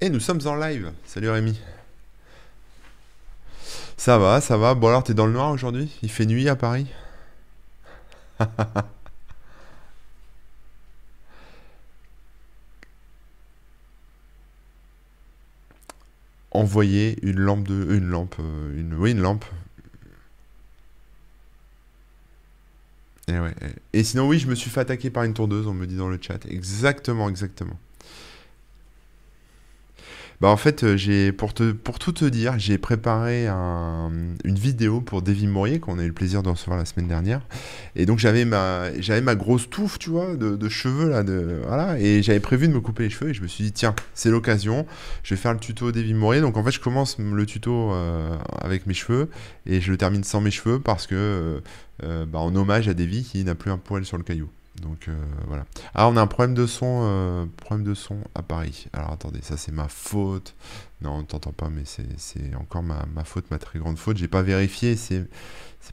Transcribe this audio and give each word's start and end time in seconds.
Et 0.00 0.10
nous 0.10 0.20
sommes 0.20 0.40
en 0.46 0.54
live. 0.56 0.92
Salut 1.06 1.30
Rémi. 1.30 1.58
Ça 3.96 4.18
va, 4.18 4.40
ça 4.40 4.56
va. 4.56 4.74
Bon 4.74 4.88
alors, 4.88 5.04
t'es 5.04 5.14
dans 5.14 5.26
le 5.26 5.32
noir 5.32 5.50
aujourd'hui? 5.52 5.90
Il 6.02 6.10
fait 6.10 6.26
nuit 6.26 6.48
à 6.48 6.56
Paris? 6.56 6.86
Envoyer 16.52 17.18
une 17.22 17.40
lampe 17.40 17.66
de... 17.66 17.92
Une 17.94 18.08
lampe... 18.08 18.36
euh, 18.38 18.76
Une... 18.78 18.94
Oui, 18.94 19.10
une 19.12 19.20
lampe. 19.20 19.44
Et, 23.28 23.38
ouais, 23.38 23.54
et- 23.92 24.00
et 24.00 24.04
sinon, 24.04 24.28
oui, 24.28 24.38
je 24.38 24.46
me 24.48 24.54
suis 24.54 24.70
fait 24.70 24.80
attaquer 24.80 25.10
par 25.10 25.22
une 25.24 25.34
tondeuse, 25.34 25.66
on 25.66 25.74
me 25.74 25.86
dit 25.86 25.96
dans 25.96 26.08
le 26.08 26.18
chat. 26.20 26.44
Exactement, 26.46 27.28
exactement. 27.28 27.78
Bah 30.40 30.48
en 30.48 30.56
fait, 30.56 30.84
euh, 30.84 30.96
j'ai 30.96 31.32
pour 31.32 31.52
te 31.52 31.70
pour 31.72 31.98
tout 31.98 32.12
te 32.12 32.24
dire, 32.24 32.58
j'ai 32.58 32.78
préparé 32.78 33.46
un- 33.46 34.10
une 34.44 34.54
vidéo 34.58 35.02
pour 35.02 35.20
Davy 35.20 35.46
Mourier 35.46 35.80
qu'on 35.80 35.98
a 35.98 36.02
eu 36.02 36.06
le 36.06 36.14
plaisir 36.14 36.42
de 36.42 36.48
recevoir 36.48 36.78
la 36.78 36.86
semaine 36.86 37.08
dernière. 37.08 37.46
Et 37.94 38.06
donc 38.06 38.18
j'avais 38.18 38.46
ma 38.46 38.90
j'avais 39.00 39.20
ma 39.20 39.34
grosse 39.34 39.68
touffe, 39.68 39.98
tu 39.98 40.08
vois, 40.08 40.36
de, 40.36 40.56
de 40.56 40.68
cheveux 40.70 41.10
là, 41.10 41.22
de 41.24 41.60
voilà. 41.66 41.98
Et 42.00 42.22
j'avais 42.22 42.40
prévu 42.40 42.68
de 42.68 42.72
me 42.72 42.80
couper 42.80 43.02
les 43.04 43.10
cheveux 43.10 43.30
et 43.30 43.34
je 43.34 43.42
me 43.42 43.48
suis 43.48 43.64
dit 43.64 43.72
tiens, 43.72 43.94
c'est 44.14 44.30
l'occasion. 44.30 44.86
Je 45.24 45.34
vais 45.34 45.40
faire 45.40 45.52
le 45.52 45.60
tuto 45.60 45.92
Davy 45.92 46.14
Mourier. 46.14 46.40
Donc 46.40 46.56
en 46.56 46.64
fait, 46.64 46.70
je 46.70 46.80
commence 46.80 47.18
le 47.18 47.44
tuto 47.44 47.92
euh, 47.92 48.34
avec 48.62 48.86
mes 48.86 48.94
cheveux 48.94 49.28
et 49.66 49.82
je 49.82 49.90
le 49.90 49.98
termine 49.98 50.24
sans 50.24 50.40
mes 50.40 50.50
cheveux 50.50 50.80
parce 50.80 51.06
que 51.06 51.14
euh, 51.16 51.60
euh, 52.04 52.24
bah, 52.24 52.38
en 52.38 52.54
hommage 52.56 52.88
à 52.88 52.94
Davy 52.94 53.24
qui 53.24 53.44
n'a 53.44 53.54
plus 53.54 53.70
un 53.70 53.78
poil 53.78 54.06
sur 54.06 54.16
le 54.16 54.22
caillou. 54.24 54.48
Donc 54.80 55.08
euh, 55.08 55.14
voilà. 55.46 55.64
Ah, 55.94 56.08
on 56.08 56.16
a 56.16 56.22
un 56.22 56.26
problème 56.26 56.54
de 56.54 56.66
son, 56.66 57.00
euh, 57.04 57.46
problème 57.58 57.86
de 57.86 57.94
son 57.94 58.18
à 58.34 58.42
Paris. 58.42 58.86
Alors 58.92 59.12
attendez, 59.12 59.40
ça 59.42 59.56
c'est 59.56 59.72
ma 59.72 59.88
faute. 59.88 60.54
Non, 61.02 61.18
on 61.18 61.24
t'entend 61.24 61.52
pas, 61.52 61.68
mais 61.68 61.84
c'est 61.84 62.54
encore 62.56 62.82
ma, 62.82 63.24
faute, 63.24 63.50
ma 63.50 63.58
très 63.58 63.78
grande 63.78 63.98
faute. 63.98 64.16
J'ai 64.16 64.28
pas 64.28 64.42
vérifié, 64.42 64.96
c'est 64.96 65.28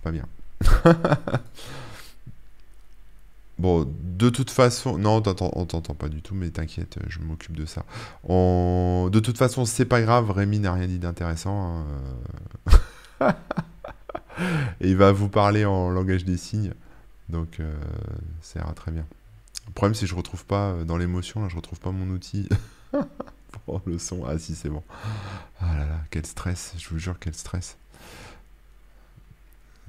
pas 0.02 0.12
bien. 0.12 0.26
Bon, 3.60 3.92
de 4.02 4.30
toute 4.30 4.52
façon, 4.52 5.00
non, 5.00 5.16
on 5.16 5.66
t'entend 5.66 5.96
pas 5.96 6.10
du 6.10 6.22
tout, 6.22 6.36
mais 6.36 6.52
t'inquiète, 6.52 7.00
je 7.08 7.18
m'occupe 7.18 7.58
de 7.58 7.66
ça. 7.66 7.84
De 8.30 9.20
toute 9.20 9.36
façon, 9.38 9.66
c'est 9.66 9.86
pas 9.86 10.00
grave, 10.02 10.30
Rémi 10.30 10.60
n'a 10.60 10.74
rien 10.74 10.86
dit 10.86 11.00
d'intéressant. 11.00 11.84
hein, 13.20 13.36
il 14.82 14.96
va 14.96 15.12
vous 15.12 15.28
parler 15.28 15.66
en 15.66 15.90
langage 15.90 16.24
des 16.24 16.38
signes. 16.38 16.74
Donc, 17.30 17.60
euh, 17.60 17.74
ça 18.42 18.60
ira 18.60 18.74
très 18.74 18.92
bien. 18.92 19.06
Le 19.68 19.74
problème, 19.74 19.94
c'est 19.96 20.06
que 20.06 20.10
je 20.12 20.16
retrouve 20.16 20.46
pas 20.46 20.72
euh, 20.72 20.84
dans 20.86 20.98
l'émotion, 20.98 21.42
là, 21.42 21.50
je 21.50 21.56
retrouve 21.56 21.80
pas 21.80 21.92
mon 21.92 22.10
outil 22.14 22.48
pour 23.66 23.82
le 23.86 23.98
son. 23.98 24.26
Ah, 24.26 24.38
si, 24.38 24.56
c'est 24.56 24.70
bon. 24.70 24.84
Ah 25.60 25.78
là 25.78 25.86
là, 25.86 26.00
quel 26.10 26.26
stress, 26.26 26.74
je 26.78 26.90
vous 26.90 27.00
jure, 27.00 27.18
quel 27.20 27.34
stress. 27.34 27.78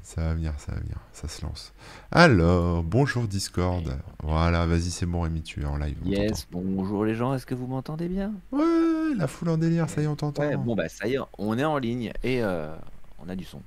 Ça 0.03 0.23
va 0.23 0.35
venir, 0.35 0.55
ça 0.57 0.73
va 0.73 0.79
venir, 0.79 0.97
ça 1.13 1.29
se 1.29 1.43
lance. 1.43 1.75
Alors, 2.11 2.83
bonjour 2.83 3.29
Discord. 3.29 3.95
Voilà, 4.23 4.65
vas-y, 4.65 4.91
c'est 4.91 5.05
bon, 5.05 5.21
Rémi, 5.21 5.43
tu 5.43 5.61
es 5.61 5.67
en 5.67 5.77
live. 5.77 5.99
Yes, 6.07 6.47
bonjour 6.51 7.05
les 7.05 7.15
gens, 7.15 7.35
est-ce 7.35 7.45
que 7.45 7.55
vous 7.55 7.67
m'entendez 7.67 8.09
bien? 8.09 8.33
Ouais, 8.51 9.15
la 9.15 9.27
foule 9.27 9.51
en 9.51 9.59
délire, 9.59 9.91
ça 9.91 10.01
y 10.01 10.05
est, 10.05 10.07
on 10.07 10.17
t'entend. 10.17 10.43
Ouais, 10.43 10.57
bon 10.57 10.75
bah 10.75 10.89
ça 10.89 11.07
y 11.07 11.17
est, 11.17 11.19
on 11.37 11.59
est 11.59 11.65
en 11.65 11.77
ligne 11.77 12.11
et 12.23 12.43
euh, 12.43 12.75
on 13.19 13.29
a 13.29 13.37
du 13.37 13.45
son. 13.45 13.61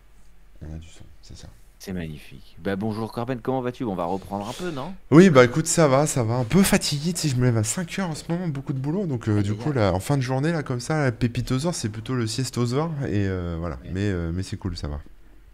On 0.63 0.73
a 0.73 0.77
du 0.77 0.87
son, 0.87 1.03
c'est 1.21 1.37
ça. 1.37 1.47
C'est 1.83 1.93
magnifique. 1.93 2.55
Bah 2.59 2.75
bonjour 2.75 3.11
Corben, 3.11 3.41
comment 3.41 3.59
vas-tu? 3.59 3.85
On 3.85 3.95
va 3.95 4.05
reprendre 4.05 4.47
un 4.47 4.53
peu, 4.53 4.69
non? 4.69 4.93
Oui, 5.09 5.31
bah 5.31 5.43
écoute, 5.43 5.65
ça 5.65 5.87
va, 5.87 6.05
ça 6.05 6.23
va. 6.23 6.35
Un 6.35 6.43
peu 6.43 6.61
fatigué, 6.61 7.11
tu 7.11 7.21
sais, 7.21 7.29
je 7.29 7.35
me 7.37 7.45
lève 7.45 7.57
à 7.57 7.63
5 7.63 7.97
heures 7.97 8.09
en 8.11 8.13
ce 8.13 8.31
moment, 8.31 8.47
beaucoup 8.49 8.73
de 8.73 8.77
boulot. 8.77 9.07
Donc, 9.07 9.27
euh, 9.27 9.41
du 9.41 9.55
coup, 9.55 9.71
là, 9.71 9.91
en 9.91 9.99
fin 9.99 10.15
de 10.15 10.21
journée, 10.21 10.51
là, 10.51 10.61
comme 10.61 10.79
ça, 10.79 11.05
la 11.05 11.11
pépitosaure, 11.11 11.73
c'est 11.73 11.89
plutôt 11.89 12.13
le 12.13 12.27
siestoseur. 12.27 12.91
Et 13.07 13.27
euh, 13.27 13.55
voilà. 13.59 13.77
Ouais. 13.77 13.89
Mais, 13.93 14.11
euh, 14.11 14.31
mais 14.31 14.43
c'est 14.43 14.57
cool, 14.57 14.77
ça 14.77 14.89
va. 14.89 14.99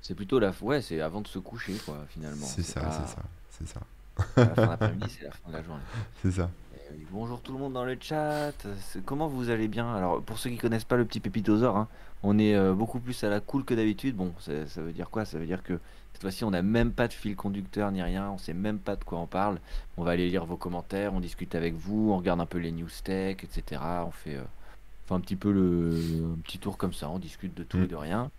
C'est 0.02 0.16
plutôt 0.16 0.38
la... 0.38 0.52
Ouais, 0.60 0.82
c'est 0.82 1.00
avant 1.00 1.22
de 1.22 1.30
se 1.30 1.40
coucher, 1.40 1.76
quoi, 1.86 1.96
finalement. 2.10 2.46
C'est 2.46 2.62
ça, 2.62 2.82
pas- 2.82 2.92
c'est 2.92 3.16
ça, 3.16 3.24
c'est 3.50 3.68
ça, 3.70 3.80
La 4.36 4.54
fin 4.54 4.68
d'après-midi, 4.68 5.06
c'est 5.18 5.24
la 5.24 5.32
fin 5.32 5.48
de 5.48 5.54
la 5.54 5.64
journée. 5.64 5.82
c'est 6.22 6.32
ça. 6.32 6.50
Eh 6.94 7.06
bonjour 7.10 7.40
tout 7.40 7.54
le 7.54 7.60
monde 7.60 7.72
dans 7.72 7.86
le 7.86 7.98
chat. 8.02 8.52
Comment 9.06 9.30
vous 9.30 9.50
allez 9.50 9.70
bien? 9.70 9.96
Alors, 9.96 10.22
pour 10.22 10.40
ceux 10.40 10.50
qui 10.50 10.58
connaissent 10.58 10.84
pas 10.84 10.98
le 10.98 11.06
petit 11.06 11.22
pépitosaure, 11.22 11.78
hein, 11.78 11.88
on 12.24 12.38
est 12.40 12.58
beaucoup 12.74 13.00
plus 13.00 13.24
à 13.24 13.30
la 13.30 13.40
cool 13.40 13.64
que 13.64 13.74
d'habitude. 13.74 14.16
Bon, 14.16 14.34
ça 14.40 14.82
veut 14.82 14.92
dire 14.92 15.10
quoi? 15.10 15.24
Ça 15.24 15.38
veut 15.38 15.46
dire 15.46 15.64
que 15.64 15.80
cette 16.18 16.24
fois-ci, 16.24 16.44
on 16.46 16.50
n'a 16.50 16.64
même 16.64 16.94
pas 16.94 17.08
de 17.08 17.14
fil 17.14 17.36
conducteur 17.36 17.92
ni 17.92 18.02
rien. 18.02 18.32
On 18.32 18.40
sait 18.40 18.56
même 18.56 18.80
pas 18.80 18.96
de 18.96 19.04
quoi 19.04 19.20
on 19.20 19.28
parle. 19.28 19.60
On 19.98 20.04
va 20.04 20.14
aller 20.14 20.28
lire 20.28 20.46
vos 20.46 20.58
commentaires, 20.58 21.14
on 21.14 21.20
discute 21.20 21.54
avec 21.54 21.76
vous, 21.76 22.10
on 22.12 22.18
regarde 22.18 22.42
un 22.42 22.48
peu 22.48 22.58
les 22.58 22.72
news 22.72 22.90
tech, 23.04 23.38
etc. 23.44 23.80
On 24.04 24.10
fait, 24.10 24.34
euh, 24.38 24.42
on 24.42 25.08
fait 25.10 25.14
un 25.14 25.20
petit 25.20 25.36
peu 25.36 25.52
le 25.52 26.34
un 26.34 26.42
petit 26.42 26.58
tour 26.58 26.76
comme 26.80 26.92
ça. 26.92 27.08
On 27.12 27.20
discute 27.20 27.54
de 27.54 27.62
tout 27.62 27.78
Mm. 27.78 27.84
et 27.84 27.88
de 27.88 27.96
rien. 27.96 28.32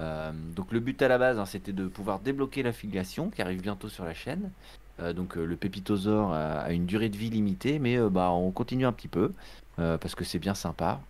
Euh, 0.00 0.32
donc 0.56 0.72
le 0.72 0.80
but 0.80 1.00
à 1.02 1.06
la 1.06 1.18
base, 1.18 1.38
hein, 1.38 1.46
c'était 1.46 1.72
de 1.72 1.86
pouvoir 1.86 2.18
débloquer 2.18 2.64
l'affiliation 2.64 3.30
qui 3.30 3.42
arrive 3.42 3.62
bientôt 3.62 3.88
sur 3.88 4.04
la 4.04 4.12
chaîne. 4.12 4.50
Euh, 4.98 5.12
donc 5.12 5.36
le 5.36 5.54
pépitosaure 5.54 6.32
a, 6.32 6.62
a 6.62 6.72
une 6.72 6.86
durée 6.86 7.10
de 7.10 7.16
vie 7.16 7.30
limitée, 7.30 7.78
mais 7.78 7.96
bah, 8.10 8.32
on 8.32 8.50
continue 8.50 8.86
un 8.86 8.92
petit 8.92 9.06
peu 9.06 9.32
parce 9.76 10.16
que 10.16 10.24
c'est 10.24 10.40
bien 10.40 10.54
sympa, 10.54 11.00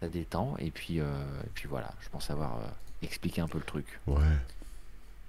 ça 0.00 0.08
détend. 0.08 0.54
Et 0.58 0.70
puis, 0.70 0.96
et 1.00 1.50
puis 1.52 1.68
voilà, 1.68 1.90
je 2.00 2.08
pense 2.08 2.30
avoir 2.30 2.58
expliqué 3.02 3.42
un 3.42 3.46
peu 3.46 3.58
le 3.58 3.64
truc. 3.64 4.00
Ouais. 4.06 4.16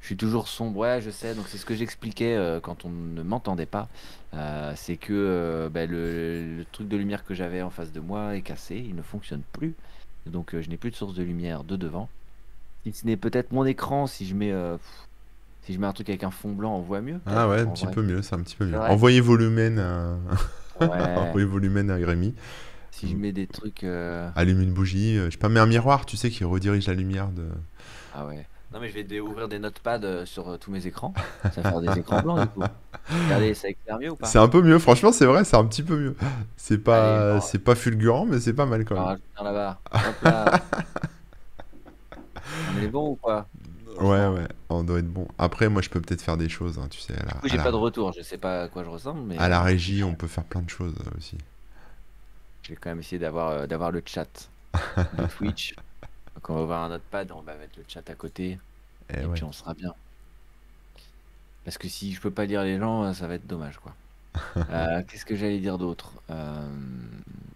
Je 0.08 0.14
suis 0.14 0.16
toujours 0.18 0.48
sombre, 0.48 0.78
ouais, 0.78 1.02
je 1.02 1.10
sais. 1.10 1.36
Donc 1.36 1.50
c'est 1.50 1.58
ce 1.58 1.66
que 1.66 1.76
j'expliquais 1.76 2.34
euh, 2.34 2.62
quand 2.62 2.86
on 2.86 2.90
ne 2.90 3.22
m'entendait 3.24 3.66
pas. 3.66 3.90
Euh, 4.34 4.72
c'est 4.74 4.96
que 4.96 5.12
euh, 5.12 5.68
bah, 5.68 5.86
le, 5.86 6.60
le 6.60 6.66
truc 6.72 6.88
de 6.88 6.96
lumière 6.96 7.26
que 7.26 7.34
j'avais 7.34 7.62
en 7.62 7.70
face 7.70 7.92
de 7.92 8.00
moi 8.00 8.38
est 8.38 8.42
cassé, 8.42 8.78
il 8.78 8.96
ne 8.96 9.02
fonctionne 9.02 9.42
plus. 9.52 9.76
Donc 10.26 10.56
je 10.58 10.70
n'ai 10.70 10.78
plus 10.78 10.92
de 10.92 10.96
source 10.96 11.14
de 11.14 11.24
lumière 11.24 11.66
de 11.66 11.76
devant. 11.76 12.08
Si 12.86 12.94
ce 12.94 13.06
n'est 13.06 13.18
peut-être 13.18 13.52
mon 13.52 13.66
écran, 13.66 14.08
si 14.08 14.26
je 14.26 14.34
mets 14.34 14.54
si 15.64 15.74
je 15.74 15.78
mets 15.78 15.88
un 15.88 15.92
truc 15.92 16.08
avec 16.08 16.24
un 16.24 16.32
fond 16.32 16.54
blanc, 16.54 16.78
on 16.78 16.82
voit 16.82 17.02
mieux. 17.02 17.20
Ah 17.26 17.50
ouais, 17.50 17.60
un 17.60 17.68
petit 17.68 17.84
vrai. 17.84 17.94
peu 17.94 18.02
mieux, 18.02 18.22
c'est 18.22 18.36
un 18.36 18.40
petit 18.44 18.56
peu 18.56 18.66
mieux. 18.66 18.80
Envoyez 18.80 19.20
volumen 19.20 19.78
à... 19.78 20.16
Ouais. 20.80 20.88
Envoyez 20.88 21.46
volumen 21.46 21.92
à 21.92 21.96
Rémi. 21.96 22.34
Si 22.92 23.10
je 23.10 23.16
mets 23.18 23.34
des 23.34 23.48
trucs. 23.48 23.84
Allume 23.84 24.62
une 24.62 24.72
bougie. 24.72 25.18
Je 25.18 25.32
sais 25.32 25.38
pas, 25.38 25.50
mets 25.50 25.60
un 25.60 25.66
miroir, 25.66 26.06
tu 26.06 26.16
sais, 26.16 26.30
qui 26.30 26.46
redirige 26.46 26.88
la 26.88 26.94
lumière 26.94 27.28
de... 27.28 27.44
Ah 28.16 28.26
ouais. 28.26 28.46
Non 28.74 28.80
mais 28.82 28.90
je 28.90 29.00
vais 29.00 29.20
ouvrir 29.20 29.48
des 29.48 29.60
notepads 29.60 30.04
euh, 30.04 30.26
sur 30.26 30.50
euh, 30.50 30.58
tous 30.58 30.72
mes 30.72 30.86
écrans. 30.88 31.14
Ça 31.54 31.62
va 31.62 31.70
faire 31.72 31.82
des 31.82 31.98
écrans 32.00 32.22
blancs 32.22 32.42
du 32.42 32.48
coup. 32.50 32.64
Regardez, 33.24 33.54
ça 33.54 33.70
éclaire 33.70 33.98
mieux 34.00 34.12
ou 34.12 34.16
pas? 34.16 34.28
C'est 34.28 34.40
un 34.40 34.48
peu 34.50 34.62
mieux, 34.62 34.78
franchement, 34.80 35.12
c'est 35.14 35.26
vrai, 35.26 35.46
c'est 35.46 35.56
un 35.56 35.66
petit 35.66 35.84
peu 35.84 35.98
mieux. 35.98 36.16
C'est 36.58 36.78
pas, 36.80 36.98
Allez, 36.98 37.40
bon. 37.40 37.42
c'est 37.42 37.60
pas 37.60 37.76
fulgurant, 37.76 38.26
mais 38.26 38.40
c'est 38.40 38.54
pas 38.54 38.66
mal 38.66 38.84
quand 38.86 38.96
même. 38.96 39.18
là-bas. 39.42 39.80
Hop 39.94 40.22
là. 40.22 40.62
On 42.68 42.78
est 42.78 42.88
bon 42.88 43.12
ou 43.12 43.16
quoi 43.16 43.48
Ouais, 44.00 44.28
ouais, 44.28 44.48
on 44.70 44.84
doit 44.84 45.00
être 45.00 45.12
bon. 45.12 45.28
Après, 45.40 45.70
moi, 45.70 45.82
je 45.82 45.90
peux 45.90 46.00
peut-être 46.00 46.22
faire 46.22 46.38
des 46.38 46.50
choses, 46.50 46.78
hein, 46.78 46.88
tu 46.90 47.00
sais, 47.00 47.14
à 47.14 47.26
la, 47.26 47.34
Du 47.34 47.40
coup, 47.40 47.48
j'ai 47.48 47.58
la- 47.58 47.64
pas 47.64 47.72
de 47.72 47.78
retour. 47.78 48.12
Je 48.14 48.22
sais 48.22 48.38
pas 48.38 48.64
à 48.64 48.68
quoi 48.70 48.84
je 48.84 48.90
ressemble, 48.90 49.22
mais 49.22 49.38
à 49.38 49.50
la 49.50 49.62
régie, 49.62 50.04
on 50.04 50.14
peut 50.16 50.28
faire 50.28 50.44
plein 50.44 50.62
de 50.62 50.70
choses 50.70 50.94
euh, 51.00 51.18
aussi. 51.18 51.38
je 52.62 52.70
vais 52.70 52.76
quand 52.76 52.90
même 52.90 53.00
essayer 53.00 53.20
d'avoir 53.20 53.50
euh, 53.50 53.68
d'avoir 53.68 53.92
le 53.92 54.02
chat 54.06 54.52
de 55.14 55.24
Twitch. 55.28 55.76
Donc 56.38 56.50
on 56.50 56.56
va 56.56 56.62
ouvrir 56.64 56.78
un 56.80 56.90
notepad, 56.90 57.32
on 57.34 57.42
va 57.42 57.56
mettre 57.58 57.78
le 57.80 57.86
chat 57.88 58.10
à 58.10 58.16
côté 58.16 58.60
Eh 59.10 59.22
et 59.22 59.26
ouais. 59.26 59.34
puis 59.34 59.44
on 59.44 59.52
sera 59.52 59.74
bien. 59.74 59.94
Parce 61.66 61.78
que 61.78 61.88
si 61.90 62.14
je 62.14 62.22
peux 62.22 62.32
pas 62.32 62.46
lire 62.46 62.64
les 62.64 62.80
gens, 62.80 63.14
ça 63.14 63.28
va 63.28 63.36
être 63.36 63.48
dommage 63.48 63.78
quoi. 63.80 63.96
Euh, 64.70 65.04
Qu'est-ce 65.08 65.26
que 65.26 65.36
j'allais 65.36 65.60
dire 65.60 65.78
d'autre? 65.78 66.14
Euh, 66.30 66.70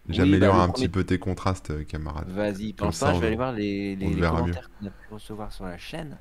oui, 0.10 0.16
J'améliore 0.16 0.56
bah, 0.56 0.64
un 0.64 0.70
premier 0.70 0.88
petit 0.88 0.90
peu 0.90 1.04
tes 1.04 1.20
contrastes, 1.20 1.72
euh, 1.72 1.84
camarade. 1.84 2.28
Vas-y, 2.28 2.74
pense 2.74 2.98
ça, 2.98 3.08
pas, 3.08 3.14
je 3.14 3.20
vais 3.20 3.28
le- 3.28 3.28
aller 3.28 3.36
voir 3.36 3.52
les, 3.54 3.96
les- 3.96 4.14
les 4.16 4.24
commentaires 4.24 4.70
qu'on 4.80 4.88
a 4.88 4.90
pu 4.90 5.14
recevoir 5.14 5.52
sur 5.52 5.66
la 5.66 5.78
chaîne. 5.78 6.18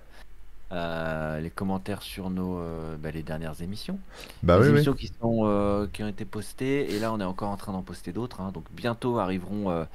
Euh, 0.73 1.41
les 1.41 1.51
commentaires 1.51 2.03
sur 2.03 2.31
nos 2.31 2.63
bah, 2.99 3.11
les 3.11 3.23
dernières 3.25 3.61
émissions. 3.63 3.99
Bah 4.43 4.59
les 4.59 4.67
oui, 4.67 4.71
oui. 4.73 4.75
émissions 4.75 4.95
qui 4.95 5.09
sont 5.21 5.89
qui 5.93 6.03
ont 6.05 6.09
été 6.09 6.25
postées 6.25 6.95
et 6.95 6.99
là 7.01 7.13
on 7.13 7.21
est 7.21 7.25
encore 7.25 7.51
en 7.51 7.57
train 7.57 7.73
d'en 7.73 7.83
poster 7.83 8.13
d'autres. 8.13 8.41
hein. 8.41 8.53
Donc 8.53 8.67
bientôt 8.73 9.19
arriveront 9.19 9.87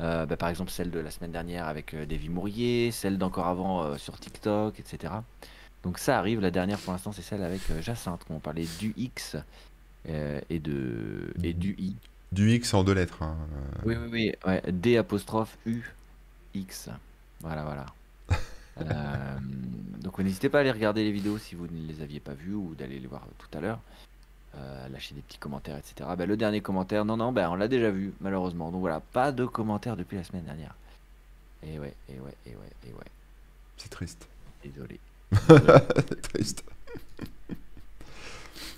euh, 0.00 0.26
bah, 0.26 0.36
par 0.36 0.48
exemple 0.48 0.70
celle 0.70 0.90
de 0.90 0.98
la 0.98 1.10
semaine 1.10 1.32
dernière 1.32 1.66
avec 1.68 1.94
euh, 1.94 2.06
Davy 2.06 2.28
Mourier, 2.28 2.90
celle 2.90 3.18
d'encore 3.18 3.46
avant 3.46 3.82
euh, 3.84 3.96
sur 3.96 4.18
TikTok, 4.18 4.80
etc. 4.80 5.12
Donc 5.82 5.98
ça 5.98 6.18
arrive. 6.18 6.40
La 6.40 6.50
dernière 6.50 6.78
pour 6.78 6.92
l'instant 6.92 7.12
c'est 7.12 7.22
celle 7.22 7.42
avec 7.42 7.60
euh, 7.70 7.80
Jacinthe 7.82 8.22
où 8.30 8.34
on 8.34 8.40
parlait 8.40 8.66
du 8.78 8.92
X 8.96 9.36
et 10.06 10.58
de 10.58 11.32
et 11.42 11.52
du 11.52 11.74
I. 11.78 11.94
Du 12.32 12.50
X 12.52 12.72
en 12.74 12.84
deux 12.84 12.94
lettres. 12.94 13.22
hein, 13.22 13.36
Oui, 13.84 13.96
oui, 13.96 14.08
oui. 14.10 14.32
Ouais, 14.46 14.62
D 14.72 14.96
apostrophe 14.96 15.58
U 15.66 15.82
X. 16.54 16.88
Voilà, 17.40 17.64
voilà. 17.64 17.86
Donc 20.00 20.18
n'hésitez 20.18 20.48
pas 20.48 20.58
à 20.58 20.60
aller 20.62 20.70
regarder 20.70 21.04
les 21.04 21.12
vidéos 21.12 21.36
si 21.38 21.54
vous 21.54 21.66
ne 21.66 21.86
les 21.86 22.02
aviez 22.02 22.20
pas 22.20 22.32
vues 22.32 22.54
ou 22.54 22.74
d'aller 22.74 22.98
les 22.98 23.06
voir 23.06 23.26
tout 23.38 23.58
à 23.58 23.60
l'heure. 23.60 23.80
Euh, 24.56 24.88
lâcher 24.88 25.14
des 25.14 25.20
petits 25.20 25.38
commentaires, 25.38 25.76
etc. 25.76 26.10
Bah, 26.18 26.26
le 26.26 26.36
dernier 26.36 26.60
commentaire, 26.60 27.04
non, 27.04 27.16
non, 27.16 27.30
bah, 27.30 27.48
on 27.50 27.54
l'a 27.54 27.68
déjà 27.68 27.90
vu, 27.90 28.12
malheureusement. 28.20 28.72
Donc 28.72 28.80
voilà, 28.80 28.98
pas 29.12 29.30
de 29.30 29.46
commentaires 29.46 29.96
depuis 29.96 30.16
la 30.16 30.24
semaine 30.24 30.42
dernière. 30.42 30.74
Et 31.62 31.78
ouais, 31.78 31.94
et 32.08 32.18
ouais, 32.18 32.34
et 32.46 32.50
ouais, 32.50 32.72
et 32.88 32.92
ouais. 32.92 33.04
C'est 33.76 33.90
triste. 33.90 34.26
Désolé. 34.64 34.98
Triste. 36.32 36.64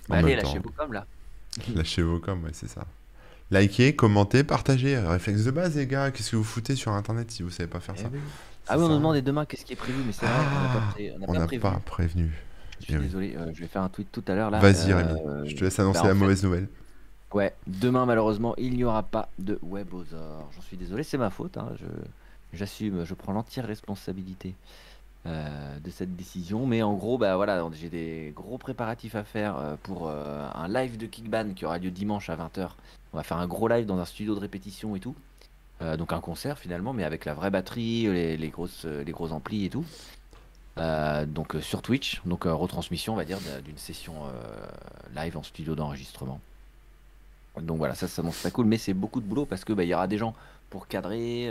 Bah, 0.07 0.17
allez, 0.17 0.35
lâchez 0.35 0.59
vos 0.59 0.69
comme 0.69 0.93
là. 0.93 1.05
Lâchez 1.73 2.01
vos 2.03 2.19
coms, 2.19 2.43
ouais, 2.43 2.51
c'est 2.53 2.69
ça. 2.69 2.85
Likez, 3.51 3.95
commentez, 3.95 4.43
partagez. 4.43 4.97
Réflexe 4.97 5.43
de 5.43 5.51
base, 5.51 5.75
les 5.75 5.87
gars. 5.87 6.11
Qu'est-ce 6.11 6.31
que 6.31 6.35
vous 6.35 6.43
foutez 6.43 6.75
sur 6.75 6.91
Internet 6.91 7.31
si 7.31 7.43
vous 7.43 7.49
savez 7.49 7.67
pas 7.67 7.79
faire 7.79 7.95
Eh 7.97 8.01
ça 8.01 8.09
oui. 8.11 8.19
Ah 8.67 8.77
oui, 8.77 8.83
on 8.85 8.89
nous 8.89 8.95
demandait 8.97 9.21
demain 9.21 9.45
qu'est-ce 9.45 9.65
qui 9.65 9.73
est 9.73 9.77
prévu, 9.77 10.01
mais 10.05 10.13
c'est 10.13 10.25
vrai, 10.25 10.35
on 10.35 10.43
n'a 10.43 10.69
Ah, 10.71 10.73
pas, 10.79 10.91
pré- 10.91 11.13
on 11.19 11.47
pas 11.59 11.71
pas 11.71 11.79
prévenu. 11.85 12.31
Je 12.83 12.93
suis 12.93 12.95
Eh 12.95 12.97
oui. 12.97 13.03
désolé, 13.05 13.35
euh, 13.35 13.51
je 13.53 13.61
vais 13.61 13.67
faire 13.67 13.81
un 13.81 13.89
tweet 13.89 14.11
tout 14.11 14.23
à 14.27 14.35
l'heure 14.35 14.51
là. 14.51 14.59
Vas-y, 14.59 14.91
Euh, 14.91 14.97
Rémi. 14.97 15.49
Je 15.49 15.55
te 15.55 15.63
laisse 15.63 15.79
annoncer 15.79 16.01
bah, 16.01 16.07
la 16.09 16.13
fait, 16.13 16.19
mauvaise 16.19 16.43
nouvelle. 16.43 16.67
Ouais, 17.33 17.53
demain 17.65 18.05
malheureusement 18.05 18.53
il 18.57 18.75
n'y 18.75 18.83
aura 18.83 19.01
pas 19.03 19.29
de 19.39 19.57
Webosaur. 19.63 20.49
J'en 20.55 20.61
suis 20.61 20.77
désolé, 20.77 21.03
c'est 21.03 21.17
ma 21.17 21.29
faute. 21.31 21.57
hein, 21.57 21.69
je, 21.79 21.85
j'assume, 22.53 23.05
je 23.05 23.13
prends 23.15 23.33
l'entière 23.33 23.65
responsabilité 23.65 24.53
euh, 25.25 25.79
de 25.83 25.89
cette 25.89 26.15
décision. 26.15 26.67
Mais 26.67 26.83
en 26.83 26.93
gros, 26.93 27.17
bah 27.17 27.35
voilà, 27.35 27.65
j'ai 27.73 27.89
des 27.89 28.33
gros 28.35 28.57
préparatifs 28.57 29.15
à 29.15 29.23
faire 29.23 29.57
euh, 29.57 29.75
pour 29.81 30.09
euh, 30.09 30.47
un 30.53 30.67
live 30.67 30.97
de 30.97 31.05
Kickban 31.07 31.53
qui 31.55 31.65
aura 31.65 31.79
lieu 31.79 31.89
dimanche 31.91 32.29
à 32.29 32.35
20h. 32.35 32.69
On 33.13 33.17
va 33.17 33.23
faire 33.23 33.37
un 33.37 33.47
gros 33.47 33.67
live 33.67 33.85
dans 33.85 33.97
un 33.97 34.05
studio 34.05 34.35
de 34.35 34.39
répétition 34.39 34.95
et 34.95 34.99
tout. 34.99 35.15
Euh, 35.81 35.97
donc 35.97 36.13
un 36.13 36.19
concert 36.19 36.59
finalement, 36.59 36.93
mais 36.93 37.03
avec 37.03 37.25
la 37.25 37.33
vraie 37.33 37.49
batterie, 37.49 38.03
les, 38.03 38.37
les 38.37 38.49
grosses, 38.49 38.85
les 38.85 39.11
gros 39.11 39.31
amplis 39.31 39.65
et 39.65 39.69
tout. 39.69 39.85
Euh, 40.79 41.25
donc 41.27 41.55
euh, 41.55 41.61
sur 41.61 41.83
Twitch, 41.83 42.19
donc 42.25 42.47
euh, 42.47 42.53
retransmission 42.53 43.13
on 43.13 43.15
va 43.15 43.25
dire 43.25 43.39
d'un- 43.41 43.61
d'une 43.61 43.77
session 43.77 44.13
live 45.15 45.37
en 45.37 45.43
studio 45.43 45.75
d'enregistrement. 45.75 46.39
Donc 47.61 47.77
voilà, 47.77 47.93
ça, 47.93 48.07
ça 48.07 48.23
m'en 48.23 48.31
très 48.31 48.49
cool, 48.49 48.65
mais 48.65 48.79
c'est 48.79 48.95
beaucoup 48.95 49.21
de 49.21 49.25
boulot 49.27 49.45
parce 49.45 49.63
que 49.63 49.73
bah, 49.73 49.83
il 49.83 49.89
y 49.89 49.93
aura 49.93 50.07
des 50.07 50.17
gens 50.17 50.33
pour 50.71 50.87
cadrer, 50.87 51.43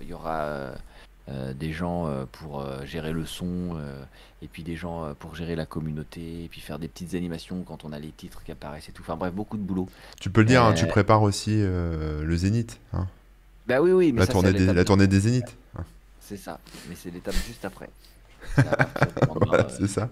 il 0.00 0.08
y 0.08 0.12
aura 0.12 0.72
des 1.54 1.72
gens 1.72 2.10
pour 2.32 2.66
gérer 2.84 3.12
le 3.12 3.24
son, 3.24 3.80
et 4.42 4.48
puis 4.48 4.64
des 4.64 4.74
gens 4.74 5.14
pour 5.20 5.36
gérer 5.36 5.54
la 5.54 5.66
communauté, 5.66 6.42
et 6.44 6.48
puis 6.48 6.60
faire 6.60 6.80
des 6.80 6.88
petites 6.88 7.14
animations 7.14 7.62
quand 7.62 7.84
on 7.84 7.92
a 7.92 8.00
les 8.00 8.10
titres 8.10 8.42
qui 8.42 8.50
apparaissent 8.50 8.88
et 8.88 8.92
tout. 8.92 9.02
Enfin 9.02 9.14
bref, 9.14 9.32
beaucoup 9.32 9.56
de 9.56 9.62
boulot. 9.62 9.88
Tu 10.20 10.30
peux 10.30 10.40
le 10.40 10.48
dire, 10.48 10.64
hein, 10.64 10.72
tu 10.74 10.88
prépares 10.88 11.22
aussi 11.22 11.52
le 11.62 12.36
Zénith. 12.36 12.80
hein. 12.92 13.06
Bah 13.68 13.80
oui, 13.80 13.92
oui, 13.92 14.12
mais 14.12 14.18
la, 14.18 14.26
ça, 14.26 14.32
tournée 14.32 14.52
des, 14.52 14.66
la 14.72 14.84
tournée 14.84 15.06
des 15.06 15.20
Zéniths. 15.20 15.56
hein. 15.78 15.84
C'est 16.20 16.36
ça, 16.36 16.58
mais 16.88 16.96
c'est 16.96 17.10
l'étape 17.12 17.36
juste 17.46 17.64
après. 17.64 17.88
Voilà, 19.28 19.64
euh, 19.64 19.68
c'est 19.68 19.88
ça. 19.88 20.10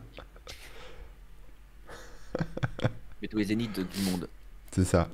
mais 3.22 3.28
tous 3.28 3.38
les 3.38 3.44
zéniths 3.44 3.76
de- 3.76 3.82
du 3.84 4.02
monde. 4.02 4.28
C'est 4.70 4.84
ça. 4.84 5.08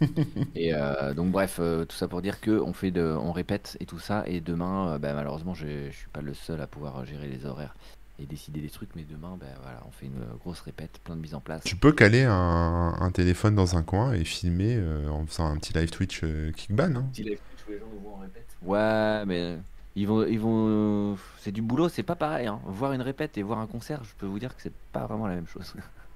Et 0.54 0.74
euh, 0.74 1.14
donc 1.14 1.30
bref, 1.30 1.56
euh, 1.58 1.84
tout 1.86 1.96
ça 1.96 2.08
pour 2.08 2.20
dire 2.20 2.40
que 2.40 2.50
on 2.60 2.72
fait 2.74 2.90
de, 2.90 3.02
on 3.02 3.32
répète 3.32 3.76
et 3.80 3.86
tout 3.86 3.98
ça. 3.98 4.24
Et 4.26 4.40
demain, 4.40 4.90
euh, 4.94 4.98
bah, 4.98 5.14
malheureusement, 5.14 5.54
je, 5.54 5.90
je 5.90 5.96
suis 5.96 6.08
pas 6.08 6.20
le 6.20 6.34
seul 6.34 6.60
à 6.60 6.66
pouvoir 6.66 7.04
gérer 7.06 7.28
les 7.28 7.46
horaires 7.46 7.74
et 8.18 8.26
décider 8.26 8.60
des 8.60 8.68
trucs. 8.68 8.94
Mais 8.94 9.04
demain, 9.04 9.38
bah, 9.40 9.46
voilà, 9.62 9.80
on 9.88 9.90
fait 9.92 10.06
une 10.06 10.24
grosse 10.38 10.60
répète, 10.60 10.98
plein 11.02 11.16
de 11.16 11.20
mise 11.22 11.34
en 11.34 11.40
place. 11.40 11.62
Tu 11.64 11.76
peux 11.76 11.92
caler 11.92 12.24
un, 12.24 12.94
un 13.00 13.10
téléphone 13.10 13.54
dans 13.54 13.76
un 13.76 13.82
coin 13.82 14.12
et 14.12 14.24
filmer 14.24 14.76
euh, 14.76 15.08
en 15.08 15.24
faisant 15.26 15.46
un 15.50 15.56
petit 15.56 15.72
live 15.72 15.90
Twitch 15.90 16.20
euh, 16.24 16.52
Kickban. 16.52 16.94
hein. 16.96 17.06
Petit 17.12 17.22
live 17.24 17.38
Twitch 17.38 17.66
où 17.68 17.70
les 17.72 17.78
gens 17.78 17.86
nous 17.94 18.00
voient 18.00 18.18
en 18.18 18.20
répète. 18.20 18.46
Ouais, 18.62 19.24
mais 19.26 19.58
ils 19.96 20.06
vont, 20.08 20.24
ils 20.26 20.38
vont, 20.40 21.18
c'est 21.40 21.52
du 21.52 21.62
boulot, 21.62 21.88
c'est 21.88 22.04
pas 22.04 22.16
pareil. 22.16 22.46
hein. 22.48 22.60
Voir 22.66 22.92
une 22.94 23.02
répète 23.02 23.38
et 23.38 23.42
voir 23.42 23.58
un 23.60 23.66
concert, 23.68 24.04
je 24.04 24.14
peux 24.16 24.26
vous 24.26 24.38
dire 24.38 24.54
que 24.56 24.62
c'est 24.62 24.74
pas 24.92 25.06
vraiment 25.06 25.26
la 25.28 25.34
même 25.36 25.48
chose. 25.48 25.74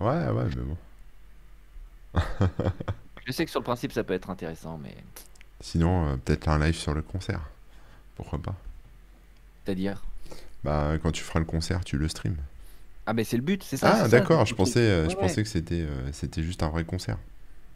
Ouais, 0.00 0.28
ouais, 0.30 0.44
mais 0.56 0.62
bon. 0.62 0.76
je 3.26 3.32
sais 3.32 3.44
que 3.44 3.50
sur 3.50 3.60
le 3.60 3.64
principe, 3.64 3.92
ça 3.92 4.02
peut 4.04 4.14
être 4.14 4.30
intéressant, 4.30 4.78
mais 4.78 5.06
Sinon, 5.60 6.08
euh, 6.08 6.16
peut-être 6.16 6.48
un 6.48 6.58
live 6.58 6.74
sur 6.74 6.94
le 6.94 7.02
concert. 7.02 7.40
Pourquoi 8.16 8.40
pas 8.40 8.56
c'est-à-dire? 9.64 10.02
Bah, 10.64 10.92
quand 11.02 11.12
tu 11.12 11.22
feras 11.22 11.38
le 11.40 11.44
concert, 11.44 11.84
tu 11.84 11.98
le 11.98 12.08
stream. 12.08 12.36
Ah, 13.06 13.14
mais 13.14 13.24
c'est 13.24 13.36
le 13.36 13.42
but, 13.42 13.62
c'est 13.62 13.76
ça. 13.76 14.02
Ah, 14.02 14.08
d'accord, 14.08 14.44
je 14.46 14.54
pensais, 14.54 14.80
euh, 14.80 15.08
Ouais, 15.08 15.08
je 15.08 15.16
ouais. 15.16 15.16
pensais 15.16 15.42
que 15.42 15.48
c'était 15.48 15.82
euh, 15.82 16.12
c'était 16.12 16.42
juste 16.42 16.62
un 16.62 16.68
vrai 16.68 16.84
concert. 16.84 17.18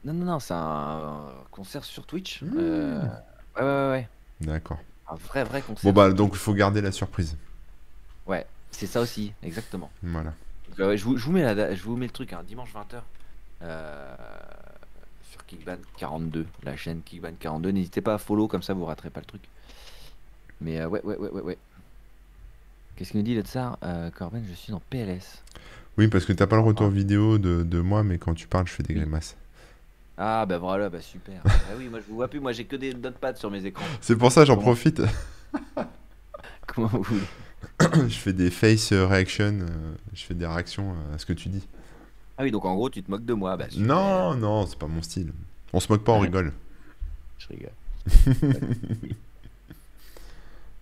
Non, 0.04 0.12
non, 0.14 0.24
non, 0.26 0.40
c'est 0.40 0.54
un 0.54 1.46
concert 1.50 1.84
sur 1.84 2.06
Twitch. 2.06 2.42
Mmh. 2.42 2.58
Euh, 2.58 3.08
Ouais, 3.56 3.62
ouais, 3.62 3.62
ouais, 3.62 3.90
ouais. 3.90 4.08
D'accord. 4.40 4.84
Un 5.12 5.16
vrai, 5.16 5.44
vrai. 5.44 5.62
Bon, 5.84 5.92
bah, 5.92 6.10
donc 6.12 6.30
il 6.32 6.38
faut 6.38 6.54
garder 6.54 6.80
la 6.80 6.90
surprise. 6.92 7.36
Ouais, 8.26 8.46
c'est 8.70 8.86
ça 8.86 9.00
aussi, 9.00 9.32
exactement. 9.42 9.90
Voilà. 10.02 10.32
Donc, 10.70 10.80
euh, 10.80 10.88
ouais, 10.88 10.96
je, 10.96 11.04
vous, 11.04 11.16
je 11.18 11.24
vous 11.26 11.32
mets 11.32 11.42
la 11.54 11.74
je 11.74 11.82
vous 11.82 11.96
mets 11.96 12.06
le 12.06 12.12
truc, 12.12 12.32
hein, 12.32 12.42
dimanche 12.46 12.70
20h. 12.72 13.00
euh, 13.62 14.14
sur 15.30 15.44
Kickban 15.46 15.76
42, 15.98 16.46
la 16.62 16.76
chaîne 16.76 17.02
Kickban 17.02 17.32
42. 17.38 17.70
N'hésitez 17.72 18.00
pas 18.00 18.14
à 18.14 18.18
follow, 18.18 18.48
comme 18.48 18.62
ça 18.62 18.72
vous 18.74 18.84
raterez 18.86 19.10
pas 19.10 19.20
le 19.20 19.26
truc. 19.26 19.42
Mais 20.60 20.80
euh, 20.80 20.88
ouais, 20.88 21.02
ouais, 21.04 21.16
ouais, 21.16 21.30
ouais, 21.30 21.42
ouais. 21.42 21.58
Qu'est-ce 22.96 23.10
qu'il 23.10 23.20
nous 23.20 23.24
dit 23.26 23.34
le 23.34 23.42
tsar 23.42 23.78
Euh, 23.82 24.10
Corben, 24.10 24.44
je 24.48 24.54
suis 24.54 24.72
en 24.72 24.80
PLS. 24.90 25.42
Oui, 25.98 26.08
parce 26.08 26.24
que 26.24 26.32
t'as 26.32 26.46
pas 26.46 26.56
le 26.56 26.62
retour 26.62 26.86
Ah. 26.86 26.94
vidéo 26.94 27.36
de, 27.38 27.62
de 27.64 27.80
moi, 27.80 28.02
mais 28.02 28.16
quand 28.18 28.34
tu 28.34 28.46
parles, 28.46 28.66
je 28.66 28.72
fais 28.72 28.82
des 28.82 28.94
grimaces. 28.94 29.36
Ah 30.18 30.44
bah 30.46 30.58
voilà, 30.58 30.88
bah 30.90 31.00
super. 31.00 31.40
ah 31.44 31.50
oui, 31.78 31.88
moi 31.88 32.00
je 32.00 32.04
vous 32.08 32.16
vois 32.16 32.28
plus, 32.28 32.40
moi 32.40 32.52
j'ai 32.52 32.64
que 32.64 32.76
des 32.76 32.94
notepads 32.94 33.36
sur 33.36 33.50
mes 33.50 33.64
écrans. 33.64 33.84
C'est 34.00 34.16
pour 34.16 34.30
ça, 34.30 34.44
j'en 34.44 34.54
Comment 34.54 34.66
profite. 34.66 35.02
Comment 36.66 36.88
vous 36.88 37.02
voulez 37.02 37.26
je 38.08 38.14
fais 38.18 38.32
des 38.32 38.50
face 38.50 38.92
reaction, 38.92 39.58
euh, 39.60 39.94
je 40.14 40.24
fais 40.24 40.34
des 40.34 40.46
réactions 40.46 40.94
à 41.14 41.18
ce 41.18 41.26
que 41.26 41.32
tu 41.32 41.48
dis. 41.48 41.66
Ah 42.38 42.42
oui, 42.42 42.50
donc 42.50 42.64
en 42.64 42.74
gros 42.74 42.90
tu 42.90 43.02
te 43.02 43.10
moques 43.10 43.24
de 43.24 43.34
moi. 43.34 43.56
Bah, 43.56 43.66
super. 43.70 43.86
Non, 43.86 44.34
non, 44.34 44.66
c'est 44.66 44.78
pas 44.78 44.86
mon 44.86 45.02
style. 45.02 45.32
On 45.72 45.80
se 45.80 45.90
moque 45.90 46.04
pas, 46.04 46.12
on 46.12 46.20
Ouais. 46.20 46.26
rigole. 46.26 46.52
Je 47.38 47.48
rigole. 47.48 47.72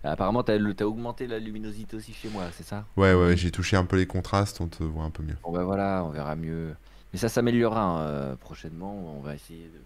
Ah, 0.03 0.13
Apparemment, 0.13 0.41
t'as 0.41 0.57
t'as 0.73 0.85
augmenté 0.85 1.27
la 1.27 1.37
luminosité 1.37 1.95
aussi 1.95 2.11
chez 2.11 2.27
moi, 2.29 2.45
c'est 2.57 2.63
ça? 2.65 2.85
Ouais, 2.97 3.13
ouais, 3.13 3.37
j'ai 3.37 3.51
touché 3.51 3.77
un 3.77 3.85
peu 3.85 3.97
les 3.97 4.07
contrastes, 4.07 4.59
on 4.59 4.67
te 4.67 4.83
voit 4.83 5.03
un 5.03 5.11
peu 5.11 5.21
mieux. 5.21 5.37
Bon 5.43 5.51
bah 5.51 5.63
voilà, 5.63 6.03
on 6.03 6.09
verra 6.09 6.35
mieux. 6.35 6.73
Mais 7.11 7.19
ça 7.19 7.29
s'améliorera 7.29 7.81
hein, 7.81 8.01
euh, 8.01 8.35
prochainement. 8.35 8.93
On 9.17 9.21
va 9.21 9.35
essayer 9.35 9.65
de 9.65 9.81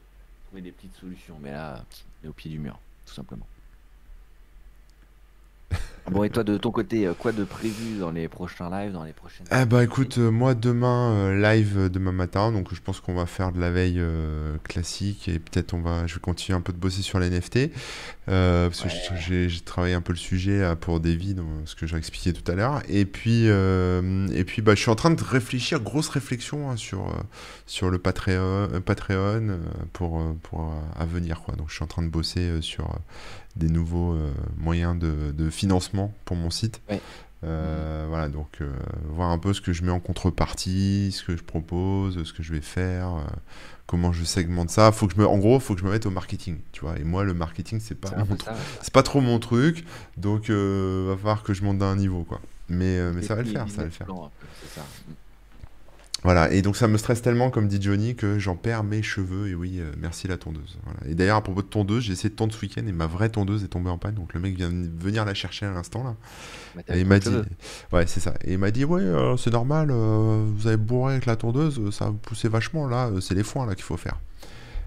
trouver 0.47 0.61
des 0.61 0.71
petites 0.71 0.95
solutions. 0.95 1.37
Mais 1.41 1.51
là, 1.51 1.83
on 2.21 2.27
est 2.27 2.29
au 2.29 2.33
pied 2.33 2.51
du 2.51 2.59
mur, 2.59 2.79
tout 3.05 3.13
simplement. 3.13 3.47
Bon, 6.11 6.23
et 6.23 6.29
toi, 6.29 6.43
de 6.43 6.55
ton 6.57 6.69
côté, 6.69 7.07
euh, 7.07 7.13
quoi 7.17 7.31
de 7.31 7.43
prévu 7.43 7.97
dans 7.99 8.11
les 8.11 8.27
prochains 8.27 8.69
lives, 8.69 8.91
dans 8.91 9.03
les 9.03 9.13
prochaines 9.13 9.47
Ah 9.49 9.65
bah 9.65 9.83
écoute, 9.83 10.19
euh, 10.19 10.29
moi 10.29 10.53
demain, 10.53 11.11
euh, 11.13 11.41
live 11.41 11.89
demain 11.89 12.11
matin, 12.11 12.51
donc 12.51 12.73
je 12.75 12.79
pense 12.79 12.99
qu'on 12.99 13.15
va 13.15 13.25
faire 13.25 13.51
de 13.51 13.59
la 13.59 13.71
veille 13.71 13.99
euh, 13.99 14.57
classique 14.63 15.27
et 15.27 15.39
peut-être 15.39 15.73
on 15.73 15.81
va, 15.81 16.05
je 16.05 16.13
vais 16.13 16.19
continuer 16.19 16.55
un 16.55 16.61
peu 16.61 16.73
de 16.73 16.77
bosser 16.77 17.01
sur 17.01 17.19
les 17.19 17.31
NFT, 17.31 17.71
euh, 18.29 18.69
parce 18.69 18.83
que 18.83 18.89
j'ai 19.17 19.49
travaillé 19.61 19.95
un 19.95 20.01
peu 20.01 20.13
le 20.13 20.19
sujet 20.19 20.59
là, 20.59 20.75
pour 20.75 20.99
Davy, 20.99 21.33
dans 21.33 21.65
ce 21.65 21.75
que 21.75 21.87
j'ai 21.87 21.97
expliqué 21.97 22.33
tout 22.33 22.49
à 22.51 22.55
l'heure, 22.55 22.83
et 22.87 23.05
puis, 23.05 23.45
euh, 23.47 24.27
et 24.27 24.43
puis 24.43 24.61
bah, 24.61 24.75
je 24.75 24.81
suis 24.81 24.91
en 24.91 24.95
train 24.95 25.11
de 25.11 25.23
réfléchir, 25.23 25.79
grosse 25.79 26.09
réflexion 26.09 26.69
hein, 26.69 26.77
sur, 26.77 27.07
euh, 27.07 27.13
sur 27.65 27.89
le 27.89 27.97
Patreon, 27.97 28.69
euh, 28.73 28.79
Patreon 28.79 29.59
pour, 29.91 30.21
pour 30.43 30.71
à 30.95 31.05
venir, 31.05 31.41
quoi. 31.41 31.55
Donc 31.55 31.69
je 31.69 31.75
suis 31.75 31.83
en 31.83 31.87
train 31.87 32.03
de 32.03 32.09
bosser 32.09 32.61
sur 32.61 32.85
euh, 32.85 32.97
des 33.55 33.69
nouveaux 33.69 34.13
euh, 34.13 34.31
moyens 34.57 34.97
de, 34.99 35.31
de 35.31 35.49
financement 35.49 36.13
pour 36.25 36.35
mon 36.35 36.49
site. 36.49 36.81
Euh, 37.43 38.05
Voilà, 38.09 38.27
donc 38.29 38.57
euh, 38.61 38.71
voir 39.09 39.29
un 39.29 39.37
peu 39.37 39.53
ce 39.53 39.61
que 39.61 39.71
je 39.71 39.83
mets 39.83 39.91
en 39.91 39.99
contrepartie, 39.99 41.11
ce 41.11 41.23
que 41.23 41.37
je 41.37 41.43
propose, 41.43 42.23
ce 42.23 42.33
que 42.33 42.41
je 42.41 42.53
vais 42.53 42.61
faire, 42.61 43.07
euh, 43.15 43.21
comment 43.85 44.11
je 44.11 44.23
segmente 44.23 44.69
ça. 44.71 44.91
Faut 44.91 45.07
que 45.07 45.13
je 45.13 45.19
me, 45.19 45.27
en 45.27 45.37
gros, 45.37 45.59
faut 45.59 45.75
que 45.75 45.81
je 45.81 45.85
me 45.85 45.91
mette 45.91 46.05
au 46.05 46.11
marketing, 46.11 46.57
tu 46.71 46.81
vois. 46.81 46.97
Et 46.97 47.03
moi, 47.03 47.23
le 47.23 47.33
marketing, 47.33 47.79
c'est 47.79 47.95
pas 47.99 48.11
mon 48.15 48.37
c'est 48.81 48.93
pas 48.93 49.03
trop 49.03 49.21
mon 49.21 49.37
truc, 49.39 49.85
donc 50.17 50.49
va 50.49 51.15
falloir 51.17 51.43
que 51.43 51.53
je 51.53 51.63
monte 51.63 51.77
d'un 51.77 51.95
niveau, 51.95 52.23
quoi. 52.23 52.41
Mais, 52.67 53.11
mais 53.13 53.21
ça 53.21 53.35
va 53.35 53.43
le 53.43 53.49
faire, 53.49 53.69
ça 53.69 53.77
va 53.77 53.83
le 53.85 53.91
faire. 53.91 54.07
peu, 54.07 54.67
ça. 54.73 54.81
Voilà, 56.25 56.51
et 56.51 56.63
donc 56.63 56.75
ça 56.75 56.87
me 56.87 56.97
stresse 56.97 57.21
tellement, 57.21 57.51
comme 57.51 57.67
dit 57.67 57.79
Johnny, 57.79 58.15
que 58.15 58.39
j'en 58.39 58.55
perds 58.55 58.83
mes 58.83 59.03
cheveux. 59.03 59.47
Et 59.47 59.53
oui, 59.53 59.75
euh, 59.77 59.91
merci 59.99 60.27
la 60.27 60.37
tondeuse. 60.37 60.79
Voilà. 60.83 60.99
Et 61.07 61.13
d'ailleurs, 61.13 61.37
à 61.37 61.43
propos 61.43 61.61
de 61.61 61.67
tondeuse, 61.67 62.05
j'ai 62.05 62.13
essayé 62.13 62.31
de 62.31 62.35
tondre 62.35 62.51
ce 62.51 62.59
week-end 62.61 62.81
et 62.87 62.91
ma 62.91 63.05
vraie 63.05 63.29
tondeuse 63.29 63.63
est 63.63 63.67
tombée 63.67 63.91
en 63.91 63.99
panne. 63.99 64.15
Donc 64.15 64.33
le 64.33 64.39
mec 64.39 64.55
vient 64.55 64.71
venir 64.71 65.23
la 65.23 65.35
chercher 65.35 65.67
à 65.67 65.71
l'instant 65.71 66.03
là. 66.03 66.15
Bah, 66.75 66.81
Et 66.95 67.01
il 67.01 67.05
m'a 67.05 67.19
dit, 67.19 67.29
ouais, 67.93 68.07
c'est 68.07 68.21
ça. 68.21 68.33
Et 68.43 68.53
il 68.53 68.57
m'a 68.57 68.71
dit, 68.71 68.85
ouais, 68.85 69.03
euh, 69.03 69.37
c'est 69.37 69.51
normal, 69.51 69.89
euh, 69.91 70.47
vous 70.51 70.65
avez 70.65 70.77
bourré 70.77 71.13
avec 71.13 71.27
la 71.27 71.35
tondeuse, 71.35 71.91
ça 71.91 72.05
va 72.05 72.13
pousser 72.13 72.49
vachement 72.49 72.87
là. 72.87 73.11
C'est 73.21 73.35
les 73.35 73.43
foins 73.43 73.67
là 73.67 73.75
qu'il 73.75 73.83
faut 73.83 73.95
faire. 73.95 74.19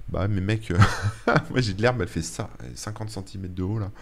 Bah, 0.08 0.26
mais 0.26 0.40
mec, 0.40 0.72
moi 1.26 1.60
j'ai 1.60 1.72
de 1.72 1.82
l'herbe, 1.82 2.02
elle 2.02 2.08
fait 2.08 2.20
ça, 2.20 2.50
elle 2.64 2.72
est 2.72 2.76
50 2.76 3.10
cm 3.10 3.46
de 3.54 3.62
haut 3.62 3.78
là. 3.78 3.92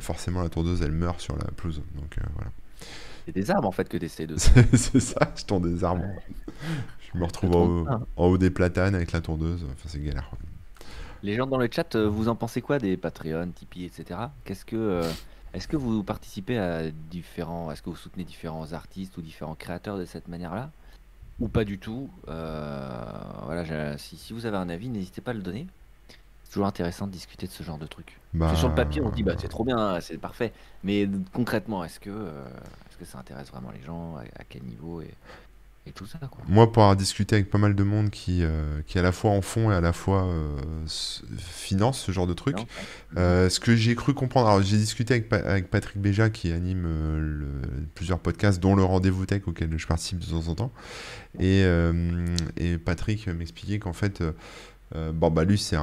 Forcément, 0.00 0.42
la 0.42 0.50
tondeuse 0.50 0.82
elle 0.82 0.92
meurt 0.92 1.18
sur 1.18 1.34
la 1.34 1.44
pelouse. 1.56 1.80
Donc 1.94 2.18
voilà. 2.34 2.50
C'est 3.24 3.32
des 3.32 3.50
arbres 3.50 3.68
en 3.68 3.72
fait 3.72 3.88
que 3.88 3.96
t'essayes 3.96 4.26
de. 4.26 4.36
C'est 4.72 5.00
ça, 5.00 5.32
je 5.36 5.44
tond 5.44 5.60
des 5.60 5.82
arbres. 5.82 6.04
Je 7.12 7.18
me 7.18 7.24
retrouve 7.24 7.56
en 7.56 7.64
haut, 7.66 7.86
en 8.16 8.26
haut 8.26 8.38
des 8.38 8.50
platanes 8.50 8.94
avec 8.94 9.12
la 9.12 9.20
tondeuse. 9.20 9.64
Enfin, 9.64 9.88
c'est 9.88 10.02
galère. 10.02 10.30
Les 11.22 11.34
gens 11.36 11.46
dans 11.46 11.56
le 11.56 11.68
chat, 11.72 11.94
euh, 11.94 12.08
vous 12.08 12.28
en 12.28 12.34
pensez 12.34 12.60
quoi 12.60 12.78
des 12.78 12.96
Patreon, 12.96 13.50
Tipeee, 13.54 13.84
etc. 13.86 14.20
Qu'est-ce 14.44 14.64
que, 14.64 14.76
euh, 14.76 15.10
est-ce 15.54 15.66
que 15.68 15.76
vous 15.76 16.02
participez 16.02 16.58
à 16.58 16.90
différents, 16.90 17.70
est-ce 17.70 17.80
que 17.82 17.88
vous 17.88 17.96
soutenez 17.96 18.24
différents 18.24 18.72
artistes 18.72 19.16
ou 19.16 19.22
différents 19.22 19.54
créateurs 19.54 19.96
de 19.96 20.04
cette 20.04 20.28
manière-là, 20.28 20.70
ou 21.40 21.48
pas 21.48 21.64
du 21.64 21.78
tout 21.78 22.10
Euh, 22.28 23.04
Voilà, 23.46 23.96
si 23.96 24.32
vous 24.32 24.44
avez 24.44 24.58
un 24.58 24.68
avis, 24.68 24.90
n'hésitez 24.90 25.22
pas 25.22 25.30
à 25.30 25.34
le 25.34 25.42
donner. 25.42 25.66
C'est 26.44 26.52
toujours 26.52 26.66
intéressant 26.66 27.06
de 27.06 27.12
discuter 27.12 27.46
de 27.46 27.52
ce 27.52 27.62
genre 27.62 27.78
de. 27.78 27.86
Parce 28.38 28.52
que 28.52 28.58
sur 28.58 28.68
le 28.68 28.74
papier, 28.74 29.00
on 29.00 29.10
se 29.10 29.14
dit 29.14 29.22
bah 29.22 29.34
c'est 29.38 29.48
trop 29.48 29.64
bien, 29.64 30.00
c'est 30.00 30.18
parfait. 30.18 30.52
Mais 30.82 31.08
concrètement, 31.32 31.84
est-ce 31.84 32.00
que, 32.00 32.10
euh, 32.10 32.44
est-ce 32.90 32.98
que 32.98 33.04
ça 33.04 33.18
intéresse 33.18 33.50
vraiment 33.50 33.70
les 33.70 33.82
gens 33.82 34.16
À, 34.16 34.44
quel 34.48 34.62
niveau 34.64 35.00
et... 35.00 35.14
et 35.86 35.92
tout 35.92 36.06
ça. 36.06 36.18
Quoi? 36.18 36.42
Moi, 36.48 36.70
pour 36.72 36.82
avoir 36.82 36.96
discuté 36.96 37.36
avec 37.36 37.50
pas 37.50 37.58
mal 37.58 37.74
de 37.74 37.82
monde 37.84 38.10
qui, 38.10 38.40
euh, 38.42 38.80
qui 38.86 38.98
à 38.98 39.02
la 39.02 39.12
fois 39.12 39.30
en 39.30 39.40
font 39.40 39.70
et 39.70 39.74
à 39.74 39.80
la 39.80 39.92
fois 39.92 40.24
euh, 40.24 40.56
finance 41.38 42.00
ce 42.00 42.10
genre 42.10 42.26
de 42.26 42.34
truc, 42.34 42.56
euh, 43.16 43.48
ce 43.48 43.60
que 43.60 43.76
j'ai 43.76 43.94
cru 43.94 44.12
comprendre, 44.12 44.48
alors 44.48 44.62
j'ai 44.62 44.76
discuté 44.76 45.14
avec, 45.14 45.32
avec, 45.32 45.70
Patrick 45.70 45.98
Béja 45.98 46.28
qui 46.30 46.50
anime 46.50 46.84
le, 46.84 47.46
plusieurs 47.94 48.18
podcasts, 48.18 48.60
dont 48.60 48.74
le 48.74 48.82
Rendez-vous 48.82 49.26
Tech 49.26 49.42
auquel 49.46 49.78
je 49.78 49.86
participe 49.86 50.18
de 50.18 50.26
temps 50.26 50.48
en 50.48 50.54
temps, 50.54 50.72
et, 51.38 51.64
et 52.56 52.78
Patrick 52.78 53.28
m'expliquait 53.28 53.78
qu'en 53.78 53.92
fait, 53.92 54.22
bon, 54.94 55.30
bah 55.30 55.44
lui, 55.44 55.58
c'est 55.58 55.76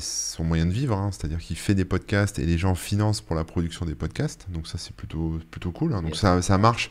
son 0.00 0.44
moyen 0.44 0.66
de 0.66 0.72
vivre, 0.72 0.96
hein. 0.96 1.10
c'est-à-dire 1.12 1.38
qu'il 1.38 1.56
fait 1.56 1.74
des 1.74 1.84
podcasts 1.84 2.38
et 2.38 2.46
les 2.46 2.58
gens 2.58 2.74
financent 2.74 3.20
pour 3.20 3.36
la 3.36 3.44
production 3.44 3.84
des 3.84 3.94
podcasts, 3.94 4.46
donc 4.50 4.66
ça 4.66 4.78
c'est 4.78 4.94
plutôt, 4.94 5.38
plutôt 5.50 5.72
cool, 5.72 5.92
hein. 5.94 6.02
donc 6.02 6.16
ça, 6.16 6.40
ça 6.42 6.58
marche 6.58 6.90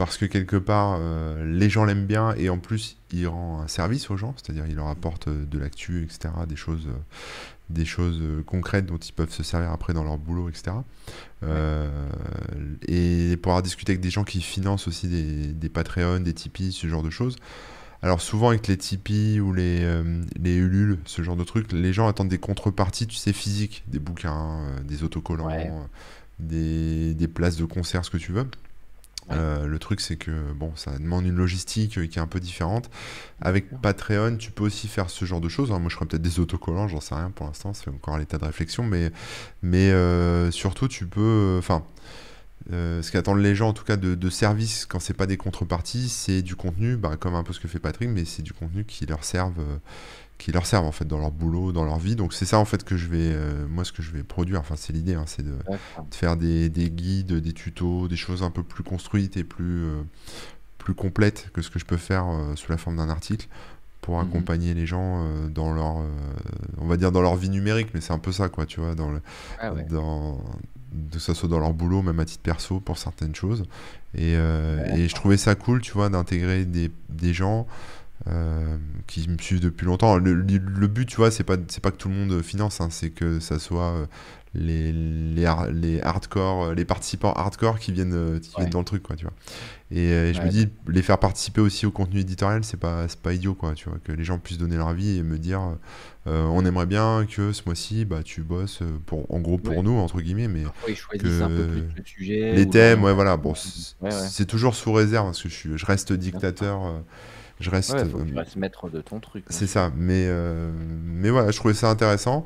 parce 0.00 0.16
que 0.16 0.24
quelque 0.24 0.56
part, 0.56 0.96
euh, 0.98 1.44
les 1.44 1.68
gens 1.68 1.84
l'aiment 1.84 2.06
bien 2.06 2.32
et 2.38 2.48
en 2.48 2.56
plus, 2.56 2.96
il 3.12 3.28
rend 3.28 3.60
un 3.60 3.68
service 3.68 4.10
aux 4.10 4.16
gens, 4.16 4.34
c'est-à-dire 4.38 4.64
il 4.66 4.76
leur 4.76 4.88
apporte 4.88 5.28
euh, 5.28 5.44
de 5.44 5.58
l'actu, 5.58 6.04
etc., 6.04 6.32
des 6.48 6.56
choses, 6.56 6.86
euh, 6.86 6.98
des 7.68 7.84
choses 7.84 8.22
concrètes 8.46 8.86
dont 8.86 8.96
ils 8.96 9.12
peuvent 9.12 9.30
se 9.30 9.42
servir 9.42 9.70
après 9.70 9.92
dans 9.92 10.02
leur 10.02 10.16
boulot, 10.16 10.48
etc. 10.48 10.74
et 12.88 13.36
pour 13.42 13.52
avoir 13.52 13.62
discuté 13.62 13.92
avec 13.92 14.00
des 14.00 14.08
gens 14.08 14.24
qui 14.24 14.40
financent 14.40 14.88
aussi 14.88 15.06
des, 15.06 15.48
des 15.48 15.68
Patreon, 15.68 16.20
des 16.20 16.32
Tipeee, 16.32 16.72
ce 16.72 16.86
genre 16.86 17.02
de 17.02 17.10
choses. 17.10 17.36
Alors 18.02 18.20
souvent 18.20 18.48
avec 18.48 18.66
les 18.66 18.76
Tipeee 18.76 19.40
ou 19.40 19.52
les, 19.52 19.86
les 20.40 20.54
Ulule, 20.56 20.98
ce 21.04 21.20
genre 21.22 21.36
de 21.36 21.44
trucs, 21.44 21.70
les 21.72 21.92
gens 21.92 22.08
attendent 22.08 22.30
des 22.30 22.38
contreparties, 22.38 23.06
tu 23.06 23.16
sais, 23.16 23.32
physiques, 23.32 23.84
des 23.88 23.98
bouquins, 23.98 24.64
des 24.84 25.02
autocollants, 25.02 25.86
des, 26.38 27.12
des 27.12 27.28
places 27.28 27.56
de 27.56 27.66
concert, 27.66 28.04
ce 28.04 28.10
que 28.10 28.16
tu 28.16 28.32
veux. 28.32 28.46
Euh, 29.32 29.66
le 29.66 29.78
truc, 29.78 30.00
c'est 30.00 30.16
que 30.16 30.52
bon, 30.52 30.72
ça 30.74 30.98
demande 30.98 31.24
une 31.24 31.36
logistique 31.36 31.98
euh, 31.98 32.06
qui 32.06 32.18
est 32.18 32.22
un 32.22 32.26
peu 32.26 32.40
différente. 32.40 32.90
Avec 33.40 33.70
Patreon, 33.80 34.36
tu 34.36 34.50
peux 34.50 34.64
aussi 34.64 34.88
faire 34.88 35.08
ce 35.08 35.24
genre 35.24 35.40
de 35.40 35.48
choses. 35.48 35.70
moi, 35.70 35.80
je 35.88 35.94
ferais 35.94 36.06
peut-être 36.06 36.22
des 36.22 36.40
autocollants, 36.40 36.88
j'en 36.88 37.00
sais 37.00 37.14
rien 37.14 37.30
pour 37.30 37.46
l'instant, 37.46 37.72
c'est 37.72 37.88
encore 37.88 38.14
à 38.14 38.18
l'état 38.18 38.38
de 38.38 38.44
réflexion, 38.44 38.82
mais, 38.82 39.12
mais 39.62 39.90
euh, 39.90 40.50
surtout, 40.50 40.88
tu 40.88 41.06
peux. 41.06 41.56
Enfin, 41.58 41.84
ce 42.70 43.10
qu'attendent 43.10 43.40
les 43.40 43.54
gens, 43.54 43.68
en 43.68 43.72
tout 43.72 43.84
cas, 43.84 43.96
de, 43.96 44.14
de 44.14 44.30
service, 44.30 44.86
quand 44.86 45.00
c'est 45.00 45.14
pas 45.14 45.26
des 45.26 45.36
contreparties, 45.36 46.08
c'est 46.08 46.42
du 46.42 46.56
contenu, 46.56 46.96
bah, 46.96 47.16
comme 47.18 47.34
un 47.34 47.42
peu 47.42 47.52
ce 47.52 47.60
que 47.60 47.68
fait 47.68 47.78
Patrick, 47.78 48.08
mais 48.08 48.24
c'est 48.24 48.42
du 48.42 48.52
contenu 48.52 48.84
qui 48.84 49.06
leur 49.06 49.24
serve 49.24 49.60
qui 50.40 50.52
leur 50.52 50.66
servent 50.66 50.86
en 50.86 50.92
fait 50.92 51.04
dans 51.04 51.18
leur 51.18 51.30
boulot, 51.30 51.70
dans 51.70 51.84
leur 51.84 51.98
vie. 51.98 52.16
Donc 52.16 52.32
c'est 52.32 52.46
ça 52.46 52.58
en 52.58 52.64
fait 52.64 52.82
que 52.82 52.96
je 52.96 53.06
vais, 53.06 53.32
euh, 53.32 53.66
moi 53.68 53.84
ce 53.84 53.92
que 53.92 54.02
je 54.02 54.10
vais 54.10 54.22
produire, 54.22 54.60
enfin 54.60 54.74
c'est 54.76 54.92
l'idée, 54.92 55.14
hein, 55.14 55.24
c'est 55.26 55.44
de, 55.44 55.54
faire 56.10 56.36
des, 56.36 56.68
des, 56.68 56.90
guides, 56.90 57.34
des 57.34 57.52
tutos, 57.52 58.08
des 58.08 58.16
choses 58.16 58.42
un 58.42 58.50
peu 58.50 58.62
plus 58.62 58.82
construites 58.82 59.36
et 59.36 59.44
plus, 59.44 59.84
euh, 59.84 60.02
plus 60.78 60.94
complètes 60.94 61.50
que 61.52 61.62
ce 61.62 61.70
que 61.70 61.78
je 61.78 61.84
peux 61.84 61.98
faire 61.98 62.26
euh, 62.26 62.56
sous 62.56 62.72
la 62.72 62.78
forme 62.78 62.96
d'un 62.96 63.10
article 63.10 63.46
pour 64.00 64.16
mhm. 64.16 64.28
accompagner 64.28 64.74
les 64.74 64.86
gens 64.86 65.24
dans 65.48 65.72
leur, 65.72 65.96
on 66.78 66.86
va 66.86 66.96
dire 66.96 67.12
dans 67.12 67.22
leur 67.22 67.36
vie 67.36 67.50
numérique, 67.50 67.88
mais 67.94 68.00
c'est 68.00 68.12
un 68.12 68.18
peu 68.18 68.32
ça 68.32 68.48
quoi, 68.48 68.66
tu 68.66 68.80
vois, 68.80 68.94
dans 68.94 69.10
le, 69.10 69.20
ah 69.60 69.70
dans, 69.88 70.38
que 71.12 71.18
ça 71.18 71.34
soit 71.34 71.48
dans 71.48 71.60
leur 71.60 71.72
boulot, 71.72 72.02
même 72.02 72.18
à 72.18 72.24
titre 72.24 72.42
perso 72.42 72.80
pour 72.80 72.98
certaines 72.98 73.34
choses. 73.34 73.64
Et, 74.14 74.32
et 74.32 75.08
je 75.08 75.14
trouvais 75.14 75.36
ça 75.36 75.54
cool, 75.54 75.80
tu 75.80 75.92
vois, 75.92 76.08
d'intégrer 76.08 76.64
des, 76.64 76.90
des 77.08 77.32
gens. 77.32 77.66
Euh, 78.28 78.76
qui 79.06 79.26
me 79.30 79.38
suivent 79.38 79.60
depuis 79.60 79.86
longtemps. 79.86 80.18
Le, 80.18 80.34
le 80.34 80.86
but, 80.88 81.06
tu 81.06 81.16
vois, 81.16 81.30
c'est 81.30 81.42
pas, 81.42 81.56
c'est 81.68 81.80
pas 81.80 81.90
que 81.90 81.96
tout 81.96 82.10
le 82.10 82.14
monde 82.14 82.42
finance, 82.42 82.82
hein, 82.82 82.88
c'est 82.90 83.08
que 83.08 83.40
ça 83.40 83.58
soit 83.58 83.94
euh, 83.94 84.06
les, 84.54 84.92
les, 84.92 85.46
les, 85.72 86.00
hardcore, 86.00 86.64
euh, 86.64 86.74
les 86.74 86.84
participants 86.84 87.32
hardcore 87.32 87.78
qui 87.78 87.92
viennent, 87.92 88.40
qui 88.40 88.50
viennent 88.56 88.70
dans 88.70 88.80
le 88.80 88.84
truc, 88.84 89.02
quoi, 89.02 89.16
tu 89.16 89.24
vois. 89.24 89.34
Et, 89.92 90.32
je 90.34 90.40
me 90.40 90.48
dis, 90.48 90.68
les 90.88 91.02
faire 91.02 91.18
participer 91.18 91.60
aussi 91.60 91.86
au 91.86 91.90
contenu 91.90 92.20
éditorial, 92.20 92.62
c'est 92.64 92.76
pas, 92.76 93.06
pas 93.22 93.32
idiot, 93.32 93.54
quoi, 93.54 93.74
tu 93.74 93.88
vois, 93.88 93.98
que 94.02 94.12
les 94.12 94.24
gens 94.24 94.38
puissent 94.38 94.58
donner 94.58 94.76
leur 94.76 94.88
avis 94.88 95.18
et 95.18 95.22
me 95.22 95.38
dire, 95.38 95.60
on 96.26 96.64
aimerait 96.64 96.86
bien 96.86 97.26
que 97.28 97.52
ce 97.52 97.62
mois-ci, 97.66 98.04
bah, 98.04 98.22
tu 98.22 98.42
bosses 98.42 98.82
pour, 99.06 99.32
en 99.32 99.40
gros 99.40 99.58
pour 99.58 99.82
nous, 99.82 99.98
entre 99.98 100.20
guillemets, 100.20 100.48
mais 100.48 100.62
que 101.18 101.42
un 101.42 101.48
peu 101.48 101.66
plus 101.66 101.82
le 101.96 102.04
sujet 102.04 102.52
les 102.52 102.68
thèmes, 102.68 103.02
ouais, 103.02 103.14
voilà, 103.14 103.36
bon, 103.36 103.54
c'est 103.54 104.46
toujours 104.46 104.74
sous 104.76 104.92
réserve 104.92 105.26
parce 105.26 105.42
que 105.42 105.48
je, 105.48 105.76
je 105.76 105.86
reste 105.86 106.12
dictateur. 106.12 107.02
Je 107.60 107.68
reste. 107.68 107.92
Ouais, 107.92 108.04
faut 108.06 108.18
que 108.18 108.24
tu 108.24 108.34
restes 108.34 108.56
maître 108.56 108.88
de 108.88 109.02
ton 109.02 109.20
truc. 109.20 109.44
C'est 109.50 109.66
ça, 109.66 109.92
mais, 109.94 110.24
euh, 110.26 110.72
mais 111.04 111.28
voilà, 111.28 111.50
je 111.50 111.58
trouvais 111.58 111.74
ça 111.74 111.90
intéressant. 111.90 112.44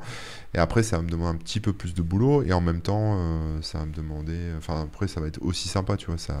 Et 0.53 0.57
après, 0.57 0.83
ça 0.83 0.97
va 0.97 1.03
me 1.03 1.09
demander 1.09 1.37
un 1.37 1.39
petit 1.39 1.61
peu 1.61 1.71
plus 1.71 1.93
de 1.93 2.01
boulot. 2.01 2.43
Et 2.43 2.51
en 2.51 2.61
même 2.61 2.81
temps, 2.81 3.15
euh, 3.17 3.61
ça 3.61 3.79
va 3.79 3.85
me 3.85 3.93
demander. 3.93 4.51
Enfin, 4.57 4.83
après, 4.83 5.07
ça 5.07 5.21
va 5.21 5.27
être 5.27 5.41
aussi 5.41 5.69
sympa, 5.69 5.95
tu 5.95 6.07
vois. 6.07 6.17
Ça, 6.17 6.37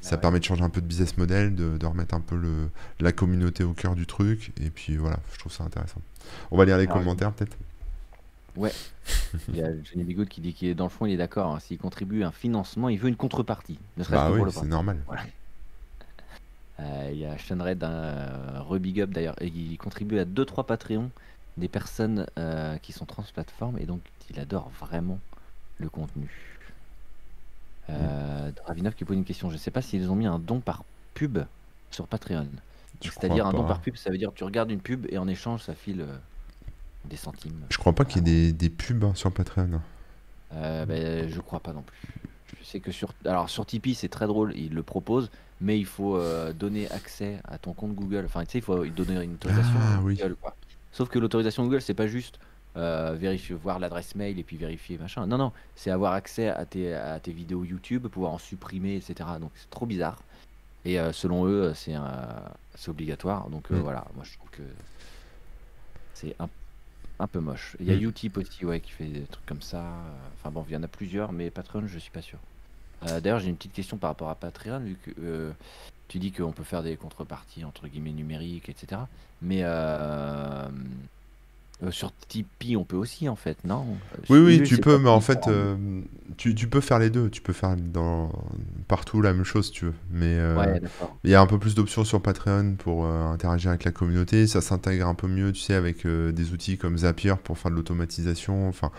ça 0.00 0.16
permet 0.16 0.40
de 0.40 0.44
changer 0.44 0.64
un 0.64 0.70
peu 0.70 0.80
de 0.80 0.86
business 0.86 1.16
model, 1.16 1.54
de, 1.54 1.78
de, 1.78 1.86
remettre 1.86 2.14
un 2.14 2.20
peu 2.20 2.36
le, 2.36 2.70
la 2.98 3.12
communauté 3.12 3.62
au 3.62 3.74
cœur 3.74 3.94
du 3.94 4.06
truc. 4.06 4.52
Et 4.60 4.70
puis 4.70 4.96
voilà, 4.96 5.20
je 5.32 5.38
trouve 5.38 5.52
ça 5.52 5.62
intéressant. 5.62 6.00
On 6.50 6.58
va 6.58 6.64
lire 6.64 6.78
les 6.78 6.88
commentaires 6.88 7.32
peut-être? 7.32 7.56
Ouais. 8.56 8.72
il 9.48 9.56
y 9.56 9.62
a 9.62 9.68
Johnny 9.84 10.04
Bigot 10.04 10.24
qui 10.24 10.40
dit 10.40 10.52
qu'il 10.52 10.68
est 10.68 10.74
dans 10.74 10.84
le 10.84 10.90
fond, 10.90 11.06
il 11.06 11.12
est 11.12 11.16
d'accord. 11.16 11.54
Hein. 11.54 11.60
S'il 11.60 11.78
contribue 11.78 12.24
à 12.24 12.28
un 12.28 12.32
financement, 12.32 12.88
il 12.88 12.98
veut 12.98 13.08
une 13.08 13.16
contrepartie. 13.16 13.78
bah 14.10 14.30
oui, 14.32 14.40
c'est 14.50 14.66
normal. 14.66 14.98
Voilà. 15.06 15.22
Euh, 16.80 17.10
il 17.12 17.18
y 17.18 17.26
a 17.26 17.34
Red, 17.34 17.84
un 17.84 17.90
euh, 17.90 18.62
rebig 18.62 19.00
up 19.00 19.10
d'ailleurs, 19.10 19.40
et 19.40 19.48
il 19.48 19.76
contribue 19.76 20.18
à 20.18 20.24
2-3 20.24 20.64
Patreons 20.64 21.10
des 21.56 21.68
personnes 21.68 22.26
euh, 22.38 22.76
qui 22.78 22.92
sont 22.92 23.04
trans-plateformes, 23.04 23.78
et 23.78 23.84
donc 23.84 24.00
il 24.30 24.40
adore 24.40 24.70
vraiment 24.80 25.18
le 25.78 25.88
contenu. 25.88 26.30
Euh, 27.90 28.50
Ravinov 28.64 28.94
qui 28.94 29.04
pose 29.04 29.16
une 29.16 29.24
question, 29.24 29.48
je 29.48 29.54
ne 29.54 29.58
sais 29.58 29.70
pas 29.70 29.82
s'ils 29.82 30.10
ont 30.10 30.16
mis 30.16 30.26
un 30.26 30.38
don 30.38 30.60
par 30.60 30.84
pub 31.14 31.38
sur 31.90 32.06
Patreon. 32.06 32.46
C'est-à-dire 33.00 33.46
un 33.46 33.52
don 33.52 33.64
par 33.64 33.80
pub, 33.80 33.96
ça 33.96 34.10
veut 34.10 34.18
dire 34.18 34.30
que 34.30 34.36
tu 34.36 34.44
regardes 34.44 34.70
une 34.70 34.80
pub 34.80 35.06
et 35.10 35.18
en 35.18 35.26
échange 35.26 35.62
ça 35.62 35.74
file 35.74 36.06
des 37.06 37.16
centimes. 37.16 37.66
Je 37.70 37.78
crois 37.78 37.94
pas 37.94 38.04
qu'il 38.04 38.26
y 38.28 38.48
ait 38.48 38.52
des, 38.52 38.70
pubs 38.70 39.04
hein, 39.04 39.14
sur 39.14 39.32
Patreon. 39.32 39.80
Euh, 40.54 40.86
ben, 40.86 41.28
je 41.28 41.40
crois 41.40 41.60
pas 41.60 41.72
non 41.72 41.82
plus. 41.82 42.08
Je 42.58 42.64
sais 42.64 42.80
que 42.80 42.92
sur, 42.92 43.14
alors 43.24 43.48
sur 43.48 43.64
Tipeee 43.66 43.94
c'est 43.94 44.08
très 44.08 44.26
drôle, 44.26 44.52
il 44.56 44.74
le 44.74 44.82
propose, 44.82 45.30
mais 45.60 45.78
il 45.78 45.86
faut 45.86 46.16
euh, 46.16 46.52
donner 46.52 46.90
accès 46.90 47.38
à 47.44 47.58
ton 47.58 47.72
compte 47.72 47.94
Google. 47.94 48.24
Enfin, 48.24 48.44
tu 48.44 48.52
sais, 48.52 48.58
il 48.58 48.64
faut 48.64 48.84
donner 48.86 49.22
une 49.22 49.34
autorisation 49.34 49.78
ah, 49.78 49.98
Google. 50.00 50.36
Sauf 50.92 51.08
que 51.08 51.18
l'autorisation 51.18 51.64
Google, 51.64 51.82
c'est 51.82 51.94
pas 51.94 52.06
juste 52.06 52.40
euh, 52.76 53.14
vérifier, 53.18 53.54
voir 53.54 53.78
l'adresse 53.78 54.14
mail 54.14 54.38
et 54.38 54.42
puis 54.42 54.56
vérifier 54.56 54.96
machin. 54.96 55.26
Non, 55.26 55.38
non, 55.38 55.52
c'est 55.76 55.90
avoir 55.90 56.14
accès 56.14 56.48
à 56.48 56.64
tes, 56.64 56.94
à 56.94 57.20
tes 57.20 57.32
vidéos 57.32 57.64
YouTube, 57.64 58.08
pouvoir 58.08 58.32
en 58.32 58.38
supprimer, 58.38 58.96
etc. 58.96 59.28
Donc 59.40 59.52
c'est 59.54 59.70
trop 59.70 59.86
bizarre. 59.86 60.18
Et 60.86 60.98
euh, 60.98 61.12
selon 61.12 61.46
eux, 61.46 61.72
c'est 61.74 61.94
c'est 62.74 62.90
obligatoire. 62.90 63.50
Donc 63.50 63.70
mm. 63.70 63.76
voilà, 63.76 64.06
moi 64.14 64.24
je 64.24 64.36
trouve 64.38 64.50
que 64.50 64.62
c'est 66.14 66.34
un, 66.40 66.48
un, 67.18 67.26
peu 67.26 67.40
moche. 67.40 67.76
Il 67.80 67.86
y 67.86 67.92
a 67.92 67.96
mm. 67.96 68.08
Utip 68.08 68.38
aussi, 68.38 68.64
ouais, 68.64 68.80
qui 68.80 68.92
fait 68.92 69.04
des 69.04 69.22
trucs 69.22 69.44
comme 69.44 69.62
ça. 69.62 69.84
Enfin 70.38 70.50
bon, 70.50 70.64
il 70.68 70.72
y 70.72 70.76
en 70.76 70.82
a 70.82 70.88
plusieurs, 70.88 71.32
mais 71.32 71.50
Patreon, 71.50 71.86
je 71.86 71.98
suis 71.98 72.10
pas 72.10 72.22
sûr. 72.22 72.38
Euh, 73.06 73.20
d'ailleurs, 73.20 73.40
j'ai 73.40 73.48
une 73.48 73.56
petite 73.56 73.72
question 73.72 73.96
par 73.96 74.10
rapport 74.10 74.28
à 74.28 74.34
Patreon, 74.34 74.80
vu 74.80 74.96
que 74.96 75.10
euh, 75.20 75.52
tu 76.08 76.18
dis 76.18 76.32
qu'on 76.32 76.52
peut 76.52 76.64
faire 76.64 76.82
des 76.82 76.96
contreparties 76.96 77.64
entre 77.64 77.88
guillemets 77.88 78.12
numériques, 78.12 78.68
etc. 78.68 79.02
Mais 79.42 79.62
euh, 81.82 81.86
euh, 81.86 81.90
sur 81.90 82.12
Tipeee, 82.28 82.76
on 82.76 82.84
peut 82.84 82.96
aussi, 82.96 83.28
en 83.28 83.36
fait, 83.36 83.58
non? 83.64 83.84
Oui, 84.28 84.38
oui, 84.38 84.62
tu 84.62 84.78
peux, 84.78 84.98
mais 84.98 85.08
en 85.08 85.20
fait, 85.20 85.46
euh, 85.48 85.76
tu, 86.36 86.54
tu, 86.54 86.68
peux 86.68 86.80
faire 86.80 86.98
les 86.98 87.10
deux. 87.10 87.30
Tu 87.30 87.40
peux 87.40 87.52
faire 87.52 87.76
dans, 87.76 88.30
partout 88.88 89.20
la 89.22 89.32
même 89.32 89.44
chose, 89.44 89.70
tu 89.70 89.86
veux. 89.86 89.94
Mais 90.10 90.36
euh, 90.38 90.78
il 91.24 91.30
y 91.30 91.34
a 91.34 91.40
un 91.40 91.46
peu 91.46 91.58
plus 91.58 91.74
d'options 91.74 92.04
sur 92.04 92.20
Patreon 92.22 92.76
pour 92.78 93.06
interagir 93.06 93.70
avec 93.70 93.84
la 93.84 93.92
communauté. 93.92 94.46
Ça 94.46 94.60
s'intègre 94.60 95.06
un 95.06 95.14
peu 95.14 95.28
mieux, 95.28 95.52
tu 95.52 95.60
sais, 95.60 95.74
avec 95.74 96.06
des 96.06 96.52
outils 96.52 96.78
comme 96.78 96.98
Zapier 96.98 97.34
pour 97.42 97.58
faire 97.58 97.70
de 97.70 97.76
l'automatisation. 97.76 98.68
Enfin, 98.68 98.90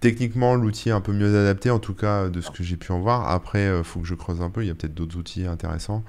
techniquement, 0.00 0.54
l'outil 0.54 0.90
est 0.90 0.92
un 0.92 1.00
peu 1.00 1.12
mieux 1.12 1.36
adapté, 1.36 1.70
en 1.70 1.78
tout 1.78 1.94
cas, 1.94 2.28
de 2.28 2.40
ce 2.40 2.50
que 2.50 2.62
j'ai 2.62 2.76
pu 2.76 2.92
en 2.92 3.00
voir. 3.00 3.28
Après, 3.30 3.78
il 3.78 3.84
faut 3.84 4.00
que 4.00 4.06
je 4.06 4.14
creuse 4.14 4.40
un 4.40 4.50
peu. 4.50 4.62
Il 4.62 4.68
y 4.68 4.70
a 4.70 4.74
peut-être 4.74 4.94
d'autres 4.94 5.16
outils 5.16 5.46
intéressants. 5.46 6.04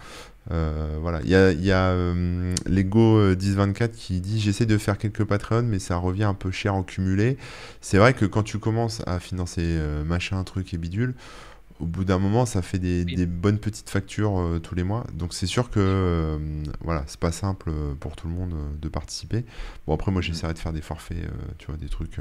Euh, 0.51 0.97
voilà, 0.99 1.21
il 1.23 1.29
y 1.29 1.35
a, 1.35 1.51
y 1.51 1.71
a 1.71 1.89
euh, 1.91 2.53
Lego 2.65 3.17
1024 3.35 3.91
euh, 3.91 3.93
qui 3.95 4.19
dit 4.19 4.41
j'essaie 4.41 4.65
de 4.65 4.77
faire 4.77 4.97
quelques 4.97 5.23
Patreon 5.23 5.63
mais 5.63 5.79
ça 5.79 5.95
revient 5.95 6.25
un 6.25 6.33
peu 6.33 6.51
cher 6.51 6.75
en 6.75 6.83
cumulé. 6.83 7.37
C'est 7.81 7.97
vrai 7.97 8.13
que 8.13 8.25
quand 8.25 8.43
tu 8.43 8.59
commences 8.59 9.01
à 9.07 9.19
financer 9.19 9.79
machin, 10.05 10.43
truc 10.43 10.73
et 10.73 10.77
bidule, 10.77 11.15
au 11.79 11.85
bout 11.85 12.03
d'un 12.03 12.19
moment 12.19 12.45
ça 12.45 12.61
fait 12.61 12.79
des, 12.79 13.05
des 13.05 13.25
bonnes 13.25 13.57
petites 13.57 13.89
factures 13.89 14.59
tous 14.61 14.75
les 14.75 14.83
mois. 14.83 15.05
Donc 15.13 15.33
c'est 15.33 15.47
sûr 15.47 15.69
que 15.69 16.37
voilà, 16.81 17.03
c'est 17.07 17.19
pas 17.19 17.31
simple 17.31 17.71
pour 17.99 18.15
tout 18.15 18.27
le 18.27 18.33
monde 18.33 18.53
de 18.81 18.89
participer. 18.89 19.45
Bon 19.87 19.93
après 19.93 20.11
moi 20.11 20.21
j'essaierai 20.21 20.53
de 20.53 20.59
faire 20.59 20.73
des 20.73 20.81
forfaits, 20.81 21.25
tu 21.57 21.67
vois, 21.67 21.77
des 21.77 21.89
trucs 21.89 22.17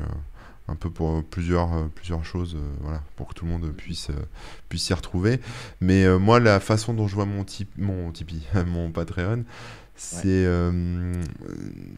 un 0.68 0.76
peu 0.76 0.90
pour 0.90 1.24
plusieurs, 1.24 1.72
euh, 1.72 1.86
plusieurs 1.94 2.24
choses, 2.24 2.54
euh, 2.54 2.74
voilà, 2.80 3.02
pour 3.16 3.28
que 3.28 3.34
tout 3.34 3.44
le 3.44 3.50
monde 3.50 3.70
puisse 3.72 4.10
euh, 4.10 4.24
puisse 4.68 4.84
s'y 4.84 4.94
retrouver. 4.94 5.40
Mais 5.80 6.06
moi, 6.18 6.40
la 6.40 6.60
façon 6.60 6.94
dont 6.94 7.08
je 7.08 7.14
vois 7.14 7.26
mon, 7.26 7.44
tip, 7.44 7.70
mon 7.76 8.10
Tipeee, 8.12 8.46
mon 8.66 8.90
Patreon, 8.90 9.44
c'est 9.96 10.46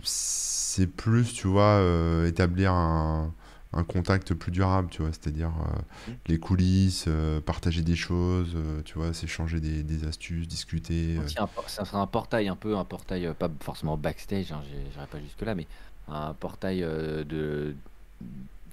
c'est 0.03 0.87
plus, 0.89 1.33
tu 1.33 1.47
vois, 1.47 1.81
établir 2.27 2.73
un, 2.73 3.33
un 3.75 3.85
contact 3.85 4.35
plus 4.35 4.53
durable, 4.53 4.89
tu 4.91 5.03
vois, 5.03 5.13
c'est-à-dire 5.13 5.51
euh, 5.51 6.11
Mm. 6.11 6.13
les 6.27 6.39
coulisses, 6.39 7.05
euh, 7.09 7.41
partager 7.41 7.83
des 7.83 7.97
choses, 7.97 8.53
euh, 8.55 8.83
tu 8.85 8.99
vois, 8.99 9.13
s'échanger 9.13 9.61
des, 9.61 9.83
des 9.83 10.07
astuces, 10.07 10.47
discuter. 10.49 11.19
ça 11.67 11.85
serait 11.85 11.99
un 11.99 12.07
portail 12.07 12.49
un 12.49 12.57
peu, 12.57 12.77
un 12.77 12.85
portail 12.85 13.33
pas 13.39 13.51
forcément 13.61 13.97
backstage, 13.97 14.53
hein, 14.53 14.63
j'irai 14.93 15.07
pas 15.07 15.21
jusque 15.21 15.41
là, 15.43 15.55
mais 15.55 15.67
un 16.09 16.35
portail 16.35 16.81
de 16.81 17.75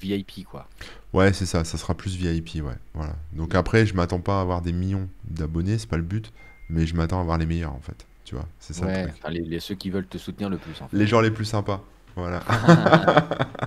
VIP 0.02 0.44
quoi. 0.44 0.70
Ouais, 1.14 1.34
c'est 1.34 1.46
ça, 1.46 1.64
ça 1.66 1.78
sera 1.78 1.94
plus 1.96 2.16
VIP, 2.16 2.62
ouais, 2.62 2.76
voilà. 2.94 3.16
Donc 3.34 3.54
après, 3.56 3.86
je 3.86 3.94
m'attends 3.96 4.22
pas 4.22 4.40
à 4.40 4.42
avoir 4.42 4.62
des 4.62 4.72
millions 4.72 5.10
d'abonnés, 5.26 5.78
c'est 5.78 5.90
pas 5.90 5.98
le 5.98 6.04
but, 6.04 6.32
mais 6.70 6.86
je 6.86 6.96
m'attends 6.96 7.18
à 7.20 7.22
avoir 7.22 7.38
les 7.38 7.46
meilleurs, 7.46 7.74
en 7.74 7.82
fait, 7.82 8.08
tu 8.24 8.36
vois, 8.36 8.48
c'est 8.60 8.74
ça 8.74 8.86
le 8.88 8.92
Ouais, 8.92 9.06
truc. 9.10 9.14
les, 9.30 9.42
les- 9.42 9.60
ceux 9.62 9.76
qui 9.76 9.90
veulent 9.90 10.08
te 10.10 10.18
soutenir 10.18 10.50
le 10.50 10.60
plus 10.60 10.82
en 10.82 10.88
fait. 10.90 10.98
Les 10.98 11.08
gens 11.08 11.22
les 11.22 11.32
plus 11.32 11.46
sympas, 11.46 11.84
voilà. 12.16 12.44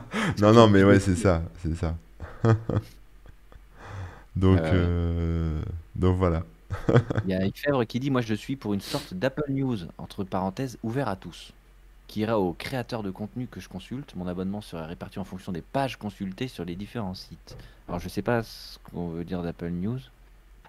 Non, 0.40 0.52
non, 0.52 0.68
mais 0.68 0.84
ouais, 0.84 1.00
c'est 1.00 1.16
ça, 1.16 1.42
c'est 1.62 1.74
ça. 1.76 1.96
Donc, 4.36 4.72
Euh, 4.72 4.72
euh, 4.72 5.60
donc 5.94 6.16
voilà. 6.16 6.44
Il 7.24 7.30
y 7.30 7.34
a 7.34 7.40
Fèvre 7.56 7.84
qui 7.86 7.98
dit 7.98 8.10
Moi 8.12 8.20
je 8.20 8.34
suis 8.34 8.54
pour 8.54 8.72
une 8.72 8.80
sorte 8.80 9.14
d'Apple 9.14 9.50
News, 9.50 9.78
entre 9.98 10.22
parenthèses, 10.22 10.78
ouvert 10.84 11.08
à 11.08 11.16
tous, 11.16 11.52
qui 12.06 12.20
ira 12.20 12.38
aux 12.40 12.52
créateurs 12.54 13.02
de 13.02 13.10
contenu 13.10 13.46
que 13.48 13.60
je 13.60 13.68
consulte. 13.68 14.14
Mon 14.16 14.26
abonnement 14.26 14.60
serait 14.60 14.86
réparti 14.86 15.18
en 15.18 15.24
fonction 15.24 15.52
des 15.52 15.62
pages 15.62 15.96
consultées 15.96 16.48
sur 16.48 16.64
les 16.64 16.76
différents 16.76 17.14
sites. 17.14 17.56
Alors 17.88 18.00
je 18.00 18.08
sais 18.08 18.22
pas 18.22 18.42
ce 18.42 18.78
qu'on 18.78 19.08
veut 19.08 19.24
dire 19.24 19.42
d'Apple 19.42 19.68
News. 19.70 20.00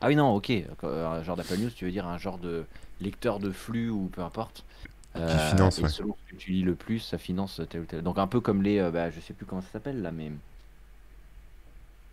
Ah 0.02 0.08
oui, 0.08 0.16
non, 0.16 0.34
ok. 0.36 0.52
euh, 0.84 1.08
Un 1.08 1.24
genre 1.24 1.36
d'Apple 1.38 1.58
News, 1.58 1.70
tu 1.72 1.86
veux 1.86 1.92
dire 1.92 2.08
un 2.08 2.18
genre 2.18 2.38
de 2.38 2.66
lecteur 3.00 3.40
de 3.40 3.52
flux 3.52 3.90
ou 3.90 4.10
peu 4.10 4.22
importe. 4.22 4.66
Euh, 5.16 5.38
finance, 5.38 5.80
et 5.80 5.84
ouais. 5.84 5.90
selon 5.90 6.16
ce 6.28 6.32
que 6.34 6.36
tu 6.36 6.52
lis 6.52 6.62
le 6.64 6.76
plus, 6.76 7.00
ça 7.00 7.18
finance 7.18 7.62
tel 7.70 7.82
ou 7.82 7.86
tel. 7.86 8.02
Donc 8.04 8.18
un 8.18 8.28
peu 8.28 8.42
comme 8.42 8.62
les. 8.62 8.80
euh, 8.80 8.92
bah, 8.92 9.10
je 9.12 9.20
sais 9.22 9.34
plus 9.34 9.46
comment 9.46 9.62
ça 9.62 9.70
s'appelle 9.72 10.02
là, 10.02 10.12
mais. 10.12 10.32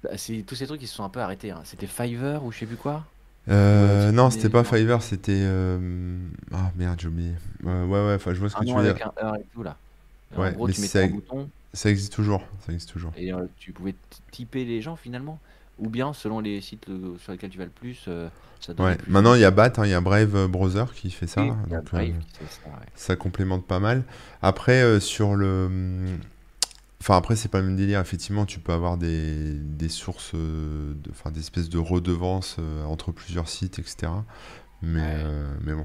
Bah, 0.03 0.17
c'est 0.19 0.43
tous 0.45 0.55
ces 0.55 0.67
trucs 0.67 0.81
qui 0.81 0.87
se 0.87 0.95
sont 0.95 1.05
un 1.05 1.09
peu 1.11 1.21
arrêtés. 1.21 1.51
hein. 1.51 1.63
C'était 1.65 1.87
Fiverr 1.87 2.45
ou 2.45 2.53
je 2.53 2.59
sais 2.59 2.67
plus 2.67 2.77
quoi. 2.77 3.12
Euh, 3.49 4.07
Ouais, 4.07 4.13
non, 4.13 4.31
c'était 4.31 4.49
pas 4.49 4.65
Fiverr, 4.65 5.03
c'était. 5.03 5.33
euh, 5.35 6.19
Ah 6.53 6.71
merde, 6.77 7.01
j'ai 7.01 7.09
oublié. 7.09 7.33
Euh, 7.67 7.85
ouais, 7.87 8.07
ouais, 8.07 8.15
enfin, 8.15 8.35
je 8.35 8.39
vois 8.41 8.49
ce 8.49 8.55
que 8.57 8.65
tu 8.65 8.73
veux 8.73 8.79
avec 8.79 8.97
dire. 8.97 9.13
un 9.21 9.27
heure 9.27 9.37
et 9.37 9.45
tout 9.53 9.63
là. 9.63 9.77
Et 10.35 10.39
Ouais, 10.39 10.49
en 10.49 10.53
gros, 10.53 10.67
mais 10.69 10.73
tu 10.73 10.81
mettais 10.81 10.99
ça- 11.01 11.05
un 11.05 11.09
bouton 11.09 11.51
Ça 11.75 11.91
existe 11.91 12.13
toujours, 12.13 12.43
ça 12.67 12.73
existe 12.73 12.91
toujours. 12.93 13.13
et 13.17 13.33
tu 13.59 13.73
pouvais 13.73 13.95
typer 14.31 14.65
les 14.65 14.81
gens 14.81 14.97
finalement. 14.97 15.41
Ou 15.79 15.89
bien, 15.89 16.13
selon 16.13 16.41
les 16.41 16.61
sites 16.61 16.87
le- 16.89 17.19
sur 17.19 17.33
lesquels 17.33 17.51
tu 17.51 17.59
vas 17.59 17.65
le 17.65 17.71
plus, 17.71 18.09
ça 18.61 18.75
Ouais, 18.79 18.97
plus. 18.97 19.11
maintenant 19.11 19.35
il 19.35 19.41
y 19.41 19.45
a 19.45 19.51
Bat, 19.51 19.73
hein, 19.79 19.85
il 19.87 19.91
y 19.91 19.95
a 19.95 20.01
Brave 20.01 20.47
Browser 20.47 20.85
qui 20.95 21.11
fait 21.11 21.27
ça. 21.27 21.43
Oui, 21.43 21.49
donc, 21.69 21.85
Brave 21.91 22.05
qui 22.21 22.39
fait 22.39 22.47
ça, 22.49 22.69
ouais. 22.71 22.87
ça 22.95 23.17
complémente 23.17 23.67
pas 23.67 23.81
mal. 23.81 24.05
Après, 24.41 25.01
sur 25.01 25.35
le. 25.35 25.69
Enfin, 27.03 27.17
après, 27.17 27.35
c'est 27.35 27.49
pas 27.49 27.59
le 27.59 27.67
même 27.67 27.75
délire. 27.75 27.99
Effectivement, 27.99 28.47
tu 28.47 28.61
peux 28.61 28.73
avoir 28.73 28.97
des, 28.97 29.55
des 29.55 29.89
sources, 29.89 30.31
euh, 30.37 30.95
de, 30.95 31.11
enfin, 31.11 31.33
des 31.33 31.41
espèces 31.41 31.69
de 31.69 31.79
redevances 31.79 32.55
euh, 32.61 32.85
entre 32.85 33.11
plusieurs 33.11 33.49
sites, 33.49 33.81
etc. 33.81 34.13
Mais, 34.83 35.01
Ouais. 35.01 35.07
euh, 35.09 35.53
mais 35.65 35.75
bon, 35.75 35.85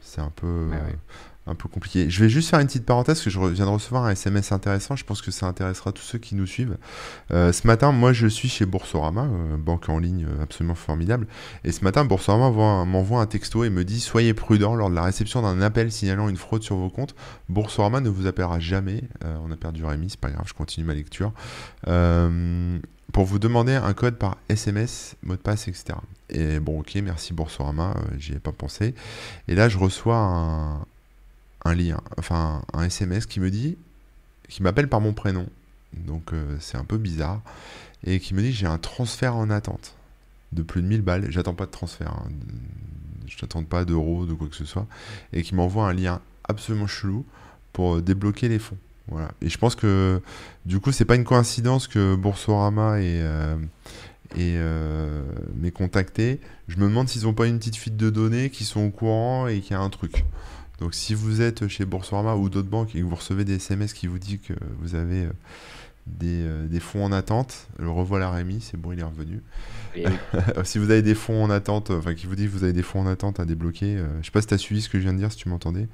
c'est 0.00 0.20
un 0.20 0.30
peu, 0.34 0.66
Ouais, 0.68 0.76
ouais. 0.76 0.98
Un 1.46 1.54
peu 1.54 1.68
compliqué. 1.68 2.10
Je 2.10 2.22
vais 2.22 2.28
juste 2.28 2.50
faire 2.50 2.58
une 2.58 2.66
petite 2.66 2.84
parenthèse, 2.84 3.22
que 3.22 3.30
je 3.30 3.38
viens 3.38 3.66
de 3.66 3.70
recevoir 3.70 4.04
un 4.04 4.10
SMS 4.10 4.50
intéressant. 4.50 4.96
Je 4.96 5.04
pense 5.04 5.22
que 5.22 5.30
ça 5.30 5.46
intéressera 5.46 5.92
tous 5.92 6.02
ceux 6.02 6.18
qui 6.18 6.34
nous 6.34 6.46
suivent. 6.46 6.76
Euh, 7.30 7.52
ce 7.52 7.66
matin, 7.66 7.92
moi, 7.92 8.12
je 8.12 8.26
suis 8.26 8.48
chez 8.48 8.66
Boursorama, 8.66 9.22
euh, 9.24 9.56
banque 9.56 9.88
en 9.88 9.98
ligne 9.98 10.26
euh, 10.28 10.42
absolument 10.42 10.74
formidable. 10.74 11.26
Et 11.64 11.70
ce 11.70 11.84
matin, 11.84 12.04
Boursorama 12.04 12.84
m'envoie 12.84 13.20
un 13.20 13.26
texto 13.26 13.62
et 13.62 13.70
me 13.70 13.84
dit 13.84 14.00
Soyez 14.00 14.34
prudent 14.34 14.74
lors 14.74 14.90
de 14.90 14.94
la 14.94 15.02
réception 15.02 15.42
d'un 15.42 15.62
appel 15.62 15.92
signalant 15.92 16.28
une 16.28 16.36
fraude 16.36 16.62
sur 16.62 16.76
vos 16.76 16.90
comptes. 16.90 17.14
Boursorama 17.48 18.00
ne 18.00 18.08
vous 18.08 18.26
appellera 18.26 18.58
jamais. 18.58 19.04
On 19.44 19.50
a 19.50 19.56
perdu 19.56 19.84
Rémi, 19.84 20.10
c'est 20.10 20.20
pas 20.20 20.30
grave, 20.30 20.44
je 20.46 20.54
continue 20.54 20.86
ma 20.86 20.94
lecture. 20.94 21.32
Pour 23.12 23.24
vous 23.24 23.38
demander 23.38 23.74
un 23.74 23.92
code 23.94 24.16
par 24.16 24.36
SMS, 24.48 25.16
mot 25.22 25.34
de 25.34 25.40
passe, 25.40 25.68
etc. 25.68 25.98
Et 26.28 26.58
bon, 26.58 26.80
ok, 26.80 26.96
merci 26.96 27.32
Boursorama, 27.32 27.94
j'y 28.18 28.34
ai 28.34 28.38
pas 28.38 28.52
pensé. 28.52 28.94
Et 29.48 29.54
là, 29.54 29.68
je 29.68 29.78
reçois 29.78 30.16
un, 30.16 30.86
un 31.66 31.74
lien, 31.74 32.00
enfin 32.18 32.62
un 32.72 32.84
SMS 32.84 33.26
qui 33.26 33.40
me 33.40 33.50
dit, 33.50 33.76
qui 34.48 34.62
m'appelle 34.62 34.88
par 34.88 35.00
mon 35.00 35.12
prénom. 35.12 35.46
Donc 35.96 36.32
euh, 36.32 36.56
c'est 36.60 36.76
un 36.76 36.84
peu 36.84 36.98
bizarre. 36.98 37.42
Et 38.04 38.20
qui 38.20 38.34
me 38.34 38.42
dit 38.42 38.52
j'ai 38.52 38.66
un 38.66 38.78
transfert 38.78 39.34
en 39.36 39.50
attente 39.50 39.94
de 40.52 40.62
plus 40.62 40.82
de 40.82 40.86
1000 40.86 41.02
balles. 41.02 41.26
J'attends 41.30 41.54
pas 41.54 41.66
de 41.66 41.70
transfert. 41.70 42.12
hein. 42.12 42.28
Je 43.26 43.36
n'attends 43.42 43.64
pas 43.64 43.84
d'euros, 43.84 44.24
de 44.26 44.34
quoi 44.34 44.48
que 44.48 44.54
ce 44.56 44.64
soit. 44.64 44.86
Et 45.32 45.42
qui 45.42 45.54
m'envoie 45.54 45.88
un 45.88 45.92
lien 45.92 46.20
absolument 46.48 46.86
chelou 46.86 47.24
pour 47.72 47.96
euh, 47.96 48.02
débloquer 48.02 48.48
les 48.48 48.58
fonds. 48.58 48.78
Voilà. 49.08 49.30
Et 49.40 49.48
je 49.48 49.58
pense 49.58 49.74
que 49.74 50.20
du 50.64 50.80
coup, 50.80 50.92
c'est 50.92 51.04
pas 51.04 51.14
une 51.16 51.24
coïncidence 51.24 51.86
que 51.88 52.16
Boursorama 52.16 53.00
et, 53.00 53.20
euh, 53.20 53.56
et 54.34 54.54
euh, 54.56 55.22
m'ait 55.54 55.70
contacté. 55.70 56.40
Je 56.68 56.76
me 56.78 56.82
demande 56.88 57.08
s'ils 57.08 57.22
n'ont 57.22 57.34
pas 57.34 57.46
une 57.46 57.58
petite 57.58 57.76
fuite 57.76 57.96
de 57.96 58.10
données, 58.10 58.50
qui 58.50 58.64
sont 58.64 58.80
au 58.80 58.90
courant 58.90 59.46
et 59.46 59.60
qu'il 59.60 59.72
y 59.72 59.74
a 59.74 59.80
un 59.80 59.90
truc. 59.90 60.24
Donc 60.78 60.94
si 60.94 61.14
vous 61.14 61.40
êtes 61.40 61.68
chez 61.68 61.84
Boursorama 61.84 62.36
ou 62.36 62.48
d'autres 62.48 62.68
banques 62.68 62.94
et 62.94 63.00
que 63.00 63.04
vous 63.04 63.14
recevez 63.14 63.44
des 63.44 63.56
SMS 63.56 63.92
qui 63.92 64.06
vous 64.06 64.18
disent 64.18 64.40
que 64.40 64.54
vous 64.80 64.94
avez 64.94 65.24
euh, 65.24 65.30
des, 66.06 66.42
euh, 66.44 66.66
des 66.66 66.80
fonds 66.80 67.04
en 67.04 67.12
attente, 67.12 67.68
le 67.78 67.90
revoilà 67.90 68.30
Rémi, 68.30 68.60
c'est 68.60 68.76
bon, 68.76 68.92
il 68.92 69.00
est 69.00 69.04
revenu. 69.04 69.42
Oui. 69.96 70.04
si 70.64 70.78
vous 70.78 70.90
avez 70.90 71.02
des 71.02 71.14
fonds 71.14 71.42
en 71.42 71.50
attente, 71.50 71.90
enfin 71.90 72.14
qui 72.14 72.26
vous 72.26 72.36
dit 72.36 72.44
que 72.44 72.50
vous 72.50 72.64
avez 72.64 72.72
des 72.72 72.82
fonds 72.82 73.00
en 73.00 73.06
attente 73.06 73.40
à 73.40 73.44
débloquer, 73.44 73.96
euh, 73.96 74.06
je 74.20 74.26
sais 74.26 74.30
pas 74.30 74.40
si 74.40 74.48
tu 74.48 74.54
as 74.54 74.58
suivi 74.58 74.82
ce 74.82 74.88
que 74.88 74.98
je 74.98 75.04
viens 75.04 75.12
de 75.12 75.18
dire, 75.18 75.32
si 75.32 75.38
tu 75.38 75.48
m'entendais. 75.48 75.88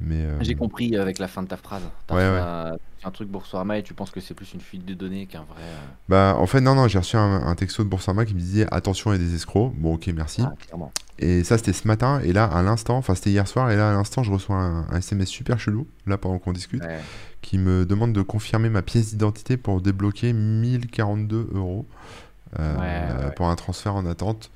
Mais 0.00 0.16
euh, 0.22 0.36
J'ai 0.42 0.54
compris 0.54 0.96
avec 0.96 1.18
la 1.18 1.26
fin 1.26 1.42
de 1.42 1.48
ta 1.48 1.56
phrase. 1.56 1.82
T'as 2.06 2.14
Ouais, 2.14 2.22
reçu 2.28 2.34
ouais. 2.34 2.40
un, 2.40 2.72
un 3.04 3.10
truc 3.10 3.28
Boursorama 3.28 3.78
et 3.78 3.82
tu 3.82 3.94
penses 3.94 4.10
que 4.12 4.20
c'est 4.20 4.34
plus 4.34 4.52
une 4.54 4.60
fuite 4.60 4.84
de 4.84 4.94
données 4.94 5.26
qu'un 5.26 5.40
vrai. 5.42 5.60
euh, 5.62 5.76
bah 6.08 6.36
en 6.38 6.46
fait 6.46 6.60
non 6.60 6.74
non, 6.76 6.86
j'ai 6.86 6.98
reçu 7.00 7.16
un, 7.16 7.42
un 7.46 7.54
texto 7.56 7.82
de 7.82 7.88
Boursorama 7.88 8.24
qui 8.24 8.34
me 8.34 8.38
disait 8.38 8.66
attention 8.72 9.12
il 9.12 9.20
y 9.20 9.24
a 9.24 9.28
des 9.28 9.34
escrocs. 9.34 9.72
Bon 9.76 9.94
ok 9.94 10.06
merci. 10.14 10.42
Ah. 10.44 10.54
Et 11.18 11.42
ça 11.42 11.58
c'était 11.58 11.72
ce 11.72 11.88
matin 11.88 12.20
et 12.22 12.32
là 12.32 12.44
à 12.44 12.62
l'instant, 12.62 12.96
enfin 12.96 13.16
c'était 13.16 13.30
hier 13.30 13.48
soir 13.48 13.70
et 13.72 13.76
là 13.76 13.90
à 13.90 13.92
l'instant 13.92 14.22
je 14.22 14.30
reçois 14.30 14.54
un, 14.56 14.86
un 14.88 14.98
SMS 14.98 15.28
super 15.28 15.58
chelou 15.58 15.88
là 16.06 16.16
pendant 16.16 16.38
qu'on 16.38 16.52
discute 16.52 16.82
Ouais. 16.84 17.00
qui 17.42 17.58
me 17.58 17.84
demande 17.84 18.12
de 18.12 18.22
confirmer 18.22 18.68
ma 18.68 18.82
pièce 18.82 19.10
d'identité 19.10 19.56
pour 19.56 19.80
débloquer 19.80 20.32
1042 20.32 21.48
euros 21.54 21.86
euh, 22.58 23.30
pour 23.36 23.48
un 23.48 23.56
transfert 23.56 23.94
en 23.96 24.06
attente. 24.06 24.50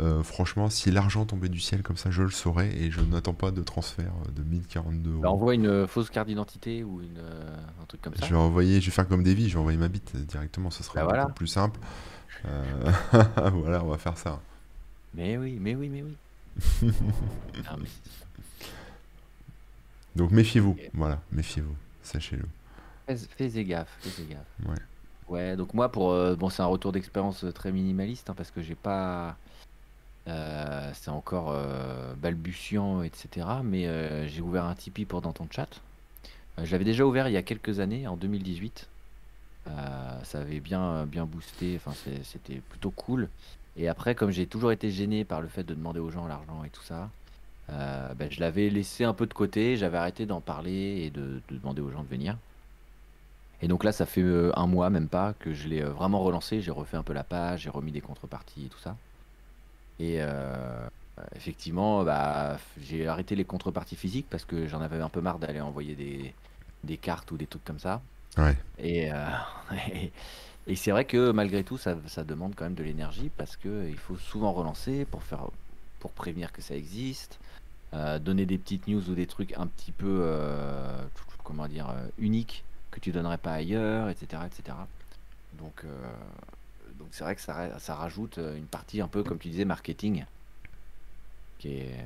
Euh, 0.00 0.22
franchement, 0.22 0.70
si 0.70 0.90
l'argent 0.90 1.26
tombait 1.26 1.48
du 1.50 1.60
ciel 1.60 1.82
comme 1.82 1.96
ça, 1.98 2.10
je 2.10 2.22
le 2.22 2.30
saurais 2.30 2.74
et 2.74 2.90
je 2.90 3.00
n'attends 3.02 3.34
pas 3.34 3.50
de 3.50 3.62
transfert 3.62 4.12
de 4.34 4.42
1042 4.42 5.10
euros. 5.12 5.20
Bah, 5.20 5.30
envoie 5.30 5.54
une 5.54 5.66
euh, 5.66 5.86
fausse 5.86 6.08
carte 6.08 6.28
d'identité 6.28 6.82
ou 6.82 7.02
une, 7.02 7.18
euh, 7.18 7.56
un 7.82 7.84
truc 7.86 8.00
comme 8.00 8.14
ça. 8.16 8.24
Je 8.24 8.30
vais 8.30 8.40
envoyer, 8.40 8.80
je 8.80 8.86
vais 8.86 8.92
faire 8.92 9.06
comme 9.06 9.22
Davy, 9.22 9.48
je 9.48 9.54
vais 9.54 9.60
envoyer 9.60 9.78
ma 9.78 9.88
bite 9.88 10.16
directement, 10.16 10.70
ce 10.70 10.82
sera 10.82 11.00
Bah 11.00 11.04
voilà. 11.04 11.22
beaucoup 11.24 11.34
plus 11.34 11.46
simple. 11.48 11.78
Euh, 12.46 12.92
voilà, 13.52 13.84
on 13.84 13.88
va 13.90 13.98
faire 13.98 14.16
ça. 14.16 14.40
Mais 15.14 15.36
oui, 15.36 15.58
mais 15.60 15.74
oui, 15.74 15.88
mais 15.90 16.02
oui. 16.02 16.16
Ah, 17.68 17.76
mais- 17.78 17.88
Donc 20.16 20.30
méfiez-vous, 20.30 20.76
voilà, 20.94 21.20
méfiez-vous, 21.32 21.74
sachez-le. 22.02 22.44
Fais, 23.36 23.64
gaffe, 23.64 23.88
fais 24.00 24.24
gaffe. 24.24 24.38
Ouais. 24.68 24.76
Ouais, 25.28 25.56
donc 25.56 25.74
moi, 25.74 25.90
pour 25.90 26.10
euh, 26.12 26.34
bon, 26.36 26.48
c'est 26.48 26.62
un 26.62 26.66
retour 26.66 26.90
d'expérience 26.92 27.44
euh, 27.44 27.52
très 27.52 27.70
minimaliste 27.70 28.30
hein, 28.30 28.34
parce 28.36 28.50
que 28.50 28.62
j'ai 28.62 28.74
pas. 28.74 29.36
Euh, 30.28 30.90
c'est 30.94 31.10
encore 31.10 31.50
euh, 31.50 32.14
balbutiant, 32.14 33.02
etc. 33.02 33.46
Mais 33.64 33.86
euh, 33.86 34.26
j'ai 34.28 34.42
ouvert 34.42 34.64
un 34.64 34.74
Tipeee 34.74 35.04
pour 35.04 35.20
dans 35.22 35.32
ton 35.32 35.46
chat. 35.50 35.68
Je 36.62 36.70
l'avais 36.72 36.84
déjà 36.84 37.06
ouvert 37.06 37.28
il 37.28 37.32
y 37.32 37.36
a 37.36 37.42
quelques 37.42 37.80
années, 37.80 38.06
en 38.06 38.16
2018. 38.16 38.88
Euh, 39.66 40.24
ça 40.24 40.40
avait 40.40 40.60
bien, 40.60 41.06
bien 41.06 41.24
boosté, 41.24 41.76
enfin, 41.76 41.92
c'était 42.22 42.60
plutôt 42.68 42.90
cool. 42.90 43.28
Et 43.76 43.88
après, 43.88 44.14
comme 44.14 44.30
j'ai 44.30 44.46
toujours 44.46 44.72
été 44.72 44.90
gêné 44.90 45.24
par 45.24 45.40
le 45.40 45.48
fait 45.48 45.62
de 45.62 45.74
demander 45.74 46.00
aux 46.00 46.10
gens 46.10 46.26
l'argent 46.26 46.64
et 46.64 46.70
tout 46.70 46.82
ça, 46.82 47.08
ben, 47.68 48.28
je 48.28 48.40
l'avais 48.40 48.68
laissé 48.68 49.04
un 49.04 49.14
peu 49.14 49.26
de 49.26 49.32
côté, 49.32 49.76
j'avais 49.76 49.96
arrêté 49.96 50.26
d'en 50.26 50.40
parler 50.40 51.02
et 51.04 51.10
de, 51.10 51.40
de 51.48 51.56
demander 51.56 51.80
aux 51.80 51.90
gens 51.90 52.02
de 52.02 52.08
venir. 52.08 52.36
Et 53.62 53.68
donc 53.68 53.84
là, 53.84 53.92
ça 53.92 54.06
fait 54.06 54.24
un 54.54 54.66
mois, 54.66 54.90
même 54.90 55.08
pas, 55.08 55.34
que 55.38 55.54
je 55.54 55.68
l'ai 55.68 55.82
vraiment 55.82 56.20
relancé. 56.20 56.60
J'ai 56.60 56.72
refait 56.72 56.96
un 56.96 57.04
peu 57.04 57.12
la 57.12 57.22
page, 57.22 57.60
j'ai 57.62 57.70
remis 57.70 57.92
des 57.92 58.00
contreparties 58.00 58.66
et 58.66 58.68
tout 58.68 58.78
ça. 58.80 58.96
Et 60.00 60.16
euh, 60.18 60.88
effectivement, 61.36 62.02
bah, 62.02 62.58
j'ai 62.80 63.06
arrêté 63.06 63.36
les 63.36 63.44
contreparties 63.44 63.96
physiques 63.96 64.26
parce 64.30 64.46
que 64.46 64.66
j'en 64.66 64.80
avais 64.80 65.00
un 65.00 65.10
peu 65.10 65.20
marre 65.20 65.38
d'aller 65.38 65.60
envoyer 65.60 65.94
des, 65.94 66.34
des 66.84 66.96
cartes 66.96 67.30
ou 67.30 67.36
des 67.36 67.46
trucs 67.46 67.64
comme 67.64 67.78
ça. 67.78 68.00
Ouais. 68.38 68.56
Et, 68.78 69.12
euh, 69.12 69.16
et, 69.92 70.10
et 70.66 70.76
c'est 70.76 70.90
vrai 70.90 71.04
que 71.04 71.32
malgré 71.32 71.62
tout, 71.64 71.76
ça, 71.76 71.96
ça 72.06 72.24
demande 72.24 72.54
quand 72.56 72.64
même 72.64 72.74
de 72.74 72.82
l'énergie 72.82 73.30
parce 73.36 73.56
que 73.56 73.88
il 73.88 73.98
faut 73.98 74.16
souvent 74.16 74.52
relancer 74.52 75.04
pour 75.04 75.22
faire, 75.22 75.48
pour 75.98 76.12
prévenir 76.12 76.50
que 76.50 76.62
ça 76.62 76.74
existe, 76.74 77.38
euh, 77.92 78.18
donner 78.18 78.46
des 78.46 78.56
petites 78.56 78.88
news 78.88 79.10
ou 79.10 79.14
des 79.14 79.26
trucs 79.26 79.52
un 79.58 79.66
petit 79.66 79.92
peu, 79.92 80.20
euh, 80.22 81.02
comment 81.44 81.68
dire, 81.68 81.90
euh, 81.90 82.06
uniques 82.18 82.64
que 82.90 83.00
tu 83.00 83.12
donnerais 83.12 83.38
pas 83.38 83.52
ailleurs, 83.52 84.08
etc., 84.08 84.42
etc. 84.46 84.76
Donc, 85.58 85.82
euh, 85.84 85.88
donc 87.00 87.08
c'est 87.10 87.24
vrai 87.24 87.34
que 87.34 87.40
ça, 87.40 87.78
ça 87.78 87.94
rajoute 87.94 88.38
euh, 88.38 88.56
une 88.56 88.66
partie 88.66 89.00
un 89.00 89.08
peu, 89.08 89.22
comme 89.22 89.38
tu 89.38 89.48
disais, 89.48 89.64
marketing, 89.64 90.24
qui 91.58 91.78
est, 91.78 92.04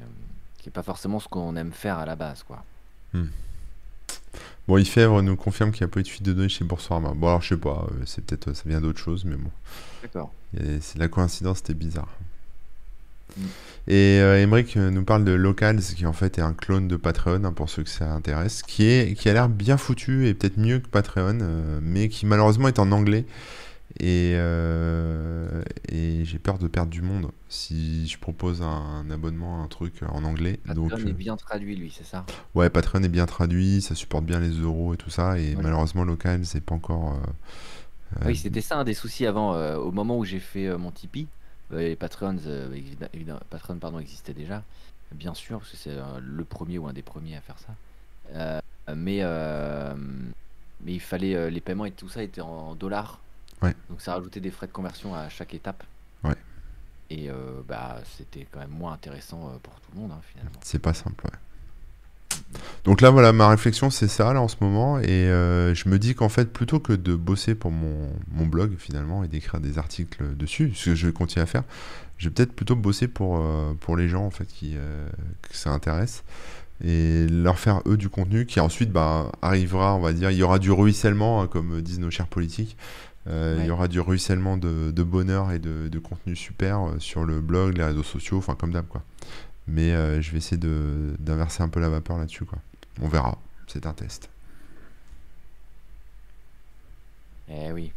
qui 0.59 0.69
est 0.69 0.73
pas 0.73 0.83
forcément 0.83 1.21
ce 1.21 1.29
qu'on 1.29 1.55
aime 1.57 1.73
faire 1.73 1.99
à 1.99 2.07
la 2.07 2.17
base, 2.17 2.43
quoi. 2.43 2.65
Bon, 4.67 4.79
Ifèvre 4.79 5.23
nous 5.23 5.37
confirme 5.37 5.71
qu'il 5.71 5.85
n'y 5.85 5.91
a 5.91 5.93
pas 5.93 6.01
eu 6.01 6.05
de 6.05 6.09
fuite 6.09 6.23
de 6.23 6.33
données 6.33 6.49
chez 6.49 6.65
Boursorama. 6.65 7.13
Bon, 7.15 7.29
alors 7.29 7.43
je 7.43 7.51
sais 7.51 7.57
pas, 7.57 7.87
euh, 7.91 8.03
c'est 8.07 8.25
peut-être 8.25 8.55
ça 8.55 8.63
vient 8.67 8.81
d'autre 8.81 8.99
chose, 8.99 9.25
mais 9.25 9.37
bon. 9.37 9.51
D'accord. 10.03 10.33
C'est 10.81 10.99
la 10.99 11.09
coïncidence, 11.09 11.59
c'était 11.59 11.75
bizarre. 11.75 12.09
Mm. 13.37 13.43
Et 13.87 14.21
euh, 14.21 14.47
euh, 14.77 14.91
nous 14.91 15.05
parle 15.05 15.25
de 15.25 15.33
Locals, 15.33 15.81
qui 15.81 16.07
en 16.07 16.13
fait 16.13 16.39
est 16.39 16.43
un 16.43 16.55
clone 16.55 16.89
de 16.89 16.97
Patreon, 16.97 17.45
hein, 17.45 17.53
pour 17.53 17.69
ceux 17.69 17.83
que 17.83 17.91
ça 17.91 18.11
intéresse, 18.13 18.63
qui, 18.63 18.85
est, 18.85 19.15
qui 19.15 19.29
a 19.29 19.35
l'air 19.35 19.49
bien 19.49 19.77
foutu 19.77 20.27
et 20.27 20.35
peut-être 20.35 20.57
mieux 20.57 20.79
que 20.79 20.89
Patreon, 20.89 21.39
euh, 21.43 21.81
mais 21.83 22.09
qui 22.09 22.25
malheureusement 22.25 22.69
est 22.69 22.79
en 22.79 22.93
anglais. 22.93 23.27
Et, 24.01 24.33
euh, 24.35 25.63
et 25.89 26.25
j'ai 26.25 26.39
peur 26.41 26.59
de 26.59 26.67
perdre 26.67 26.91
du 26.91 27.01
monde 27.01 27.31
si 27.49 28.09
je 28.09 28.19
propose 28.19 28.61
un, 28.61 29.09
abonnement, 29.11 29.63
un 29.63 29.69
truc 29.69 30.03
en 30.09 30.25
anglais. 30.25 30.59
Patreon 30.67 30.89
est 30.91 31.13
bien 31.13 31.37
traduit, 31.37 31.77
lui, 31.77 31.93
c'est 31.97 32.05
ça? 32.05 32.27
Ouais, 32.55 32.71
Patreon 32.71 33.05
est 33.05 33.09
bien 33.09 33.27
traduit, 33.27 33.83
ça 33.83 33.95
supporte 33.95 34.25
bien 34.25 34.41
les 34.41 34.51
euros 34.51 34.95
et 34.95 34.97
tout 34.97 35.11
ça. 35.11 35.39
Et 35.39 35.55
malheureusement, 35.55 36.05
Locals, 36.05 36.45
c'est 36.45 36.61
pas 36.61 36.75
encore. 36.75 37.17
oui, 38.27 38.37
c'était 38.37 38.61
ça 38.61 38.79
un 38.79 38.85
des 38.85 38.95
soucis 38.95 39.27
avant. 39.27 39.55
au 39.77 39.93
moment 39.93 40.19
où 40.19 40.25
j'ai 40.25 40.41
fait 40.41 40.77
mon 40.77 40.91
Tipeee, 40.91 41.29
les 41.71 41.95
Patreons, 41.95 42.39
Patreon 43.51 43.77
pardon, 43.77 44.01
existait 44.01 44.35
déjà, 44.35 44.65
bien 45.13 45.35
sûr, 45.35 45.61
parce 45.61 45.71
que 45.71 45.77
c'est 45.77 45.97
le 46.21 46.45
premier 46.45 46.79
ou 46.79 46.89
un 46.89 46.93
des 46.93 47.03
premiers 47.03 47.37
à 47.37 47.41
faire 47.41 47.59
ça. 47.61 48.61
mais, 48.93 49.23
mais 50.85 50.93
il 50.93 51.01
fallait 51.01 51.49
les 51.49 51.61
paiements 51.61 51.85
et 51.85 51.93
tout 51.93 52.09
ça 52.09 52.25
étaient 52.25 52.41
en 52.41 52.75
dollars. 52.75 53.21
Ouais. 53.65 53.75
Donc 53.91 54.01
ça 54.01 54.15
rajoutait 54.15 54.41
des 54.41 54.51
frais 54.51 54.67
de 54.67 54.73
conversion 54.73 55.15
à 55.15 55.29
chaque 55.29 55.55
étape. 55.55 55.83
Ouais. 56.23 56.37
Et 57.11 57.29
bah 57.69 57.99
c'était 58.17 58.47
quand 58.51 58.61
même 58.61 58.71
moins 58.71 58.93
intéressant 58.93 59.59
pour 59.63 59.75
tout 59.75 59.91
le 59.95 60.01
monde 60.01 60.13
hein, 60.13 60.21
finalement. 60.33 60.59
C'est 60.63 60.79
pas 60.79 60.95
simple, 60.95 61.25
ouais. 61.27 61.39
Donc 62.85 63.01
là, 63.01 63.11
voilà, 63.11 63.33
ma 63.33 63.49
réflexion, 63.49 63.91
c'est 63.91 64.09
ça, 64.09 64.33
là, 64.33 64.41
en 64.41 64.49
ce 64.49 64.57
moment. 64.61 64.99
Et 64.99 65.09
euh, 65.09 65.75
je 65.75 65.89
me 65.89 65.99
dis 65.99 66.15
qu'en 66.15 66.29
fait, 66.29 66.53
plutôt 66.53 66.81
que 66.81 66.93
de 66.93 67.15
bosser 67.15 67.55
pour 67.55 67.71
mon, 67.71 68.11
mon 68.31 68.47
blog, 68.47 68.77
finalement, 68.79 69.25
et 69.25 69.29
d'écrire 69.29 69.61
des 69.61 69.79
articles 69.79 70.37
dessus, 70.37 70.73
ce 70.75 70.91
que 70.91 70.95
je 70.95 71.07
vais 71.07 71.13
continuer 71.13 71.43
à 71.43 71.47
faire, 71.47 71.65
je 72.19 72.29
vais 72.29 72.35
peut-être 72.35 72.53
plutôt 72.53 72.77
bosser 72.77 73.09
pour, 73.09 73.39
euh, 73.39 73.73
pour 73.81 73.97
les 73.97 74.09
gens, 74.09 74.25
en 74.25 74.31
fait, 74.31 74.47
qui, 74.47 74.75
euh, 74.77 75.09
que 75.43 75.57
ça 75.57 75.71
intéresse. 75.71 76.25
Et 76.85 77.27
leur 77.29 77.59
faire, 77.59 77.81
eux, 77.87 77.97
du 77.97 78.09
contenu 78.09 78.47
qui 78.47 78.61
ensuite 78.61 78.91
bah, 78.91 79.31
arrivera, 79.41 79.95
on 79.95 80.01
va 80.01 80.13
dire, 80.13 80.31
il 80.31 80.37
y 80.37 80.43
aura 80.43 80.59
du 80.59 80.71
ruissellement, 80.71 81.41
hein, 81.41 81.47
comme 81.47 81.81
disent 81.81 82.01
nos 82.01 82.11
chers 82.11 82.27
politiques. 82.27 82.77
Il 83.27 83.65
y 83.65 83.71
aura 83.71 83.89
du 83.89 84.01
ruissellement 84.01 84.57
de, 84.57 84.91
de 84.91 85.03
bonheur 85.03 85.51
et 85.51 85.59
de, 85.59 85.89
de, 85.89 85.99
contenu 85.99 86.37
super 86.37 86.95
sur 86.99 87.25
le 87.25 87.41
blog, 87.41 87.77
les 87.77 87.85
réseaux 87.85 88.03
sociaux, 88.03 88.39
enfin, 88.39 88.55
comme 88.55 88.73
d'hab, 88.73 88.87
quoi. 88.87 89.03
Mais 89.67 89.93
euh, 89.93 90.21
je 90.21 90.31
vais 90.31 90.39
essayer 90.39 90.59
d'inverser 90.59 91.63
un 91.63 91.69
peu 91.69 91.81
la 91.81 91.89
vapeur 91.89 92.19
là-dessus. 92.19 92.45
quoi. 92.45 92.59
On 93.01 93.09
verra. 93.09 93.39
C'est 93.67 93.87
un 93.87 93.93
test. 93.93 94.29
Eh 97.49 97.73
oui. 97.73 97.93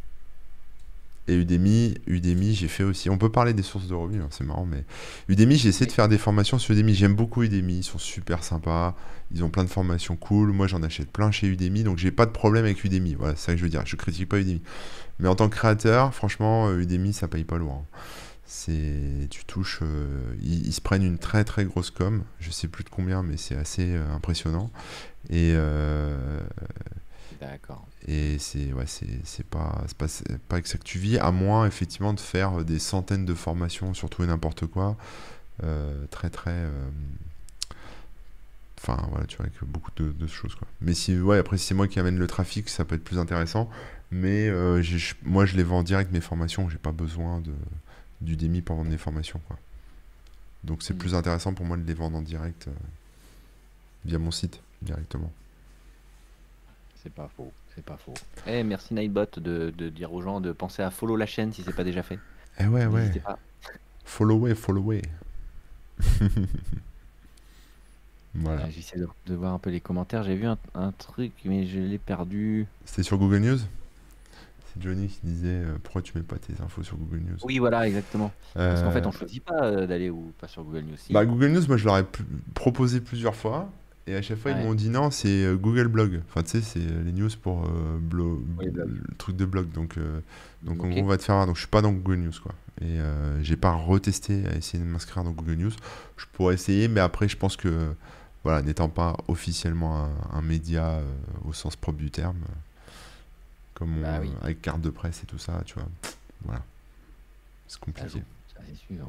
Et 1.28 1.36
Udemy, 1.36 1.96
Udemy, 2.08 2.54
j'ai 2.54 2.68
fait 2.68 2.84
aussi. 2.84 3.10
On 3.10 3.18
peut 3.18 3.32
parler 3.32 3.54
des 3.54 3.64
sources 3.64 3.88
de 3.88 3.94
revenus, 3.94 4.22
hein, 4.22 4.30
c'est 4.32 4.46
marrant, 4.46 4.66
mais 4.66 4.86
Udemy, 5.28 5.58
j'ai 5.58 5.70
essayé 5.70 5.86
de 5.86 5.92
faire 5.92 6.08
des 6.08 6.18
formations 6.18 6.58
sur 6.58 6.74
Udemy. 6.74 6.94
J'aime 6.94 7.16
beaucoup 7.16 7.44
Udemy, 7.44 7.80
ils 7.80 7.84
sont 7.84 7.98
super 7.98 8.44
sympas. 8.44 8.96
Ils 9.32 9.44
ont 9.44 9.50
plein 9.50 9.66
de 9.66 9.70
formations 9.70 10.16
cool. 10.16 10.54
Moi, 10.54 10.68
j'en 10.68 10.84
achète 10.84 11.12
plein 11.12 11.32
chez 11.32 11.48
Udemy, 11.48 11.84
donc 11.84 11.98
j'ai 11.98 12.12
pas 12.12 12.26
de 12.26 12.32
problème 12.32 12.66
avec 12.66 12.84
Udemy. 12.84 13.16
Voilà, 13.16 13.36
c'est 13.36 13.48
ça 13.48 13.52
que 13.52 13.58
je 13.58 13.64
veux 13.64 13.70
dire. 13.70 13.84
Je 13.86 13.96
critique 13.96 14.30
pas 14.30 14.40
Udemy. 14.40 14.62
Mais 15.20 15.28
en 15.28 15.36
tant 15.36 15.50
que 15.50 15.56
créateur, 15.56 16.14
franchement, 16.14 16.72
Udemy, 16.72 17.12
ça 17.14 17.28
paye 17.28 17.44
pas 17.44 17.58
loin. 17.58 17.84
C'est, 18.50 19.28
tu 19.30 19.44
touches, 19.44 19.80
euh, 19.82 20.34
ils, 20.42 20.72
se 20.72 20.80
prennent 20.80 21.04
une 21.04 21.18
très 21.18 21.44
très 21.44 21.66
grosse 21.66 21.92
com. 21.92 22.24
Je 22.40 22.50
sais 22.50 22.70
plus 22.70 22.86
de 22.86 22.90
combien, 22.90 23.22
mais 23.22 23.36
c'est 23.36 23.58
assez 23.58 23.94
euh, 23.94 24.10
impressionnant. 24.16 24.72
Et 25.30 25.52
euh, 25.54 26.40
D'accord. 27.40 27.86
Et 28.08 28.40
c'est 28.40 28.74
ouais, 28.74 28.86
c'est 28.88 29.46
pas 29.46 29.84
c'est 29.88 29.98
pas, 29.98 30.08
pas 30.48 30.56
avec 30.56 30.68
ça 30.68 30.78
que 30.78 30.84
tu 30.84 31.00
vis, 31.00 31.18
à 31.18 31.32
moins 31.32 31.66
effectivement 31.66 32.14
de 32.14 32.20
faire 32.20 32.64
des 32.66 32.80
centaines 32.80 33.26
de 33.26 33.34
formations 33.34 33.94
sur 33.94 34.10
tout 34.10 34.24
et 34.24 34.28
n'importe 34.28 34.66
quoi, 34.66 34.96
très 36.10 36.30
très. 36.30 36.66
Enfin 38.80 39.08
voilà, 39.10 39.26
tu 39.26 39.38
vois, 39.38 39.48
avec 39.48 39.64
beaucoup 39.64 39.92
de, 39.98 40.12
de, 40.12 40.28
choses 40.28 40.56
quoi. 40.56 40.68
Mais 40.82 40.94
si 40.94 41.20
ouais, 41.20 41.38
après 41.38 41.58
si 41.58 41.66
c'est 41.66 41.74
moi 41.74 41.88
qui 41.88 42.00
amène 42.00 42.18
le 42.18 42.28
trafic, 42.28 42.70
ça 42.70 42.86
peut 42.86 42.96
être 42.96 43.04
plus 43.04 43.20
intéressant. 43.20 43.70
Mais 44.12 44.52
moi 45.24 45.46
je 45.46 45.56
les 45.58 45.64
vends 45.64 45.84
direct 45.84 46.12
mes 46.12 46.22
formations, 46.22 46.70
j'ai 46.70 46.78
pas 46.78 46.92
besoin 46.92 47.42
de 47.42 47.54
du 48.22 48.36
DEMI 48.36 48.62
pour 48.62 48.76
vendre 48.76 48.90
des 48.90 48.98
formations. 48.98 49.40
Quoi. 49.48 49.58
Donc 50.64 50.84
c'est 50.84 50.94
mm. 50.94 50.98
plus 50.98 51.16
intéressant 51.16 51.54
pour 51.54 51.66
moi 51.66 51.78
de 51.78 51.84
les 51.84 51.94
vendre 51.94 52.18
en 52.18 52.22
direct 52.22 52.68
euh, 52.68 52.72
via 54.06 54.20
mon 54.20 54.32
site 54.32 54.62
directement. 54.82 55.32
C'est 57.08 57.14
pas 57.14 57.30
faux, 57.38 57.54
c'est 57.74 57.86
pas 57.86 57.96
faux. 57.96 58.14
Eh, 58.48 58.64
merci 58.64 58.94
Nightbot 58.94 59.28
de, 59.38 59.74
de, 59.78 59.88
dire 59.88 60.12
aux 60.12 60.22
gens 60.22 60.42
de 60.42 60.52
penser 60.52 60.82
à 60.82 60.92
follow 60.92 61.16
la 61.16 61.26
chaîne 61.26 61.54
si 61.54 61.64
c'est 61.64 61.72
pas 61.72 61.86
déjà 61.86 62.04
fait. 62.04 62.20
Eh 62.60 62.68
ouais, 62.68 62.86
ouais. 62.86 63.10
Pas. 63.24 63.40
Follow 64.04 64.54
follow 64.56 64.94
voilà. 68.36 68.70
J'essaie 68.72 69.00
de, 69.00 69.34
voir 69.34 69.54
un 69.54 69.58
peu 69.58 69.70
les 69.70 69.80
commentaires. 69.80 70.24
J'ai 70.24 70.36
vu 70.36 70.48
un, 70.48 70.58
un, 70.76 70.92
truc, 70.92 71.32
mais 71.46 71.66
je 71.66 71.80
l'ai 71.80 71.98
perdu. 71.98 72.68
C'était 72.84 73.04
sur 73.04 73.18
Google 73.18 73.38
News? 73.38 73.60
Johnny 74.82 75.08
qui 75.08 75.20
disait 75.24 75.48
euh, 75.48 75.78
pourquoi 75.82 76.02
tu 76.02 76.12
mets 76.18 76.24
pas 76.24 76.36
tes 76.38 76.62
infos 76.62 76.84
sur 76.84 76.98
Google 76.98 77.20
News? 77.20 77.38
Oui, 77.44 77.58
voilà, 77.58 77.88
exactement. 77.88 78.34
Parce 78.54 78.82
qu'en 78.82 78.92
fait, 78.92 79.06
on 79.06 79.10
euh, 79.10 79.14
choisit 79.14 79.44
pas 79.46 79.64
euh, 79.64 79.88
d'aller 79.88 80.10
ou 80.10 80.34
pas 80.42 80.50
sur 80.50 80.64
Google 80.64 80.82
News. 80.82 80.98
Bah, 81.10 81.26
Google 81.26 81.48
News, 81.48 81.66
moi, 81.68 81.78
je 81.78 81.86
leur 81.86 81.98
ai 81.98 82.06
proposé 82.54 83.00
plusieurs 83.00 83.36
fois. 83.36 83.70
Et 84.08 84.16
à 84.16 84.22
chaque 84.22 84.38
fois, 84.38 84.52
ils 84.52 84.58
m'ont 84.58 84.74
dit 84.74 84.90
non, 84.90 85.12
c'est 85.12 85.46
Google 85.56 85.88
Blog. 85.88 86.22
Enfin, 86.30 86.42
tu 86.42 86.50
sais, 86.50 86.62
c'est 86.62 86.80
les 86.80 87.12
news 87.12 87.30
pour 87.42 87.68
blog, 88.00 88.42
le 88.60 89.16
truc 89.18 89.36
de 89.36 89.46
blog. 89.46 89.70
Donc, 89.72 90.00
donc 90.64 90.82
on 90.82 91.06
va 91.06 91.18
te 91.18 91.24
faire. 91.24 91.46
Donc, 91.46 91.56
je 91.56 91.62
suis 91.62 91.70
pas 91.70 91.82
dans 91.82 91.92
Google 91.92 92.20
News, 92.20 92.34
quoi. 92.42 92.54
Et 92.82 93.00
j'ai 93.42 93.58
pas 93.58 93.74
retesté 93.74 94.46
à 94.48 94.56
essayer 94.56 94.82
de 94.82 94.88
m'inscrire 94.90 95.24
dans 95.24 95.32
Google 95.32 95.56
News. 95.56 95.72
Je 96.16 96.26
pourrais 96.34 96.54
essayer, 96.54 96.88
mais 96.88 97.02
après, 97.02 97.28
je 97.28 97.36
pense 97.36 97.58
que, 97.58 97.94
voilà, 98.44 98.62
n'étant 98.62 98.88
pas 98.88 99.18
officiellement 99.28 100.06
un, 100.06 100.12
un 100.32 100.42
média 100.42 101.02
au 101.44 101.52
sens 101.52 101.76
propre 101.76 101.98
du 101.98 102.10
terme, 102.10 102.38
comme 103.74 104.02
bah 104.02 104.22
avec 104.42 104.62
carte 104.62 104.82
de 104.82 104.90
presse 104.90 105.22
et 105.24 105.26
tout 105.26 105.38
ça, 105.38 105.62
tu 105.66 105.74
vois. 105.74 105.88
Voilà. 106.46 106.64
C'est 107.68 107.80
compliqué. 107.80 108.22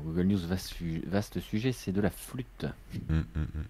Google 0.04 0.22
News, 0.24 0.46
vaste, 0.46 0.74
vaste 1.06 1.38
sujet, 1.38 1.70
c'est 1.72 1.92
de 1.92 2.00
la 2.00 2.10
flûte. 2.10 2.66
Hum, 3.08 3.24
hum, 3.36 3.46
hum. 3.54 3.64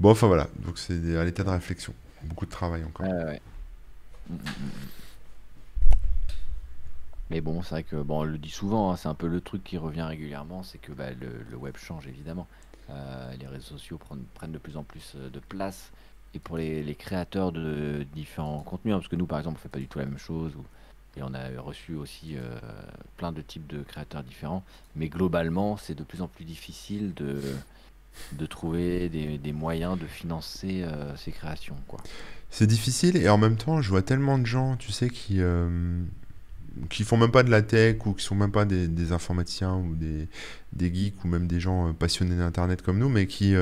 Bon, 0.00 0.10
enfin 0.10 0.26
voilà, 0.28 0.48
donc 0.64 0.78
c'est 0.78 1.16
à 1.18 1.24
l'état 1.24 1.44
de 1.44 1.50
réflexion. 1.50 1.92
Beaucoup 2.22 2.46
de 2.46 2.50
travail 2.50 2.82
encore. 2.84 3.06
Mais 7.28 7.42
bon, 7.42 7.62
c'est 7.62 7.70
vrai 7.70 7.82
que, 7.82 7.96
bon, 7.96 8.20
on 8.20 8.24
le 8.24 8.38
dit 8.38 8.50
souvent, 8.50 8.90
hein, 8.90 8.96
c'est 8.96 9.08
un 9.08 9.14
peu 9.14 9.26
le 9.26 9.42
truc 9.42 9.62
qui 9.62 9.76
revient 9.76 10.02
régulièrement, 10.02 10.62
c'est 10.62 10.78
que 10.78 10.92
bah, 10.92 11.10
le, 11.12 11.56
web 11.56 11.76
change 11.76 12.06
évidemment. 12.06 12.48
Euh, 12.88 13.36
les 13.38 13.46
réseaux 13.46 13.76
sociaux 13.76 13.98
prennent, 14.34 14.52
de 14.52 14.58
plus 14.58 14.78
en 14.78 14.82
plus 14.82 15.12
euh, 15.16 15.28
de 15.28 15.38
place 15.38 15.92
et 16.34 16.38
pour 16.38 16.56
les, 16.56 16.94
créateurs 16.98 17.52
de 17.52 18.04
différents 18.14 18.62
contenus, 18.62 18.94
hein, 18.94 18.98
parce 18.98 19.08
que 19.08 19.16
nous, 19.16 19.26
par 19.26 19.38
exemple, 19.38 19.58
on 19.60 19.62
fait 19.62 19.68
pas 19.68 19.78
du 19.78 19.86
tout 19.86 19.98
la 19.98 20.06
même 20.06 20.18
chose, 20.18 20.52
et 21.16 21.22
on 21.22 21.34
a 21.34 21.60
reçu 21.60 21.94
aussi 21.94 22.36
euh, 22.36 22.58
plein 23.16 23.32
de 23.32 23.42
types 23.42 23.66
de 23.66 23.82
créateurs 23.82 24.22
différents, 24.22 24.64
mais 24.96 25.08
globalement, 25.08 25.76
c'est 25.76 25.94
de 25.94 26.04
plus 26.04 26.22
en 26.22 26.28
plus 26.28 26.44
difficile 26.44 27.14
de, 27.14 27.40
de 28.32 28.46
trouver 28.46 29.08
des, 29.08 29.52
moyens 29.52 29.98
de 29.98 30.06
financer 30.06 30.82
euh, 30.82 31.16
ces 31.16 31.32
créations. 31.32 31.76
quoi. 31.88 32.00
C'est 32.50 32.66
difficile, 32.66 33.16
et 33.16 33.28
en 33.28 33.38
même 33.38 33.56
temps, 33.56 33.80
je 33.80 33.88
vois 33.88 34.02
tellement 34.02 34.38
de 34.38 34.46
gens, 34.46 34.76
tu 34.76 34.92
sais, 34.92 35.08
qui... 35.08 35.40
Euh, 35.40 35.68
font 37.04 37.16
même 37.16 37.32
pas 37.32 37.42
de 37.42 37.50
la 37.50 37.62
tech 37.62 38.06
ou 38.06 38.12
qui 38.12 38.24
sont 38.24 38.36
même 38.36 38.52
pas 38.52 38.64
des, 38.64 39.12
informaticiens 39.12 39.74
ou 39.74 39.96
des, 39.96 40.28
des, 40.72 40.94
geeks 40.94 41.24
ou 41.24 41.28
même 41.28 41.48
des 41.48 41.58
gens 41.58 41.92
passionnés 41.92 42.36
d'internet 42.36 42.82
comme 42.82 42.98
nous 42.98 43.08
mais 43.08 43.26
qui, 43.26 43.54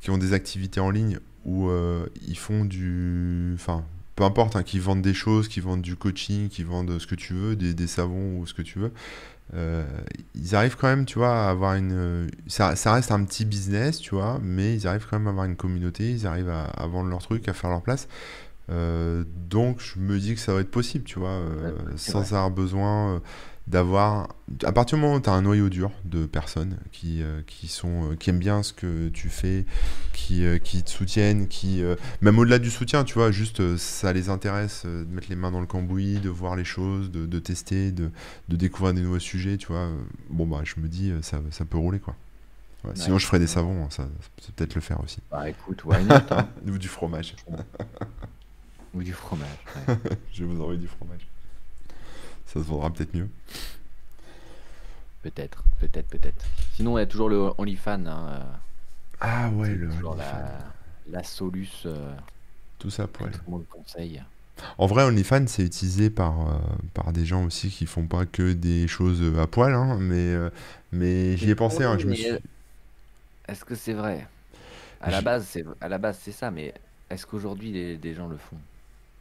qui 0.00 0.10
ont 0.10 0.16
des 0.16 0.32
activités 0.32 0.78
en 0.78 0.90
ligne 0.90 1.18
où 1.46 1.68
euh, 1.70 2.06
ils 2.26 2.36
font 2.36 2.64
du. 2.64 3.52
Enfin, 3.54 3.84
peu 4.16 4.24
importe, 4.24 4.56
hein, 4.56 4.62
qui 4.62 4.78
vendent 4.78 5.02
des 5.02 5.14
choses, 5.14 5.48
qui 5.48 5.60
vendent 5.60 5.80
du 5.80 5.96
coaching, 5.96 6.48
qui 6.48 6.64
vendent 6.64 6.98
ce 6.98 7.06
que 7.06 7.14
tu 7.14 7.32
veux, 7.32 7.56
des, 7.56 7.86
savons 7.86 8.38
ou 8.38 8.46
ce 8.46 8.52
que 8.52 8.62
tu 8.62 8.78
veux. 8.78 8.92
Euh, 9.54 9.84
ils 10.34 10.54
arrivent 10.56 10.76
quand 10.76 10.88
même, 10.88 11.04
tu 11.04 11.18
vois, 11.18 11.46
à 11.46 11.50
avoir 11.50 11.74
une. 11.74 12.28
Ça, 12.48 12.74
reste 12.92 13.12
un 13.12 13.24
petit 13.24 13.44
business, 13.44 13.98
tu 13.98 14.14
vois, 14.14 14.38
mais 14.42 14.74
ils 14.74 14.86
arrivent 14.86 15.06
quand 15.08 15.18
même 15.18 15.28
à 15.28 15.30
avoir 15.30 15.46
une 15.46 15.56
communauté, 15.56 16.10
ils 16.10 16.26
arrivent 16.26 16.50
à, 16.50 16.86
vendre 16.86 17.08
leurs 17.08 17.22
trucs, 17.22 17.48
à 17.48 17.52
faire 17.52 17.70
leur 17.70 17.82
place. 17.82 18.08
Euh, 18.68 19.24
donc, 19.48 19.80
je 19.80 20.00
me 20.00 20.18
dis 20.18 20.34
que 20.34 20.40
ça 20.40 20.52
va 20.52 20.60
être 20.60 20.70
possible, 20.70 21.04
tu 21.04 21.18
vois, 21.18 21.40
sans 21.96 22.20
avoir 22.32 22.50
besoin 22.50 23.22
d'avoir 23.66 24.28
à 24.62 24.70
partir 24.70 24.96
du 24.96 25.02
moment 25.02 25.16
où 25.16 25.20
tu 25.20 25.28
as 25.28 25.32
un 25.32 25.42
noyau 25.42 25.68
dur 25.68 25.90
de 26.04 26.24
personnes 26.24 26.78
qui, 26.92 27.22
euh, 27.22 27.42
qui, 27.46 27.66
sont, 27.66 28.12
euh, 28.12 28.14
qui 28.14 28.30
aiment 28.30 28.38
bien 28.38 28.62
ce 28.62 28.72
que 28.72 29.08
tu 29.08 29.28
fais, 29.28 29.64
qui, 30.12 30.44
euh, 30.44 30.58
qui 30.58 30.84
te 30.84 30.90
soutiennent, 30.90 31.48
qui 31.48 31.82
même 32.20 32.38
au-delà 32.38 32.58
du 32.58 32.70
soutien, 32.70 33.04
tu 33.04 33.14
vois, 33.14 33.30
juste 33.30 33.76
ça 33.76 34.12
les 34.12 34.28
intéresse 34.28 34.86
de 34.86 35.06
mettre 35.12 35.28
les 35.28 35.36
mains 35.36 35.50
dans 35.50 35.60
le 35.60 35.66
cambouis, 35.66 36.20
de 36.20 36.28
voir 36.28 36.54
les 36.54 36.64
choses, 36.64 37.10
de, 37.10 37.26
de 37.26 37.38
tester, 37.38 37.90
de, 37.90 38.10
de, 38.48 38.56
découvrir 38.56 38.94
des 38.94 39.02
nouveaux 39.02 39.18
sujets, 39.18 39.56
tu 39.56 39.68
vois. 39.68 39.90
Bon 40.30 40.46
bah 40.46 40.60
je 40.64 40.80
me 40.80 40.88
dis 40.88 41.12
ça, 41.22 41.40
ça 41.50 41.64
peut 41.64 41.78
rouler 41.78 41.98
quoi. 41.98 42.14
Ouais, 42.84 42.92
Sinon, 42.94 43.18
je 43.18 43.26
ferais 43.26 43.40
des 43.40 43.46
savons, 43.48 43.84
hein, 43.84 43.88
ça, 43.90 44.04
ça 44.04 44.28
peut 44.36 44.52
peut-être 44.54 44.74
le 44.76 44.80
faire 44.80 45.00
aussi. 45.02 45.18
Bah 45.30 45.48
écoute, 45.48 45.84
why 45.84 46.04
not, 46.04 46.14
hein. 46.30 46.48
Ou 46.66 46.78
du 46.78 46.86
fromage. 46.88 47.34
Ou 48.94 49.02
du 49.02 49.12
fromage. 49.12 49.48
ouais. 49.88 49.96
je 50.32 50.44
vais 50.44 50.54
vous 50.54 50.60
envoyer 50.60 50.78
du 50.78 50.86
fromage. 50.86 51.26
Ça 52.46 52.54
se 52.54 52.58
vendra 52.66 52.90
peut-être 52.90 53.14
mieux. 53.14 53.28
Peut-être, 55.22 55.64
peut-être, 55.80 56.08
peut-être. 56.08 56.46
Sinon, 56.74 56.96
il 56.98 57.00
y 57.00 57.04
a 57.04 57.06
toujours 57.06 57.28
le 57.28 57.50
OnlyFans. 57.58 58.06
Hein, 58.06 58.28
euh, 58.30 58.56
Ah 59.20 59.50
ouais, 59.50 59.74
le 59.74 59.88
OnlyFans. 60.04 60.14
la, 60.14 60.58
la 61.08 61.22
solus 61.24 61.82
euh, 61.86 62.14
Tout 62.78 62.90
ça 62.90 63.06
pour 63.06 63.30
tout 63.30 63.40
le 63.46 63.50
monde 63.50 63.66
conseille. 63.68 64.22
En 64.78 64.86
vrai, 64.86 65.04
OnlyFans, 65.04 65.46
c'est 65.48 65.64
utilisé 65.64 66.10
par, 66.10 66.48
euh, 66.48 66.58
par 66.94 67.12
des 67.12 67.26
gens 67.26 67.44
aussi 67.44 67.70
qui 67.70 67.86
font 67.86 68.06
pas 68.06 68.24
que 68.26 68.52
des 68.52 68.88
choses 68.88 69.38
à 69.38 69.46
poil, 69.46 69.74
hein, 69.74 69.98
mais, 70.00 70.14
euh, 70.34 70.50
mais 70.92 71.36
j'y 71.36 71.50
ai 71.50 71.54
pensé, 71.54 71.84
hein, 71.84 71.96
Oui, 71.96 72.00
je 72.00 72.06
me 72.06 72.10
mais 72.10 72.16
suis... 72.16 72.38
Est-ce 73.48 73.64
que 73.64 73.74
c'est 73.74 73.92
vrai? 73.92 74.28
À 75.00 75.10
la 75.10 75.20
base, 75.22 75.46
c'est 75.46 75.64
à 75.80 75.88
la 75.88 75.98
base 75.98 76.18
c'est 76.22 76.32
ça, 76.32 76.50
mais 76.50 76.74
est-ce 77.10 77.26
qu'aujourd'hui 77.26 77.98
des 77.98 78.14
gens 78.14 78.28
le 78.28 78.36
font? 78.38 78.58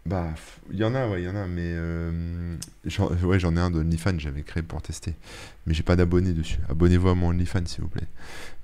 Bah, 0.06 0.34
f- 0.36 0.60
il 0.72 0.78
y 0.78 0.84
en 0.84 0.94
a, 0.94 1.08
ouais, 1.08 1.24
il 1.24 1.26
y 1.26 1.30
en 1.30 1.36
a, 1.36 1.48
mais 1.48 1.64
euh, 1.66 2.56
j'en 2.86 3.08
ouais, 3.24 3.40
j'en 3.40 3.56
ai 3.58 3.60
un 3.60 3.72
de 3.72 3.80
OnlyFans, 3.80 4.20
j'avais 4.20 4.44
créé 4.44 4.62
pour 4.62 4.80
tester. 4.84 5.16
Mais 5.66 5.74
j'ai 5.74 5.82
pas 5.82 5.96
d'abonnés 5.96 6.34
dessus. 6.34 6.60
Abonnez-vous 6.70 7.10
à 7.10 7.16
mon 7.16 7.30
OnlyFans, 7.30 7.66
s'il 7.66 7.82
vous 7.82 7.88
plaît. 7.90 8.06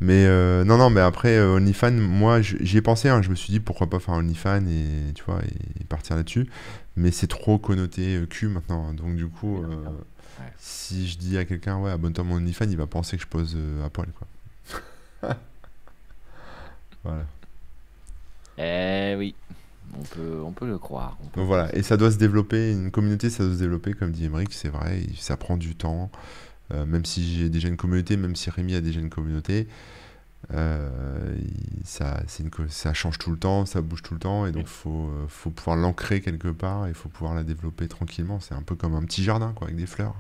Mais 0.02 0.26
euh, 0.28 0.64
non, 0.66 0.78
non, 0.78 0.92
mais 0.92 1.02
après, 1.02 1.38
euh, 1.38 1.56
OnlyFans, 1.58 1.94
moi, 1.94 2.42
j'y 2.44 2.78
ai 2.78 2.82
pensé, 2.84 3.10
hein, 3.10 3.24
je 3.24 3.30
me 3.32 3.36
suis 3.36 3.52
dit 3.52 3.60
pourquoi 3.60 3.90
pas 3.90 4.00
faire 4.00 4.14
OnlyFans 4.16 4.68
et, 4.68 5.14
tu 5.16 5.24
vois, 5.24 5.42
et, 5.80 5.84
partir 5.86 6.16
là-dessus. 6.16 6.48
Mais 6.96 7.10
c'est 7.12 7.28
trop 7.28 7.58
connoté 7.58 8.18
euh, 8.18 8.28
cul 8.28 8.48
maintenant. 8.48 8.90
hein. 8.90 8.94
Donc, 8.94 9.16
du 9.16 9.28
coup, 9.28 9.64
euh. 9.64 9.84
Ouais. 10.40 10.46
si 10.60 11.08
je 11.08 11.18
dis 11.18 11.38
à 11.40 11.46
quelqu'un, 11.46 11.78
ouais, 11.80 11.92
abonne-toi 11.92 12.24
à 12.24 12.28
mon 12.28 12.36
OnlyFans, 12.36 12.66
il 12.70 12.78
va 12.78 12.88
penser 12.88 13.18
que 13.18 13.24
je 13.24 13.28
pose 13.28 13.56
euh, 13.58 13.86
à 13.86 13.90
poil, 13.90 14.10
quoi. 14.14 14.28
Voilà. 17.04 17.26
Eh 18.58 19.16
oui, 19.18 19.36
on 20.00 20.04
peut, 20.04 20.42
on 20.44 20.52
peut 20.52 20.68
le 20.68 20.78
croire. 20.78 21.18
peut 21.34 21.40
Donc 21.40 21.48
voilà, 21.48 21.74
et 21.76 21.84
ça 21.84 21.98
doit 21.98 22.12
se 22.12 22.18
développer, 22.18 22.72
une 22.72 22.92
communauté, 22.92 23.30
ça 23.30 23.44
doit 23.44 23.54
se 23.54 23.60
développer, 23.60 23.94
comme 23.94 24.12
dit 24.12 24.26
Emmerich, 24.26 24.54
c'est 24.54 24.70
vrai, 24.70 25.04
ça 25.18 25.38
prend 25.38 25.58
du 25.58 25.76
temps. 25.76 26.12
Euh, 26.74 26.86
même 26.86 27.04
si 27.04 27.38
j'ai 27.38 27.50
déjà 27.50 27.68
une 27.68 27.78
communauté, 27.78 28.16
même 28.16 28.36
si 28.36 28.50
Rémi 28.50 28.76
a 28.76 28.82
déjà 28.82 29.02
une 29.02 29.10
communauté, 29.10 29.68
euh, 30.54 31.38
ça, 31.84 32.24
une 32.40 32.50
change 32.94 33.18
tout 33.20 33.32
le 33.32 33.38
temps, 33.38 33.66
ça 33.66 33.82
bouge 33.82 34.02
tout 34.02 34.14
le 34.14 34.20
temps, 34.20 34.46
et 34.46 34.52
donc 34.52 34.68
faut, 34.68 35.10
euh, 35.10 35.26
faut 35.28 35.50
pouvoir 35.52 35.76
l'ancrer 35.78 36.22
quelque 36.22 36.48
part, 36.48 36.88
et 36.88 36.90
il 36.90 36.96
faut 36.96 37.10
pouvoir 37.10 37.36
la 37.36 37.44
développer 37.44 37.88
tranquillement. 37.88 38.40
C'est 38.40 38.56
un 38.56 38.64
peu 38.64 38.76
comme 38.76 38.96
un 38.96 39.04
petit 39.04 39.24
jardin, 39.24 39.54
quoi, 39.54 39.68
avec 39.68 39.78
des 39.78 39.86
fleurs, 39.88 40.16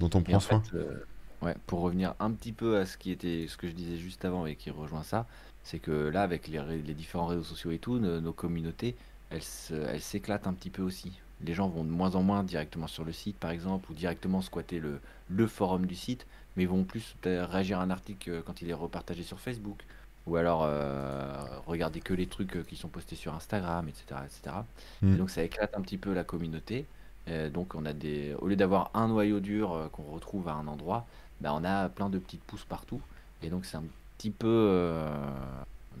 dont 0.00 0.10
on 0.14 0.22
Et 0.24 0.24
prend 0.24 0.36
en 0.36 0.40
soin. 0.40 0.62
fait, 0.62 0.74
euh, 0.74 1.06
ouais, 1.42 1.56
pour 1.66 1.80
revenir 1.80 2.14
un 2.20 2.30
petit 2.32 2.52
peu 2.52 2.78
à 2.78 2.86
ce 2.86 2.96
qui 2.96 3.10
était, 3.10 3.46
ce 3.48 3.56
que 3.56 3.68
je 3.68 3.72
disais 3.72 3.96
juste 3.96 4.24
avant 4.24 4.46
et 4.46 4.56
qui 4.56 4.70
rejoint 4.70 5.02
ça, 5.02 5.26
c'est 5.68 5.78
que 5.80 5.90
là, 6.08 6.22
avec 6.22 6.48
les, 6.48 6.60
ré- 6.60 6.82
les 6.82 6.94
différents 6.94 7.26
réseaux 7.26 7.44
sociaux 7.44 7.70
et 7.72 7.78
tout, 7.78 7.98
nos, 7.98 8.20
nos 8.20 8.32
communautés, 8.32 8.96
elles 9.30 9.42
se- 9.42 9.74
elles 9.74 10.00
s'éclatent 10.02 10.46
un 10.46 10.54
petit 10.54 10.70
peu 10.70 10.82
aussi. 10.82 11.20
Les 11.40 11.54
gens 11.54 11.68
vont 11.68 11.84
de 11.84 11.90
moins 11.90 12.14
en 12.16 12.22
moins 12.22 12.42
directement 12.44 12.86
sur 12.88 13.04
le 13.04 13.12
site, 13.12 13.38
par 13.38 13.50
exemple, 13.50 13.90
ou 13.90 13.94
directement 13.94 14.40
squatter 14.42 14.80
le, 14.80 15.00
le 15.28 15.46
forum 15.46 15.86
du 15.86 15.94
site, 15.94 16.26
mais 16.56 16.66
vont 16.66 16.84
plus 16.84 17.14
peut-être 17.20 17.48
réagir 17.50 17.78
à 17.80 17.82
un 17.84 17.90
article 17.90 18.30
euh, 18.30 18.42
quand 18.42 18.62
il 18.62 18.70
est 18.70 18.74
repartagé 18.74 19.22
sur 19.22 19.40
Facebook, 19.40 19.84
ou 20.26 20.36
alors 20.36 20.62
euh, 20.64 21.44
regarder 21.66 22.00
que 22.00 22.14
les 22.14 22.26
trucs 22.28 22.56
euh, 22.56 22.64
qui 22.64 22.76
sont 22.76 22.88
postés 22.88 23.16
sur 23.16 23.34
Instagram, 23.34 23.88
etc., 23.88 24.20
etc. 24.26 24.66
Et 25.12 25.16
Mm. 25.16 25.16
donc 25.16 25.30
ça 25.30 25.42
éclate 25.42 25.76
un 25.76 25.82
petit 25.82 25.98
peu 25.98 26.12
la 26.14 26.24
communauté. 26.24 26.86
Euh, 27.28 27.50
donc 27.50 27.74
on 27.74 27.84
a 27.86 27.92
des, 27.92 28.34
au 28.40 28.48
lieu 28.48 28.56
d'avoir 28.56 28.90
un 28.94 29.08
noyau 29.08 29.40
dur 29.40 29.72
euh, 29.72 29.88
qu'on 29.88 30.04
retrouve 30.04 30.48
à 30.48 30.54
un 30.54 30.66
endroit, 30.66 31.06
bah, 31.40 31.52
on 31.54 31.64
a 31.64 31.88
plein 31.88 32.10
de 32.10 32.18
petites 32.18 32.44
pousses 32.44 32.64
partout. 32.64 33.02
Et 33.42 33.50
donc 33.50 33.64
c'est 33.64 33.76
un 33.76 33.84
petit 34.18 34.30
peu 34.30 34.46
euh, 34.48 35.08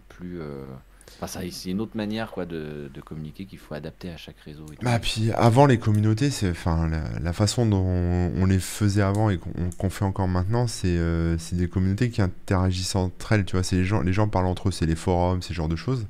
plus, 0.08 0.40
euh, 0.40 0.64
enfin 1.16 1.26
ça, 1.28 1.40
c'est 1.50 1.70
une 1.70 1.80
autre 1.80 1.96
manière 1.96 2.32
quoi 2.32 2.44
de, 2.44 2.90
communiquer 3.04 3.46
qu'il 3.46 3.58
faut 3.58 3.74
adapter 3.74 4.10
à 4.10 4.16
chaque 4.16 4.38
réseau. 4.40 4.66
Et. 4.72 4.84
Bah, 4.84 4.98
puis 4.98 5.30
avant 5.32 5.66
les 5.66 5.78
communautés, 5.78 6.30
c'est 6.30 6.50
enfin 6.50 6.90
la, 7.20 7.32
façon 7.32 7.64
dont 7.64 7.78
on, 7.78 8.44
les 8.44 8.58
faisait 8.58 9.02
avant 9.02 9.30
et 9.30 9.38
qu'on 9.78 9.90
fait 9.90 10.04
encore 10.04 10.28
maintenant, 10.28 10.66
c'est 10.66 10.96
euh, 10.98 11.36
des 11.52 11.68
communautés 11.68 12.10
qui 12.10 12.20
interagissent 12.20 12.96
entre 12.96 13.32
elles, 13.32 13.44
tu 13.44 13.54
vois, 13.54 13.62
c'est 13.62 13.76
les 13.76 13.84
gens 13.84 14.02
les 14.02 14.12
gens 14.12 14.28
parlent 14.28 14.46
entre 14.46 14.68
eux, 14.68 14.72
c'est 14.72 14.86
les 14.86 14.96
forums, 14.96 15.40
ces 15.40 15.54
genres 15.54 15.68
de 15.68 15.76
choses, 15.76 16.06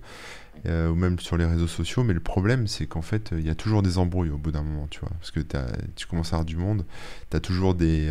euh, 0.66 0.88
ou 0.88 0.94
même 0.94 1.18
sur 1.18 1.36
les 1.36 1.44
réseaux 1.44 1.68
sociaux, 1.68 2.04
mais 2.04 2.14
le 2.14 2.20
problème 2.20 2.66
c'est 2.66 2.86
qu'en 2.86 3.02
fait, 3.02 3.30
il 3.32 3.46
y 3.46 3.50
a 3.50 3.54
toujours 3.54 3.82
des 3.82 3.98
embrouilles 3.98 4.30
au 4.30 4.38
bout 4.38 4.52
d'un 4.52 4.62
moment, 4.62 4.86
tu 4.88 5.00
vois, 5.00 5.10
parce 5.10 5.30
que 5.30 5.40
tu 5.94 6.06
commences 6.06 6.32
à 6.32 6.36
avoir 6.36 6.46
du 6.46 6.56
monde, 6.56 6.86
tu 7.30 7.36
as 7.36 7.40
toujours 7.40 7.74
des 7.74 8.10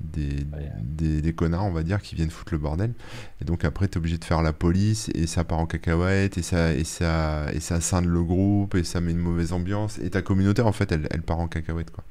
des, 0.00 0.44
Ouais. 0.52 0.70
des, 0.80 1.20
des 1.22 1.32
connards, 1.32 1.64
on 1.66 1.72
va 1.72 1.82
dire, 1.82 2.00
qui 2.02 2.14
viennent 2.14 2.30
foutre 2.30 2.52
le 2.54 2.58
bordel. 2.58 2.92
Et 3.40 3.44
donc 3.44 3.64
après, 3.64 3.88
tu 3.88 3.94
es 3.94 3.98
obligé 3.98 4.18
de 4.18 4.24
faire 4.24 4.42
la 4.42 4.52
police, 4.52 5.10
et 5.14 5.26
ça 5.26 5.44
part 5.44 5.58
en 5.58 5.66
cacahuète, 5.66 6.38
et 6.38 6.42
ça, 6.42 6.72
et 6.74 6.84
ça, 6.84 7.46
et 7.52 7.60
ça 7.60 7.80
scinde 7.80 8.06
le 8.06 8.22
groupe, 8.22 8.74
et 8.74 8.84
ça 8.84 9.00
met 9.00 9.12
une 9.12 9.18
mauvaise 9.18 9.52
ambiance. 9.52 9.98
Et 9.98 10.10
ta 10.10 10.22
communauté, 10.22 10.62
en 10.62 10.72
fait, 10.72 10.90
elle, 10.92 11.08
elle 11.10 11.22
part 11.22 11.38
en 11.40 11.48
cacahuète, 11.48 11.90
quoi. 11.90 12.04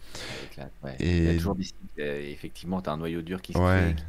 Ouais. 0.83 0.95
Il 0.99 1.23
y 1.23 1.27
a 1.27 1.33
Et 1.33 1.37
toujours 1.37 1.55
des 1.55 1.65
euh, 1.99 2.21
effectivement, 2.31 2.81
tu 2.81 2.89
as 2.89 2.93
un 2.93 2.97
noyau 2.97 3.21
dur 3.21 3.41
qui 3.41 3.53
se 3.53 3.57
crée. 3.57 3.65
ouais. 3.65 3.95
qui- 3.95 4.03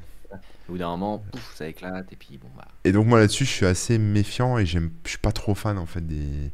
Au 0.68 0.72
bout 0.72 0.78
d'un 0.78 0.90
moment, 0.90 1.18
pouf, 1.18 1.54
ça 1.56 1.66
éclate. 1.68 2.12
Et 2.12 2.16
puis 2.16 2.38
bon, 2.38 2.48
bah. 2.56 2.68
Et 2.84 2.92
donc 2.92 3.06
moi 3.06 3.18
là-dessus, 3.18 3.44
je 3.44 3.50
suis 3.50 3.66
assez 3.66 3.98
méfiant, 3.98 4.58
et 4.58 4.66
j'aime, 4.66 4.90
je 5.04 5.10
suis 5.10 5.18
pas 5.18 5.32
trop 5.32 5.54
fan, 5.54 5.78
en 5.78 5.86
fait, 5.86 6.06
des, 6.06 6.50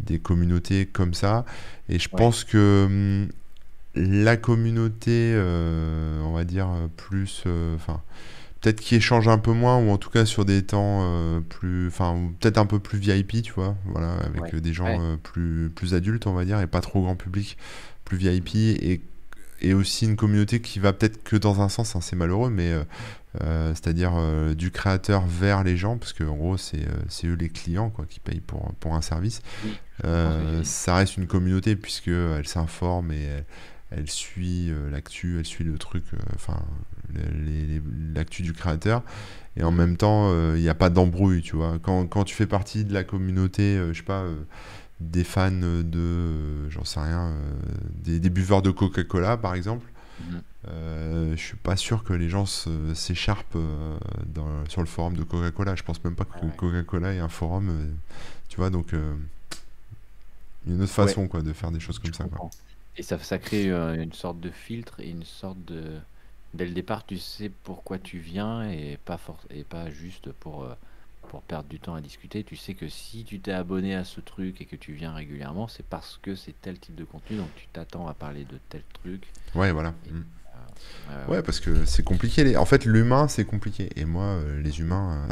des 0.00 0.18
communautés 0.18 0.86
comme 0.86 1.14
ça. 1.14 1.44
Et 1.88 1.98
je 1.98 2.08
Ouais. 2.12 2.18
pense 2.18 2.44
que 2.44 2.84
hum, 2.86 3.28
la 3.94 4.36
communauté, 4.36 5.32
euh, 5.34 6.20
on 6.22 6.32
va 6.32 6.44
dire, 6.44 6.68
euh, 6.68 6.86
plus... 6.96 7.42
euh, 7.46 7.74
Enfin... 7.76 8.02
peut-être 8.60 8.80
qui 8.80 8.94
échange 8.94 9.26
un 9.28 9.38
peu 9.38 9.52
moins, 9.52 9.78
ou 9.78 9.90
en 9.90 9.96
tout 9.98 10.10
cas 10.10 10.24
sur 10.26 10.44
des 10.44 10.62
temps 10.62 11.00
euh, 11.02 11.40
plus. 11.40 11.88
Enfin, 11.88 12.30
peut-être 12.40 12.58
un 12.58 12.66
peu 12.66 12.78
plus 12.78 12.98
VIP, 12.98 13.42
tu 13.42 13.52
vois, 13.52 13.74
voilà, 13.86 14.12
avec 14.18 14.52
Ouais. 14.52 14.60
des 14.60 14.72
gens 14.72 14.98
Ouais. 14.98 15.16
plus, 15.22 15.70
plus 15.74 15.94
adultes, 15.94 16.26
on 16.26 16.34
va 16.34 16.44
dire, 16.44 16.60
et 16.60 16.66
pas 16.66 16.80
trop 16.82 17.02
grand 17.02 17.16
public, 17.16 17.56
plus 18.04 18.16
VIP, 18.18 18.54
et, 18.56 19.00
et 19.62 19.74
aussi 19.74 20.04
une 20.06 20.16
communauté 20.16 20.60
qui 20.60 20.78
va 20.78 20.92
peut-être 20.92 21.22
que 21.24 21.36
dans 21.36 21.60
un 21.60 21.68
sens, 21.68 21.96
hein, 21.96 22.00
c'est 22.02 22.16
malheureux, 22.16 22.50
mais 22.50 22.72
c'est-à-dire 23.38 24.12
euh, 24.16 24.54
du 24.54 24.70
créateur 24.70 25.24
vers 25.26 25.62
les 25.64 25.76
gens, 25.76 25.96
parce 25.98 26.12
qu'en 26.12 26.34
gros, 26.36 26.56
c'est 26.56 26.84
eux 27.24 27.34
les 27.34 27.48
clients 27.48 27.88
quoi, 27.90 28.04
qui 28.08 28.20
payent 28.20 28.40
pour, 28.40 28.72
pour 28.80 28.94
un 28.94 29.02
service. 29.02 29.40
Oui, 29.64 29.72
Euh, 30.04 30.60
que- 30.60 30.64
ça 30.66 30.94
reste 30.96 31.16
une 31.18 31.26
communauté, 31.26 31.76
puisque 31.76 32.08
elle 32.08 32.46
s'informe 32.48 33.12
et 33.12 33.22
elle, 33.22 33.44
elle 33.90 34.08
suit 34.10 34.70
euh, 34.70 34.88
l'actu, 34.90 35.38
elle 35.38 35.46
suit 35.46 35.64
le 35.64 35.76
truc, 35.78 36.04
euh, 36.14 36.18
enfin, 36.34 36.62
l'actu 38.14 38.42
du 38.42 38.52
créateur. 38.52 39.02
Et 39.56 39.64
en 39.64 39.72
même 39.72 39.96
temps, 39.96 40.28
euh, 40.30 40.54
il 40.56 40.62
n'y 40.62 40.68
a 40.68 40.74
pas 40.74 40.90
d'embrouille, 40.90 41.42
tu 41.42 41.56
vois. 41.56 41.78
Quand, 41.82 42.06
quand 42.06 42.24
tu 42.24 42.34
fais 42.34 42.46
partie 42.46 42.84
de 42.84 42.94
la 42.94 43.02
communauté, 43.04 43.76
euh, 43.76 43.92
je 43.92 43.98
sais 43.98 44.04
pas, 44.04 44.22
euh, 44.22 44.36
des 45.00 45.24
fans 45.24 45.50
de, 45.50 45.84
euh, 45.96 46.70
j'en 46.70 46.84
sais 46.84 47.00
rien, 47.00 47.30
euh, 47.30 47.52
des, 48.04 48.20
des 48.20 48.30
buveurs 48.30 48.62
de 48.62 48.70
Coca-Cola, 48.70 49.36
par 49.36 49.54
exemple, 49.54 49.86
Mhm. 50.20 50.42
euh, 50.68 51.30
je 51.34 51.40
suis 51.40 51.56
pas 51.56 51.74
sûr 51.74 52.04
que 52.04 52.12
les 52.12 52.28
gens 52.28 52.44
s'écharpent 52.94 53.56
euh, 53.56 53.98
sur 54.68 54.82
le 54.82 54.86
forum 54.86 55.16
de 55.16 55.22
Coca-Cola. 55.22 55.74
Je 55.76 55.82
pense 55.82 56.04
même 56.04 56.14
pas 56.14 56.26
que. 56.26 56.46
Coca-Cola 56.58 57.14
ait 57.14 57.18
un 57.20 57.30
forum, 57.30 57.70
euh, 57.70 57.90
tu 58.50 58.58
vois, 58.58 58.68
donc 58.68 58.92
euh, 58.92 59.14
il 60.66 60.70
y 60.70 60.72
a 60.72 60.76
une 60.76 60.82
autre 60.82 60.98
Ouais. 60.98 61.06
façon 61.08 61.26
quoi, 61.26 61.40
de 61.40 61.52
faire 61.54 61.70
des 61.70 61.80
choses 61.80 61.98
comme 61.98 62.12
Je 62.12 62.18
ça. 62.18 62.24
Quoi. 62.24 62.50
Et 62.96 63.02
ça, 63.02 63.18
ça 63.18 63.38
crée 63.38 63.70
euh, 63.70 64.02
une 64.02 64.12
sorte 64.12 64.40
de 64.40 64.50
filtre 64.50 65.00
et 65.00 65.10
une 65.10 65.24
sorte 65.24 65.64
de. 65.64 66.00
Dès 66.54 66.66
le 66.66 66.72
départ, 66.72 67.06
tu 67.06 67.18
sais 67.18 67.48
pourquoi 67.48 67.98
tu 67.98 68.18
viens 68.18 68.68
et 68.68 68.98
pas, 69.04 69.16
for- 69.18 69.46
et 69.50 69.64
pas 69.64 69.90
juste 69.90 70.32
pour, 70.32 70.64
euh, 70.64 70.74
pour 71.28 71.42
perdre 71.42 71.68
du 71.68 71.78
temps 71.80 71.94
à 71.94 72.00
discuter. 72.00 72.42
Tu 72.44 72.56
sais 72.56 72.74
que 72.74 72.88
si 72.88 73.24
tu 73.24 73.40
t'es 73.40 73.52
abonné 73.52 73.94
à 73.94 74.04
ce 74.04 74.20
truc 74.20 74.60
et 74.60 74.66
que 74.66 74.76
tu 74.76 74.92
viens 74.92 75.12
régulièrement, 75.14 75.68
c'est 75.68 75.86
parce 75.86 76.18
que 76.18 76.34
c'est 76.34 76.60
tel 76.60 76.78
type 76.80 76.96
de 76.96 77.04
contenu, 77.04 77.36
donc 77.36 77.54
tu 77.54 77.68
t'attends 77.68 78.08
à 78.08 78.14
parler 78.14 78.44
de 78.44 78.58
tel 78.68 78.82
truc. 78.92 79.34
Ouais, 79.54 79.72
voilà. 79.72 79.94
Et- 80.06 80.10
Mm. 80.10 80.24
Euh, 81.10 81.26
Ouais, 81.28 81.42
parce 81.42 81.60
que 81.60 81.84
c'est 81.86 82.02
compliqué. 82.04 82.44
les- 82.44 82.56
En 82.56 82.64
fait, 82.64 82.84
l'humain, 82.84 83.26
c'est 83.28 83.44
compliqué. 83.44 83.90
Et 83.96 84.04
moi, 84.04 84.24
euh, 84.24 84.60
les 84.62 84.80
humains, 84.80 85.26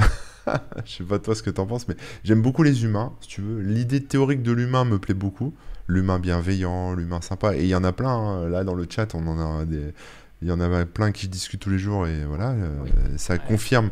euh, 0.49 0.53
je 0.85 0.93
sais 0.97 1.05
pas 1.05 1.19
toi 1.19 1.35
ce 1.35 1.43
que 1.43 1.51
t'en 1.51 1.67
penses, 1.67 1.87
mais 1.89 1.97
j'aime 2.25 2.43
beaucoup 2.43 2.63
les 2.63 2.85
humains, 2.85 3.13
si 3.21 3.29
tu 3.29 3.41
veux. 3.43 3.61
L'idée 3.61 4.03
théorique 4.03 4.43
de 4.43 4.53
l'humain 4.53 4.85
me 4.85 4.99
plaît 4.99 5.15
beaucoup. 5.15 5.55
L'humain 5.87 6.19
bienveillant, 6.19 6.95
l'humain 6.95 7.21
sympa. 7.21 7.57
Et 7.57 7.63
il 7.63 7.69
y 7.69 7.75
en 7.75 7.85
a 7.85 7.93
plein, 7.93 8.11
hein. 8.11 8.49
là, 8.49 8.65
dans 8.65 8.75
le 8.75 8.87
chat, 8.89 9.15
on 9.15 9.27
en 9.27 9.61
a 9.61 9.65
des... 9.65 9.95
Il 10.43 10.47
y 10.49 10.53
en 10.53 10.61
a 10.61 10.85
plein 10.85 11.11
qui 11.11 11.27
discutent 11.27 11.61
tous 11.61 11.71
les 11.71 11.81
jours, 11.81 12.07
et 12.07 12.25
voilà, 12.25 12.55
Oui. 12.85 12.91
ça 13.17 13.35
Ouais. 13.35 13.41
confirme 13.49 13.91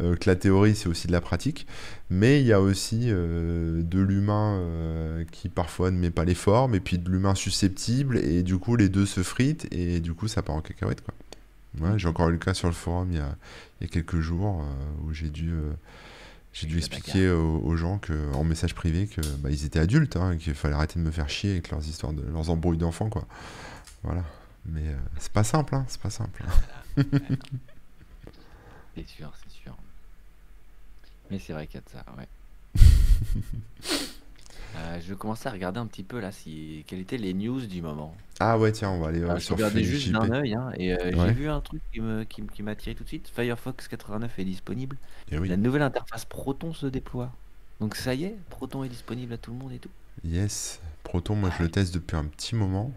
euh, 0.00 0.16
que 0.16 0.28
la 0.28 0.36
théorie, 0.36 0.74
c'est 0.74 0.88
aussi 0.88 1.06
de 1.06 1.12
la 1.12 1.20
pratique. 1.20 1.66
Mais 2.10 2.40
il 2.40 2.46
y 2.46 2.52
a 2.52 2.60
aussi 2.60 3.06
euh, 3.06 3.82
de 3.82 4.00
l'humain 4.00 4.58
euh, 4.58 5.24
qui 5.30 5.48
parfois 5.48 5.90
ne 5.90 5.98
met 5.98 6.10
pas 6.10 6.24
les 6.24 6.34
formes, 6.34 6.74
et 6.74 6.80
puis 6.80 6.98
de 6.98 7.10
l'humain 7.10 7.34
susceptible, 7.34 8.18
et 8.18 8.42
du 8.42 8.58
coup, 8.58 8.76
les 8.76 8.88
deux 8.88 9.06
se 9.06 9.22
fritent, 9.22 9.66
et 9.72 10.00
du 10.00 10.14
coup, 10.14 10.28
ça 10.28 10.42
part 10.42 10.56
en 10.56 10.60
cacahuète, 10.60 11.02
quoi. 11.02 11.14
Ouais, 11.80 11.98
j'ai 11.98 12.06
encore 12.06 12.28
eu 12.28 12.32
le 12.32 12.38
cas 12.38 12.52
sur 12.52 12.68
le 12.68 12.74
forum 12.74 13.12
il 13.12 13.16
y 13.16 13.20
a, 13.20 13.34
il 13.80 13.84
y 13.84 13.86
a 13.86 13.88
quelques 13.90 14.20
jours 14.20 14.62
où 15.02 15.14
j'ai 15.14 15.30
dû, 15.30 15.54
j'ai 16.52 16.66
dû 16.66 16.76
expliquer 16.76 17.30
aux, 17.30 17.60
aux 17.64 17.76
gens 17.76 17.96
que, 17.96 18.12
en 18.34 18.44
message 18.44 18.74
privé 18.74 19.06
que 19.06 19.22
bah, 19.38 19.50
étaient 19.50 19.78
adultes, 19.78 20.16
hein, 20.16 20.36
qu'il 20.36 20.52
fallait 20.52 20.74
arrêter 20.74 21.00
de 21.00 21.04
me 21.04 21.10
faire 21.10 21.30
chier 21.30 21.52
avec 21.52 21.70
leurs 21.70 21.88
histoires 21.88 22.12
de 22.12 22.22
leurs 22.30 22.50
embrouilles 22.50 22.76
d'enfants, 22.76 23.08
quoi. 23.08 23.26
Voilà. 24.02 24.22
Mais 24.66 24.82
c'est 25.18 25.32
pas 25.32 25.44
simple, 25.44 25.74
hein, 25.74 25.86
c'est 25.88 26.00
pas 26.00 26.10
simple. 26.10 26.44
C'est 28.94 29.08
sûr, 29.08 29.32
c'est. 29.34 29.51
Mais 31.32 31.38
c'est 31.38 31.54
vrai 31.54 31.66
qu'il 31.66 31.76
y 31.76 31.78
a 31.78 31.80
de 31.80 31.88
ça, 31.88 32.04
ouais. 32.18 32.28
Euh, 34.74 34.98
je 35.06 35.12
commençais 35.12 35.50
à 35.50 35.52
regarder 35.52 35.78
un 35.80 35.86
petit 35.86 36.02
peu 36.02 36.18
là 36.18 36.32
si 36.32 36.82
quelles 36.86 37.00
étaient 37.00 37.18
les 37.18 37.34
news 37.34 37.60
du 37.60 37.82
moment. 37.82 38.16
Ah 38.40 38.58
ouais, 38.58 38.72
tiens, 38.72 38.88
on 38.88 39.00
va 39.00 39.08
aller 39.08 39.20
euh, 39.20 39.24
Alors, 39.24 39.36
je 39.38 39.44
sur 39.44 39.54
regardais 39.54 39.84
juste 39.84 40.10
d'un 40.10 40.30
œil 40.30 40.54
hein, 40.54 40.72
et 40.78 40.94
euh, 40.94 41.12
j'ai 41.14 41.32
vu 41.34 41.50
un 41.50 41.60
truc 41.60 41.82
qui 41.92 42.00
me 42.00 42.24
qui, 42.24 42.62
m'a 42.62 42.70
attiré 42.70 42.94
tout 42.94 43.04
de 43.04 43.08
suite. 43.08 43.30
Firefox 43.34 43.86
89 43.86 44.38
est 44.38 44.44
disponible. 44.44 44.96
et 45.30 45.36
oui. 45.36 45.46
La 45.50 45.58
nouvelle 45.58 45.82
interface 45.82 46.24
Proton 46.24 46.72
se 46.72 46.86
déploie. 46.86 47.30
Donc 47.80 47.96
ça 47.96 48.14
y 48.14 48.24
est, 48.24 48.34
Proton 48.48 48.82
est 48.82 48.88
disponible 48.88 49.34
à 49.34 49.36
tout 49.36 49.50
le 49.50 49.58
monde 49.58 49.72
et 49.72 49.78
tout. 49.78 49.90
Yes. 50.24 50.80
Proton, 51.02 51.34
moi 51.34 51.50
je 51.58 51.62
le 51.62 51.70
teste 51.70 51.92
depuis 51.92 52.16
un 52.16 52.24
petit 52.24 52.54
moment. 52.54 52.92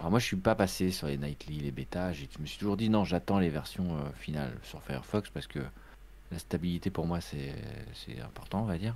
Alors 0.00 0.10
moi 0.10 0.18
je 0.18 0.24
suis 0.24 0.36
pas 0.36 0.56
passé 0.56 0.90
sur 0.90 1.06
les 1.06 1.16
nightly, 1.16 1.60
les 1.60 1.70
bêtas. 1.70 2.12
Je 2.12 2.24
me 2.40 2.46
suis 2.46 2.58
toujours 2.58 2.76
dit 2.76 2.90
non, 2.90 3.04
j'attends 3.04 3.38
les 3.38 3.50
versions 3.50 3.96
euh, 3.96 4.10
finales 4.18 4.52
sur 4.64 4.82
Firefox 4.82 5.30
parce 5.30 5.46
que 5.46 5.60
la 6.30 6.38
stabilité 6.38 6.90
pour 6.90 7.06
moi 7.06 7.20
c'est 7.20 7.54
important, 8.22 8.62
on 8.62 8.66
va 8.66 8.78
dire. 8.78 8.94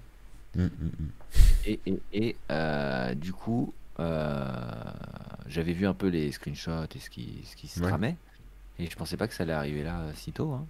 Mm, 0.54 0.64
mm, 0.64 0.68
mm. 0.68 1.10
Et, 1.64 1.80
et, 1.86 2.02
et, 2.12 2.36
euh, 2.50 3.14
du 3.14 3.32
coup, 3.32 3.72
euh, 4.00 4.84
j'avais 5.46 5.72
vu 5.72 5.86
un 5.86 5.94
peu 5.94 6.08
les 6.08 6.30
screenshots 6.32 6.84
et 6.94 6.98
ce 6.98 7.08
qui, 7.08 7.40
ce 7.44 7.56
qui 7.56 7.68
se 7.68 7.80
Ouais. 7.80 7.88
tramait. 7.88 8.16
Et 8.78 8.88
je 8.90 8.96
pensais 8.96 9.16
pas 9.16 9.28
que 9.28 9.34
ça 9.34 9.44
allait 9.44 9.52
arriver 9.52 9.82
là 9.82 10.00
euh, 10.00 10.12
si 10.14 10.32
tôt. 10.32 10.52
Hein. 10.52 10.66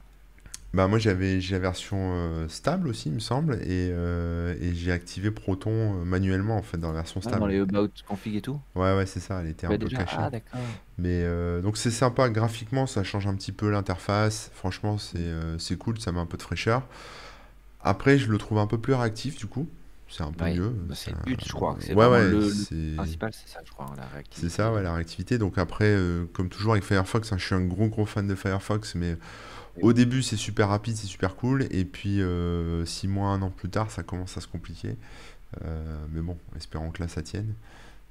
Bah 0.74 0.88
moi 0.88 0.98
j'avais 0.98 1.38
j'ai 1.42 1.52
la 1.52 1.58
version 1.58 1.98
euh, 2.14 2.48
stable 2.48 2.88
aussi, 2.88 3.10
il 3.10 3.14
me 3.14 3.20
semble, 3.20 3.56
et, 3.62 3.90
euh, 3.92 4.56
et 4.58 4.74
j'ai 4.74 4.90
activé 4.90 5.30
Proton 5.30 5.70
euh, 6.00 6.04
manuellement 6.04 6.56
en 6.56 6.62
fait 6.62 6.78
dans 6.78 6.88
la 6.88 6.94
version 6.94 7.20
Ah, 7.26 7.36
dans 7.36 7.36
stable. 7.36 7.50
les 7.50 7.58
about 7.58 7.88
config 8.08 8.36
et 8.36 8.40
tout. 8.40 8.58
Ouais, 8.74 8.96
ouais, 8.96 9.04
c'est 9.04 9.20
ça, 9.20 9.40
elle 9.42 9.48
était 9.48 9.66
un 9.66 9.70
Ouais, 9.70 9.78
peu 9.78 9.88
cachée. 9.88 10.16
Ah. 10.18 10.30
Mais 10.96 11.24
donc 11.62 11.76
c'est 11.76 11.90
sympa, 11.90 12.30
graphiquement 12.30 12.86
ça 12.86 13.02
change 13.04 13.26
un 13.26 13.34
petit 13.34 13.52
peu 13.52 13.70
l'interface. 13.70 14.50
Franchement, 14.54 14.96
c'est 14.96 15.32
c'est 15.58 15.76
cool, 15.76 15.98
ça 16.00 16.10
met 16.10 16.20
un 16.20 16.26
peu 16.26 16.38
de 16.38 16.42
fraîcheur. 16.42 16.82
Après, 17.80 18.18
je 18.18 18.30
le 18.30 18.38
trouve 18.38 18.58
un 18.58 18.66
peu 18.66 18.78
plus 18.78 18.94
réactif 18.94 19.36
du 19.36 19.46
coup. 19.46 19.68
C'est 20.08 20.22
un 20.22 20.32
peu 20.32 20.44
Ouais, 20.44 20.54
mieux. 20.54 20.70
bah, 20.70 20.94
c'est 20.94 21.10
le 21.10 21.16
but, 21.24 21.42
je 21.44 21.52
crois. 21.52 21.76
C'est 21.80 21.94
Ouais, 21.94 22.06
ouais, 22.06 22.28
le, 22.30 22.50
le 22.50 22.50
c'est 22.50 22.94
principal, 22.96 23.32
c'est 23.34 23.48
ça, 23.48 23.60
je 23.64 23.70
crois, 23.72 23.86
hein, 23.90 23.94
la 23.96 24.08
c'est 24.30 24.48
réactivité. 24.48 24.48
ça, 24.50 24.72
ouais, 24.72 24.82
la 24.82 24.94
réactivité. 24.94 25.38
Donc 25.38 25.58
après, 25.58 25.96
comme 26.32 26.48
toujours 26.48 26.72
avec 26.72 26.84
Firefox, 26.84 27.32
hein, 27.32 27.38
je 27.38 27.44
suis 27.46 27.54
un 27.54 27.64
gros 27.64 27.88
gros 27.88 28.06
fan 28.06 28.26
de 28.26 28.34
Firefox, 28.34 28.94
mais 28.94 29.16
au 29.80 29.92
début 29.92 30.22
c'est 30.22 30.36
super 30.36 30.68
rapide, 30.68 30.96
c'est 30.96 31.06
super 31.06 31.36
cool, 31.36 31.66
et 31.70 31.84
puis 31.84 32.20
euh, 32.20 32.84
six 32.84 33.08
mois, 33.08 33.28
un 33.30 33.42
an 33.42 33.50
plus 33.50 33.70
tard, 33.70 33.90
ça 33.90 34.02
commence 34.02 34.36
à 34.36 34.40
se 34.40 34.48
compliquer. 34.48 34.96
Euh, 35.64 36.06
mais 36.10 36.22
bon, 36.22 36.38
espérons 36.56 36.90
que 36.90 37.02
là 37.02 37.08
ça 37.08 37.22
tienne. 37.22 37.54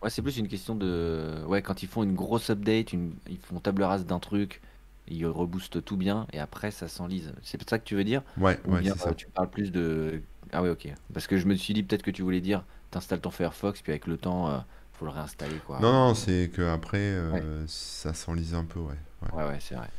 Ouais, 0.01 0.09
c'est 0.09 0.21
plus 0.21 0.37
une 0.37 0.47
question 0.47 0.75
de. 0.75 1.43
Ouais, 1.47 1.61
quand 1.61 1.83
ils 1.83 1.87
font 1.87 2.03
une 2.03 2.15
grosse 2.15 2.49
update, 2.49 2.93
une... 2.93 3.13
ils 3.29 3.37
font 3.37 3.59
table 3.59 3.83
rase 3.83 4.05
d'un 4.05 4.19
truc, 4.19 4.61
ils 5.07 5.25
reboostent 5.27 5.83
tout 5.83 5.97
bien 5.97 6.25
et 6.33 6.39
après 6.39 6.71
ça 6.71 6.87
s'enlise. 6.87 7.33
C'est 7.43 7.57
peut-être 7.57 7.69
ça 7.69 7.79
que 7.79 7.83
tu 7.85 7.95
veux 7.95 8.03
dire? 8.03 8.23
Ouais, 8.37 8.59
Ou 8.65 8.73
ouais, 8.73 8.81
bien 8.81 8.95
c'est 8.97 8.97
ça. 8.97 9.13
tu 9.13 9.27
parles 9.27 9.49
plus 9.49 9.71
de... 9.71 10.21
Ah 10.51 10.61
ouais, 10.63 10.69
ok. 10.69 10.87
Parce 11.13 11.27
que 11.27 11.37
je 11.37 11.45
me 11.47 11.55
suis 11.55 11.73
dit 11.73 11.83
peut-être 11.83 12.03
que 12.03 12.11
tu 12.11 12.23
voulais 12.23 12.41
dire, 12.41 12.65
t'installes 12.91 13.21
ton 13.21 13.31
Firefox, 13.31 13.81
puis 13.81 13.91
avec 13.91 14.07
le 14.07 14.17
temps, 14.17 14.49
euh, 14.49 14.59
faut 14.93 15.05
le 15.05 15.11
réinstaller, 15.11 15.59
quoi. 15.59 15.79
Non, 15.79 15.91
non, 15.91 16.13
c'est 16.15 16.49
que 16.53 16.61
après 16.61 16.99
Ouais, 17.31 17.43
euh, 17.43 17.63
ça 17.67 18.13
s'enlise 18.13 18.53
un 18.55 18.65
peu, 18.65 18.79
ouais. 18.79 18.95
ouais. 19.23 19.29
ouais, 19.31 19.43
ouais, 19.47 19.59
c'est 19.59 19.75
vrai. 19.75 19.89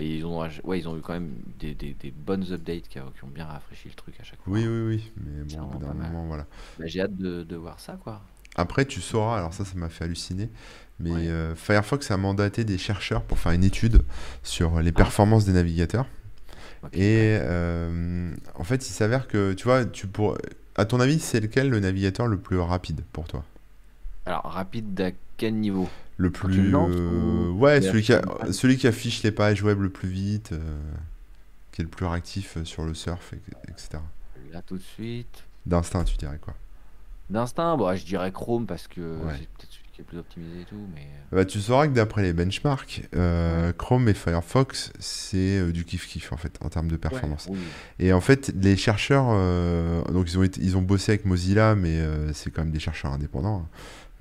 Et 0.00 0.16
ils 0.18 0.26
ont, 0.26 0.40
ouais, 0.64 0.80
ils 0.80 0.88
ont 0.88 0.96
eu 0.98 1.02
quand 1.02 1.12
même 1.14 1.34
des, 1.60 1.74
des- 1.76 1.94
des 1.94 2.10
bonnes 2.10 2.52
updates 2.52 2.88
qui, 2.88 2.98
a- 2.98 3.12
qui 3.16 3.24
ont 3.24 3.28
bien 3.28 3.46
rafraîchi 3.46 3.88
le 3.88 3.94
truc 3.94 4.18
à 4.20 4.24
chaque 4.24 4.42
fois. 4.42 4.56
Oui, 4.56 4.66
oui, 4.66 4.80
oui, 4.86 5.12
mais 5.16 5.42
bon, 5.44 5.62
au 5.62 5.66
bout 5.66 5.78
vraiment 5.78 5.78
d'un 5.78 5.88
pas 5.88 5.94
mal. 5.94 6.12
moment, 6.12 6.26
voilà. 6.26 6.46
Bah, 6.78 6.86
j'ai 6.86 7.00
hâte 7.02 7.16
de, 7.16 7.44
de 7.44 7.56
voir 7.56 7.80
ça, 7.80 7.96
quoi. 7.96 8.22
Après, 8.56 8.84
tu 8.84 9.00
sauras, 9.00 9.36
alors 9.38 9.54
ça, 9.54 9.64
ça 9.64 9.74
m'a 9.76 9.88
fait 9.88 10.04
halluciner, 10.04 10.50
mais 10.98 11.10
Ouais. 11.10 11.28
euh, 11.28 11.54
Firefox 11.54 12.10
a 12.10 12.16
mandaté 12.16 12.64
des 12.64 12.78
chercheurs 12.78 13.22
pour 13.22 13.38
faire 13.38 13.52
une 13.52 13.62
étude 13.64 14.02
sur 14.42 14.80
les 14.80 14.92
Ah, 14.94 15.14
performances 15.14 15.44
des 15.44 15.52
navigateurs. 15.52 16.06
Et 16.94 17.38
euh, 17.40 18.34
en 18.56 18.64
fait, 18.64 18.88
il 18.88 18.92
s'avère 18.92 19.28
que, 19.28 19.54
tu 19.54 19.64
vois, 19.64 19.84
tu 19.86 20.06
pour... 20.08 20.38
à 20.76 20.86
ton 20.86 21.00
avis, 21.00 21.20
c'est 21.20 21.40
lequel 21.40 21.70
le 21.70 21.80
navigateur 21.80 22.26
le 22.28 22.38
plus 22.38 22.58
rapide 22.58 23.02
pour 23.12 23.28
toi? 23.28 23.44
Alors, 24.24 24.44
rapide 24.44 24.94
d'à 24.94 25.10
quel 25.36 25.56
niveau? 25.56 25.94
Le 26.20 26.30
plus... 26.30 26.74
euh, 26.74 27.48
ou 27.50 27.58
Ouais, 27.58 27.80
celui 27.80 28.02
qui, 28.02 28.12
a- 28.12 28.22
celui 28.52 28.76
qui 28.76 28.86
affiche 28.86 29.22
les 29.22 29.30
pages 29.32 29.62
web 29.62 29.80
le 29.80 29.88
plus 29.88 30.08
vite, 30.08 30.52
euh, 30.52 30.58
qui 31.72 31.80
est 31.80 31.84
le 31.84 31.90
plus 31.90 32.04
réactif 32.04 32.58
euh, 32.58 32.64
sur 32.64 32.84
le 32.84 32.92
surf, 32.94 33.32
et- 33.32 33.70
etc. 33.70 34.02
Là, 34.52 34.60
tout 34.62 34.76
de 34.76 34.82
suite. 34.82 35.44
D'instinct, 35.64 36.04
tu 36.04 36.16
dirais 36.18 36.38
quoi? 36.40 36.54
D'instinct, 37.30 37.76
bah, 37.78 37.94
je 37.96 38.04
dirais 38.04 38.32
Chrome 38.32 38.66
parce 38.66 38.86
que 38.88 39.00
Ouais. 39.00 39.32
c'est 39.38 39.48
peut-être 39.48 39.70
celui 39.70 39.84
qui 39.92 40.00
est 40.00 40.04
le 40.04 40.04
plus 40.04 40.18
optimisé 40.18 40.60
et 40.62 40.64
tout, 40.64 40.80
mais... 40.94 41.06
Bah, 41.32 41.44
tu 41.44 41.60
sauras 41.60 41.86
que 41.86 41.92
d'après 41.94 42.22
les 42.22 42.32
benchmarks, 42.32 43.08
euh. 43.16 43.72
Chrome 43.72 44.08
et 44.08 44.14
Firefox, 44.14 44.92
c'est 44.98 45.58
euh, 45.60 45.72
du 45.72 45.84
kiff-kiff 45.84 46.32
en 46.32 46.36
fait 46.36 46.58
en 46.60 46.68
termes 46.68 46.88
de 46.88 46.94
Ouais, 46.94 46.98
performance. 46.98 47.46
oui. 47.50 47.58
Et 47.98 48.12
en 48.12 48.20
fait, 48.20 48.52
les 48.60 48.76
chercheurs, 48.76 49.26
euh, 49.30 50.02
donc 50.12 50.28
ils 50.30 50.38
ont 50.38 50.42
été- 50.42 50.60
ils 50.60 50.76
ont 50.76 50.82
bossé 50.82 51.12
avec 51.12 51.24
Mozilla, 51.24 51.76
mais 51.76 51.98
euh, 52.00 52.32
c'est 52.34 52.50
quand 52.50 52.62
même 52.62 52.72
des 52.72 52.80
chercheurs 52.80 53.12
indépendants. 53.12 53.66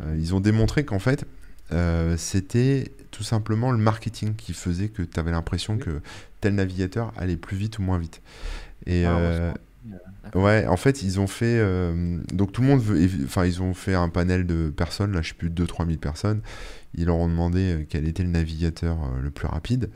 hein. 0.01 0.05
Euh, 0.05 0.15
ils 0.17 0.33
ont 0.35 0.39
démontré 0.39 0.85
qu'en 0.85 0.99
fait, 0.99 1.25
euh, 1.71 2.15
c'était 2.17 2.91
tout 3.11 3.23
simplement 3.23 3.71
le 3.71 3.77
marketing 3.77 4.35
qui 4.35 4.53
faisait 4.53 4.89
que 4.89 5.01
tu 5.01 5.19
avais 5.19 5.31
l'impression 5.31 5.73
Oui. 5.73 5.79
que 5.79 6.01
tel 6.41 6.55
navigateur 6.55 7.11
allait 7.17 7.37
plus 7.37 7.57
vite 7.57 7.79
ou 7.79 7.81
moins 7.81 7.97
vite. 7.97 8.21
Et 8.85 9.05
Ah, 9.05 9.17
euh, 9.17 9.53
euh. 10.35 10.39
Ouais, 10.39 10.67
en 10.67 10.77
fait, 10.77 11.01
ils 11.03 11.19
ont 11.19 11.27
fait. 11.27 11.57
euh, 11.59 12.17
donc, 12.33 12.51
tout 12.51 12.61
le 12.61 12.67
monde 12.67 12.81
veut. 12.81 13.07
Enfin, 13.25 13.45
ils 13.45 13.61
ont 13.61 13.73
fait 13.73 13.95
un 13.95 14.09
panel 14.09 14.45
de 14.45 14.69
personnes, 14.69 15.13
là, 15.13 15.21
je 15.21 15.29
sais 15.29 15.33
plus, 15.35 15.49
2-3 15.49 15.85
000 15.87 15.97
personnes. 15.97 16.41
Ils 16.95 17.05
leur 17.05 17.15
ont 17.17 17.27
demandé 17.27 17.85
quel 17.89 18.07
était 18.07 18.23
le 18.23 18.29
navigateur 18.29 18.97
le 19.21 19.29
plus 19.31 19.47
rapide. 19.47 19.89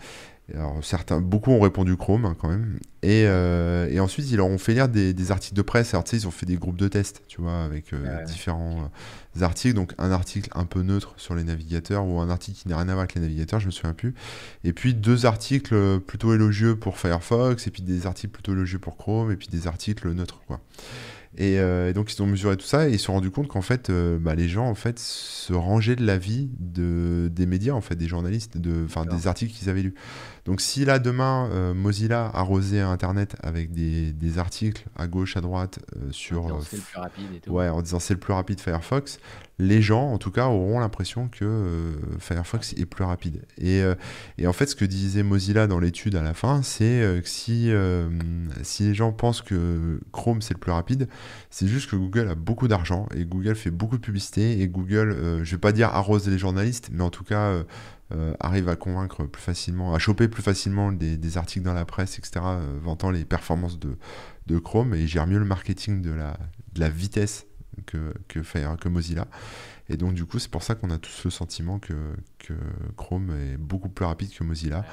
Alors, 0.54 0.84
certains, 0.84 1.22
beaucoup 1.22 1.52
ont 1.52 1.62
répondu 1.62 1.96
Chrome, 1.96 2.26
hein, 2.26 2.36
quand 2.38 2.50
même. 2.50 2.78
Et, 3.02 3.24
euh, 3.26 3.90
et 3.90 4.02
ensuite, 4.02 4.30
ils 4.30 4.36
leur 4.36 4.48
ont 4.48 4.58
fait 4.58 4.74
lire 4.74 4.90
des, 4.90 5.14
des 5.14 5.32
articles 5.32 5.56
de 5.56 5.62
presse. 5.62 5.94
Alors, 5.94 6.04
tu 6.04 6.12
sais, 6.12 6.18
ils 6.18 6.28
ont 6.28 6.32
fait 6.32 6.46
des 6.46 6.58
groupes 6.58 6.76
de 6.76 6.90
tests, 6.90 7.22
tu 7.30 7.42
vois, 7.42 7.64
avec 7.64 7.94
euh, 7.94 8.20
Ouais, 8.20 8.26
différents 8.26 8.92
euh, 9.38 9.42
articles. 9.44 9.74
Donc, 9.74 9.94
un 9.98 10.12
article 10.12 10.50
un 10.54 10.66
peu 10.66 10.82
neutre 10.82 11.14
sur 11.16 11.34
les 11.34 11.46
navigateurs 11.46 12.06
ou 12.06 12.20
un 12.20 12.30
article 12.30 12.60
qui 12.60 12.68
n'a 12.68 12.76
rien 12.76 12.90
à 12.90 12.94
voir 12.94 13.00
avec 13.00 13.16
les 13.16 13.22
navigateurs, 13.22 13.62
je 13.62 13.68
me 13.68 13.72
souviens 13.72 13.94
plus. 13.94 14.14
Et 14.66 14.74
puis, 14.74 14.94
deux 14.94 15.26
articles 15.26 16.00
plutôt 16.02 16.34
élogieux 16.34 16.76
pour 16.76 16.98
Firefox, 16.98 17.66
et 17.66 17.72
puis 17.72 17.82
des 17.82 18.06
articles 18.06 18.34
plutôt 18.34 18.52
élogieux 18.52 18.80
pour 18.80 18.98
Chrome, 18.98 19.32
et 19.32 19.38
puis 19.38 19.48
des 19.48 19.68
articles 19.68 20.12
neutres, 20.12 20.42
quoi. 20.46 20.60
Et, 21.38 21.58
euh, 21.60 21.90
et 21.90 21.94
donc 21.94 22.14
ils 22.14 22.22
ont 22.22 22.28
mesuré 22.28 22.58
tout 22.58 22.66
ça 22.66 22.88
et 22.88 22.92
ils 22.92 23.00
se 23.00 23.06
sont 23.06 23.14
rendus 23.14 23.32
compte 23.32 23.48
qu'en 23.48 23.64
fait 23.64 23.90
euh, 23.90 24.20
bah, 24.20 24.36
les 24.36 24.48
gens 24.48 24.68
en 24.68 24.76
fait 24.76 25.00
se 25.00 25.52
rangeaient 25.52 25.96
de 25.96 26.06
l'avis 26.06 26.48
de, 26.60 27.28
des 27.34 27.48
médias 27.48 27.74
en 27.74 27.82
fait 27.82 27.96
des 27.96 28.08
journalistes 28.08 28.60
de 28.60 28.86
des 29.10 29.28
articles 29.28 29.52
qu'ils 29.52 29.70
avaient 29.70 29.82
lus. 29.82 29.96
Donc 30.46 30.60
si 30.60 30.84
là 30.84 31.00
demain 31.00 31.50
euh, 31.54 31.74
Mozilla 31.74 32.30
arrosait 32.34 32.82
internet 32.82 33.38
avec 33.42 33.72
des, 33.72 34.12
des 34.12 34.38
articles 34.40 34.86
à 34.98 35.08
gauche 35.08 35.38
à 35.38 35.42
droite 35.42 35.80
euh, 35.96 36.10
En 36.10 36.12
sur 36.12 36.42
disant 36.42 36.58
euh, 36.58 36.62
c'est 36.70 36.76
le 36.78 36.82
plus 36.84 37.00
rapide 37.00 37.26
et 37.34 37.40
tout. 37.40 37.52
ouais 37.52 37.70
en 37.70 37.82
disant 37.82 38.00
c'est 38.00 38.14
le 38.14 38.20
plus 38.20 38.34
rapide 38.34 38.60
Firefox, 38.60 39.20
les 39.58 39.82
gens 39.82 40.12
en 40.12 40.18
tout 40.18 40.32
cas 40.32 40.48
auront 40.48 40.82
l'impression 40.82 41.30
que 41.30 41.46
euh, 41.46 41.94
Firefox 42.20 42.74
est 42.74 42.86
plus 42.86 43.06
rapide. 43.06 43.46
Et, 43.58 43.82
et 44.38 44.48
en 44.48 44.54
fait 44.54 44.66
ce 44.66 44.76
que 44.76 44.84
disait 44.84 45.24
Mozilla 45.24 45.68
dans 45.68 45.80
l'étude 45.80 46.16
à 46.16 46.22
la 46.22 46.34
fin 46.34 46.62
c'est 46.62 47.22
que 47.24 47.30
si 47.30 47.72
si 48.64 48.84
les 48.84 48.94
gens 48.94 49.14
pensent 49.14 49.42
que 49.42 50.02
Chrome 50.12 50.42
c'est 50.42 50.54
le 50.56 50.60
plus 50.60 50.72
rapide 50.72 51.08
c'est 51.50 51.68
juste 51.68 51.90
que 51.90 51.96
Google 51.96 52.28
a 52.28 52.36
beaucoup 52.36 52.68
d'argent 52.68 53.08
et 53.16 53.24
Google 53.24 53.56
fait 53.56 53.72
beaucoup 53.72 53.96
de 53.96 54.02
publicité 54.02 54.60
et 54.62 54.68
Google, 54.68 55.42
je 55.44 55.52
vais 55.52 55.60
pas 55.60 55.72
dire 55.72 55.90
arrose 55.90 56.28
les 56.28 56.38
journalistes, 56.38 56.90
mais 56.92 57.04
en 57.04 57.10
tout 57.10 57.24
cas 57.24 57.64
euh, 58.13 58.32
euh, 58.32 58.34
arrive 58.39 58.69
à 58.69 58.76
convaincre 58.76 59.26
plus 59.26 59.41
facilement, 59.41 59.93
à 59.93 59.99
choper 59.99 60.28
plus 60.28 60.43
facilement 60.43 60.91
des, 60.91 61.17
des 61.17 61.38
articles 61.38 61.65
dans 61.65 61.73
la 61.73 61.86
presse, 61.86 62.19
etc., 62.19 62.45
euh, 62.45 62.80
vantant 62.82 63.12
les 63.12 63.26
performances 63.26 63.80
de, 63.80 63.97
de 64.47 64.60
Chrome 64.60 64.93
et 64.93 65.08
gère 65.08 65.28
mieux 65.28 65.39
le 65.39 65.45
marketing 65.45 66.02
de 66.02 66.12
la, 66.12 66.38
de 66.73 66.80
la 66.80 66.89
vitesse 66.89 67.45
que, 67.86 68.13
que, 68.28 68.43
Fire- 68.43 68.78
que 68.80 68.89
Mozilla. 68.89 69.28
Et 69.89 69.97
donc 69.97 70.13
du 70.13 70.26
coup 70.26 70.39
c'est 70.39 70.52
pour 70.52 70.63
ça 70.63 70.76
qu'on 70.76 70.91
a 70.91 70.97
tous 70.97 71.26
le 71.26 71.32
sentiment 71.32 71.80
que, 71.80 71.93
que 72.39 72.54
Chrome 72.97 73.32
est 73.36 73.58
beaucoup 73.58 73.89
plus 73.89 74.06
rapide 74.06 74.32
que 74.34 74.43
Mozilla, 74.43 74.86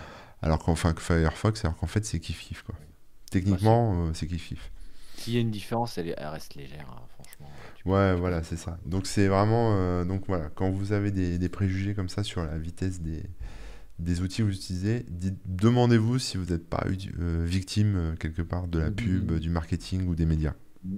alors 0.43 0.59
qu'enfin 0.59 0.93
que 0.95 1.03
Firefox, 1.03 1.65
alors 1.65 1.77
qu'en 1.77 1.87
fait 1.87 2.05
c'est 2.05 2.19
kiff-kiff 2.19 2.63
quoi. 2.65 2.75
Techniquement 3.31 4.07
euh, 4.09 4.13
c'est 4.15 4.27
kiff-kiff. 4.27 4.71
S'il 5.15 5.35
y 5.35 5.37
a 5.37 5.41
une 5.41 5.53
différence, 5.53 5.99
elle, 5.99 6.09
est- 6.09 6.15
elle 6.19 6.27
reste 6.29 6.55
légère, 6.57 6.91
hein, 6.91 7.07
Ouais, 7.87 8.15
voilà, 8.15 8.43
c'est 8.43 8.57
ça. 8.57 8.79
Donc 8.85 9.07
c'est 9.07 9.27
vraiment, 9.29 9.75
euh, 9.77 10.05
donc 10.05 10.25
voilà, 10.27 10.51
quand 10.51 10.71
vous 10.71 10.93
avez 10.93 11.11
des, 11.11 11.39
des 11.39 11.49
préjugés 11.49 11.95
comme 11.95 12.09
ça 12.11 12.23
sur 12.23 12.45
la 12.45 12.59
vitesse 12.59 13.01
des, 13.01 13.23
des 13.99 14.21
outils 14.23 14.39
que 14.39 14.45
vous 14.45 14.55
utilisez, 14.55 15.07
demandez-vous 15.47 16.19
si 16.19 16.37
vous 16.37 16.47
n'êtes 16.47 16.69
pas 16.69 16.85
euh, 17.19 17.45
victime 17.47 17.97
euh, 17.97 18.17
quelque 18.17 18.43
part 18.43 18.69
de 18.69 18.79
la 18.79 18.91
pub, 18.91 19.33
du 19.39 19.51
marketing 19.51 20.07
ou 20.09 20.15
des 20.15 20.27
médias. 20.27 20.55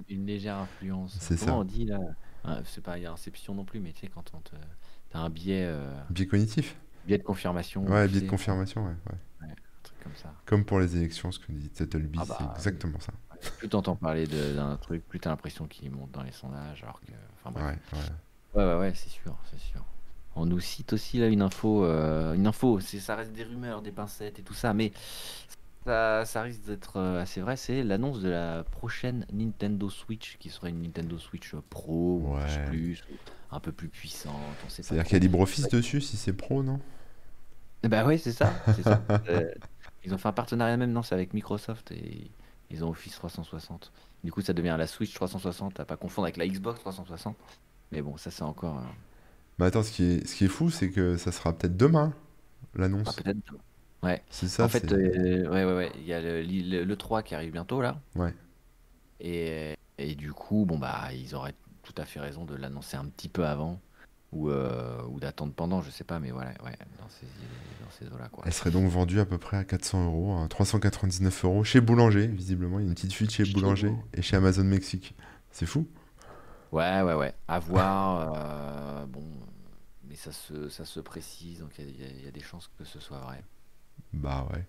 une, 0.09 0.25
légère 0.25 0.57
influence. 0.57 1.17
C'est 1.19 1.37
ça. 1.37 1.53
on 1.55 1.63
dit 1.63 1.85
là 1.85 1.99
Hein, 2.45 2.61
C'est 2.65 2.83
pas 2.83 2.97
il 2.97 3.03
y 3.03 3.05
a 3.05 3.11
inception 3.13 3.55
non 3.55 3.63
plus, 3.63 3.79
mais 3.79 3.93
tu 3.93 4.01
sais, 4.01 4.07
quand 4.13 4.31
on 4.33 4.39
te. 4.41 4.55
T'as 5.09 5.19
un 5.19 5.29
biais, 5.29 5.63
euh, 5.63 5.93
Biais 6.09 6.27
cognitif? 6.27 6.75
biais 7.05 7.17
de 7.17 7.23
confirmation, 7.23 7.85
Ouais, 7.85 8.07
biais 8.07 8.21
de 8.21 8.29
confirmation, 8.29 8.83
ouais, 8.83 8.89
ouais. 8.89 9.17
ouais, 9.47 9.51
un 9.51 9.83
truc 9.83 9.99
comme 10.03 10.15
ça. 10.15 10.33
Comme 10.45 10.65
pour 10.65 10.79
les 10.79 10.97
élections, 10.97 11.31
ce 11.31 11.39
que 11.39 11.51
dit 11.51 11.69
Tettleby, 11.69 12.19
Ah 12.21 12.25
c'est 12.27 12.43
bah, 12.43 12.53
exactement 12.57 12.99
ça. 12.99 13.13
Plus 13.57 13.69
t'entends 13.69 13.95
parler 13.95 14.27
d'un 14.27 14.77
truc, 14.77 15.07
plus 15.07 15.19
t'as 15.19 15.29
l'impression 15.29 15.67
qu'il 15.67 15.91
monte 15.91 16.11
dans 16.11 16.23
les 16.23 16.31
sondages, 16.31 16.83
alors 16.83 16.99
que. 17.01 17.11
Enfin 17.35 17.51
bref. 17.51 17.65
Ouais, 17.65 17.99
ouais. 17.99 18.05
Ouais, 18.53 18.63
ouais, 18.65 18.79
ouais, 18.79 18.93
c'est 18.95 19.09
sûr, 19.09 19.37
c'est 19.51 19.59
sûr. 19.59 19.83
On 20.35 20.45
nous 20.45 20.59
cite 20.59 20.93
aussi 20.93 21.19
là 21.19 21.27
une 21.27 21.41
info, 21.41 21.83
euh, 21.85 22.33
une 22.33 22.47
info, 22.47 22.79
c'est 22.79 22.99
ça 22.99 23.15
reste 23.15 23.33
des 23.33 23.43
rumeurs, 23.43 23.81
des 23.81 23.91
pincettes 23.91 24.39
et 24.39 24.43
tout 24.43 24.53
ça, 24.55 24.73
mais 24.73 24.91
Ça, 25.85 26.23
ça 26.25 26.41
risque 26.43 26.61
d'être 26.63 26.97
euh, 26.97 27.21
assez 27.21 27.41
vrai, 27.41 27.57
c'est 27.57 27.83
l'annonce 27.83 28.21
de 28.21 28.29
la 28.29 28.63
prochaine 28.63 29.25
Nintendo 29.33 29.89
Switch, 29.89 30.37
qui 30.37 30.49
serait 30.49 30.69
une 30.69 30.81
Nintendo 30.81 31.17
Switch 31.19 31.55
Pro, 31.69 32.21
ou 32.23 32.37
plus, 32.67 33.03
un 33.51 33.59
peu 33.59 33.73
plus 33.73 33.89
puissante, 33.89 34.57
C'est-à-dire 34.69 35.03
qu'il 35.03 35.13
y 35.13 35.17
a 35.17 35.19
LibreOffice 35.19 35.67
dessus 35.67 35.99
si 36.01 36.15
c'est 36.15 36.33
pro, 36.33 36.63
non? 36.63 36.79
Bah 37.83 38.05
oui, 38.05 38.17
c'est 38.17 38.31
ça, 38.31 38.63
c'est 38.75 38.83
ça. 38.83 39.03
Euh, 39.29 39.51
ils 40.03 40.13
ont 40.13 40.17
fait 40.17 40.27
un 40.29 40.33
partenariat 40.33 40.77
même, 40.77 40.91
non, 40.91 41.03
c'est 41.03 41.15
avec 41.15 41.33
Microsoft 41.33 41.91
et 41.91 42.31
ils 42.69 42.83
ont 42.85 42.89
Office 42.89 43.13
360. 43.15 43.91
Du 44.23 44.31
coup, 44.31 44.41
ça 44.41 44.53
devient 44.53 44.75
la 44.77 44.87
Switch 44.87 45.13
360, 45.13 45.79
à 45.79 45.85
pas 45.85 45.97
confondre 45.97 46.25
avec 46.25 46.37
la 46.37 46.47
Xbox 46.47 46.79
360. 46.81 47.37
Mais 47.91 48.01
bon, 48.01 48.17
ça 48.17 48.31
c'est 48.31 48.43
encore... 48.43 48.79
euh, 48.79 48.83
Mais 49.59 49.65
attends, 49.65 49.83
ce 49.83 49.91
qui 49.91 50.03
est, 50.03 50.27
ce 50.27 50.35
qui 50.35 50.45
est 50.45 50.47
fou, 50.47 50.69
c'est 50.69 50.91
que 50.91 51.17
ça 51.17 51.31
sera 51.31 51.53
peut-être 51.57 51.77
demain, 51.77 52.13
ah, 53.05 53.11
l'annonce. 53.11 53.13
peut-être... 53.13 53.39
Ouais. 54.03 54.23
C'est 54.29 54.49
ça, 54.49 54.65
En 54.65 54.69
fait, 54.69 54.91
euh, 54.93 55.49
ouais, 55.49 55.65
ouais, 55.65 55.75
ouais, 55.75 55.91
il 55.95 56.05
y 56.05 56.13
a 56.13 56.21
le, 56.21 56.41
le, 56.43 56.83
le 56.83 56.97
3 56.97 57.23
qui 57.23 57.35
arrive 57.35 57.51
bientôt 57.53 57.81
là. 57.81 58.01
Ouais. 58.15 58.33
Et, 59.19 59.75
et 59.97 60.15
du 60.15 60.33
coup, 60.33 60.65
bon 60.65 60.77
bah, 60.77 61.13
ils 61.13 61.35
auraient 61.35 61.55
tout 61.83 61.93
à 61.97 62.05
fait 62.05 62.19
raison 62.19 62.45
de 62.45 62.55
l'annoncer 62.55 62.97
un 62.97 63.05
petit 63.05 63.29
peu 63.29 63.45
avant 63.45 63.81
ou, 64.33 64.49
euh, 64.49 65.01
ou 65.09 65.19
d'attendre 65.19 65.53
pendant, 65.53 65.81
je 65.81 65.89
sais 65.91 66.03
pas, 66.03 66.19
mais 66.19 66.31
voilà, 66.31 66.49
ouais, 66.63 66.77
dans 66.99 67.09
ces, 67.09 67.25
dans 67.83 67.89
ces 67.91 68.07
eaux-là, 68.13 68.29
quoi. 68.29 68.43
Elle 68.45 68.53
serait 68.53 68.71
donc 68.71 68.89
vendue 68.89 69.19
à 69.19 69.25
peu 69.25 69.37
près 69.37 69.57
à 69.57 69.63
400 69.63 70.05
euros, 70.05 70.37
à 70.41 70.47
399 70.47 71.45
euros 71.45 71.63
chez 71.63 71.81
Boulanger, 71.81 72.27
visiblement. 72.27 72.79
Il 72.79 72.83
y 72.83 72.85
a 72.85 72.89
une 72.89 72.95
petite 72.95 73.13
fuite 73.13 73.31
chez 73.31 73.43
Boulanger 73.45 73.89
Bou- 73.89 74.03
et 74.13 74.21
chez 74.21 74.35
Amazon 74.35 74.63
Mexique. 74.63 75.15
C'est 75.51 75.65
fou. 75.65 75.87
Ouais, 76.71 77.01
ouais, 77.03 77.13
ouais, 77.13 77.33
à 77.47 77.59
voir, 77.59 78.33
euh, 78.35 79.05
bon, 79.05 79.23
mais 80.07 80.15
ça 80.15 80.31
se, 80.31 80.69
ça 80.69 80.85
se 80.85 80.99
précise, 80.99 81.59
donc 81.59 81.77
y, 81.77 81.83
y 81.83 82.03
il 82.19 82.25
y 82.25 82.27
a 82.27 82.31
des 82.31 82.41
chances 82.41 82.69
que 82.77 82.83
ce 82.83 82.99
soit 82.99 83.19
vrai. 83.19 83.43
Bah 84.11 84.47
ouais, 84.51 84.65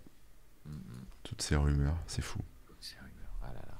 Mm, 0.66 0.72
mm. 0.72 1.04
toutes 1.22 1.42
ces 1.42 1.56
rumeurs, 1.56 1.96
c'est 2.06 2.22
fou. 2.22 2.40
C'est 2.80 2.96
rumeur, 2.98 3.30
ah 3.42 3.48
là 3.54 3.60
là. 3.66 3.74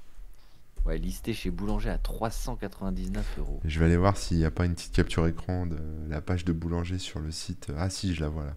Ouais, 0.87 0.99
listé 0.99 1.33
chez 1.33 1.51
Boulanger 1.51 1.89
à 1.91 1.99
399 1.99 3.39
euros. 3.39 3.61
Je 3.65 3.79
vais 3.79 3.87
aller 3.87 3.97
voir 3.97 4.17
s'il 4.19 4.37
n'y 4.37 4.45
a 4.45 4.51
pas 4.51 4.67
une 4.67 4.75
petite 4.75 4.93
capture 4.93 5.27
écran 5.27 5.65
de 5.65 5.79
la 6.11 6.21
page 6.21 6.45
de 6.45 6.53
Boulanger 6.53 6.99
sur 6.99 7.21
le 7.21 7.31
site. 7.31 7.69
Ah 7.79 7.89
si, 7.89 8.15
je 8.15 8.21
la 8.21 8.29
vois 8.29 8.45
là. 8.45 8.55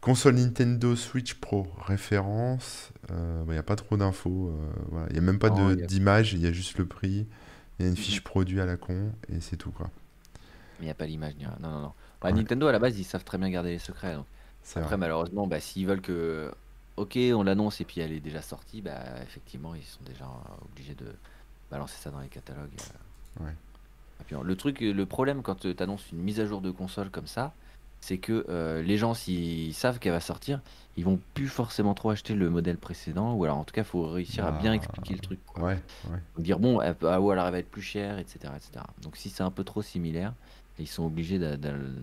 Console 0.00 0.36
Nintendo 0.36 0.94
Switch 0.94 1.34
Pro, 1.34 1.66
référence. 1.84 2.92
Euh, 3.10 3.40
bah, 3.40 3.46
Il 3.48 3.52
n'y 3.54 3.58
a 3.58 3.64
pas 3.64 3.74
trop 3.74 3.96
d'infos. 3.96 4.50
euh, 4.50 4.72
voilà. 4.90 5.06
Il 5.10 5.14
n'y 5.14 5.18
a 5.18 5.22
même 5.22 5.40
pas 5.40 5.50
d'image, 5.50 6.32
il 6.34 6.40
y 6.40 6.46
a 6.46 6.52
juste 6.52 6.78
le 6.78 6.86
prix. 6.86 7.26
Il 7.78 7.82
y 7.82 7.86
a 7.86 7.88
une 7.88 7.96
Mhm. 7.96 7.96
fiche 7.96 8.22
produit 8.22 8.60
à 8.60 8.64
la 8.66 8.76
con 8.76 9.12
et 9.28 9.40
c'est 9.40 9.56
tout 9.56 9.72
quoi. 9.72 9.90
Mais 10.78 10.84
il 10.84 10.86
n'y 10.86 10.90
a 10.90 10.94
pas 10.94 11.06
l'image, 11.06 11.34
non, 11.40 11.50
non, 11.70 11.80
non. 11.80 11.92
Bah, 12.22 12.28
Ouais. 12.28 12.32
Nintendo 12.32 12.68
à 12.68 12.72
la 12.72 12.78
base, 12.78 12.98
ils 12.98 13.04
savent 13.04 13.24
très 13.24 13.38
bien 13.38 13.50
garder 13.50 13.70
les 13.70 13.78
secrets. 13.80 14.14
donc. 14.14 14.26
Après, 14.76 14.82
vrai. 14.82 14.96
malheureusement, 14.96 15.46
bah, 15.48 15.60
s'ils 15.60 15.86
veulent 15.86 16.00
que, 16.02 16.52
ok, 16.96 17.18
on 17.34 17.42
l'annonce 17.42 17.80
et 17.80 17.84
puis 17.84 18.00
elle 18.00 18.12
est 18.12 18.20
déjà 18.20 18.42
sortie, 18.42 18.82
bah, 18.82 19.00
effectivement, 19.22 19.74
ils 19.74 19.82
sont 19.84 20.02
déjà 20.04 20.24
euh, 20.26 20.64
obligés 20.70 20.94
de 20.94 21.06
balancer 21.70 21.96
ça 21.98 22.10
dans 22.10 22.20
les 22.20 22.28
catalogues. 22.28 22.70
euh. 23.40 23.44
Ouais. 23.44 23.54
Et 24.20 24.24
puis, 24.24 24.36
le 24.42 24.56
truc, 24.56 24.80
le 24.80 25.06
problème 25.06 25.42
quand 25.42 25.56
tu 25.56 25.74
annonces 25.78 26.10
une 26.12 26.18
mise 26.18 26.40
à 26.40 26.46
jour 26.46 26.60
de 26.60 26.70
console 26.70 27.10
comme 27.10 27.26
ça, 27.26 27.52
c'est 28.00 28.18
que 28.18 28.46
euh, 28.48 28.80
les 28.82 28.96
gens, 28.96 29.12
s'ils 29.14 29.74
savent 29.74 29.98
qu'elle 29.98 30.12
va 30.12 30.20
sortir, 30.20 30.60
ils 30.96 31.04
vont 31.04 31.18
plus 31.34 31.48
forcément 31.48 31.94
trop 31.94 32.10
acheter 32.10 32.34
le 32.34 32.48
modèle 32.48 32.76
précédent, 32.78 33.34
ou 33.34 33.44
alors 33.44 33.58
en 33.58 33.64
tout 33.64 33.72
cas, 33.74 33.82
il 33.82 33.86
faut 33.86 34.08
réussir 34.08 34.44
à 34.46 34.52
bien 34.52 34.70
Bah, 34.70 34.76
expliquer 34.76 35.14
le 35.14 35.20
truc. 35.20 35.40
Quoi. 35.46 35.62
Ouais, 35.64 35.78
ouais. 36.10 36.18
Donc, 36.36 36.44
dire 36.44 36.58
bon, 36.60 36.80
elle 36.80 36.94
ah, 37.02 37.20
ou 37.20 37.30
alors 37.30 37.46
elle 37.46 37.52
va 37.52 37.58
être 37.58 37.70
plus 37.70 37.82
chère, 37.82 38.18
etc., 38.18 38.52
etc. 38.56 38.84
Donc 39.02 39.16
si 39.16 39.30
c'est 39.30 39.42
un 39.42 39.50
peu 39.50 39.64
trop 39.64 39.82
similaire, 39.82 40.32
ils 40.78 40.86
sont 40.86 41.04
obligés 41.06 41.38
de, 41.40 41.56
de- 41.56 41.94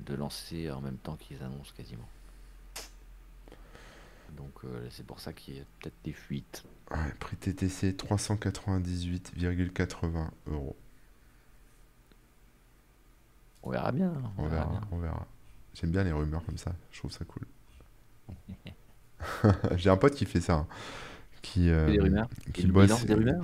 de 0.00 0.14
lancer 0.14 0.70
en 0.70 0.80
même 0.82 0.96
temps 0.98 1.16
qu'ils 1.16 1.42
annoncent 1.42 1.72
quasiment. 1.76 2.06
Donc 4.36 4.52
euh, 4.64 4.86
c'est 4.90 5.06
pour 5.06 5.20
ça 5.20 5.32
qu'il 5.32 5.56
y 5.56 5.60
a 5.60 5.64
peut-être 5.80 5.96
des 6.04 6.12
fuites. 6.12 6.64
Ouais, 6.90 7.12
prix 7.18 7.36
TTC 7.36 7.92
398,80 7.92 10.28
euros. 10.46 10.76
On 13.62 13.70
verra 13.70 13.92
bien. 13.92 14.08
hein, 14.08 14.32
On 14.38 14.44
on 14.44 14.48
verra 14.48 14.64
verra, 14.64 14.66
bien. 14.66 14.80
on 14.92 14.98
verra. 14.98 15.26
J'aime 15.74 15.90
bien 15.90 16.04
les 16.04 16.12
rumeurs 16.12 16.44
comme 16.44 16.58
ça, 16.58 16.72
je 16.90 16.98
trouve 16.98 17.12
ça 17.12 17.24
cool. 17.24 17.42
J'ai 19.76 19.90
un 19.90 19.96
pote 19.96 20.14
qui 20.14 20.24
fait 20.26 20.40
ça, 20.40 20.54
hein, 20.54 20.66
qui, 21.42 21.70
euh, 21.70 21.90
des 21.90 21.98
rumeurs. 22.00 22.28
qui 22.52 22.66
bosse. 22.66 22.90
lance 22.90 23.06
des 23.06 23.14
rumeurs 23.14 23.42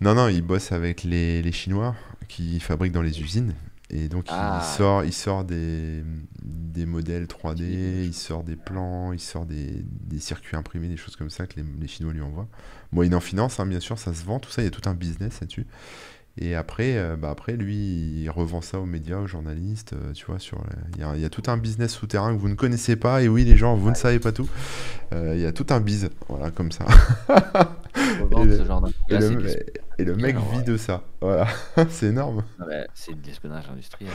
Non, 0.00 0.14
non, 0.14 0.28
il 0.28 0.42
bosse 0.42 0.72
avec 0.72 1.02
les, 1.04 1.42
les 1.42 1.52
Chinois 1.52 1.94
qui 2.28 2.60
fabriquent 2.60 2.92
dans 2.92 3.02
les 3.02 3.20
usines. 3.20 3.54
Et 3.90 4.08
donc 4.08 4.26
Ah. 4.28 4.60
il 4.62 4.76
sort, 4.76 5.04
il 5.04 5.12
sort 5.12 5.44
des, 5.44 6.02
des 6.42 6.86
modèles 6.86 7.24
3D, 7.26 7.56
Des 7.56 8.04
il 8.06 8.14
sort 8.14 8.44
des 8.44 8.56
plans, 8.56 9.12
il 9.12 9.20
sort 9.20 9.46
des, 9.46 9.84
des 9.84 10.18
circuits 10.20 10.56
imprimés, 10.56 10.88
des 10.88 10.96
choses 10.96 11.16
comme 11.16 11.30
ça 11.30 11.46
que 11.46 11.56
les, 11.60 11.64
les 11.80 11.88
Chinois 11.88 12.12
lui 12.12 12.22
envoient. 12.22 12.48
Bon, 12.92 13.02
il 13.02 13.14
en 13.14 13.20
finance, 13.20 13.58
hein, 13.60 13.66
bien 13.66 13.80
sûr, 13.80 13.98
ça 13.98 14.14
se 14.14 14.24
vend, 14.24 14.38
tout 14.38 14.50
ça, 14.50 14.62
il 14.62 14.66
y 14.66 14.68
a 14.68 14.70
tout 14.70 14.88
un 14.88 14.94
business 14.94 15.40
là-dessus. 15.40 15.66
Et 16.42 16.54
après, 16.54 16.96
euh, 16.96 17.16
bah 17.16 17.30
après, 17.30 17.52
lui, 17.56 17.76
il 18.22 18.30
revend 18.30 18.62
ça 18.62 18.80
aux 18.80 18.86
médias, 18.86 19.18
aux 19.18 19.26
journalistes, 19.26 19.92
euh, 19.92 20.12
tu 20.14 20.24
vois, 20.26 20.38
sur, 20.38 20.58
il 20.94 21.00
y 21.00 21.04
a, 21.04 21.14
il 21.14 21.20
y 21.20 21.24
a 21.26 21.30
tout 21.30 21.42
un 21.48 21.58
business 21.58 21.92
souterrain 21.92 22.34
que 22.34 22.40
vous 22.40 22.48
ne 22.48 22.54
connaissez 22.54 22.96
pas. 22.96 23.22
Et 23.22 23.28
oui, 23.28 23.44
les 23.44 23.56
gens, 23.56 23.74
vous 23.76 23.90
ne 23.90 23.94
savez 23.94 24.18
pas 24.20 24.32
tout. 24.32 24.48
Euh, 25.12 25.34
il 25.36 25.40
y 25.42 25.46
a 25.46 25.52
tout 25.52 25.66
un 25.70 25.80
biz, 25.80 26.08
voilà, 26.28 26.50
comme 26.50 26.72
ça. 26.72 26.86
Revendre 28.20 28.44
le- 28.46 28.58
ce 28.58 28.64
genre. 28.64 28.88
Et 29.08 29.18
Là, 29.18 29.20
le, 29.28 29.56
et 29.98 30.04
le 30.04 30.16
mec 30.16 30.36
Alors, 30.36 30.50
vit 30.50 30.58
ouais. 30.58 30.64
de 30.64 30.76
ça, 30.76 31.02
voilà, 31.20 31.46
c'est 31.90 32.06
énorme. 32.06 32.42
ouais, 32.66 32.86
c'est 32.94 33.20
de 33.20 33.26
l'espionnage 33.26 33.68
industriel. 33.70 34.12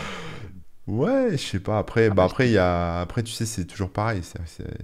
Ouais, 0.87 1.31
je 1.31 1.37
sais 1.37 1.59
pas. 1.59 1.79
Après, 1.79 2.09
Ah, 2.09 2.13
bah 2.13 2.23
bah, 2.23 2.23
après, 2.25 2.47
il 2.47 2.51
y 2.53 2.57
a... 2.59 2.99
après, 3.01 3.23
tu 3.23 3.31
sais, 3.31 3.45
c'est 3.47 3.65
toujours 3.65 3.91
pareil. 3.91 4.21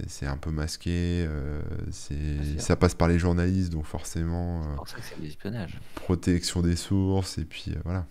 C'est 0.08 0.26
un 0.26 0.36
peu 0.36 0.50
masqué. 0.50 1.24
euh, 1.28 1.62
c'est 1.92 2.42
sûr. 2.42 2.60
ça 2.60 2.74
passe 2.76 2.94
par 2.94 3.06
les 3.08 3.18
journalistes, 3.20 3.70
donc 3.72 3.84
forcément, 3.86 4.62
euh, 4.64 4.64
C'est 4.70 4.74
pour 4.74 4.88
ça 4.88 4.96
que 4.98 5.02
c'est 5.04 5.16
de 5.18 5.22
l'espionnage. 5.22 5.80
protection 5.94 6.60
des 6.62 6.76
sources. 6.76 7.38
Et 7.38 7.44
puis 7.44 7.66
euh, 7.72 7.80
voilà. 7.84 8.06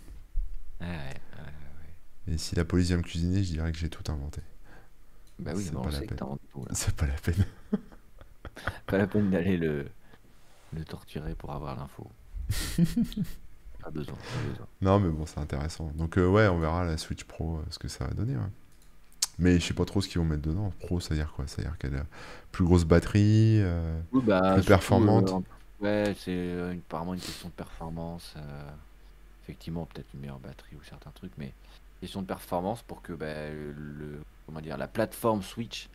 Ouais, 0.81 0.87
ouais, 0.87 0.93
ouais. 2.27 2.33
Et 2.33 2.37
si 2.37 2.55
la 2.55 2.65
police 2.65 2.87
vient 2.87 2.97
me 2.97 3.03
cuisiner, 3.03 3.43
je 3.43 3.51
dirais 3.53 3.71
que 3.71 3.77
j'ai 3.77 3.89
tout 3.89 4.09
inventé. 4.11 4.41
Bah 5.39 5.53
oui, 5.55 5.65
C'est 5.65 5.71
mais 5.73 5.77
on 5.77 5.81
pas 5.81 5.91
la 5.91 5.99
sait 5.99 6.07
que 6.07 6.09
peine. 6.09 6.17
t'as 6.17 6.25
rendu 6.25 6.41
tout 6.51 6.63
là. 6.65 6.71
C'est 6.73 6.95
pas 6.95 7.07
la 7.07 7.13
peine. 7.13 7.45
Pas 8.87 8.97
la 8.97 9.07
peine 9.07 9.29
d'aller 9.31 9.57
le, 9.57 9.89
le 10.73 10.85
torturer 10.85 11.35
pour 11.35 11.51
avoir 11.53 11.75
l'info. 11.77 12.11
pas 13.82 13.91
besoin, 13.91 14.17
pas 14.32 14.41
besoin. 14.41 14.67
Non, 14.82 14.99
mais 14.99 15.09
bon, 15.09 15.25
c'est 15.25 15.39
intéressant. 15.39 15.91
Donc 15.95 16.17
euh, 16.17 16.27
ouais, 16.27 16.47
on 16.47 16.59
verra 16.59 16.84
la 16.86 16.97
Switch 16.97 17.23
Pro 17.23 17.57
euh, 17.57 17.63
ce 17.69 17.79
que 17.79 17.88
ça 17.88 18.05
va 18.05 18.13
donner. 18.13 18.36
ouais. 18.36 18.41
Mais 19.39 19.59
je 19.59 19.67
sais 19.67 19.73
pas 19.73 19.86
trop 19.86 20.01
ce 20.01 20.07
qu'ils 20.09 20.19
vont 20.19 20.25
mettre 20.27 20.43
dedans. 20.43 20.71
Pro, 20.82 20.99
ça 20.99 21.09
veut 21.09 21.15
dire 21.15 21.34
quoi? 21.34 21.47
Ça 21.47 21.57
veut 21.57 21.63
dire 21.67 21.77
qu'elle 21.77 21.95
a 21.95 22.05
plus 22.51 22.65
grosse 22.65 22.86
batterie. 22.86 23.59
euh, 23.61 23.99
Oui, 24.11 24.21
bah, 24.25 24.53
Plus 24.55 24.65
performante? 24.65 25.34
ouais, 25.82 26.15
c'est 26.17 26.71
apparemment 26.71 27.13
une 27.13 27.21
question 27.21 27.49
de 27.49 27.53
performance. 27.53 28.36
effectivement, 29.43 29.86
peut-être 29.86 30.07
une 30.13 30.21
meilleure 30.21 30.39
batterie 30.39 30.75
ou 30.75 30.84
certains 30.84 31.11
trucs, 31.11 31.34
mais 31.38 31.53
question 32.01 32.21
de 32.21 32.27
performance 32.27 32.82
pour 32.84 33.01
que 33.01 33.13
bah, 33.13 33.49
le, 33.51 34.21
comment 34.45 34.61
dire, 34.61 34.77
la 34.77 34.88
plateforme 34.88 35.41
Switch 35.41 35.89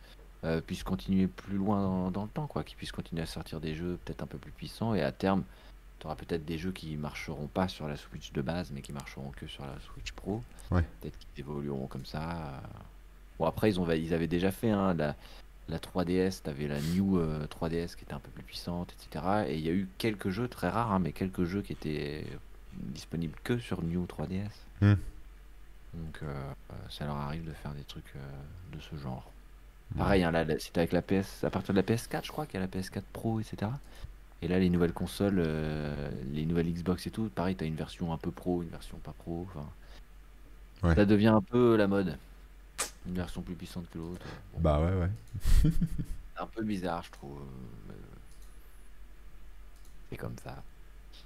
puisse 0.65 0.83
continuer 0.83 1.27
plus 1.27 1.57
loin 1.57 1.81
dans, 1.81 2.11
dans 2.11 2.23
le 2.23 2.29
temps, 2.29 2.47
quoi, 2.47 2.63
qu'il 2.63 2.77
puisse 2.77 2.91
continuer 2.91 3.23
à 3.23 3.25
sortir 3.25 3.59
des 3.59 3.75
jeux 3.75 3.99
peut-être 4.05 4.23
un 4.23 4.27
peu 4.27 4.37
plus 4.37 4.51
puissants 4.51 4.93
et 4.95 5.01
à 5.01 5.11
terme, 5.11 5.43
tu 5.99 6.05
auras 6.05 6.15
peut-être 6.15 6.45
des 6.45 6.57
jeux 6.57 6.71
qui 6.71 6.95
marcheront 6.97 7.47
pas 7.47 7.67
sur 7.67 7.87
la 7.87 7.97
Switch 7.97 8.31
de 8.31 8.41
base, 8.41 8.71
mais 8.71 8.81
qui 8.81 8.93
marcheront 8.93 9.31
que 9.31 9.47
sur 9.47 9.65
la 9.65 9.79
Switch 9.81 10.11
Pro. 10.11 10.43
Ouais. 10.71 10.83
Peut-être 11.01 11.17
qu'ils 11.17 11.39
évolueront 11.41 11.87
comme 11.87 12.05
ça. 12.05 12.31
euh. 12.31 12.59
Bon, 13.39 13.45
après, 13.45 13.69
ils, 13.69 13.79
ont, 13.79 13.89
ils 13.91 14.13
avaient 14.13 14.27
déjà 14.27 14.51
fait 14.51 14.71
hein, 14.71 14.93
la, 14.95 15.15
la 15.69 15.77
3DS, 15.79 16.41
tu 16.43 16.49
avais 16.49 16.67
la 16.67 16.79
New 16.81 17.19
euh, 17.19 17.45
3DS 17.47 17.95
qui 17.95 18.03
était 18.03 18.13
un 18.13 18.19
peu 18.19 18.31
plus 18.31 18.43
puissante, 18.43 18.93
etc. 18.93 19.25
Et 19.47 19.57
il 19.57 19.65
y 19.65 19.69
a 19.69 19.73
eu 19.73 19.87
quelques 19.97 20.29
jeux, 20.29 20.47
très 20.47 20.69
rares, 20.69 20.91
hein, 20.91 20.99
mais 20.99 21.11
quelques 21.11 21.43
jeux 21.43 21.61
qui 21.61 21.73
étaient 21.73 22.25
disponibles 22.73 23.37
que 23.43 23.57
sur 23.59 23.83
New 23.83 24.05
3DS. 24.05 24.49
Hmm. 24.81 24.95
Donc 25.93 26.19
euh, 26.21 26.25
euh, 26.71 26.73
ça 26.89 27.05
leur 27.05 27.15
arrive 27.15 27.45
de 27.45 27.53
faire 27.53 27.71
des 27.71 27.83
trucs 27.83 28.13
euh, 28.15 28.75
de 28.75 28.81
ce 28.81 28.95
genre. 29.01 29.31
Pareil, 29.97 30.23
hein, 30.23 30.33
c'était 30.59 30.81
avec 30.81 30.91
la 30.91 31.01
PS, 31.01 31.45
à 31.45 31.49
partir 31.49 31.73
de 31.73 31.79
la 31.79 31.83
PS4, 31.83 32.25
je 32.25 32.31
crois 32.31 32.45
qu'il 32.45 32.59
y 32.59 32.63
a 32.63 32.67
la 32.67 32.67
PS4 32.67 33.01
Pro, 33.13 33.39
etc. 33.39 33.71
Et 34.41 34.47
là, 34.47 34.59
les 34.59 34.69
nouvelles 34.69 34.93
consoles, 34.93 35.39
euh, 35.39 36.11
les 36.31 36.45
nouvelles 36.45 36.71
Xbox 36.71 37.07
et 37.07 37.11
tout, 37.11 37.29
pareil, 37.29 37.55
tu 37.55 37.63
as 37.63 37.67
une 37.67 37.75
version 37.75 38.13
un 38.13 38.17
peu 38.17 38.31
pro, 38.31 38.61
une 38.61 38.69
version 38.69 38.97
pas 38.99 39.13
pro. 39.13 39.47
Ouais. 40.83 40.95
Ça 40.95 41.05
devient 41.05 41.27
un 41.27 41.41
peu 41.41 41.75
la 41.75 41.87
mode. 41.87 42.17
Une 43.07 43.15
version 43.15 43.41
plus 43.41 43.55
puissante 43.55 43.89
que 43.91 43.97
l'autre. 43.97 44.25
Bon, 44.53 44.59
Bah 44.61 44.79
ouais, 44.79 44.93
ouais. 44.93 45.09
c'est 45.63 45.71
un 46.41 46.45
peu 46.47 46.63
bizarre, 46.63 47.03
je 47.03 47.11
trouve. 47.11 47.39
euh, 47.39 47.91
euh, 47.91 47.93
C'est 50.09 50.17
comme 50.17 50.35
ça. 50.43 50.63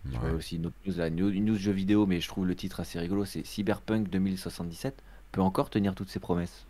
Je 0.06 0.18
Ouais. 0.20 0.20
vois 0.20 0.32
aussi 0.32 0.56
une 0.56 0.68
autre 0.68 0.76
news, 0.86 0.96
là, 0.98 1.08
une 1.08 1.16
news- 1.18 1.30
une 1.30 1.46
news 1.46 1.58
jeu 1.58 1.72
vidéo, 1.72 2.06
mais 2.08 2.22
je 2.22 2.28
trouve 2.28 2.46
le 2.48 2.56
titre 2.56 2.80
assez 2.80 3.00
rigolo. 3.00 3.26
C'est 3.26 3.46
Cyberpunk 3.46 4.10
2077 4.10 5.02
peut 5.32 5.42
encore 5.42 5.70
tenir 5.70 5.96
toutes 5.96 6.10
ses 6.10 6.20
promesses. 6.20 6.66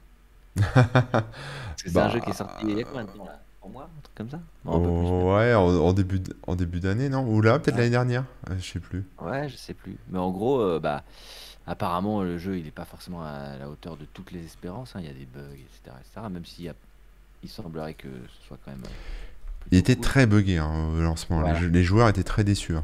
C'est 1.77 1.97
un 1.97 2.09
jeu 2.09 2.19
qui 2.19 2.29
est 2.29 2.33
sorti 2.33 2.65
il 2.67 2.77
y 2.77 2.81
a 2.81 2.83
combien 2.83 3.05
de 3.05 3.11
temps 3.11 3.25
là 3.25 3.39
Un 3.65 3.69
mois 3.69 3.83
Un 3.83 4.01
truc 4.01 4.15
comme 4.15 4.29
ça 4.29 4.39
Non, 4.65 4.73
un 4.75 4.79
peu 4.79 4.85
plus. 4.87 5.07
Oh, 5.11 5.35
ouais, 5.35 5.53
en, 5.53 5.67
en 5.87 5.93
début 5.93 6.19
d- 6.19 6.33
en 6.47 6.55
début 6.55 6.79
d'année, 6.79 7.09
non? 7.09 7.25
Ou 7.27 7.41
là, 7.41 7.59
peut-être 7.59 7.75
Ouais. 7.75 7.81
l'année 7.81 7.91
dernière 7.91 8.25
Euh, 8.49 8.55
Je 8.59 8.65
sais 8.65 8.79
plus. 8.79 9.05
Ouais, 9.21 9.49
je 9.49 9.55
sais 9.55 9.73
plus. 9.73 9.97
Mais 10.09 10.17
en 10.19 10.31
gros, 10.31 10.59
euh, 10.61 10.79
bah, 10.79 11.03
apparemment, 11.67 12.23
le 12.23 12.37
jeu, 12.37 12.57
il 12.57 12.63
n'est 12.65 12.71
pas 12.71 12.85
forcément 12.85 13.23
à 13.23 13.57
la 13.59 13.69
hauteur 13.69 13.97
de 13.97 14.05
toutes 14.13 14.31
les 14.31 14.43
espérances. 14.43 14.95
hein. 14.95 14.99
Il 15.01 15.05
y 15.05 15.09
a 15.09 15.13
des 15.13 15.25
bugs, 15.31 15.53
etc. 15.53 15.95
etc. 15.99 16.27
même 16.31 16.45
s'il 16.45 16.65
y 16.65 16.69
a... 16.69 16.73
il 17.43 17.49
semblerait 17.49 17.93
que 17.93 18.07
ce 18.07 18.47
soit 18.47 18.57
quand 18.65 18.71
même 18.71 18.81
euh, 18.83 18.89
Il 19.71 19.77
était 19.77 19.95
très 19.95 20.25
buggé 20.25 20.57
hein, 20.57 20.89
au 20.97 21.01
lancement. 21.01 21.41
Les, 21.43 21.69
les 21.69 21.83
joueurs 21.83 22.09
étaient 22.09 22.23
très 22.23 22.43
déçus. 22.43 22.75
hein. 22.75 22.83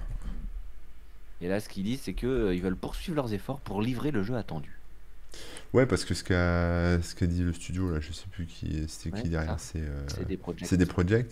Et 1.41 1.47
là, 1.47 1.59
ce 1.59 1.69
qu'ils 1.69 1.83
disent, 1.83 2.01
c'est 2.03 2.13
qu'ils 2.13 2.61
veulent 2.61 2.75
poursuivre 2.75 3.15
leurs 3.15 3.33
efforts 3.33 3.59
pour 3.59 3.81
livrer 3.81 4.11
le 4.11 4.21
jeu 4.23 4.35
attendu. 4.35 4.76
Ouais, 5.73 5.85
parce 5.85 6.05
que 6.05 6.13
ce 6.13 6.23
qu'a 6.23 7.01
ce 7.01 7.13
qu'a 7.15 7.27
dit 7.27 7.43
le 7.43 7.53
studio, 7.53 7.91
là, 7.91 7.99
je 7.99 8.11
sais 8.13 8.27
plus 8.31 8.45
qui 8.45 8.85
c'était 8.87 9.15
Ouais, 9.15 9.21
qui 9.21 9.29
derrière, 9.29 9.59
c'est 9.59 9.81
euh, 9.81 10.05
C'est 10.63 10.77
des 10.77 10.85
projects. 10.85 11.27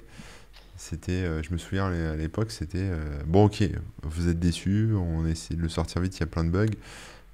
C'était, 0.78 1.12
euh, 1.24 1.42
je 1.42 1.52
me 1.54 1.58
souviens 1.58 1.86
à 1.88 2.16
l'époque, 2.18 2.52
c'était 2.52 2.80
euh, 2.82 3.22
bon, 3.26 3.46
ok, 3.46 3.64
vous 4.04 4.28
êêtes 4.28 4.40
déçus, 4.40 4.90
on 4.94 5.26
essaie 5.26 5.56
de 5.56 5.62
le 5.62 5.70
sortir 5.70 6.02
vite, 6.02 6.18
il 6.18 6.20
y 6.20 6.24
a 6.24 6.28
plein 6.28 6.44
de 6.44 6.50
bugs, 6.50 6.66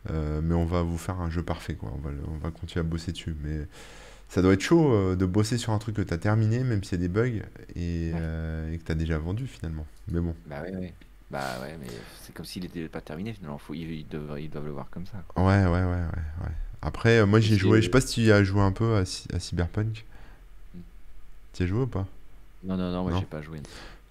mais 0.09 0.53
on 0.53 0.65
va 0.65 0.81
vous 0.83 0.97
faire 0.97 1.19
un 1.19 1.29
jeu 1.29 1.41
parfait, 1.43 1.73
quoi. 1.75 1.91
On 1.95 1.99
va, 2.01 2.11
on 2.27 2.37
va 2.37 2.51
continuer 2.51 2.85
à 2.85 2.87
bosser 2.87 3.11
dessus. 3.13 3.35
Mais 3.43 3.67
ça 4.29 4.41
doit 4.43 4.53
être 4.53 4.61
chaud 4.61 5.15
de 5.15 5.25
bosser 5.25 5.57
sur 5.57 5.73
un 5.73 5.79
truc 5.79 5.95
que 5.95 6.01
tu 6.03 6.13
as 6.13 6.17
terminé, 6.19 6.63
même 6.63 6.83
s'il 6.83 6.99
y 6.99 7.03
a 7.03 7.07
des 7.07 7.13
bugs, 7.13 7.41
et, 7.75 8.11
Ouais. 8.13 8.19
euh, 8.21 8.71
et 8.73 8.77
que 8.77 8.83
tu 8.83 8.91
as 8.91 8.95
déjà 8.95 9.17
vendu 9.17 9.47
finalement. 9.47 9.87
Mais 10.07 10.19
bon, 10.21 10.35
Bah 10.45 10.61
ouais, 10.61 10.75
ouais. 10.75 10.93
Bah 11.31 11.59
ouais, 11.61 11.77
mais 11.79 11.87
c'est 12.21 12.33
comme 12.33 12.45
s'il 12.45 12.65
était 12.65 12.89
pas 12.89 13.01
terminé 13.01 13.33
finalement. 13.33 13.57
Faut, 13.57 13.73
ils, 13.73 13.89
ils 13.91 14.07
doivent, 14.07 14.39
ils 14.39 14.49
doivent 14.49 14.65
le 14.65 14.71
voir 14.71 14.89
comme 14.91 15.05
ça. 15.07 15.23
quoi. 15.27 15.43
ouais, 15.43 15.63
ouais, 15.63 15.69
ouais, 15.69 15.83
ouais. 15.83 16.45
ouais. 16.45 16.51
Après, 16.81 17.19
euh, 17.19 17.25
moi 17.25 17.39
j'ai 17.39 17.57
joué, 17.57 17.79
je 17.79 17.85
sais 17.85 17.91
pas 17.91 18.01
si 18.01 18.23
tu 18.25 18.31
as 18.31 18.43
joué 18.43 18.61
un 18.61 18.71
peu 18.71 18.95
à, 18.95 19.05
Cy- 19.05 19.27
à 19.33 19.39
Cyberpunk. 19.39 20.05
Mm. 20.75 20.79
Tu 21.53 21.63
as 21.63 21.65
joué 21.67 21.81
ou 21.81 21.87
pas? 21.87 22.07
Non, 22.63 22.77
non, 22.77 22.91
non, 22.91 23.03
moi 23.03 23.19
j'ai 23.19 23.25
pas 23.25 23.41
joué. 23.41 23.61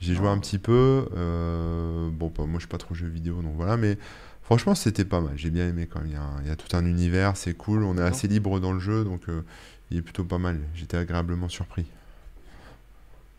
J'ai 0.01 0.15
joué 0.15 0.29
un 0.29 0.39
petit 0.39 0.59
peu. 0.59 1.09
euh, 1.15 2.09
bon, 2.11 2.33
bah, 2.37 2.45
moi, 2.47 2.55
je 2.55 2.61
suis 2.61 2.69
pas 2.69 2.79
trop 2.79 2.95
jeu 2.95 3.07
vidéo, 3.07 3.43
donc 3.43 3.55
voilà. 3.57 3.77
Mais 3.77 3.99
franchement, 4.43 4.75
c'était 4.75 5.05
pas 5.05 5.21
mal. 5.21 5.37
J'ai 5.37 5.51
bien 5.51 5.69
aimé 5.69 5.87
quand 5.87 6.01
même. 6.01 6.09
Il 6.09 6.15
y 6.15 6.17
a, 6.17 6.23
un- 6.23 6.41
il 6.43 6.49
y 6.49 6.51
a 6.51 6.57
tout 6.57 6.75
un 6.77 6.85
univers, 6.87 7.37
c'est 7.37 7.55
cool. 7.55 7.83
On 7.85 7.99
est 7.99 8.03
assez 8.03 8.27
libre 8.29 8.61
dans 8.61 8.73
le 8.73 8.81
jeu, 8.81 9.05
donc 9.05 9.29
euh, 9.29 9.43
il 9.91 9.99
est 9.99 10.03
plutôt 10.03 10.25
pas 10.25 10.39
mal. 10.39 10.59
J'étais 10.75 10.97
agréablement 10.97 11.49
surpris. 11.49 11.85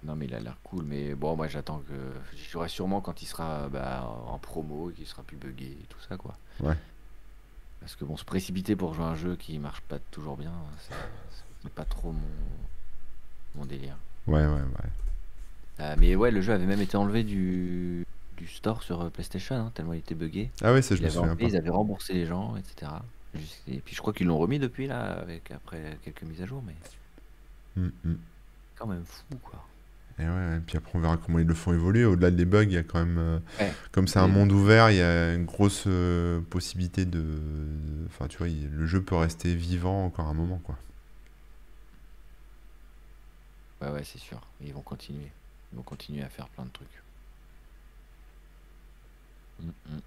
Non, 0.03 0.15
mais 0.15 0.25
il 0.25 0.33
a 0.35 0.39
l'air 0.39 0.57
cool. 0.63 0.83
Mais 0.85 1.13
bon, 1.15 1.35
moi 1.35 1.47
j'attends 1.47 1.81
que. 1.87 1.93
J'y 2.37 2.49
jouerai 2.49 2.69
sûrement 2.69 3.01
quand 3.01 3.21
il 3.21 3.25
sera 3.25 3.67
bah, 3.69 4.07
en 4.27 4.37
promo 4.39 4.89
et 4.89 4.93
qu'il 4.93 5.05
sera 5.07 5.23
plus 5.23 5.37
buggé 5.37 5.65
et 5.81 5.85
tout 5.89 5.99
ça, 6.07 6.17
quoi. 6.17 6.35
Ouais. 6.59 6.75
Parce 7.81 7.95
que 7.97 8.05
bon, 8.05 8.17
se 8.17 8.25
précipiter 8.25 8.75
pour 8.77 8.93
jouer 8.93 9.05
à 9.05 9.09
un 9.09 9.15
jeu 9.15 9.35
qui 9.37 9.59
marche 9.59 9.81
pas 9.81 9.99
toujours 9.99 10.37
bien, 10.37 10.53
c'est 11.61 11.73
pas 11.73 11.85
trop 11.85 12.13
mon, 12.13 12.21
mon 13.55 13.65
délire. 13.65 13.97
Ouais, 14.27 14.45
ouais, 14.45 14.61
ouais. 14.61 14.91
Euh, 15.79 15.95
mais 15.97 16.15
ouais, 16.15 16.31
le 16.31 16.41
jeu 16.41 16.53
avait 16.53 16.65
même 16.65 16.81
été 16.81 16.97
enlevé 16.97 17.23
du, 17.23 18.05
du 18.37 18.47
store 18.47 18.83
sur 18.83 19.01
euh, 19.01 19.09
PlayStation, 19.09 19.55
hein, 19.55 19.71
tellement 19.73 19.93
il 19.93 19.99
était 19.99 20.15
buggé. 20.15 20.53
Ah 20.61 20.73
ouais, 20.73 20.81
ça, 20.81 20.95
je 20.95 21.03
me 21.03 21.09
souviens 21.09 21.33
enlevé, 21.33 21.35
pas. 21.35 21.47
ils 21.47 21.57
avaient 21.57 21.69
remboursé 21.69 22.13
les 22.13 22.25
gens, 22.25 22.55
etc. 22.57 22.91
Et 23.67 23.81
puis 23.81 23.95
je 23.95 24.01
crois 24.01 24.13
qu'ils 24.13 24.27
l'ont 24.27 24.37
remis 24.37 24.59
depuis 24.59 24.87
là, 24.87 25.13
avec 25.13 25.51
après 25.51 25.99
quelques 26.03 26.23
mises 26.23 26.41
à 26.41 26.45
jour, 26.45 26.63
mais 26.63 26.75
Mm, 27.75 27.91
mm. 28.03 28.17
quand 28.75 28.87
même 28.87 29.05
fou 29.05 29.37
quoi. 29.39 29.70
Et 30.21 30.25
ouais, 30.25 30.57
et 30.57 30.59
puis 30.59 30.77
après, 30.77 30.91
on 30.93 30.99
verra 30.99 31.17
comment 31.17 31.39
ils 31.39 31.47
le 31.47 31.53
font 31.55 31.73
évoluer. 31.73 32.05
Au-delà 32.05 32.29
des 32.31 32.45
bugs, 32.45 32.63
il 32.63 32.73
y 32.73 32.77
a 32.77 32.83
quand 32.83 32.99
même. 32.99 33.17
euh, 33.17 33.39
Ouais. 33.59 33.73
Comme 33.91 34.07
c'est 34.07 34.19
un 34.19 34.27
monde 34.27 34.51
ouvert, 34.51 34.91
il 34.91 34.97
y 34.97 35.01
a 35.01 35.33
une 35.33 35.45
grosse 35.45 35.85
euh, 35.87 36.39
possibilité 36.49 37.05
de. 37.05 37.23
Enfin, 38.07 38.27
tu 38.27 38.37
vois, 38.37 38.47
il- 38.49 38.69
le 38.69 38.85
jeu 38.85 39.01
peut 39.01 39.15
rester 39.15 39.55
vivant 39.55 40.05
encore 40.05 40.27
un 40.27 40.33
moment, 40.33 40.59
quoi. 40.63 40.77
Ouais, 43.81 43.89
ouais, 43.89 44.03
c'est 44.03 44.19
sûr. 44.19 44.39
Ils 44.63 44.73
vont 44.73 44.81
continuer. 44.81 45.31
Ils 45.73 45.77
vont 45.77 45.81
continuer 45.83 46.21
à 46.21 46.29
faire 46.29 46.47
plein 46.49 46.65
de 46.65 46.69
trucs. 46.69 46.87
Mm, 49.61 49.67
mm. 49.67 49.99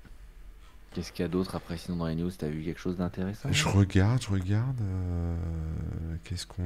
Qu'est-ce 0.92 1.10
qu'il 1.12 1.24
y 1.24 1.26
a 1.26 1.28
d'autre 1.28 1.56
après 1.56 1.76
Sinon, 1.76 1.96
dans 1.96 2.06
les 2.06 2.14
news, 2.14 2.30
t'as 2.30 2.46
vu 2.48 2.62
quelque 2.62 2.78
chose 2.80 2.98
d'intéressant? 2.98 3.50
Je 3.50 3.66
regarde, 3.66 4.22
je 4.22 4.28
regarde. 4.30 4.80
euh, 4.80 5.36
Qu'est-ce 6.22 6.46
qu'on. 6.46 6.62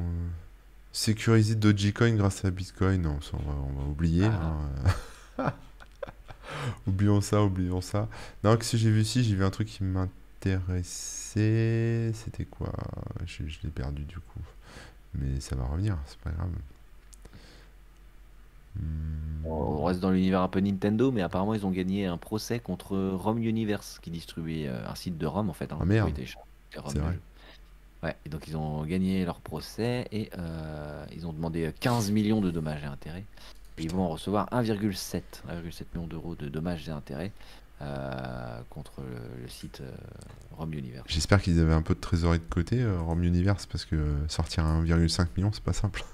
Sécuriser 0.92 1.54
Dogecoin 1.54 2.14
grâce 2.16 2.44
à 2.44 2.50
Bitcoin. 2.50 3.02
Non, 3.02 3.20
ça, 3.20 3.32
on 3.34 3.38
va, 3.50 3.54
on 3.54 3.72
va 3.80 3.88
oublier. 3.88 4.26
Ah. 4.26 4.56
hein. 5.38 5.52
oublions 6.86 7.20
ça, 7.20 7.42
oublions 7.42 7.80
ça. 7.80 8.08
Non, 8.42 8.56
que 8.56 8.64
j'ai 8.64 8.90
vu 8.90 9.02
ici 9.02 9.22
J'ai 9.22 9.34
vu 9.34 9.44
un 9.44 9.50
truc 9.50 9.68
qui 9.68 9.84
m'intéressait. 9.84 10.10
C'était 12.14 12.44
quoi? 12.46 12.72
Je, 13.26 13.46
je 13.46 13.58
l'ai 13.62 13.70
perdu 13.70 14.04
du 14.04 14.16
coup. 14.16 14.40
Mais 15.14 15.40
ça 15.40 15.56
va 15.56 15.64
revenir, 15.64 15.96
c'est 16.06 16.18
pas 16.18 16.30
grave. 16.30 16.50
Hmm. 18.76 19.44
On 19.46 19.84
reste 19.84 20.00
dans 20.00 20.10
l'univers 20.10 20.42
un 20.42 20.48
peu 20.48 20.60
Nintendo, 20.60 21.10
mais 21.10 21.22
apparemment, 21.22 21.54
ils 21.54 21.64
ont 21.66 21.70
gagné 21.70 22.06
un 22.06 22.18
procès 22.18 22.60
contre 22.60 22.96
Rome 22.98 23.38
Universe, 23.42 23.98
qui 24.02 24.10
distribuait 24.10 24.68
euh, 24.68 24.86
un 24.88 24.94
site 24.94 25.16
de 25.18 25.26
Rome 25.26 25.50
en 25.50 25.54
fait. 25.54 25.72
hein, 25.72 25.78
Ah, 25.80 25.84
merde. 25.84 26.12
ROM 26.76 26.92
C'est 26.92 26.98
vrai. 26.98 27.18
Ouais, 28.02 28.16
et 28.24 28.28
donc 28.28 28.46
ils 28.46 28.56
ont 28.56 28.84
gagné 28.84 29.24
leur 29.24 29.40
procès 29.40 30.06
et 30.12 30.30
euh, 30.38 31.04
ils 31.12 31.26
ont 31.26 31.32
demandé 31.32 31.72
15 31.80 32.10
millions 32.12 32.40
de 32.40 32.50
dommages 32.50 32.82
et 32.84 32.86
intérêts. 32.86 33.24
Et 33.76 33.82
ils 33.84 33.90
vont 33.90 34.02
en 34.02 34.08
recevoir 34.10 34.48
1,7 34.52 35.42
1,7 35.48 35.86
millions 35.94 36.06
d'euros 36.06 36.34
de 36.36 36.48
dommages 36.48 36.88
et 36.88 36.92
intérêts 36.92 37.32
euh, 37.82 38.60
contre 38.70 39.00
le, 39.02 39.42
le 39.42 39.48
site 39.48 39.80
euh, 39.80 39.90
Rome 40.56 40.74
Universe. 40.74 41.06
J'espère 41.06 41.40
qu'ils 41.42 41.60
avaient 41.60 41.72
un 41.74 41.82
peu 41.82 41.94
de 41.94 42.00
trésorerie 42.00 42.38
de 42.40 42.44
côté, 42.44 42.80
euh, 42.82 43.00
Rome 43.00 43.22
Universe, 43.24 43.66
parce 43.66 43.84
que 43.84 44.16
sortir 44.28 44.64
1,5 44.64 45.28
million, 45.36 45.50
c'est 45.52 45.62
pas 45.62 45.72
simple. 45.72 46.04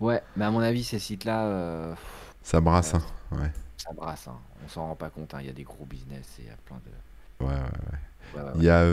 Ouais, 0.00 0.22
mais 0.36 0.44
à 0.44 0.50
mon 0.50 0.60
avis, 0.60 0.84
ces 0.84 0.98
sites-là, 0.98 1.96
Ça 2.42 2.60
brasse, 2.60 2.94
hein. 2.94 3.02
Ouais. 3.32 3.52
ça 3.76 3.92
brasse. 3.92 4.28
hein. 4.28 4.38
On 4.64 4.68
s'en 4.68 4.86
rend 4.88 4.96
pas 4.96 5.10
compte. 5.10 5.34
hein. 5.34 5.38
Il 5.40 5.46
y 5.46 5.50
a 5.50 5.52
des 5.52 5.64
gros 5.64 5.84
business 5.86 6.36
et 6.38 6.42
il 6.42 6.48
y 6.48 6.50
a 6.50 6.56
plein 6.64 6.76
de. 6.84 6.90
Ouais, 7.40 7.52
ouais, 7.52 7.54
ouais. 7.54 7.98
Ouais, 8.34 8.42
ouais, 8.42 8.52
Il 8.54 8.62
y 8.62 8.70
a 8.70 8.84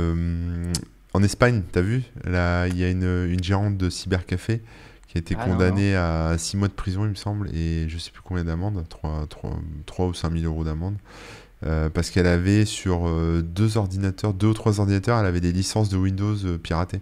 en 1.13 1.23
Espagne, 1.23 1.63
t'as 1.71 1.81
vu? 1.81 2.03
Là, 2.23 2.67
il 2.67 2.77
y 2.77 2.83
a 2.83 2.89
une, 2.89 3.03
une 3.29 3.43
gérante 3.43 3.77
de 3.77 3.89
cybercafé 3.89 4.61
qui 5.07 5.17
a 5.17 5.19
été 5.19 5.35
Ah, 5.37 5.45
non, 5.47 5.53
condamnée 5.53 5.95
à 5.95 6.35
6 6.37 6.57
mois 6.57 6.67
de 6.67 6.73
prison, 6.73 7.05
il 7.05 7.09
me 7.09 7.15
semble, 7.15 7.49
et 7.55 7.87
je 7.87 7.97
sais 7.97 8.11
plus 8.11 8.21
combien 8.23 8.43
d'amende, 8.43 8.83
3, 8.89 9.27
3, 9.85 10.07
ou 10.07 10.13
5 10.13 10.31
000 10.33 10.45
euros 10.45 10.63
d'amende, 10.63 10.95
euh, 11.65 11.89
parce 11.89 12.09
qu'elle 12.09 12.27
avait 12.27 12.65
sur 12.65 13.07
euh, 13.07 13.41
deux 13.43 13.77
ordinateurs, 13.77 14.33
deux 14.33 14.47
ou 14.47 14.53
trois 14.53 14.79
ordinateurs, 14.79 15.19
elle 15.19 15.25
avait 15.27 15.41
des 15.41 15.51
licences 15.51 15.89
de 15.89 15.97
Windows 15.97 16.35
euh, 16.45 16.57
piratées. 16.57 17.01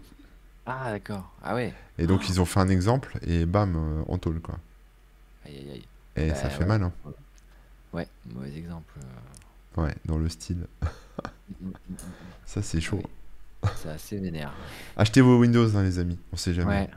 Ah, 0.66 0.91
d'accord. 0.91 1.32
Ah 1.43 1.55
ouais. 1.55 1.74
Et 1.97 2.05
donc, 2.05 2.30
ils 2.30 2.41
ont 2.41 2.45
fait 2.45 2.59
un 2.59 2.70
exemple, 2.70 3.18
et 3.26 3.45
bam, 3.45 4.03
en 4.07 4.18
tôle, 4.18 4.39
quoi. 4.41 4.57
Aïe, 5.45 5.55
aïe, 5.57 5.72
aïe. 5.72 5.86
Et 6.18 6.30
Bah, 6.30 6.36
ça 6.36 6.49
fait 6.49 6.59
ouais. 6.59 6.66
mal, 6.66 6.84
hein. 6.84 6.91
Ouais, 7.93 8.07
mauvais 8.34 8.55
exemple. 8.57 8.93
Ouais, 9.78 9.95
dans 10.05 10.18
le 10.18 10.30
style. 10.30 10.68
Mm, 11.62 11.68
mm, 11.68 11.70
mm, 11.70 11.95
Ça, 12.45 12.62
c'est 12.62 12.82
chaud. 12.82 13.01
C'est 13.76 13.89
assez 13.89 14.18
vénère. 14.18 14.53
Achetez 14.97 15.22
vos 15.22 15.38
Windows, 15.39 15.76
hein, 15.76 15.84
les 15.84 15.99
amis, 15.99 16.18
on 16.34 16.38
sait 16.38 16.53
jamais. 16.53 16.70
Ouais. 16.72 16.89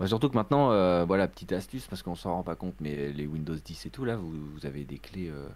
Ouais, 0.00 0.06
surtout 0.06 0.28
que 0.28 0.34
maintenant, 0.34 0.70
euh, 0.70 1.04
voilà, 1.04 1.26
petite 1.26 1.50
astuce, 1.52 1.86
parce 1.88 2.02
qu'on 2.02 2.14
s'en 2.14 2.32
rend 2.34 2.42
pas 2.42 2.54
compte, 2.54 2.74
mais 2.80 3.10
les 3.12 3.26
Windows 3.26 3.56
10 3.56 3.86
et 3.86 3.90
tout, 3.90 4.04
là, 4.04 4.16
vous, 4.16 4.30
vous 4.54 4.64
avez 4.66 4.84
des 4.84 4.98
clés 4.98 5.28
euh, 5.28 5.48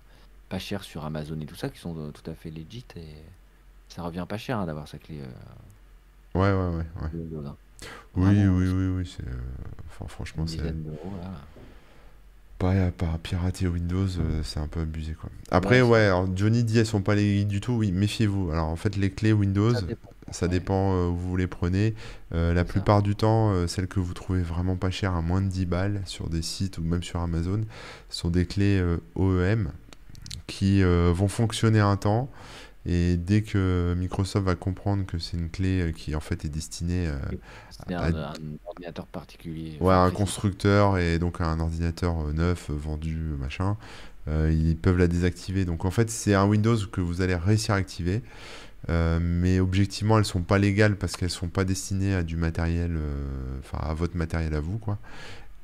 pas 0.48 0.58
chères 0.58 0.82
sur 0.82 1.04
Amazon 1.04 1.38
et 1.40 1.46
tout 1.46 1.54
ça, 1.54 1.68
qui 1.68 1.78
sont 1.78 1.94
euh, 1.96 2.10
tout 2.10 2.28
à 2.30 2.34
fait 2.34 2.50
legit, 2.50 2.84
et 2.96 3.06
ça 3.88 4.02
revient 4.02 4.26
pas 4.28 4.38
cher 4.38 4.58
hein, 4.58 4.66
d'avoir 4.66 4.88
sa 4.88 4.98
clé 4.98 5.20
Ouais, 6.34 6.40
ouais, 6.40 6.52
ouais. 6.52 6.76
ouais. 7.02 7.08
Windows. 7.14 7.46
hein. 7.46 7.56
Oui, 8.16 8.24
Vraiment, 8.34 8.56
oui, 8.56 8.68
oui, 8.68 8.86
oui. 8.98 9.14
c'est, 9.16 9.24
Enfin, 9.90 10.06
franchement, 10.08 10.46
c'est. 10.46 10.60
Pas, 12.58 12.90
pas 12.92 13.18
pirater 13.22 13.66
Windows, 13.66 14.06
c'est 14.44 14.60
un 14.60 14.68
peu 14.68 14.80
abusé 14.80 15.14
quoi. 15.14 15.30
Après, 15.50 15.82
Ouais, 15.82 15.88
ouais, 15.90 16.06
alors 16.06 16.28
Johnny 16.36 16.62
dit 16.62 16.78
elles 16.78 16.86
sont 16.86 17.02
pas 17.02 17.16
les 17.16 17.44
du 17.44 17.60
tout, 17.60 17.72
oui, 17.72 17.90
méfiez-vous. 17.90 18.50
Alors 18.52 18.68
en 18.68 18.76
fait, 18.76 18.96
les 18.96 19.10
clés 19.10 19.32
Windows, 19.32 19.74
Ça 19.74 19.82
dépend. 19.82 20.11
Ça 20.30 20.46
Ouais. 20.46 20.52
dépend 20.52 20.94
euh, 20.94 21.08
où 21.08 21.16
vous 21.16 21.36
les 21.36 21.46
prenez. 21.46 21.94
Euh, 22.34 22.54
la 22.54 22.64
ça. 22.64 22.64
plupart 22.64 23.02
du 23.02 23.16
temps, 23.16 23.50
euh, 23.52 23.66
celles 23.66 23.88
que 23.88 24.00
vous 24.00 24.14
trouvez 24.14 24.42
vraiment 24.42 24.76
pas 24.76 24.90
chères, 24.90 25.14
à 25.14 25.22
moins 25.22 25.40
de 25.40 25.48
10 25.48 25.66
balles 25.66 26.02
sur 26.06 26.28
des 26.30 26.42
sites 26.42 26.78
ou 26.78 26.82
même 26.82 27.02
sur 27.02 27.20
Amazon, 27.20 27.62
sont 28.08 28.30
des 28.30 28.46
clés 28.46 28.78
euh, 28.80 28.98
OEM 29.14 29.72
qui 30.46 30.82
vont 30.82 31.28
fonctionner 31.28 31.80
un 31.80 31.96
temps. 31.96 32.30
Et 32.84 33.16
dès 33.16 33.42
que 33.42 33.94
Microsoft 33.96 34.44
va 34.44 34.54
comprendre 34.56 35.06
que 35.06 35.18
c'est 35.18 35.36
une 35.36 35.50
clé 35.50 35.92
qui 35.96 36.14
en 36.16 36.20
fait 36.20 36.44
est 36.44 36.48
destinée 36.48 37.08
à- 37.08 38.06
un, 38.06 38.14
un 38.14 38.32
ordinateur 38.66 39.06
particulier. 39.06 39.76
Ouais, 39.80 39.94
un 39.94 40.10
constructeur 40.10 40.98
et 40.98 41.18
donc 41.18 41.40
un 41.40 41.60
ordinateur 41.60 42.32
neuf, 42.32 42.70
vendu, 42.70 43.16
machin, 43.38 43.76
ils 44.28 44.76
peuvent 44.76 44.98
la 44.98 45.08
désactiver. 45.08 45.64
Donc 45.64 45.84
en 45.84 45.90
fait, 45.90 46.10
c'est 46.10 46.34
un 46.34 46.44
Windows 46.46 46.76
que 46.90 47.00
vous 47.00 47.22
allez 47.22 47.34
réussir 47.36 47.74
à 47.74 47.78
activer. 47.78 48.22
Euh, 48.88 49.18
mais 49.20 49.60
objectivement, 49.60 50.18
elles 50.18 50.24
sont 50.24 50.42
pas 50.42 50.58
légales 50.58 50.96
parce 50.96 51.16
qu'elles 51.16 51.30
sont 51.30 51.48
pas 51.48 51.64
destinées 51.64 52.14
à 52.14 52.22
du 52.22 52.36
matériel, 52.36 52.96
euh, 52.96 53.58
enfin 53.60 53.78
à 53.78 53.94
votre 53.94 54.16
matériel 54.16 54.54
à 54.54 54.60
vous, 54.60 54.78
quoi. 54.78 54.98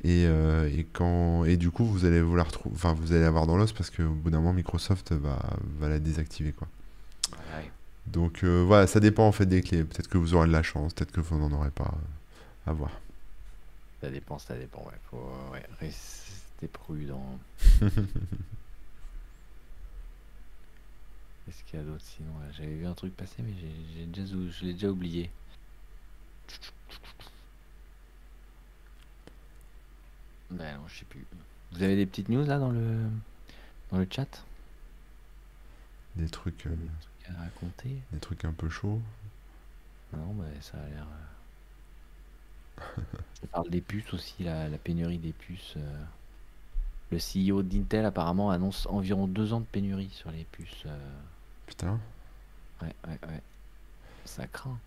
Et, 0.05 0.27
euh, 0.27 0.71
et 0.73 0.85
quand 0.93 1.45
et 1.45 1.57
du 1.57 1.71
coup, 1.71 1.85
vous 1.85 2.05
allez 2.05 2.21
vous 2.23 2.37
la 2.37 2.45
retrouver, 2.45 2.75
enfin 2.77 2.93
vous 2.95 3.13
allez 3.13 3.25
avoir 3.25 3.47
dans 3.47 3.57
l'os 3.57 3.73
parce 3.73 3.91
qu'au 3.91 4.11
bout 4.11 4.31
d'un 4.31 4.39
moment, 4.39 4.53
Microsoft 4.53 5.13
va, 5.13 5.39
va 5.81 5.89
la 5.89 5.99
désactiver, 5.99 6.53
quoi. 6.53 6.69
Ouais. 7.57 7.71
Donc 8.07 8.45
euh, 8.45 8.63
voilà, 8.67 8.87
ça 8.87 9.01
dépend 9.01 9.27
en 9.27 9.33
fait 9.33 9.47
des 9.47 9.63
clés. 9.63 9.85
Peut-être 9.85 10.09
que 10.09 10.19
vous 10.19 10.35
aurez 10.35 10.47
de 10.47 10.53
la 10.53 10.63
chance, 10.63 10.95
peut-être 10.95 11.13
que 11.13 11.21
vous 11.21 11.37
n'en 11.39 11.53
aurez 11.53 11.71
pas. 11.71 11.93
à 12.67 12.73
voir. 12.73 12.93
Ça 14.01 14.11
dépend, 14.11 14.39
ça 14.39 14.57
dépend. 14.57 14.81
Ouais. 14.87 14.99
Faut 15.11 15.31
ouais, 15.53 15.65
rester 15.81 16.69
prudent. 16.69 17.39
Qu'est-ce 21.49 21.65
qu'il 21.65 21.79
y 21.79 21.83
a 21.83 21.85
d'autre 21.87 22.05
sinon 22.05 22.31
J'avais 22.53 22.75
vu 22.77 22.87
un 22.87 22.93
truc 22.95 23.17
passer, 23.17 23.43
mais 23.43 23.55
j'ai 23.97 24.05
déjà, 24.07 24.35
je 24.51 24.65
l'ai 24.67 24.75
déjà 24.75 24.91
oublié. 24.91 25.31
Ben 30.51 30.77
non, 30.79 30.89
je 30.89 30.99
sais 30.99 31.05
plus. 31.07 31.27
Vous 31.73 31.83
avez 31.83 31.97
des 31.97 32.07
petites 32.07 32.29
news 32.29 32.45
là 32.45 32.59
dans 32.59 32.71
le, 32.71 33.11
dans 33.91 33.99
le 33.99 34.07
chat? 34.11 34.47
Des 36.17 36.29
trucs, 36.29 36.67
euh, 36.67 36.77
Des 36.77 36.91
trucs 37.01 37.31
à 37.31 37.41
raconter? 37.41 38.03
des 38.13 38.21
trucs 38.21 38.45
un 38.45 38.53
peu 38.53 38.69
chauds? 38.69 39.01
Non, 40.13 40.35
mais 40.35 40.61
ça 40.61 40.79
a 40.79 40.89
l'air. 40.89 41.07
euh, 42.79 42.85
On 43.43 43.47
parle 43.49 43.71
des 43.71 43.81
puces 43.81 44.13
aussi, 44.15 44.45
la, 44.45 44.69
la 44.69 44.79
pénurie 44.79 45.19
des 45.19 45.33
puces. 45.33 45.75
euh. 45.77 46.05
Le 47.11 47.19
CEO 47.19 47.63
d'Intel 47.63 48.05
apparemment 48.07 48.51
annonce 48.51 48.87
environ 48.87 49.27
deux 49.27 49.53
ans 49.53 49.61
de 49.61 49.67
pénurie 49.67 50.11
sur 50.11 50.31
les 50.31 50.45
puces. 50.45 50.85
euh. 50.87 51.21
Putain. 51.69 52.01
Ouais, 52.83 52.95
ouais, 53.07 53.19
ouais. 53.29 53.43
Ça 54.25 54.47
craint. 54.47 54.79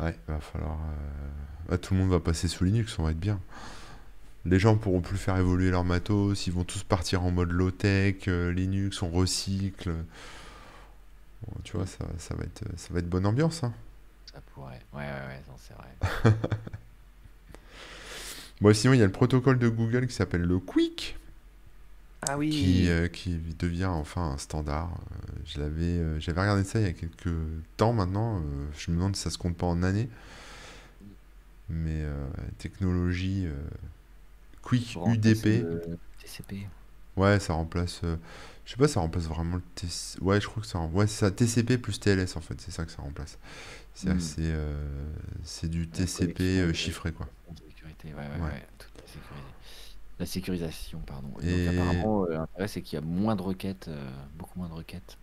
Ouais, 0.00 0.16
va 0.28 0.40
falloir. 0.40 0.76
euh, 0.76 1.70
ouais, 1.72 1.78
tout 1.78 1.94
le 1.94 2.00
monde 2.00 2.10
va 2.10 2.20
passer 2.20 2.48
sous 2.48 2.64
Linux, 2.64 2.98
on 2.98 3.04
va 3.04 3.12
être 3.12 3.20
bien. 3.20 3.40
Les 4.44 4.58
gens 4.58 4.76
pourront 4.76 5.00
plus 5.00 5.16
faire 5.16 5.36
évoluer 5.38 5.70
leur 5.70 5.84
matos, 5.84 6.46
ils 6.46 6.52
vont 6.52 6.64
tous 6.64 6.82
partir 6.82 7.22
en 7.22 7.30
mode 7.30 7.50
low-tech, 7.50 8.28
euh, 8.28 8.52
Linux, 8.52 9.00
on 9.02 9.10
recycle. 9.10 9.94
Bon, 11.46 11.54
tu 11.64 11.76
vois, 11.76 11.86
ça, 11.86 12.04
ça 12.18 12.34
va 12.34 12.44
être, 12.44 12.62
ça 12.76 12.92
va 12.92 12.98
être 12.98 13.08
bonne 13.08 13.24
ambiance. 13.26 13.64
hein. 13.64 13.72
Ça 14.32 14.40
pourrait. 14.52 14.82
Ouais, 14.92 15.00
ouais, 15.00 15.04
ouais, 15.06 15.42
c'est 15.58 15.74
vrai. 15.74 16.36
Bon, 18.60 18.72
sinon, 18.72 18.92
il 18.94 19.00
y 19.00 19.02
a 19.02 19.06
le 19.06 19.12
protocole 19.12 19.58
de 19.58 19.68
Google 19.68 20.06
qui 20.06 20.14
s'appelle 20.14 20.42
le 20.42 20.58
Quick, 20.58 21.16
Ah 22.28 22.38
oui 22.38 22.50
qui, 22.50 22.88
euh, 22.88 23.08
qui 23.08 23.38
devient 23.58 23.84
enfin 23.86 24.30
un 24.32 24.38
standard. 24.38 24.90
Euh, 24.92 25.32
je 25.44 25.60
l'avais, 25.60 25.82
euh, 25.84 26.20
j'avais 26.20 26.40
regardé 26.40 26.64
ça 26.64 26.80
il 26.80 26.86
y 26.86 26.88
a 26.88 26.92
quelques 26.92 27.34
temps 27.76 27.92
maintenant. 27.92 28.42
je 28.78 28.90
me 28.90 28.96
demande 28.96 29.16
si 29.16 29.22
ça 29.22 29.30
se 29.30 29.38
compte 29.38 29.56
pas 29.56 29.66
en 29.66 29.82
années. 29.82 30.08
Mais 31.68 32.02
euh, 32.02 32.26
technologie 32.58 33.46
Quick 34.62 34.96
UDP. 35.06 35.44
le 35.62 35.98
TCP. 36.22 36.66
Ouais, 37.16 37.38
ça 37.38 37.52
remplace. 37.54 38.00
je 38.64 38.70
sais 38.70 38.76
pas, 38.76 38.88
ça 38.88 39.00
remplace 39.00 39.24
vraiment 39.24 39.56
le 39.56 39.62
TCP. 39.74 40.22
Ouais, 40.22 40.40
je 40.40 40.46
crois 40.48 40.62
que 40.62 40.68
ça. 40.68 40.78
Ouais, 40.80 41.06
c'est 41.06 41.20
ça, 41.20 41.30
TCP 41.30 41.78
plus 41.78 42.00
TLS 42.00 42.36
en 42.36 42.40
fait, 42.40 42.60
c'est 42.60 42.70
ça 42.70 42.84
que 42.84 42.90
ça 42.90 43.02
remplace. 43.02 43.38
C'est 43.94 44.08
Hmm. 44.12 44.20
c'est 45.44 45.68
du 45.68 45.86
TCP 45.88 46.72
chiffré 46.74 47.12
quoi. 47.12 47.28
sécurité, 47.68 48.08
ouais, 48.08 48.14
ouais, 48.14 48.42
Ouais. 48.42 48.50
ouais, 48.50 48.66
tout 48.78 48.88
est 48.98 49.06
sécurisé. 49.06 49.46
La 50.20 50.26
sécurisation, 50.26 51.00
pardon. 51.06 51.32
Et 51.42 51.66
donc 51.66 51.74
apparemment, 51.74 52.24
euh, 52.24 52.34
l'intérêt 52.34 52.68
c'est 52.68 52.82
qu'il 52.82 52.96
y 52.98 53.02
a 53.02 53.04
moins 53.04 53.34
de 53.36 53.42
requêtes, 53.42 53.88
euh, 53.88 54.10
beaucoup 54.38 54.58
moins 54.58 54.68
de 54.68 54.74
requêtes 54.74 55.18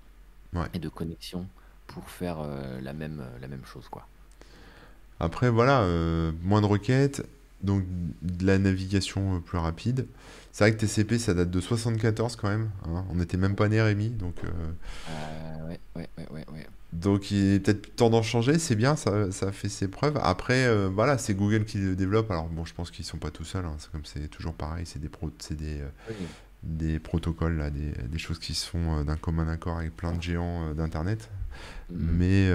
Ouais. 0.54 0.68
et 0.74 0.80
de 0.80 0.90
connexions 0.90 1.48
pour 1.88 2.10
faire 2.10 2.40
euh, 2.42 2.82
la 2.82 2.92
même, 2.94 3.24
la 3.40 3.48
même 3.48 3.64
chose, 3.66 3.88
quoi. 3.90 4.06
Après, 5.20 5.50
voilà, 5.50 5.86
moins 6.42 6.62
de 6.62 6.66
requêtes, 6.66 7.24
donc 7.64 7.84
de 8.22 8.46
la 8.46 8.58
navigation 8.58 9.36
euh, 9.36 9.40
plus 9.40 9.58
rapide. 9.58 10.08
C'est 10.52 10.66
vrai 10.66 10.74
que 10.76 10.80
TCP, 10.80 11.18
ça 11.20 11.34
date 11.34 11.50
de 11.50 11.62
74 11.62 12.36
quand 12.36 12.50
même. 12.50 12.70
hein. 12.86 13.06
On 13.10 13.16
n'était 13.16 13.38
même 13.38 13.56
pas 13.56 13.70
né 13.70 13.82
Rémi, 13.82 14.10
donc, 14.10 14.36
euh, 14.44 14.48
Euh, 15.10 15.68
ouais, 15.70 15.80
ouais, 15.96 16.10
ouais, 16.18 16.26
ouais, 16.32 16.46
ouais. 16.54 16.68
donc 16.92 17.32
il 17.32 17.54
est 17.54 17.60
peut-être 17.62 17.96
temps 17.96 18.10
d'en 18.10 18.22
changer. 18.22 18.60
C'est 18.60 18.76
bien, 18.76 18.96
ça, 18.98 19.32
ça 19.32 19.52
fait 19.54 19.70
ses 19.70 19.88
preuves. 19.88 20.20
Après, 20.22 20.66
euh, 20.66 20.90
voilà, 20.94 21.18
c'est 21.18 21.34
Google 21.36 21.64
qui 21.64 21.78
le 21.78 21.96
développe. 21.96 22.30
Alors 22.32 22.48
bon, 22.50 22.66
je 22.66 22.74
pense 22.74 22.92
qu'ils 22.92 23.06
sont 23.06 23.18
pas 23.18 23.32
tout 23.32 23.46
seuls. 23.46 23.64
hein. 23.66 23.76
C'est 23.80 23.92
comme 23.92 24.04
c'est 24.06 24.28
toujours 24.28 24.54
pareil. 24.54 24.86
C'est 24.86 25.00
des 25.00 25.08
pro, 25.10 25.30
c'est 25.40 25.56
des, 25.56 25.80
euh, 25.80 25.88
Oui. 26.10 26.16
des 26.64 27.00
protocoles 27.00 27.58
là, 27.58 27.70
des, 27.70 27.92
des 28.10 28.20
choses 28.20 28.40
qui 28.40 28.54
se 28.54 28.68
font 28.68 29.04
d'un 29.06 29.16
commun 29.18 29.48
accord 29.48 29.78
avec 29.78 29.96
plein 29.96 30.12
de 30.14 30.22
géants 30.22 30.74
d'internet. 30.74 31.30
Mhm. 31.92 31.98
Mais 32.18 32.52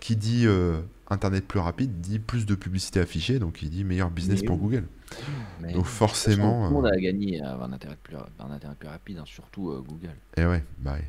qui 0.00 0.16
dit 0.16 0.46
Internet 1.08 1.46
plus 1.46 1.60
rapide 1.60 2.00
dit 2.00 2.18
plus 2.18 2.46
de 2.46 2.54
publicité 2.54 3.00
affichée, 3.00 3.38
donc 3.38 3.62
il 3.62 3.70
dit 3.70 3.84
meilleur 3.84 4.10
business 4.10 4.40
Mais 4.40 4.46
pour 4.46 4.56
oui. 4.56 4.62
Google. 4.62 4.86
Mais 5.60 5.72
Donc 5.72 5.86
forcément, 5.86 6.62
tout 6.62 6.68
le 6.68 6.74
monde 6.74 6.86
euh, 6.86 6.96
a 6.96 7.00
gagné 7.00 7.40
à 7.42 7.52
avoir 7.52 7.68
un 7.68 7.72
internet 7.72 7.98
plus, 8.02 8.16
un 8.16 8.50
internet 8.50 8.78
plus 8.78 8.88
rapide, 8.88 9.18
hein, 9.18 9.24
surtout 9.26 9.70
euh, 9.70 9.84
Google. 9.86 10.14
et 10.36 10.44
ouais, 10.44 10.64
bah 10.78 10.94
ouais. 10.94 11.04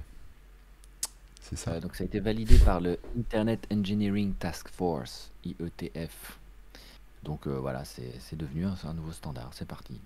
c'est 1.42 1.56
ça. 1.58 1.72
Euh, 1.72 1.80
donc 1.80 1.96
ça 1.96 2.04
a 2.04 2.06
été 2.06 2.20
validé 2.20 2.58
par 2.60 2.80
le 2.80 3.00
Internet 3.18 3.68
Engineering 3.72 4.34
Task 4.40 4.70
Force, 4.70 5.32
IETF. 5.44 6.38
Donc 7.24 7.46
euh, 7.48 7.60
voilà, 7.60 7.84
c'est 7.86 8.36
devenu 8.38 8.66
un, 8.66 8.94
nouveau 8.94 9.12
standard, 9.12 9.50
c'est 9.52 9.68
parti. 9.68 10.00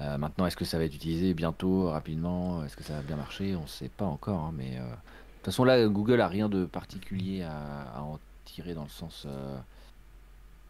Euh, 0.00 0.18
maintenant, 0.18 0.46
est-ce 0.46 0.56
que 0.56 0.64
ça 0.64 0.78
va 0.78 0.84
être 0.84 0.94
utilisé 0.94 1.34
bientôt, 1.34 1.88
rapidement 1.88 2.64
Est-ce 2.64 2.76
que 2.76 2.84
ça 2.84 2.94
va 2.94 3.02
bien 3.02 3.16
marcher 3.16 3.56
On 3.56 3.62
ne 3.62 3.66
sait 3.66 3.88
pas 3.88 4.04
encore, 4.04 4.40
hein, 4.40 4.54
mais 4.56 4.76
euh, 4.76 4.82
de 4.82 4.94
toute 5.36 5.46
façon 5.46 5.64
là, 5.64 5.86
Google 5.88 6.20
a 6.20 6.28
rien 6.28 6.48
de 6.48 6.66
particulier 6.66 7.42
à, 7.42 7.96
à 7.96 8.02
en 8.02 8.18
dans 8.74 8.82
le 8.84 8.88
sens. 8.88 9.24
euh, 9.26 9.58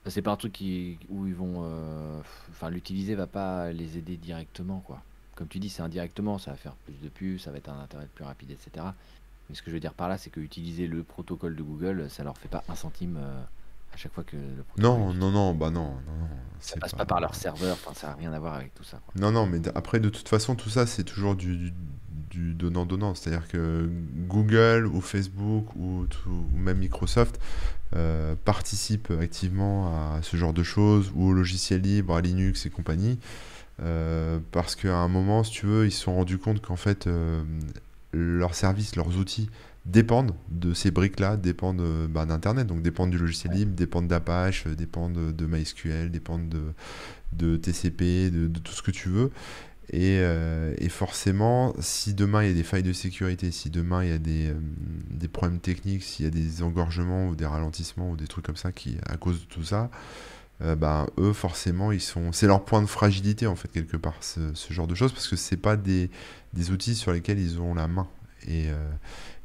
c'est 0.06 0.22
pas 0.22 0.30
un 0.30 0.36
truc 0.36 0.52
qui, 0.52 0.98
où 1.10 1.26
ils 1.26 1.34
vont, 1.34 1.62
euh, 1.64 2.20
enfin 2.50 2.70
l'utiliser 2.70 3.14
va 3.14 3.26
pas 3.26 3.72
les 3.72 3.98
aider 3.98 4.16
directement 4.16 4.80
quoi. 4.86 5.02
Comme 5.34 5.48
tu 5.48 5.58
dis, 5.60 5.68
c'est 5.68 5.82
indirectement, 5.82 6.38
ça 6.38 6.50
va 6.52 6.56
faire 6.56 6.72
plus 6.84 6.94
de 7.02 7.08
pubs, 7.08 7.38
ça 7.38 7.50
va 7.52 7.58
être 7.58 7.68
un 7.68 7.78
internet 7.80 8.08
plus 8.14 8.24
rapide, 8.24 8.50
etc. 8.50 8.86
Mais 9.48 9.54
ce 9.54 9.62
que 9.62 9.70
je 9.70 9.76
veux 9.76 9.80
dire 9.80 9.94
par 9.94 10.08
là, 10.08 10.18
c'est 10.18 10.30
que 10.30 10.40
utiliser 10.40 10.86
le 10.86 11.02
protocole 11.04 11.54
de 11.56 11.62
Google, 11.62 12.08
ça 12.10 12.24
leur 12.24 12.36
fait 12.38 12.48
pas 12.48 12.64
un 12.68 12.74
centime 12.74 13.18
euh, 13.20 13.42
à 13.94 13.96
chaque 13.96 14.12
fois 14.12 14.24
que 14.24 14.36
le 14.36 14.62
protocole 14.64 14.82
Non, 14.82 15.12
non, 15.14 15.30
non, 15.30 15.54
bah 15.54 15.70
non, 15.70 15.90
non. 16.06 16.28
Ça 16.60 16.76
passe 16.78 16.90
pas... 16.92 16.98
pas 16.98 17.06
par 17.06 17.20
leur 17.20 17.34
serveur, 17.34 17.74
enfin 17.74 17.94
ça 17.94 18.08
n'a 18.08 18.14
rien 18.14 18.32
à 18.32 18.38
voir 18.38 18.54
avec 18.54 18.74
tout 18.74 18.82
ça. 18.84 19.00
quoi. 19.04 19.14
Non, 19.20 19.30
non, 19.30 19.46
mais 19.46 19.60
après, 19.76 20.00
de 20.00 20.08
toute 20.08 20.28
façon, 20.28 20.56
tout 20.56 20.70
ça, 20.70 20.86
c'est 20.86 21.04
toujours 21.04 21.36
du, 21.36 21.56
du, 21.56 21.72
donnant-donnant. 22.54 23.14
C'est-à-dire 23.14 23.48
que 23.48 23.88
Google 24.28 24.86
ou 24.86 25.00
Facebook 25.00 25.66
ou, 25.76 26.06
tout- 26.08 26.30
ou 26.54 26.56
même 26.58 26.78
Microsoft 26.78 27.38
euh, 27.96 28.34
participent 28.44 29.12
activement 29.20 29.88
à 30.16 30.20
ce 30.22 30.36
genre 30.36 30.52
de 30.52 30.62
choses, 30.62 31.10
ou 31.14 31.28
au 31.28 31.32
logiciel 31.32 31.80
libre, 31.82 32.14
à 32.16 32.20
Linux 32.20 32.66
et 32.66 32.70
compagnie. 32.70 33.18
euh, 33.82 34.38
parce 34.52 34.74
qu'à 34.74 34.96
un 34.96 35.08
moment, 35.08 35.44
si 35.44 35.52
tu 35.52 35.66
veux, 35.66 35.86
ils 35.86 35.92
se 35.92 36.02
sont 36.02 36.14
rendus 36.16 36.38
compte 36.38 36.60
qu'en 36.60 36.76
fait, 36.76 37.06
euh, 37.06 37.42
leurs 38.12 38.54
services, 38.54 38.96
leurs 38.96 39.16
outils 39.18 39.48
dépendent 39.86 40.34
de 40.50 40.74
ces 40.74 40.90
briques-là, 40.90 41.36
dépendent 41.36 41.82
bah, 42.10 42.26
d'Internet, 42.26 42.66
donc 42.66 42.82
dépendent 42.82 43.10
du 43.10 43.18
logiciel 43.18 43.52
libre, 43.54 43.72
dépendent 43.74 44.08
d'Apache, 44.08 44.66
dépendent 44.66 45.14
de, 45.14 45.30
de 45.32 45.46
MySQL, 45.46 46.10
dépendent 46.10 46.48
de, 46.48 46.62
de 47.32 47.56
TCP, 47.56 48.30
de, 48.30 48.48
de 48.48 48.58
tout 48.58 48.72
ce 48.72 48.82
que 48.82 48.90
tu 48.90 49.08
veux. 49.08 49.30
Et, 49.90 50.18
euh, 50.20 50.74
et 50.78 50.90
forcément, 50.90 51.74
si 51.80 52.12
demain 52.12 52.42
il 52.42 52.48
y 52.48 52.50
a 52.50 52.54
des 52.54 52.62
failles 52.62 52.82
de 52.82 52.92
sécurité, 52.92 53.50
si 53.50 53.70
demain 53.70 54.04
il 54.04 54.10
y 54.10 54.12
a 54.12 54.18
des, 54.18 54.48
euh, 54.48 54.54
des 55.10 55.28
problèmes 55.28 55.60
techniques, 55.60 56.02
s'il 56.02 56.26
y 56.26 56.28
a 56.28 56.30
des 56.30 56.62
engorgements 56.62 57.26
ou 57.28 57.34
des 57.34 57.46
ralentissements 57.46 58.10
ou 58.10 58.16
des 58.16 58.26
trucs 58.26 58.44
comme 58.44 58.56
ça 58.56 58.70
qui, 58.70 58.98
à 59.06 59.16
cause 59.16 59.40
de 59.40 59.46
tout 59.46 59.64
ça, 59.64 59.90
euh, 60.60 60.76
ben, 60.76 61.06
eux 61.18 61.32
forcément 61.32 61.90
ils 61.90 62.02
sont, 62.02 62.32
c'est 62.32 62.46
leur 62.46 62.66
point 62.66 62.82
de 62.82 62.86
fragilité 62.86 63.46
en 63.46 63.56
fait 63.56 63.68
quelque 63.68 63.96
part 63.96 64.16
ce, 64.20 64.40
genre 64.68 64.88
de 64.88 64.94
choses 64.94 65.12
parce 65.12 65.28
que 65.28 65.36
c'est 65.36 65.56
pas 65.56 65.76
des, 65.76 66.10
outils 66.70 66.94
sur 66.94 67.12
lesquels 67.12 67.38
ils 67.38 67.58
ont 67.58 67.74
la 67.74 67.88
main. 67.88 68.08
Et, 68.46 68.68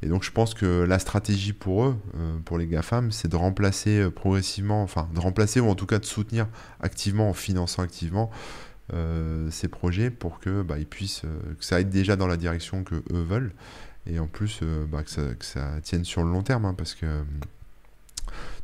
donc 0.08 0.24
je 0.24 0.32
pense 0.32 0.54
que 0.54 0.84
la 0.84 1.00
stratégie 1.00 1.54
pour 1.54 1.86
eux, 1.86 1.98
pour 2.46 2.58
les 2.58 2.68
GAFAM, 2.68 3.12
c'est 3.12 3.30
de 3.30 3.36
remplacer 3.36 4.10
progressivement, 4.12 4.84
enfin 4.84 5.10
de 5.14 5.20
remplacer 5.20 5.62
ou 5.62 5.70
en 5.70 5.76
tout 5.76 5.86
cas 5.86 6.00
de 6.00 6.06
soutenir 6.06 6.48
activement 6.82 7.30
en 7.30 7.34
finançant 7.34 7.82
activement 7.82 8.30
euh, 8.92 9.50
ces 9.50 9.70
projets 9.70 10.10
pour 10.10 10.40
que 10.40 10.62
bah, 10.62 10.78
ils 10.78 10.86
puissent, 10.86 11.24
euh, 11.24 11.54
que 11.58 11.64
ça 11.64 11.78
aille 11.78 11.86
déjà 11.86 12.18
dans 12.18 12.28
la 12.28 12.36
direction 12.36 12.84
que 12.84 12.96
eux 12.96 13.24
veulent. 13.24 13.54
Et 14.08 14.20
en 14.20 14.28
plus 14.28 14.60
euh, 14.62 14.86
bah, 14.86 15.04
que, 15.04 15.10
ça, 15.10 15.22
que 15.36 15.46
ça 15.46 15.80
tienne 15.82 16.04
sur 16.04 16.22
le 16.24 16.30
long 16.30 16.44
terme 16.44 16.66
hein, 16.66 16.74
parce 16.78 16.94
que 16.94 17.24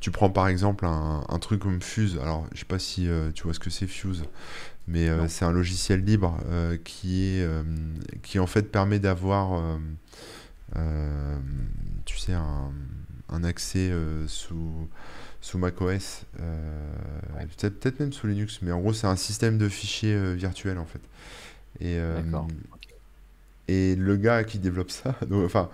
tu 0.01 0.11
prends 0.11 0.29
par 0.29 0.49
exemple 0.49 0.85
un, 0.85 1.23
un 1.29 1.39
truc 1.39 1.61
comme 1.61 1.81
Fuse, 1.81 2.19
alors 2.21 2.45
je 2.53 2.59
sais 2.59 2.65
pas 2.65 2.79
si 2.79 3.07
tu 3.35 3.43
vois 3.43 3.53
ce 3.53 3.59
que 3.59 3.69
c'est 3.69 3.87
Fuse, 3.87 4.23
mais 4.87 5.09
c'est 5.27 5.45
un 5.45 5.51
logiciel 5.51 6.03
libre 6.03 6.39
qui 6.83 7.23
est 7.23 7.47
qui 8.23 8.39
en 8.39 8.47
fait 8.47 8.71
permet 8.71 8.97
d'avoir 8.97 9.61
tu 12.05 12.17
sais 12.17 12.33
un, 12.33 12.71
un 13.27 13.43
accès 13.43 13.93
sous 14.25 14.87
sous 15.41 15.57
macOS, 15.57 16.23
euh, 16.39 16.81
Ouais. 17.37 17.47
peut-être 17.57 17.99
même 17.99 18.11
sous 18.13 18.27
Linux, 18.27 18.59
mais 18.61 18.71
en 18.71 18.79
gros 18.79 18.93
c'est 18.93 19.07
un 19.07 19.15
système 19.15 19.57
de 19.57 19.69
fichiers 19.69 20.13
euh, 20.15 20.33
virtuel 20.33 20.77
en 20.77 20.85
fait. 20.85 21.01
Et, 21.79 21.97
euh, 21.97 22.21
et 23.67 23.95
le 23.95 24.15
gars 24.17 24.43
qui 24.43 24.59
développe 24.59 24.91
ça, 24.91 25.15
donc, 25.29 25.45
enfin, 25.45 25.69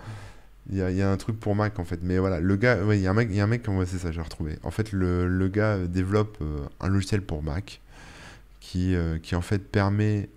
il 0.70 0.76
y 0.76 0.82
a, 0.82 0.90
il 0.90 0.96
y 0.96 1.02
a 1.02 1.10
un 1.10 1.16
truc 1.16 1.38
pour 1.40 1.54
Mac 1.54 1.78
en 1.78 1.84
fait, 1.84 2.00
mais 2.02 2.18
voilà, 2.18 2.40
le 2.40 2.56
gars, 2.56 2.84
ouais, 2.84 2.98
il 2.98 3.02
y 3.02 3.06
a 3.06 3.10
un 3.10 3.14
mec, 3.14 3.28
il 3.30 3.36
y 3.36 3.40
a 3.40 3.44
un 3.44 3.48
mec, 3.48 3.66
ouais, 3.68 3.86
c'est 3.86 3.98
ça, 3.98 4.12
j'ai 4.12 4.20
retrouvé. 4.20 4.58
En 4.62 4.70
fait, 4.70 4.92
le, 4.92 5.26
le 5.28 5.48
gars 5.48 5.78
développe 5.86 6.38
euh, 6.42 6.58
un 6.80 6.88
logiciel 6.88 7.22
pour 7.22 7.42
Mac 7.42 7.80
qui, 8.60 8.96
qui 9.22 9.36
en 9.36 9.42
fait 9.42 9.60
permet 9.60 10.28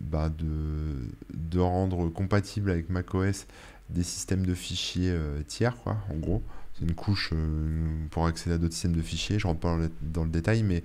bah, 0.00 0.28
de, 0.30 0.96
de 1.32 1.58
rendre 1.60 2.08
compatible 2.08 2.70
avec 2.72 2.90
macOS 2.90 3.46
des 3.88 4.02
systèmes 4.02 4.44
de 4.44 4.52
fichiers 4.54 5.16
tiers, 5.46 5.76
quoi, 5.76 5.98
en 6.10 6.16
gros. 6.16 6.42
Une 6.84 6.94
couche 6.94 7.30
euh, 7.32 8.06
pour 8.10 8.26
accéder 8.26 8.56
à 8.56 8.58
d'autres 8.58 8.74
systèmes 8.74 8.94
de 8.94 9.02
fichiers, 9.02 9.38
je 9.38 9.46
rentre 9.46 9.60
pas 9.60 9.78
dans 10.02 10.24
le, 10.24 10.30
détail, 10.30 10.62
mais, 10.62 10.82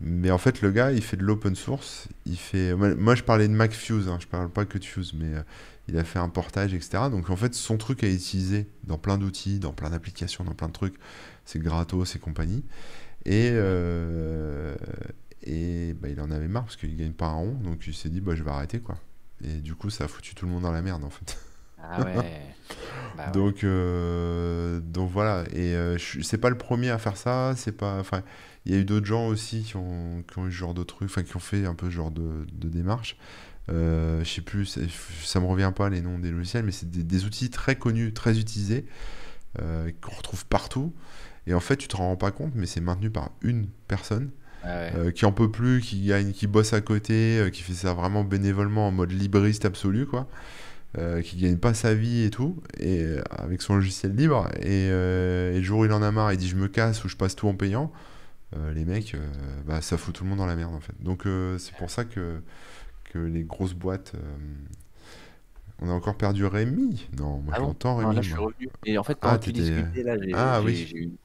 mais 0.00 0.30
en 0.30 0.38
fait, 0.38 0.60
le 0.60 0.70
gars, 0.70 0.92
il 0.92 1.02
fait 1.02 1.16
de 1.16 1.24
l'open 1.24 1.56
source. 1.56 2.08
Il 2.26 2.36
fait... 2.36 2.74
Moi, 2.74 2.94
moi, 2.94 3.14
je 3.14 3.22
parlais 3.22 3.48
de 3.48 3.54
MacFuse, 3.54 4.08
hein, 4.08 4.18
je 4.20 4.26
parle 4.26 4.50
pas 4.50 4.66
que 4.66 4.76
de 4.76 4.84
Fuse, 4.84 5.14
mais 5.14 5.34
euh, 5.34 5.42
il 5.88 5.98
a 5.98 6.04
fait 6.04 6.18
un 6.18 6.28
portage, 6.28 6.74
etc. 6.74 7.04
Donc 7.10 7.30
en 7.30 7.36
fait, 7.36 7.54
son 7.54 7.76
truc 7.76 8.04
à 8.04 8.08
utiliser 8.08 8.68
dans 8.84 8.98
plein 8.98 9.18
d'outils, 9.18 9.58
dans 9.58 9.72
plein 9.72 9.90
d'applications, 9.90 10.44
dans 10.44 10.54
plein 10.54 10.68
de 10.68 10.72
trucs, 10.72 10.94
c'est 11.44 11.58
gratos 11.58 12.14
et 12.16 12.18
compagnie. 12.18 12.64
Et, 13.24 13.50
euh, 13.52 14.76
et 15.42 15.94
bah, 15.94 16.08
il 16.08 16.20
en 16.20 16.30
avait 16.30 16.48
marre 16.48 16.64
parce 16.64 16.76
qu'il 16.76 16.96
gagne 16.96 17.12
pas 17.12 17.26
un 17.26 17.34
rond, 17.34 17.54
donc 17.54 17.86
il 17.86 17.94
s'est 17.94 18.08
dit 18.08 18.20
bah 18.20 18.34
je 18.34 18.42
vais 18.42 18.50
arrêter 18.50 18.80
quoi. 18.80 18.98
Et 19.44 19.54
du 19.60 19.74
coup 19.74 19.90
ça 19.90 20.04
a 20.04 20.08
foutu 20.08 20.34
tout 20.34 20.46
le 20.46 20.52
monde 20.52 20.62
dans 20.62 20.72
la 20.72 20.82
merde 20.82 21.04
en 21.04 21.10
fait. 21.10 21.38
Ah 21.82 22.04
ouais. 22.04 22.14
Bah 23.16 23.26
ouais. 23.26 23.32
Donc, 23.32 23.64
euh, 23.64 24.78
donc 24.80 25.10
voilà, 25.10 25.42
et 25.52 25.74
euh, 25.74 25.98
c'est 25.98 26.38
pas 26.38 26.48
le 26.48 26.56
premier 26.56 26.90
à 26.90 26.98
faire 26.98 27.16
ça, 27.16 27.54
c'est 27.56 27.72
pas, 27.72 27.98
enfin, 27.98 28.22
il 28.64 28.72
y 28.72 28.76
a 28.76 28.78
eu 28.78 28.84
d'autres 28.84 29.06
gens 29.06 29.26
aussi 29.26 29.62
qui 29.64 29.76
ont, 29.76 30.22
qui 30.30 30.38
ont 30.38 30.46
eu 30.46 30.52
ce 30.52 30.56
genre 30.56 30.74
de 30.74 30.84
truc, 30.84 31.10
enfin 31.10 31.24
qui 31.24 31.36
ont 31.36 31.40
fait 31.40 31.66
un 31.66 31.74
peu 31.74 31.86
ce 31.86 31.90
genre 31.90 32.12
de, 32.12 32.46
de 32.52 32.68
démarche. 32.68 33.16
Euh, 33.68 34.22
je 34.24 34.30
sais 34.30 34.40
plus, 34.42 34.78
ça 35.24 35.40
me 35.40 35.46
revient 35.46 35.72
pas 35.74 35.88
les 35.90 36.00
noms 36.02 36.18
des 36.20 36.30
logiciels, 36.30 36.64
mais 36.64 36.72
c'est 36.72 36.88
des, 36.90 37.02
des 37.02 37.24
outils 37.24 37.50
très 37.50 37.74
connus, 37.76 38.12
très 38.12 38.38
utilisés, 38.38 38.86
qu'on 40.00 40.14
retrouve 40.16 40.46
partout. 40.46 40.94
Et 41.46 41.54
en 41.54 41.60
fait, 41.60 41.76
tu 41.76 41.88
te 41.88 41.96
rends 41.96 42.16
pas 42.16 42.30
compte, 42.30 42.52
mais 42.54 42.66
c'est 42.66 42.80
maintenu 42.80 43.10
par 43.10 43.30
une 43.42 43.66
personne 43.88 44.30
Ah 44.62 44.68
ouais. 44.68 44.92
euh, 44.94 45.10
qui 45.10 45.24
en 45.24 45.32
peut 45.32 45.50
plus, 45.50 45.80
qui 45.80 46.04
gagne, 46.06 46.32
qui 46.32 46.46
bosse 46.46 46.72
à 46.72 46.80
côté, 46.80 47.38
euh, 47.38 47.50
qui 47.50 47.62
fait 47.62 47.72
ça 47.72 47.92
vraiment 47.94 48.24
bénévolement 48.24 48.88
en 48.88 48.92
mode 48.92 49.12
libriste 49.12 49.64
absolu, 49.64 50.06
quoi. 50.06 50.28
Euh, 50.98 51.22
qui 51.22 51.36
gagne 51.36 51.56
pas 51.56 51.72
sa 51.72 51.94
vie 51.94 52.24
et 52.24 52.30
tout, 52.30 52.60
et 52.80 53.02
euh, 53.04 53.22
avec 53.30 53.62
son 53.62 53.76
logiciel 53.76 54.12
libre. 54.16 54.48
Et, 54.58 54.88
euh, 54.90 55.52
et 55.52 55.58
le 55.58 55.62
jour 55.62 55.80
où 55.80 55.84
il 55.84 55.92
en 55.92 56.02
a 56.02 56.10
marre, 56.10 56.32
il 56.32 56.36
dit 56.38 56.48
je 56.48 56.56
me 56.56 56.66
casse 56.66 57.04
ou 57.04 57.08
je 57.08 57.16
passe 57.16 57.36
tout 57.36 57.46
en 57.46 57.54
payant. 57.54 57.92
euh, 58.56 58.72
les 58.74 58.84
mecs, 58.84 59.16
bah, 59.66 59.80
ça 59.82 59.98
fout 59.98 60.14
tout 60.14 60.24
le 60.24 60.30
monde 60.30 60.38
dans 60.38 60.46
la 60.46 60.56
merde 60.56 60.74
en 60.74 60.80
fait. 60.80 60.94
Donc 61.00 61.24
c'est 61.58 61.74
pour 61.76 61.90
ça 61.90 62.04
que, 62.04 62.40
que 63.12 63.18
les 63.18 63.44
grosses 63.44 63.74
boîtes. 63.74 64.14
on 65.80 65.88
a 65.88 65.92
encore 65.92 66.16
perdu 66.16 66.44
Rémi. 66.44 67.08
Non, 67.18 67.38
moi 67.38 67.54
Ah 67.54 67.56
je 67.56 67.60
bon 67.60 67.68
l'entends 67.68 67.96
Non, 68.00 68.08
Rémi. 68.08 68.16
là, 68.16 68.22
je 68.22 68.28
suis 68.28 68.38
revenu. 68.38 68.68
Et 68.84 68.98
en 68.98 69.02
fait, 69.04 69.14
Ah, 69.14 69.16
pendant 69.20 69.38
que 69.38 69.44
tu 69.44 69.52
discutais, 69.52 70.02
là, 70.02 70.16
j'ai 70.20 70.32
Ah, 70.34 70.60
oui. 70.64 70.88
eu 70.94 71.00
une 71.02 71.16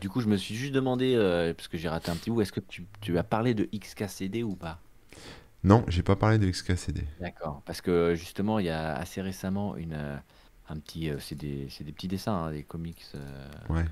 du 0.00 0.08
coup, 0.08 0.20
je 0.20 0.26
me 0.28 0.36
suis 0.36 0.54
juste 0.54 0.72
demandé, 0.72 1.14
parce 1.56 1.68
que 1.68 1.78
j'ai 1.78 1.88
raté 1.88 2.10
un 2.10 2.16
petit 2.16 2.30
bout, 2.30 2.42
est-ce 2.42 2.52
que 2.52 2.60
tu, 2.60 2.86
tu 3.00 3.16
as 3.18 3.24
parlé 3.24 3.54
de 3.54 3.68
XKCD 3.72 4.42
ou 4.42 4.56
pas? 4.56 4.80
Non, 5.62 5.84
j'ai 5.86 6.02
pas 6.02 6.16
parlé 6.16 6.38
de 6.38 6.48
XKCD. 6.48 7.04
D'accord. 7.18 7.62
Parce 7.66 7.80
que 7.80 8.14
justement, 8.14 8.58
il 8.60 8.66
y 8.66 8.68
a 8.70 8.94
assez 8.96 9.20
récemment 9.20 9.76
une, 9.76 9.92
euh, 9.94 10.16
un 10.68 10.78
petit, 10.78 11.10
euh, 11.10 11.18
c'est 11.18 11.34
des, 11.34 11.68
c'est 11.70 11.82
des 11.84 11.92
petits 11.92 12.06
dessins, 12.08 12.32
hein, 12.46 12.52
des 12.52 12.62
comics, 12.62 13.04
euh, 13.16 13.48
Ouais. 13.68 13.88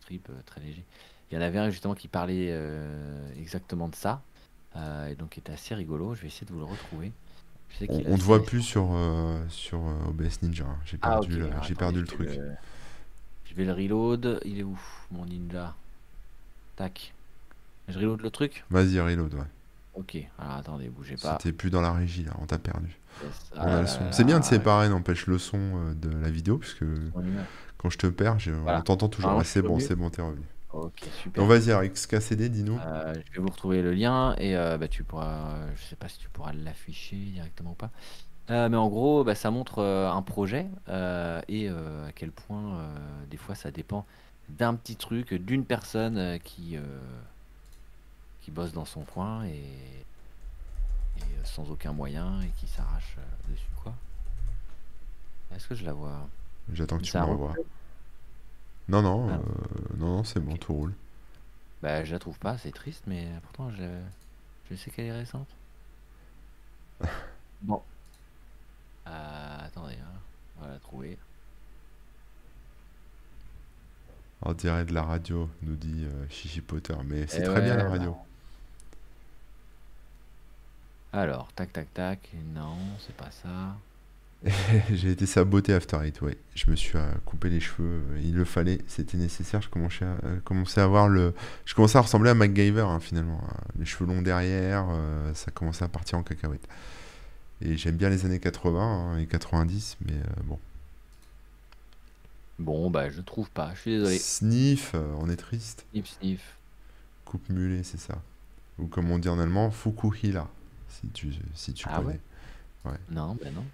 strip 0.00 0.28
euh, 0.30 0.42
très 0.46 0.60
légers. 0.60 0.86
Il 1.30 1.34
y 1.34 1.38
en 1.38 1.42
avait 1.42 1.58
un 1.58 1.70
justement 1.70 1.94
qui 1.94 2.08
parlait 2.08 2.48
euh, 2.50 3.32
exactement 3.38 3.88
de 3.88 3.94
ça, 3.94 4.22
euh, 4.76 5.08
et 5.08 5.16
donc 5.16 5.30
qui 5.30 5.40
était 5.40 5.52
assez 5.52 5.74
rigolo. 5.74 6.14
Je 6.14 6.22
vais 6.22 6.28
essayer 6.28 6.46
de 6.46 6.52
vous 6.52 6.58
le 6.58 6.64
retrouver. 6.64 7.12
Je 7.70 7.76
sais 7.78 7.88
On, 7.88 8.00
qu'il 8.00 8.08
est 8.08 8.12
on 8.14 8.16
te 8.16 8.22
voit 8.22 8.46
plus 8.46 8.62
sur, 8.62 8.88
euh, 8.94 9.44
sur 9.50 9.86
euh, 9.86 10.06
OBS 10.08 10.40
Ninja. 10.42 10.64
hein. 10.64 10.78
J'ai 10.86 10.96
Ah, 11.02 11.20
perdu, 11.20 11.36
le- 11.36 11.50
alors, 11.50 11.62
j'ai 11.62 11.74
attendez, 11.74 11.74
perdu 11.74 12.00
le 12.00 12.06
je 12.06 12.16
vais 12.16 12.16
truc. 12.16 12.40
le- 12.40 12.56
Je 13.44 13.54
vais 13.54 13.64
le 13.66 13.72
reload. 13.74 14.40
Il 14.46 14.58
est 14.60 14.62
où, 14.62 14.78
mon 15.10 15.26
ninja? 15.26 15.76
Tac. 16.76 17.14
Je 17.88 17.98
reload 17.98 18.22
le 18.22 18.30
truc? 18.30 18.64
Vas-y, 18.70 18.98
reload, 19.00 19.34
ouais. 19.34 19.46
Ok. 19.94 20.16
Alors 20.38 20.54
attendez, 20.54 20.88
bougez 20.88 21.16
pas. 21.16 21.36
C'était 21.40 21.52
plus 21.52 21.70
dans 21.70 21.80
la 21.80 21.92
régie 21.92 22.24
là, 22.24 22.32
on 22.40 22.46
t'a 22.46 22.58
perdu. 22.58 22.96
Yes. 23.22 23.50
Ah 23.56 23.86
C'est 24.12 24.24
bien 24.24 24.38
de 24.38 24.44
séparer, 24.44 24.88
n'empêche 24.88 25.26
le 25.26 25.38
son 25.38 25.58
euh, 25.58 25.94
de 25.94 26.10
la 26.16 26.30
vidéo, 26.30 26.58
puisque 26.58 26.84
quand 27.76 27.90
je 27.90 27.98
te 27.98 28.06
perds, 28.06 28.38
je- 28.38 28.52
Voilà. 28.52 28.78
on 28.78 28.82
t'entend 28.82 29.08
toujours. 29.08 29.32
Ah, 29.32 29.44
c'est 29.44 29.62
bon, 29.62 29.78
c'est 29.80 29.96
bon, 29.96 30.08
t'es 30.10 30.22
revenu. 30.22 30.44
Ok, 30.72 31.00
super. 31.20 31.42
Donc 31.42 31.50
vas-y, 31.50 31.70
alors 31.72 31.82
XKCD, 31.82 32.48
dis-nous. 32.48 32.78
Euh, 32.78 33.14
je 33.26 33.36
vais 33.36 33.42
vous 33.42 33.50
retrouver 33.50 33.82
le 33.82 33.92
lien 33.92 34.36
et 34.38 34.56
euh, 34.56 34.78
bah, 34.78 34.86
tu 34.86 35.02
pourras, 35.02 35.56
je 35.74 35.82
sais 35.82 35.96
pas 35.96 36.08
si 36.08 36.18
tu 36.18 36.28
pourras 36.28 36.52
l'afficher 36.52 37.16
directement 37.16 37.72
ou 37.72 37.74
pas. 37.74 37.90
Euh, 38.50 38.68
mais 38.68 38.76
en 38.76 38.88
gros, 38.88 39.24
bah, 39.24 39.34
ça 39.34 39.50
montre 39.50 39.82
un 39.82 40.22
projet 40.22 40.66
et 40.88 41.68
à 41.68 42.12
quel 42.14 42.30
point 42.30 42.88
des 43.28 43.36
fois 43.36 43.54
ça 43.56 43.70
dépend 43.72 44.06
d'un 44.48 44.74
petit 44.74 44.94
truc, 44.96 45.34
d'une 45.34 45.64
personne 45.64 46.38
qui, 46.44 46.76
qui 48.50 48.54
bosse 48.56 48.72
dans 48.72 48.84
son 48.84 49.02
coin 49.02 49.44
et, 49.44 49.50
et, 49.50 51.22
euh, 51.22 51.44
sans 51.44 51.70
aucun 51.70 51.92
moyen 51.92 52.40
et 52.42 52.48
qui 52.58 52.66
s'arrache 52.66 53.16
euh, 53.18 53.52
dessus 53.52 53.66
quoi. 53.82 53.94
Est-ce 55.54 55.68
que 55.68 55.74
je 55.74 55.84
la 55.84 55.92
vois? 55.92 56.28
J'attends 56.72 56.98
que 56.98 57.02
tu 57.02 57.16
me 57.16 57.22
roule 57.22 57.32
revoies. 57.34 57.54
Non, 58.88 59.02
non, 59.02 59.28
Ah. 59.30 59.34
euh, 59.34 59.96
non, 59.98 60.16
non, 60.16 60.24
c'est 60.24 60.40
bon, 60.40 60.56
tout 60.56 60.72
roule. 60.72 60.94
Bah, 61.82 62.04
je 62.04 62.12
la 62.12 62.18
trouve 62.18 62.38
pas, 62.38 62.58
c'est 62.58 62.72
triste, 62.72 63.04
mais 63.06 63.28
pourtant 63.42 63.70
je, 63.70 63.84
je 64.70 64.74
sais 64.76 64.90
qu'elle 64.90 65.06
est 65.06 65.12
récente. 65.12 65.48
Bon. 67.62 67.82
Euh, 69.06 69.58
attendez, 69.66 69.94
hein, 69.94 70.18
on 70.58 70.64
va 70.64 70.70
la 70.72 70.78
trouver. 70.78 71.18
On 74.42 74.54
dirait 74.54 74.86
de 74.86 74.94
la 74.94 75.02
radio, 75.02 75.50
nous 75.62 75.76
dit 75.76 76.04
euh, 76.06 76.26
Chichi 76.30 76.62
Potter. 76.62 76.94
Mais 77.04 77.26
c'est 77.26 77.42
Eh 77.42 77.44
très 77.44 77.60
bien 77.60 77.76
la 77.76 77.88
radio. 77.90 78.16
Alors, 81.12 81.48
tac, 81.54 81.72
tac, 81.72 81.92
tac. 81.92 82.30
Non, 82.54 82.76
c'est 83.04 83.14
pas 83.16 83.30
ça. 83.30 83.76
J'ai 84.90 85.10
été 85.10 85.26
saboté 85.26 85.74
After 85.74 85.98
Eight, 86.02 86.20
ouais. 86.22 86.38
Je 86.54 86.70
me 86.70 86.76
suis 86.76 86.96
euh, 86.96 87.12
coupé 87.26 87.50
les 87.50 87.60
cheveux, 87.60 88.00
euh, 88.12 88.20
il 88.22 88.34
le 88.34 88.44
fallait, 88.46 88.78
c'était 88.86 89.18
nécessaire. 89.18 89.60
Je 89.60 89.68
commençais 89.68 90.04
à, 90.06 90.16
euh, 90.24 90.40
commençais 90.44 90.80
à 90.80 90.84
avoir 90.84 91.08
le. 91.08 91.34
Je 91.66 91.74
commençais 91.74 91.98
à 91.98 92.00
ressembler 92.00 92.30
à 92.30 92.34
MacGyver 92.34 92.80
hein, 92.82 93.00
finalement. 93.00 93.40
hein. 93.46 93.54
Les 93.78 93.84
cheveux 93.84 94.06
longs 94.10 94.22
derrière, 94.22 94.86
euh, 94.90 95.34
ça 95.34 95.50
commençait 95.50 95.84
à 95.84 95.88
partir 95.88 96.16
en 96.16 96.22
cacahuète. 96.22 96.66
Et 97.60 97.76
j'aime 97.76 97.96
bien 97.96 98.08
les 98.08 98.24
années 98.24 98.40
80 98.40 98.80
hein, 98.80 99.18
et 99.18 99.26
90, 99.26 99.98
mais 100.06 100.14
bon. 100.44 100.58
Bon, 102.58 102.90
bah, 102.90 103.10
je 103.10 103.20
trouve 103.20 103.50
pas. 103.50 103.72
Je 103.74 103.80
suis 103.80 103.90
désolé. 103.90 104.18
Sniff, 104.18 104.94
on 105.18 105.28
est 105.28 105.36
triste. 105.36 105.84
Sniff, 105.92 106.06
sniff. 106.18 106.56
Coupe 107.26 107.46
mulet, 107.50 107.82
c'est 107.82 108.00
ça. 108.00 108.16
Ou 108.78 108.86
comme 108.86 109.10
on 109.10 109.18
dit 109.18 109.28
en 109.28 109.38
allemand, 109.38 109.70
Fukuhila, 109.70 110.48
si 110.90 111.08
tu, 111.10 111.32
si 111.54 111.72
tu 111.74 111.86
Ah 111.88 112.00
connais. 112.00 112.20
Non, 113.10 113.36
bah 113.36 113.50
non. 113.50 113.64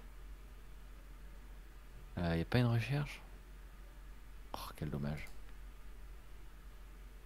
Il 2.17 2.37
y 2.37 2.41
a 2.41 2.45
pas 2.45 2.59
une 2.59 2.65
recherche? 2.65 3.21
Oh, 4.53 4.69
quel 4.75 4.89
dommage. 4.89 5.29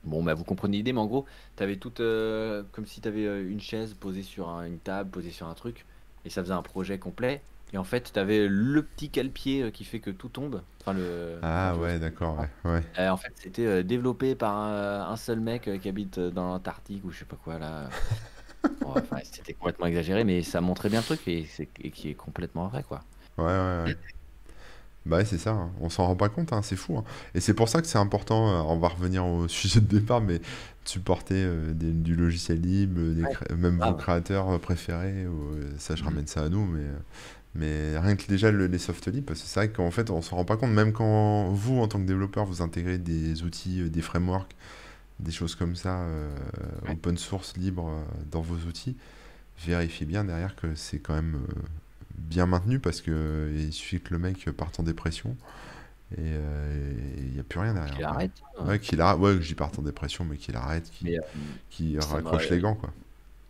Bon, 0.04 0.24
bah, 0.24 0.34
vous 0.34 0.44
comprenez 0.44 0.78
l'idée, 0.78 0.94
mais 0.94 1.00
en 1.00 1.06
gros, 1.06 1.26
t'avais 1.56 1.78
tout 1.78 1.94
euh, 2.02 2.64
comme 2.72 2.86
si 2.88 3.02
t'avais 3.02 3.26
euh, 3.28 3.48
une 3.50 3.60
chaise 3.62 3.94
posée 3.94 4.24
sur 4.24 4.50
un- 4.50 4.66
une 4.66 4.80
table, 4.80 5.12
posée 5.12 5.32
sur 5.32 5.48
un 5.48 5.54
truc, 5.54 5.86
et 6.26 6.30
ça 6.30 6.42
faisait 6.44 6.54
un 6.54 6.64
projet 6.64 6.98
complet. 7.00 7.42
Et 7.74 7.78
en 7.78 7.84
fait, 7.84 8.12
t'avais 8.12 8.48
le 8.48 8.84
petit 8.84 9.12
cale-pied 9.12 9.64
euh, 9.64 9.72
qui 9.72 9.86
fait 9.86 10.00
que 10.00 10.10
tout 10.10 10.30
tombe. 10.30 10.64
Enfin, 10.82 10.94
le. 10.94 11.40
Ah 11.44 11.76
ouais, 11.78 12.00
d'accord, 12.00 12.40
ouais. 12.40 12.50
ouais. 12.72 12.84
Euh, 13.00 13.10
en 13.10 13.18
fait, 13.18 13.32
c'était 13.36 13.66
euh, 13.66 13.84
développé 13.84 14.36
par 14.36 14.56
un, 14.58 15.10
un 15.12 15.16
seul 15.16 15.40
mec 15.40 15.68
euh, 15.68 15.78
qui 15.78 15.88
habite 15.88 16.18
euh, 16.18 16.30
dans 16.32 16.46
l'Antarctique 16.48 17.04
ou 17.06 17.12
je 17.12 17.20
sais 17.20 17.26
pas 17.26 17.38
quoi 17.38 17.58
là. 17.60 17.90
Enfin, 18.84 19.18
c'était 19.24 19.54
complètement 19.54 19.88
exagéré, 19.88 20.24
mais 20.24 20.44
ça 20.44 20.62
montrait 20.62 20.90
bien 20.90 21.00
le 21.02 21.06
truc 21.06 21.28
et, 21.28 21.46
c'est- 21.46 21.72
et 21.80 21.92
qui 21.92 22.10
est 22.10 22.16
complètement 22.16 22.68
vrai 22.68 22.84
quoi. 22.84 23.06
Ouais, 23.38 23.44
ouais, 23.46 23.52
ouais. 23.86 23.96
Bah 25.06 25.18
ouais, 25.18 25.26
c'est 25.26 25.40
ça, 25.40 25.52
hein. 25.54 25.72
on 25.80 25.90
s'en 25.90 26.06
rend 26.06 26.16
pas 26.16 26.30
compte, 26.30 26.54
hein, 26.54 26.62
c'est 26.62 26.76
fou. 26.76 26.96
hein. 26.98 27.04
Et 27.34 27.40
c'est 27.40 27.56
pour 27.56 27.68
ça 27.70 27.82
que 27.82 27.88
c'est 27.88 27.98
important, 27.98 28.50
euh, 28.50 28.62
on 28.72 28.78
va 28.78 28.88
revenir 28.90 29.26
au 29.26 29.48
sujet 29.48 29.80
de 29.82 29.88
départ, 29.88 30.22
mais 30.22 30.38
de 30.40 30.44
supporter 30.86 31.36
euh, 31.44 31.74
des- 31.74 31.92
du 31.92 32.16
logiciel 32.16 32.62
libre, 32.62 33.02
des 33.16 33.28
Ouais, 33.28 33.30
cré- 33.30 33.52
même 33.56 33.80
vos 33.80 33.96
grave. 33.96 33.96
créateurs 33.96 34.50
euh, 34.50 34.60
préférés, 34.60 35.26
ou, 35.28 35.54
euh, 35.56 35.72
ça 35.80 35.96
je 35.96 36.04
Mhm. 36.04 36.06
ramène 36.06 36.28
ça 36.28 36.44
à 36.44 36.50
nous, 36.50 36.66
mais, 36.66 36.82
euh, 36.82 36.98
mais 37.56 37.98
rien 38.00 38.16
que 38.16 38.28
déjà 38.28 38.52
le- 38.52 38.68
les 38.68 38.78
soft 38.80 39.08
libres, 39.08 39.26
parce 39.28 39.42
que 39.42 39.48
c'est 39.48 39.60
vrai 39.60 39.70
qu'en 39.72 39.92
fait 39.92 40.10
on 40.12 40.22
s'en 40.22 40.36
rend 40.38 40.46
pas 40.46 40.58
compte, 40.58 40.72
même 40.72 40.94
quand 40.94 41.50
vous 41.52 41.80
en 41.82 41.88
tant 41.88 42.00
que 42.00 42.06
développeur 42.06 42.46
vous 42.46 42.62
intégrez 42.62 42.98
des 43.00 43.44
outils, 43.44 43.82
euh, 43.82 43.90
des 43.90 44.02
frameworks, 44.04 44.56
des 45.22 45.32
choses 45.32 45.56
comme 45.56 45.76
ça, 45.76 46.02
euh, 46.02 46.36
Ouais. 46.88 46.94
open 46.94 47.18
source, 47.18 47.58
libre 47.58 47.88
euh, 47.90 48.04
dans 48.32 48.42
vos 48.42 48.58
outils, 48.68 48.98
vérifiez 49.66 50.06
bien 50.06 50.26
derrière 50.26 50.56
que 50.56 50.76
c'est 50.76 51.00
quand 51.00 51.16
même 51.16 51.36
euh, 51.50 51.54
bien 52.18 52.46
maintenu 52.48 52.80
parce 52.80 53.02
que 53.02 53.12
euh, 53.12 53.56
il 53.58 53.74
suffit 53.74 54.02
que 54.02 54.14
le 54.14 54.20
mec 54.20 54.50
parte 54.52 54.80
en 54.80 54.84
dépression 54.84 55.38
et 56.14 56.20
euh, 56.22 56.94
il 57.18 57.34
n'y 57.34 57.40
a 57.40 57.44
plus 57.44 57.60
rien 57.60 57.74
derrière. 57.74 57.96
Qu'il 57.96 58.04
arrête. 58.04 58.32
hein. 58.58 58.66
Ouais, 58.68 58.80
qu'il 58.80 59.02
arrête, 59.02 59.20
ouais, 59.20 59.36
que 59.36 59.42
j'y 59.42 59.56
parte 59.56 59.80
en 59.80 59.82
dépression, 59.82 60.26
mais 60.26 60.38
qu'il 60.38 60.56
arrête, 60.56 60.92
qu'il 60.92 61.98
euh, 61.98 62.02
raccroche 62.06 62.50
les 62.50 62.60
gants, 62.60 62.76
quoi. 62.76 62.94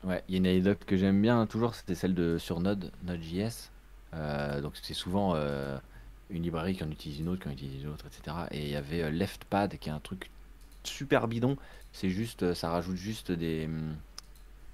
Ouais, 0.04 0.24
il 0.28 0.34
y 0.34 0.36
a 0.36 0.40
une 0.40 0.48
anecdote 0.48 0.84
que 0.86 0.98
j'aime 0.98 1.22
bien 1.22 1.46
toujours, 1.46 1.76
c'était 1.76 1.94
celle 1.96 2.16
de 2.16 2.38
sur 2.40 2.60
Node, 2.60 2.92
Node.js. 3.04 3.70
Euh, 4.14 4.60
donc 4.62 4.74
c'est 4.82 4.94
souvent 4.96 5.36
euh, 5.36 5.78
une 6.30 6.42
librairie 6.44 6.76
qui 6.76 6.84
en 6.84 6.90
utilise 6.92 7.20
une 7.20 7.30
autre, 7.30 7.44
qui 7.44 7.50
en 7.50 7.52
utilise 7.52 7.84
une 7.84 7.90
autre, 7.90 8.08
etc. 8.08 8.48
Et 8.52 8.64
il 8.66 8.70
y 8.72 8.76
avait 8.76 9.04
euh, 9.04 9.12
LeftPad 9.12 9.78
qui 9.78 9.90
est 9.90 9.92
un 9.92 10.00
truc 10.00 10.32
super 10.88 11.28
bidon. 11.28 11.58
C'est 11.92 12.10
juste, 12.10 12.44
euh, 12.44 12.56
ça 12.56 12.70
rajoute 12.70 12.96
juste 12.98 13.32
des, 13.32 13.66
hum, 13.66 14.02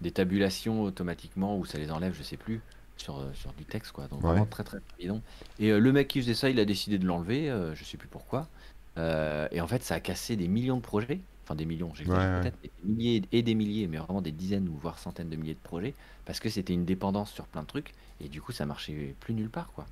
des 0.02 0.12
tabulations 0.14 0.84
automatiquement 0.84 1.58
ou 1.58 1.66
ça 1.66 1.80
les 1.80 1.92
enlève, 1.92 2.14
je 2.14 2.24
sais 2.24 2.38
plus, 2.38 2.66
sur, 2.98 3.18
euh, 3.20 3.34
sur 3.34 3.54
du 3.54 3.68
texte 3.68 3.92
quoi. 3.94 4.08
Donc 4.08 4.22
Ouais. 4.22 4.26
vraiment 4.26 4.48
très 4.48 4.64
très 4.64 4.80
bidon. 5.00 5.24
Et 5.58 5.72
euh, 5.72 5.80
le 5.80 5.92
mec 5.94 6.08
qui 6.10 6.22
faisait 6.22 6.36
ça, 6.36 6.50
il 6.50 6.60
a 6.60 6.66
décidé 6.66 7.00
de 7.00 7.06
l'enlever, 7.06 7.50
euh, 7.50 7.76
je 7.76 7.84
sais 7.84 7.98
plus 7.98 8.10
pourquoi. 8.10 8.52
Euh, 8.98 9.48
et 9.52 9.62
en 9.62 9.68
fait, 9.68 9.84
ça 9.84 9.96
a 9.96 10.00
cassé 10.00 10.36
des 10.36 10.48
millions 10.48 10.78
de 10.78 10.82
projets. 10.82 11.26
Enfin, 11.46 11.56
des 11.56 11.66
millions, 11.66 11.94
j'exagère 11.94 12.32
Ouais, 12.32 12.42
ouais. 12.42 12.48
peut-être, 12.48 12.60
des 12.62 12.72
milliers 12.84 13.22
et 13.32 13.42
des 13.44 13.56
milliers, 13.56 13.88
mais 13.88 13.98
vraiment 13.98 14.22
des 14.22 14.34
dizaines 14.34 14.68
ou 14.68 14.78
voire 14.78 15.00
centaines 15.00 15.30
de 15.30 15.38
milliers 15.38 15.56
de 15.56 15.62
projets, 15.62 15.96
parce 16.26 16.40
que 16.42 16.50
c'était 16.50 16.74
une 16.74 16.86
dépendance 16.86 17.32
sur 17.32 17.48
plein 17.48 17.62
de 17.62 17.68
trucs, 17.68 17.96
et 18.20 18.28
du 18.30 18.42
coup, 18.42 18.52
ça 18.52 18.66
marchait 18.66 19.16
plus 19.20 19.34
nulle 19.34 19.50
part, 19.52 19.72
quoi. 19.72 19.90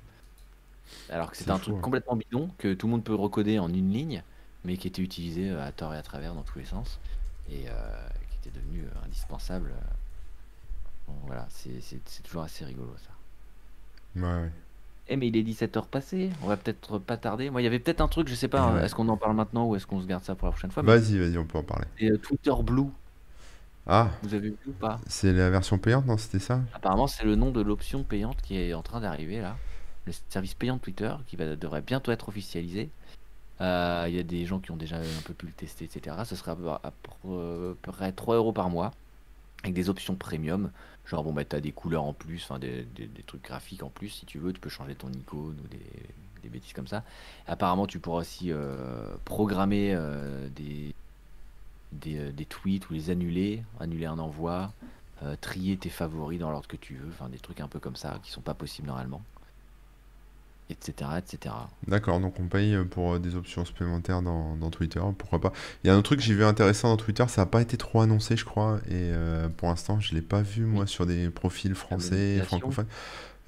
Alors 1.08 1.30
que 1.30 1.36
c'était 1.36 1.50
C'est 1.50 1.52
un 1.52 1.58
fou, 1.58 1.60
truc 1.60 1.78
hein. 1.78 1.80
complètement 1.80 2.16
bidon, 2.16 2.54
que 2.58 2.74
tout 2.74 2.86
le 2.86 2.92
monde 2.92 3.04
peut 3.04 3.14
recoder 3.14 3.58
en 3.58 3.72
une 3.72 3.90
ligne, 3.92 4.24
mais 4.66 4.78
qui 4.78 4.88
était 4.88 5.02
utilisé 5.02 5.50
euh, 5.50 5.64
à 5.66 5.72
tort 5.72 5.94
et 5.94 5.98
à 5.98 6.02
travers 6.04 6.34
dans 6.34 6.44
tous 6.44 6.58
les 6.60 6.66
sens, 6.66 7.00
et 7.48 7.68
euh, 7.70 8.08
qui 8.30 8.38
était 8.38 8.50
devenu 8.58 8.84
euh, 8.84 9.06
indispensable. 9.06 9.74
Bon, 11.06 11.14
voilà, 11.26 11.46
c'est 11.50 12.22
toujours 12.22 12.42
assez 12.42 12.64
rigolo 12.64 12.96
ça. 12.98 13.10
Ouais, 14.16 14.22
ouais. 14.22 14.52
Eh 15.08 15.16
mais 15.16 15.28
il 15.28 15.36
est 15.36 15.42
17h 15.42 15.88
passé, 15.88 16.32
on 16.42 16.46
va 16.48 16.56
peut-être 16.56 16.98
pas 16.98 17.16
tarder. 17.16 17.50
Moi 17.50 17.60
il 17.60 17.64
y 17.64 17.66
avait 17.68 17.78
peut-être 17.80 18.00
un 18.00 18.08
truc, 18.08 18.28
je 18.28 18.34
sais 18.34 18.48
pas, 18.48 18.62
hein, 18.62 18.74
ouais. 18.74 18.84
est-ce 18.84 18.94
qu'on 18.94 19.08
en 19.08 19.16
parle 19.16 19.34
maintenant 19.36 19.66
ou 19.66 19.76
est-ce 19.76 19.86
qu'on 19.86 20.00
se 20.00 20.06
garde 20.06 20.24
ça 20.24 20.34
pour 20.36 20.46
la 20.46 20.52
prochaine 20.52 20.70
fois? 20.72 20.84
Vas-y, 20.84 21.18
vas-y, 21.18 21.36
on 21.38 21.46
peut 21.46 21.58
en 21.58 21.62
parler. 21.64 21.86
euh, 22.02 22.16
Twitter 22.18 22.52
Blue, 22.62 22.90
Ah, 23.86 24.10
vous 24.20 24.34
avez 24.34 24.50
vu 24.50 24.58
ou 24.66 24.72
pas? 24.74 25.02
c'est 25.08 25.32
la 25.32 25.50
version 25.50 25.78
payante, 25.78 26.06
non? 26.06 26.16
C'était 26.18 26.38
ça? 26.38 26.60
Apparemment 26.72 27.08
c'est 27.08 27.24
le 27.24 27.34
nom 27.34 27.50
de 27.50 27.60
l'option 27.60 28.04
payante 28.04 28.40
qui 28.42 28.56
est 28.56 28.72
en 28.74 28.82
train 28.82 29.00
d'arriver 29.00 29.40
là. 29.40 29.58
Le 30.04 30.12
service 30.28 30.54
payant 30.54 30.76
de 30.76 30.80
Twitter 30.80 31.12
qui 31.26 31.34
va, 31.36 31.56
devrait 31.56 31.82
bientôt 31.82 32.12
être 32.12 32.28
officialisé. 32.28 32.92
Euh, 33.60 34.04
Il 34.08 34.14
y 34.14 34.18
a 34.18 34.22
des 34.22 34.46
gens 34.46 34.58
qui 34.60 34.70
ont 34.70 34.76
déjà 34.76 34.96
un 34.96 35.22
peu 35.24 35.34
pu 35.34 35.46
le 35.46 35.52
tester, 35.52 35.84
etc. 35.84 36.16
Ce 36.24 36.36
sera 36.36 36.52
à 36.52 36.92
peu 37.22 37.76
près 37.82 38.12
3 38.12 38.36
euros 38.36 38.52
par 38.52 38.70
mois 38.70 38.92
avec 39.62 39.74
des 39.74 39.88
options 39.88 40.14
premium. 40.14 40.70
Genre, 41.06 41.22
bon, 41.22 41.32
bah, 41.32 41.44
t'as 41.44 41.60
des 41.60 41.72
couleurs 41.72 42.04
en 42.04 42.12
plus, 42.12 42.48
des, 42.60 42.86
trucs 43.26 43.42
graphiques 43.42 43.82
en 43.82 43.90
plus, 43.90 44.08
si 44.08 44.26
tu 44.26 44.38
veux. 44.38 44.52
Tu 44.52 44.60
peux 44.60 44.68
changer 44.68 44.94
ton 44.94 45.10
icône 45.12 45.56
ou 45.64 45.68
des, 45.68 46.48
bêtises 46.48 46.74
comme 46.74 46.86
ça. 46.86 47.02
Apparemment, 47.48 47.88
tu 47.88 47.98
pourras 47.98 48.20
aussi 48.20 48.52
euh, 48.52 49.16
programmer 49.24 49.92
euh, 49.94 50.48
des, 50.54 50.94
euh, 52.06 52.30
tweets 52.48 52.88
ou 52.88 52.92
les 52.92 53.10
annuler, 53.10 53.64
annuler 53.80 54.06
un 54.06 54.20
envoi, 54.20 54.72
euh, 55.22 55.34
trier 55.40 55.78
tes 55.78 55.88
favoris 55.88 56.38
dans 56.38 56.50
l'ordre 56.50 56.68
que 56.68 56.76
tu 56.76 56.94
veux, 56.94 57.08
enfin, 57.08 57.30
des 57.30 57.38
trucs 57.38 57.60
un 57.60 57.68
peu 57.68 57.80
comme 57.80 57.96
ça 57.96 58.18
qui 58.22 58.30
sont 58.30 58.42
pas 58.42 58.52
possibles 58.52 58.88
normalement, 58.88 59.22
etc., 60.70 61.10
etc. 61.18 61.54
D'accord, 61.86 62.20
donc 62.20 62.40
on 62.40 62.46
paye 62.46 62.76
pour 62.90 63.14
euh, 63.14 63.18
des 63.18 63.36
options 63.36 63.64
supplémentaires 63.64 64.22
dans, 64.22 64.56
dans 64.56 64.70
Twitter, 64.70 65.00
pourquoi 65.16 65.40
pas. 65.40 65.52
Il 65.82 65.86
y 65.86 65.90
a 65.90 65.94
un 65.94 65.98
autre 65.98 66.06
truc 66.06 66.20
que 66.20 66.24
j'ai 66.24 66.34
vu 66.34 66.44
intéressant 66.44 66.88
dans 66.88 66.96
Twitter, 66.96 67.24
ça 67.28 67.42
n'a 67.42 67.46
pas 67.46 67.60
été 67.60 67.76
trop 67.76 68.00
annoncé, 68.00 68.36
je 68.36 68.44
crois, 68.44 68.78
et 68.88 68.92
euh, 68.92 69.48
pour 69.48 69.68
l'instant, 69.68 70.00
je 70.00 70.14
l'ai 70.14 70.22
pas 70.22 70.42
vu, 70.42 70.64
moi, 70.64 70.86
sur 70.86 71.06
des 71.06 71.30
profils 71.30 71.74
français, 71.74 72.42
francophones. 72.44 72.86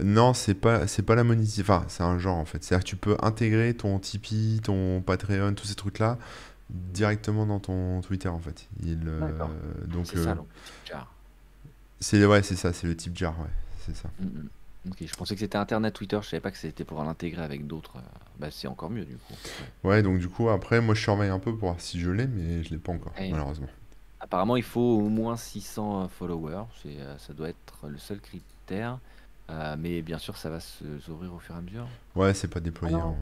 Non, 0.00 0.32
c'est 0.32 0.54
pas, 0.54 0.86
c'est 0.86 1.02
pas 1.02 1.16
la 1.16 1.24
monétisation, 1.24 1.62
enfin, 1.62 1.84
c'est 1.88 2.04
un 2.04 2.18
genre, 2.20 2.36
en 2.36 2.44
fait. 2.44 2.62
C'est-à-dire 2.62 2.84
que 2.84 2.88
tu 2.88 2.96
peux 2.96 3.16
intégrer 3.20 3.74
ton 3.74 3.98
Tipeee, 3.98 4.60
ton 4.62 5.00
Patreon, 5.00 5.54
tous 5.54 5.66
ces 5.66 5.74
trucs-là, 5.74 6.18
directement 6.70 7.46
dans 7.46 7.58
ton 7.58 8.00
Twitter, 8.00 8.28
en 8.28 8.38
fait. 8.38 8.68
Il, 8.84 9.00
euh, 9.08 9.32
donc, 9.86 10.06
C'est 10.06 10.22
ça, 10.22 10.30
euh, 10.30 10.34
donc, 10.36 10.46
jar. 10.84 11.12
c'est, 11.98 12.24
ouais, 12.24 12.44
c'est 12.44 12.54
ça, 12.54 12.72
c'est 12.72 12.86
le 12.86 12.96
type 12.96 13.16
jar, 13.16 13.36
ouais, 13.40 13.50
c'est 13.86 13.96
ça. 13.96 14.08
Mm, 14.20 14.26
mm. 14.26 14.48
Ok, 14.90 15.04
je 15.06 15.14
pensais 15.14 15.34
que 15.34 15.40
c'était 15.40 15.56
Internet 15.58 15.94
Twitter, 15.94 16.18
je 16.22 16.28
savais 16.28 16.40
pas 16.40 16.50
que 16.50 16.56
c'était 16.58 16.84
pour 16.84 17.02
l'intégrer 17.04 17.42
avec 17.42 17.66
d'autres. 17.66 17.96
euh, 17.98 18.00
Bah, 18.38 18.50
c'est 18.50 18.66
encore 18.68 18.90
mieux 18.90 19.04
du 19.04 19.18
coup. 19.18 19.38
Ouais, 19.84 20.02
donc 20.02 20.18
du 20.18 20.28
coup, 20.28 20.48
après, 20.48 20.80
moi, 20.80 20.94
je 20.94 21.00
surveille 21.02 21.30
un 21.30 21.38
peu 21.38 21.50
pour 21.52 21.70
voir 21.70 21.80
si 21.80 21.98
je 22.00 22.10
l'ai, 22.10 22.26
mais 22.26 22.62
je 22.62 22.70
l'ai 22.70 22.78
pas 22.78 22.92
encore, 22.92 23.14
Ouais. 23.18 23.30
malheureusement. 23.30 23.68
Apparemment, 24.20 24.56
il 24.56 24.62
faut 24.64 24.80
au 24.80 25.08
moins 25.08 25.36
600 25.36 26.04
euh, 26.04 26.08
followers, 26.08 26.66
euh, 26.86 27.18
ça 27.18 27.34
doit 27.34 27.50
être 27.50 27.88
le 27.88 27.98
seul 27.98 28.20
critère. 28.20 29.00
Euh, 29.50 29.76
mais 29.78 30.02
bien 30.02 30.18
sûr, 30.18 30.36
ça 30.38 30.50
va 30.50 30.60
se 30.60 30.98
s'ouvrir 31.00 31.34
au 31.34 31.40
fur 31.40 31.54
et 31.56 31.58
à 31.58 31.62
mesure. 31.62 31.92
Ouais, 32.14 32.34
c'est 32.34 32.48
pas 32.48 32.60
déployé 32.60 33.00
Ah 33.00 33.02
en... 33.02 33.16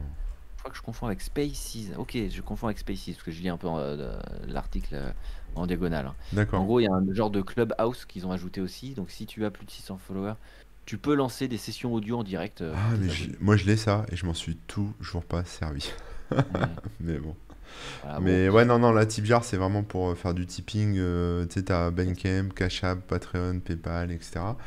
Je 0.57 0.61
crois 0.63 0.71
que 0.71 0.77
je 0.77 0.83
confonds 0.83 1.07
avec 1.07 1.21
Spaces. 1.21 1.91
Ok, 1.97 2.17
je 2.29 2.41
confonds 2.41 2.67
avec 2.67 2.79
Spaces 2.79 3.05
parce 3.13 3.23
que 3.23 3.31
je 3.31 3.41
lis 3.41 3.49
un 3.49 3.57
peu 3.57 3.67
euh, 3.69 4.19
l'article 4.47 4.95
euh, 4.95 5.11
en 5.55 5.67
diagonale. 5.67 6.07
hein. 6.07 6.17
En 6.55 6.63
D'accord. 6.63 6.65
gros, 6.65 6.79
il 6.79 6.85
y 6.85 6.87
a 6.87 6.93
un 6.93 7.13
genre 7.13 7.31
de 7.31 7.41
clubhouse 7.41 8.05
qu'ils 8.05 8.27
ont 8.27 8.31
ajouté 8.31 8.61
aussi. 8.61 8.95
Donc, 8.95 9.11
si 9.11 9.25
tu 9.27 9.45
as 9.45 9.51
plus 9.51 9.65
de 9.65 9.71
600 9.71 9.97
followers, 9.99 10.35
tu 10.87 10.97
peux 10.97 11.13
lancer 11.15 11.47
des 11.47 11.57
sessions 11.59 11.93
audio 11.93 12.17
en 12.19 12.23
direct. 12.23 12.61
euh, 12.61 12.73
Ah, 12.75 12.95
mais 12.99 13.09
je- 13.09 13.29
moi, 13.39 13.55
je 13.57 13.65
l'ai 13.65 13.77
ça, 13.77 14.05
et 14.11 14.15
je 14.15 14.25
m'en 14.25 14.33
suis 14.33 14.55
toujours 14.67 15.23
pas 15.23 15.45
servi. 15.45 15.93
Ouais, 16.49 16.61
Mais 16.99 17.19
bon. 17.19 17.35
voilà, 18.01 18.19
bon. 18.19 18.25
Mais 18.25 18.49
ouais, 18.49 18.65
non, 18.65 18.79
non, 18.79 18.91
la 18.91 19.05
TipJar, 19.05 19.43
c'est 19.43 19.57
vraiment 19.57 19.83
pour 19.83 20.09
euh, 20.09 20.15
faire 20.15 20.33
du 20.33 20.45
tipping. 20.45 20.95
euh, 20.97 21.45
tu 21.45 21.55
sais, 21.55 21.63
t'as 21.63 21.91
Bandcamp, 21.91 22.49
Cash 22.55 22.83
App, 22.83 22.99
Patreon, 23.07 23.59
PayPal, 23.59 24.11
etc. 24.11 24.57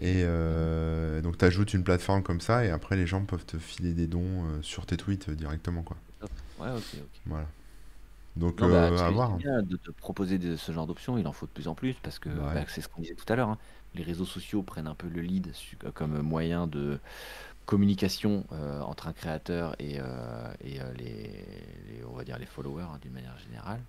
Et 0.00 0.22
euh, 0.24 1.20
donc, 1.22 1.38
t'ajoutes 1.38 1.74
une 1.74 1.84
plateforme 1.84 2.22
comme 2.22 2.40
ça, 2.40 2.64
et 2.64 2.70
après, 2.70 2.96
les 2.96 3.06
gens 3.06 3.24
peuvent 3.24 3.46
te 3.46 3.58
filer 3.58 3.94
des 3.94 4.06
dons 4.06 4.44
sur 4.62 4.86
tes 4.86 4.96
tweets 4.96 5.30
directement, 5.30 5.82
quoi. 5.82 5.96
Ouais, 6.58 6.70
ok, 6.70 6.84
ok. 6.94 7.20
Voilà. 7.26 7.46
Donc, 8.36 8.60
Non, 8.60 8.68
bah, 8.70 9.06
à 9.06 9.10
voir. 9.10 9.36
bien 9.36 9.62
de 9.62 9.76
te 9.76 9.90
proposer 9.90 10.38
de- 10.38 10.56
ce 10.56 10.70
genre 10.72 10.86
d'options, 10.86 11.18
il 11.18 11.26
en 11.26 11.32
faut 11.32 11.46
de 11.46 11.50
plus 11.50 11.66
en 11.68 11.74
plus 11.74 11.94
parce 11.94 12.18
que 12.20 12.28
Ouais. 12.28 12.54
bah, 12.54 12.64
c'est 12.68 12.80
ce 12.80 12.88
qu'on 12.88 13.00
disait 13.02 13.14
tout 13.16 13.30
à 13.32 13.36
l'heure. 13.36 13.48
hein. 13.48 13.58
Les 13.94 14.02
réseaux 14.02 14.24
sociaux 14.26 14.62
prennent 14.62 14.86
un 14.86 14.94
peu 14.94 15.08
le 15.08 15.20
lead 15.22 15.52
su- 15.54 15.76
comme 15.94 16.20
moyen 16.20 16.66
de 16.66 16.98
communication 17.66 18.44
euh, 18.52 18.80
entre 18.80 19.08
un 19.08 19.12
créateur 19.12 19.74
et, 19.78 19.98
euh, 20.00 20.52
et 20.62 20.80
euh, 20.80 20.92
les, 20.96 21.04
les- 21.04 22.04
on 22.08 22.14
va 22.14 22.24
dire 22.24 22.38
les 22.38 22.46
followers 22.46 22.84
hein, 22.84 22.98
d'une 23.02 23.12
manière 23.12 23.36
générale. 23.38 23.80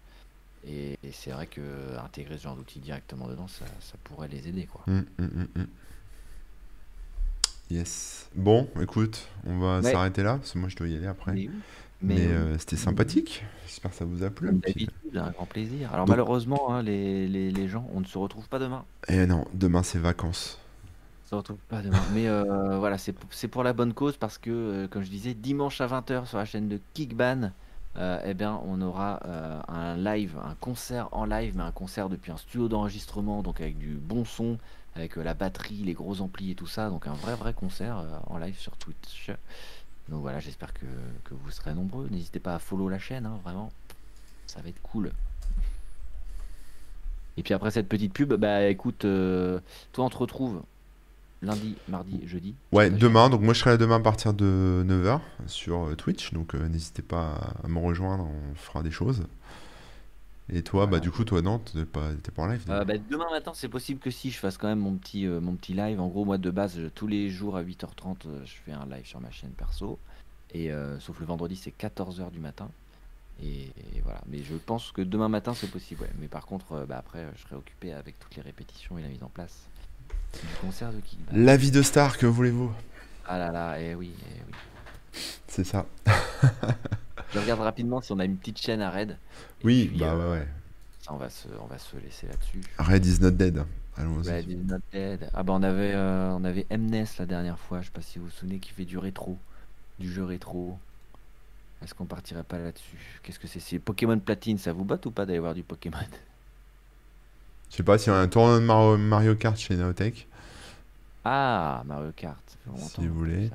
Et, 0.67 0.97
et 1.03 1.11
c'est 1.13 1.31
vrai 1.31 1.47
que 1.47 1.61
intégrer 2.03 2.37
ce 2.37 2.43
genre 2.43 2.55
d'outils 2.55 2.79
directement 2.79 3.27
dedans, 3.27 3.47
ça, 3.47 3.65
ça 3.79 3.95
pourrait 4.03 4.27
les 4.27 4.47
aider, 4.47 4.65
quoi. 4.65 4.83
Hum, 4.87 5.05
hum, 5.19 5.47
hum. 5.55 5.67
Yes. 7.71 8.27
Bon, 8.35 8.67
écoute, 8.81 9.27
on 9.45 9.59
va 9.59 9.79
Ouais. 9.79 9.91
s'arrêter 9.91 10.23
là, 10.23 10.37
parce 10.37 10.51
que 10.53 10.57
moi, 10.59 10.69
je 10.69 10.75
dois 10.75 10.87
y 10.87 10.95
aller 10.97 11.05
après. 11.07 11.47
Mais, 12.01 12.15
mais, 12.15 12.27
euh, 12.27 12.57
c'était 12.57 12.77
sympathique. 12.77 13.43
J'espère 13.67 13.91
que 13.91 13.97
ça 13.97 14.05
vous 14.05 14.23
a 14.23 14.29
plu. 14.29 14.51
d'habitude, 14.53 14.89
un 15.15 15.31
grand 15.31 15.45
plaisir. 15.45 15.89
Alors 15.93 16.05
Donc- 16.05 16.13
malheureusement, 16.13 16.73
hein, 16.73 16.81
les, 16.81 17.27
les- 17.27 17.51
les 17.51 17.67
gens, 17.67 17.87
on 17.93 17.99
ne 17.99 18.05
se 18.05 18.17
retrouve 18.17 18.47
pas 18.47 18.59
demain. 18.59 18.85
Eh 19.07 19.25
non, 19.25 19.45
demain, 19.53 19.83
c'est 19.83 19.99
vacances. 19.99 20.59
Ça 21.25 21.35
retrouve 21.35 21.57
pas 21.67 21.81
demain. 21.81 21.99
Mais 22.13 22.27
euh, 22.27 22.43
voilà, 22.79 22.97
c'est 22.97 23.13
pour, 23.13 23.29
c'est 23.31 23.47
pour 23.47 23.63
la 23.63 23.73
bonne 23.73 23.93
cause 23.93 24.17
parce 24.17 24.37
que, 24.37 24.49
euh, 24.49 24.87
comme 24.87 25.03
je 25.03 25.09
disais, 25.09 25.33
dimanche 25.33 25.81
à 25.81 25.87
20h 25.87 26.25
sur 26.25 26.37
la 26.37 26.45
chaîne 26.45 26.69
de 26.69 26.79
Kickban, 26.93 27.51
euh, 27.97 28.19
eh 28.25 28.33
bien, 28.33 28.59
on 28.65 28.81
aura 28.81 29.19
euh, 29.25 29.59
un 29.67 29.95
live, 29.97 30.37
un 30.43 30.55
concert 30.55 31.09
en 31.11 31.25
live, 31.25 31.53
mais 31.57 31.63
un 31.63 31.71
concert 31.71 32.07
depuis 32.09 32.31
un 32.31 32.37
studio 32.37 32.67
d'enregistrement, 32.69 33.43
donc 33.43 33.61
avec 33.61 33.77
du 33.77 33.95
bon 33.95 34.25
son, 34.25 34.57
avec 34.95 35.17
euh, 35.17 35.23
la 35.23 35.33
batterie, 35.33 35.83
les 35.83 35.93
gros 35.93 36.21
amplis 36.21 36.51
et 36.51 36.55
tout 36.55 36.67
ça. 36.67 36.89
Donc 36.89 37.07
un 37.07 37.13
vrai, 37.13 37.35
vrai 37.35 37.53
concert 37.53 37.97
euh, 37.99 38.17
en 38.27 38.37
live 38.37 38.57
sur 38.57 38.77
Twitch. 38.77 39.31
Donc 40.09 40.21
voilà, 40.21 40.39
j'espère 40.39 40.73
que, 40.73 40.85
que 41.23 41.33
vous 41.33 41.51
serez 41.51 41.73
nombreux. 41.73 42.07
N'hésitez 42.09 42.39
pas 42.39 42.55
à 42.55 42.59
follow 42.59 42.89
la 42.89 42.99
chaîne, 42.99 43.25
hein, 43.25 43.39
vraiment. 43.43 43.71
Ça 44.47 44.61
va 44.61 44.69
être 44.69 44.81
cool. 44.81 45.11
Et 47.37 47.43
puis 47.43 47.53
après 47.53 47.71
cette 47.71 47.87
petite 47.87 48.11
pub, 48.11 48.33
bah 48.33 48.67
écoute, 48.67 49.05
euh, 49.05 49.59
toi 49.93 50.05
on 50.05 50.09
te 50.09 50.17
retrouve 50.17 50.61
lundi, 51.41 51.75
mardi, 51.87 52.21
jeudi. 52.25 52.55
Ouais, 52.71 52.89
demain. 52.89 53.29
Donc 53.29 53.41
moi, 53.41 53.53
je 53.53 53.59
serai 53.59 53.71
là 53.71 53.77
demain 53.77 53.95
à 53.97 53.99
partir 54.01 54.33
de 54.33 54.83
9h 54.87 55.19
sur 55.47 55.87
euh, 55.87 55.95
Twitch. 55.95 56.33
Donc 56.33 56.55
euh, 56.55 56.67
n'hésitez 56.67 57.01
pas 57.01 57.53
à 57.63 57.67
me 57.67 57.79
rejoindre, 57.79 58.25
on 58.25 58.55
fera 58.55 58.83
des 58.83 58.91
choses. 58.91 59.23
Et 60.51 60.63
toi, 60.63 60.87
bah 60.87 60.99
du 60.99 61.11
coup, 61.11 61.23
toi, 61.23 61.41
non, 61.41 61.59
t'es 61.59 61.85
pas, 61.85 62.09
t'es 62.23 62.31
pas 62.31 62.41
en 62.43 62.47
live. 62.47 62.63
Euh, 62.69 62.79
demain. 62.83 62.85
bah, 62.85 63.03
demain 63.09 63.29
matin, 63.29 63.51
c'est 63.53 63.67
possible 63.69 63.99
que 63.99 64.09
si 64.09 64.31
je 64.31 64.37
fasse 64.39 64.57
quand 64.57 64.67
même 64.67 64.79
mon 64.79 64.95
petit, 64.95 65.27
euh, 65.27 65.39
mon 65.39 65.55
petit 65.55 65.73
live. 65.73 65.99
En 65.99 66.07
gros, 66.07 66.25
moi 66.25 66.37
de 66.37 66.49
base, 66.49 66.75
je- 66.79 66.87
tous 66.87 67.07
les 67.07 67.29
jours 67.29 67.55
à 67.55 67.61
8h30, 67.61 68.25
euh, 68.25 68.43
je 68.45 68.53
fais 68.65 68.71
un 68.71 68.85
live 68.87 69.05
sur 69.05 69.19
ma 69.21 69.29
chaîne 69.31 69.51
perso. 69.51 69.99
Et 70.53 70.71
euh, 70.71 70.99
sauf 70.99 71.19
le 71.19 71.25
vendredi, 71.27 71.55
c'est 71.55 71.69
14h 71.71 72.31
du 72.31 72.39
matin. 72.39 72.69
Et, 73.43 73.65
et 73.95 74.01
voilà. 74.03 74.21
Mais 74.27 74.39
je 74.43 74.55
pense 74.55 74.91
que 74.91 75.01
demain 75.03 75.29
matin, 75.29 75.53
c'est 75.53 75.69
possible. 75.69 76.01
ouais. 76.01 76.09
Mais 76.19 76.27
par 76.27 76.45
contre, 76.47 76.85
bah, 76.89 76.97
après, 76.97 77.27
je 77.35 77.41
serai 77.43 77.55
occupé 77.55 77.93
avec 77.93 78.17
toutes 78.19 78.35
les 78.35 78.41
répétitions 78.41 78.97
et 78.97 79.03
la 79.03 79.07
mise 79.09 79.23
en 79.23 79.29
place 79.29 79.67
du 80.33 80.39
concert 80.61 80.91
de 80.91 80.99
Kickback. 80.99 81.35
La 81.35 81.57
vie 81.57 81.71
de 81.71 81.81
star, 81.83 82.17
que 82.17 82.25
voulez-vous? 82.25 82.71
Ah 83.27 83.37
là 83.37 83.51
là, 83.51 83.79
eh 83.79 83.93
oui, 83.95 84.11
eh 84.19 84.41
oui. 84.47 85.21
C'est 85.47 85.63
ça. 85.63 85.85
Je 87.33 87.39
regarde 87.39 87.61
rapidement 87.61 88.01
si 88.01 88.11
on 88.11 88.19
a 88.19 88.25
une 88.25 88.37
petite 88.37 88.59
chaîne 88.59 88.81
à 88.81 88.89
raid. 88.89 89.17
Oui, 89.63 89.87
puis, 89.87 89.99
bah 89.99 90.13
euh, 90.13 90.17
ouais, 90.17 90.39
ouais. 90.39 90.47
ça, 90.99 91.13
on 91.13 91.17
va 91.17 91.29
se, 91.29 91.47
on 91.61 91.67
va 91.67 91.77
se 91.77 91.97
laisser 91.97 92.27
là-dessus. 92.27 92.61
Red 92.77 93.05
is 93.05 93.19
not 93.21 93.31
dead. 93.31 93.63
Allons-y. 93.97 94.29
Ouais, 94.29 94.43
Dead 94.43 94.65
Not 94.65 94.79
Dead. 94.93 95.29
Ah 95.33 95.43
bah 95.43 95.53
on 95.53 95.63
avait, 95.63 95.93
euh, 95.93 96.31
on 96.31 96.43
avait 96.45 96.65
Mnes 96.71 97.05
la 97.17 97.25
dernière 97.25 97.59
fois, 97.59 97.81
je 97.81 97.87
sais 97.87 97.91
pas 97.91 98.01
si 98.01 98.17
vous 98.17 98.25
vous 98.25 98.31
souvenez, 98.31 98.59
qui 98.59 98.71
fait 98.71 98.85
du 98.85 98.97
rétro, 98.97 99.37
du 99.99 100.11
jeu 100.11 100.23
rétro. 100.23 100.79
Est-ce 101.81 101.93
qu'on 101.93 102.05
partirait 102.05 102.43
pas 102.43 102.57
là-dessus? 102.59 103.19
Qu'est-ce 103.23 103.39
que 103.39 103.47
c'est? 103.47 103.59
C'est 103.59 103.79
Pokémon 103.79 104.19
Platine, 104.19 104.57
ça 104.57 104.73
vous 104.73 104.85
botte 104.85 105.05
ou 105.05 105.11
pas 105.11 105.25
d'aller 105.25 105.39
voir 105.39 105.53
du 105.53 105.63
Pokémon? 105.63 105.97
Je 107.69 107.75
sais 107.77 107.83
pas 107.83 107.97
s'il 107.97 108.11
y 108.11 108.15
a 108.15 108.19
un 108.19 108.27
tournoi 108.27 108.59
de 108.59 108.63
Mario, 108.65 108.97
Mario 108.97 109.35
Kart 109.35 109.57
chez 109.57 109.75
Naotech. 109.75 110.27
Ah, 111.23 111.83
Mario 111.85 112.11
Kart, 112.15 112.57
Si 112.75 113.07
vous 113.07 113.13
voulez. 113.13 113.51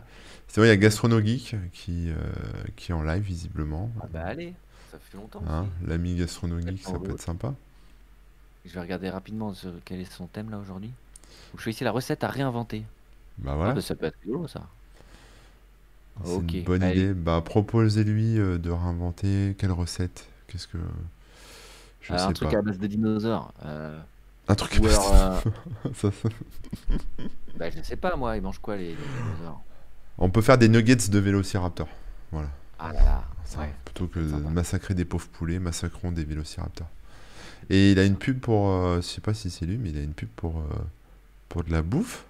C'est 0.46 0.60
vrai, 0.60 0.68
il 0.68 0.70
y 0.70 0.74
a 0.74 0.76
Gastrono 0.76 1.20
Geek 1.20 1.56
qui, 1.72 2.10
euh, 2.10 2.16
qui 2.76 2.92
est 2.92 2.94
en 2.94 3.02
live, 3.02 3.22
visiblement. 3.22 3.90
Ah 4.00 4.06
bah 4.12 4.24
allez, 4.26 4.54
ça 4.94 5.00
fait 5.10 5.16
longtemps 5.16 5.42
Hein. 5.48 5.66
L'ami 5.86 6.14
Gastrono 6.16 6.60
Geek, 6.60 6.82
Complètement 6.84 6.92
ça 6.92 6.98
peut 7.00 7.10
être 7.14 7.22
sympa. 7.22 7.54
Je 8.64 8.72
vais 8.72 8.80
regarder 8.80 9.10
rapidement 9.10 9.52
quel 9.84 10.00
est 10.00 10.10
son 10.10 10.26
thème 10.26 10.50
là 10.50 10.58
aujourd'hui. 10.58 10.90
Je 11.56 11.62
fais 11.62 11.70
ici 11.70 11.84
la 11.84 11.90
recette 11.90 12.24
à 12.24 12.28
réinventer. 12.28 12.84
Bah 13.38 13.50
Ah 13.52 13.56
voilà. 13.56 13.72
bah 13.74 13.80
ça 13.80 13.94
peut 13.94 14.06
être 14.06 14.16
rigolo 14.24 14.46
ça. 14.48 14.62
C'est 16.24 16.36
une 16.36 16.62
bonne 16.62 16.82
allez. 16.82 17.00
idée. 17.02 17.14
Bah, 17.14 17.42
proposez-lui 17.44 18.38
euh, 18.38 18.56
de 18.58 18.70
réinventer 18.70 19.56
quelle 19.58 19.72
recette? 19.72 20.28
Qu'est-ce 20.46 20.68
que. 20.68 20.78
Je 22.00 22.12
Euh, 22.12 22.18
sais 22.18 22.24
un 22.24 22.32
truc 22.32 22.50
pas. 22.50 22.58
à 22.58 22.62
base 22.62 22.78
de 22.78 22.86
dinosaures. 22.86 23.52
euh, 23.64 24.00
Un 24.48 24.54
truc. 24.54 24.78
ou 24.80 24.86
alors, 24.86 25.12
euh, 25.14 25.40
Ça, 25.94 26.10
ça- 26.12 26.28
bah 27.58 27.70
je 27.70 27.82
sais 27.82 27.96
pas 27.96 28.14
moi, 28.16 28.36
ils 28.36 28.42
mangent 28.42 28.60
quoi 28.60 28.76
les, 28.76 28.90
les 28.90 28.96
dinosaures? 28.96 29.60
On 30.18 30.30
peut 30.30 30.42
faire 30.42 30.58
des 30.58 30.68
nuggets 30.68 30.96
de 31.08 31.18
vélociraptor. 31.18 31.88
Voilà. 32.30 32.48
Ah 32.78 32.92
là 32.92 33.02
là, 33.04 33.24
Ça, 33.44 33.60
ouais. 33.60 33.72
Plutôt 33.84 34.06
que 34.06 34.20
de 34.20 34.24
massacrer 34.50 34.94
des 34.94 35.04
pauvres 35.04 35.28
poulets, 35.28 35.58
massacrons 35.58 36.12
des 36.12 36.24
vélociraptors. 36.24 36.88
Et 37.70 37.92
il 37.92 37.98
a 37.98 38.04
une 38.04 38.16
pub 38.16 38.40
pour. 38.40 38.70
euh, 38.70 38.96
je 38.98 39.06
sais 39.06 39.20
pas 39.20 39.34
si 39.34 39.50
c'est 39.50 39.66
lui, 39.66 39.78
mais 39.78 39.90
il 39.90 39.98
a 39.98 40.02
une 40.02 40.14
pub 40.14 40.28
pour. 40.36 40.58
euh, 40.58 40.64
Pour 41.48 41.64
de 41.64 41.72
la 41.72 41.82
bouffe 41.82 42.26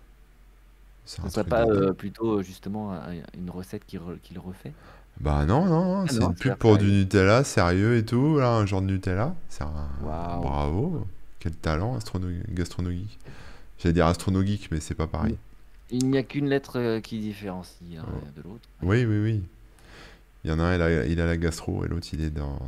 Ce 1.06 1.20
un 1.22 1.30
serait 1.30 1.44
pas 1.44 1.64
euh, 1.64 1.92
plutôt 1.94 2.38
euh, 2.38 2.42
justement 2.42 2.92
un- 2.92 3.14
une 3.34 3.50
recette 3.50 3.84
qu'il 3.86 4.00
re- 4.00 4.18
refait? 4.38 4.74
Bah 5.20 5.44
non, 5.46 5.66
non, 5.66 6.06
Ah 6.06 6.12
c'est 6.12 6.22
une 6.24 6.34
pub 6.34 6.54
pour 6.56 6.76
du. 6.78 6.86
Nutella, 6.90 7.44
sérieux 7.44 7.96
et 7.96 8.04
tout, 8.04 8.38
là, 8.38 8.50
un 8.56 8.66
genre 8.66 8.82
de 8.82 8.86
Nutella. 8.88 9.34
Un... 9.60 9.88
Bravo, 10.40 11.06
quel 11.38 11.52
talent 11.56 11.94
astrono... 11.96 12.28
gastronomique. 12.48 13.18
J'allais 13.78 13.94
dire 13.94 14.06
astronomique, 14.06 14.70
mais 14.70 14.80
c'est 14.80 14.94
pas 14.94 15.06
pareil. 15.06 15.36
Il 15.88 16.10
n'y 16.10 16.18
a 16.18 16.22
qu'une 16.22 16.48
lettre 16.50 16.98
qui 17.00 17.20
différencie 17.20 17.96
l'un 17.96 18.04
Oh. 18.06 18.26
de 18.36 18.42
l'autre. 18.42 18.68
Oui, 18.82 19.04
oui, 19.04 19.18
oui. 19.20 19.42
Il 20.45 20.51
y 20.51 20.53
en 20.53 20.59
a 20.59 20.62
un, 20.62 20.74
il 20.74 20.82
a, 20.82 21.07
il 21.07 21.20
a 21.20 21.26
la 21.26 21.36
gastro, 21.36 21.84
et 21.84 21.88
l'autre, 21.88 22.07
il 22.12 22.22
est 22.22 22.30
dans, 22.30 22.59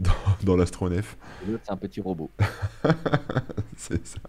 dans, 0.00 0.12
dans 0.42 0.56
l'astronef. 0.56 1.16
L'autre, 1.48 1.62
c'est 1.64 1.72
un 1.72 1.76
petit 1.76 2.00
robot. 2.00 2.30
C'est 3.76 4.06
ça. 4.06 4.20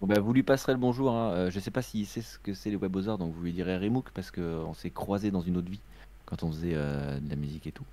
Bon, 0.00 0.06
bah, 0.06 0.20
vous 0.20 0.32
lui 0.32 0.44
passerez 0.44 0.72
le 0.72 0.78
bonjour. 0.78 1.10
Hein. 1.10 1.32
Euh, 1.32 1.50
je 1.50 1.58
sais 1.58 1.72
pas 1.72 1.82
s'il 1.82 2.06
sait 2.06 2.22
ce 2.22 2.38
que 2.38 2.54
c'est 2.54 2.70
les 2.70 2.76
webosaures, 2.76 3.18
donc 3.18 3.34
vous 3.34 3.42
lui 3.42 3.52
direz 3.52 3.76
Remook 3.78 4.10
parce 4.14 4.30
qu'on 4.30 4.72
s'est 4.74 4.90
croisés 4.90 5.32
dans 5.32 5.40
une 5.40 5.56
autre 5.56 5.68
vie 5.68 5.80
quand 6.24 6.44
on 6.44 6.52
faisait 6.52 6.74
euh, 6.74 7.18
de 7.18 7.28
la 7.28 7.36
musique 7.36 7.66
et 7.66 7.72
tout. 7.72 7.86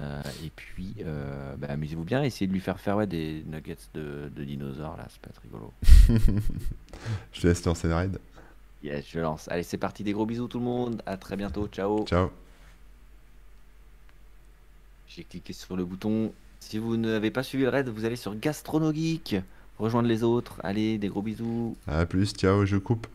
Euh, 0.00 0.22
et 0.44 0.50
puis, 0.54 0.96
euh, 1.00 1.56
bah, 1.56 1.68
amusez-vous 1.70 2.04
bien, 2.04 2.22
essayez 2.22 2.46
de 2.46 2.52
lui 2.52 2.60
faire 2.60 2.78
faire 2.78 2.96
ouais, 2.96 3.06
des 3.06 3.42
nuggets 3.46 3.76
de, 3.94 4.30
de 4.34 4.44
dinosaures 4.44 4.96
là, 4.96 5.06
c'est 5.08 5.20
pas 5.20 5.30
rigolo. 5.42 5.72
Je 7.32 7.40
te 7.40 7.46
laisse 7.46 7.64
lancer 7.64 7.88
le 7.88 7.94
raid. 7.94 8.18
Yes, 8.82 9.04
je 9.10 9.18
lance. 9.18 9.48
Allez, 9.48 9.62
c'est 9.62 9.76
parti, 9.76 10.04
des 10.04 10.12
gros 10.12 10.26
bisous 10.26 10.48
tout 10.48 10.58
le 10.58 10.64
monde. 10.64 11.02
À 11.06 11.16
très 11.16 11.36
bientôt, 11.36 11.66
ciao. 11.66 12.04
Ciao. 12.06 12.30
J'ai 15.08 15.24
cliqué 15.24 15.52
sur 15.52 15.76
le 15.76 15.84
bouton. 15.84 16.32
Si 16.60 16.78
vous 16.78 16.96
n'avez 16.96 17.30
pas 17.30 17.42
suivi 17.42 17.64
le 17.64 17.70
raid, 17.70 17.88
vous 17.88 18.04
allez 18.04 18.16
sur 18.16 18.38
Gastronogeek. 18.38 19.36
Rejoindre 19.78 20.08
les 20.08 20.22
autres. 20.22 20.60
Allez, 20.62 20.98
des 20.98 21.08
gros 21.08 21.22
bisous. 21.22 21.76
À 21.86 22.04
plus, 22.06 22.32
ciao, 22.32 22.66
je 22.66 22.76
coupe. 22.76 23.06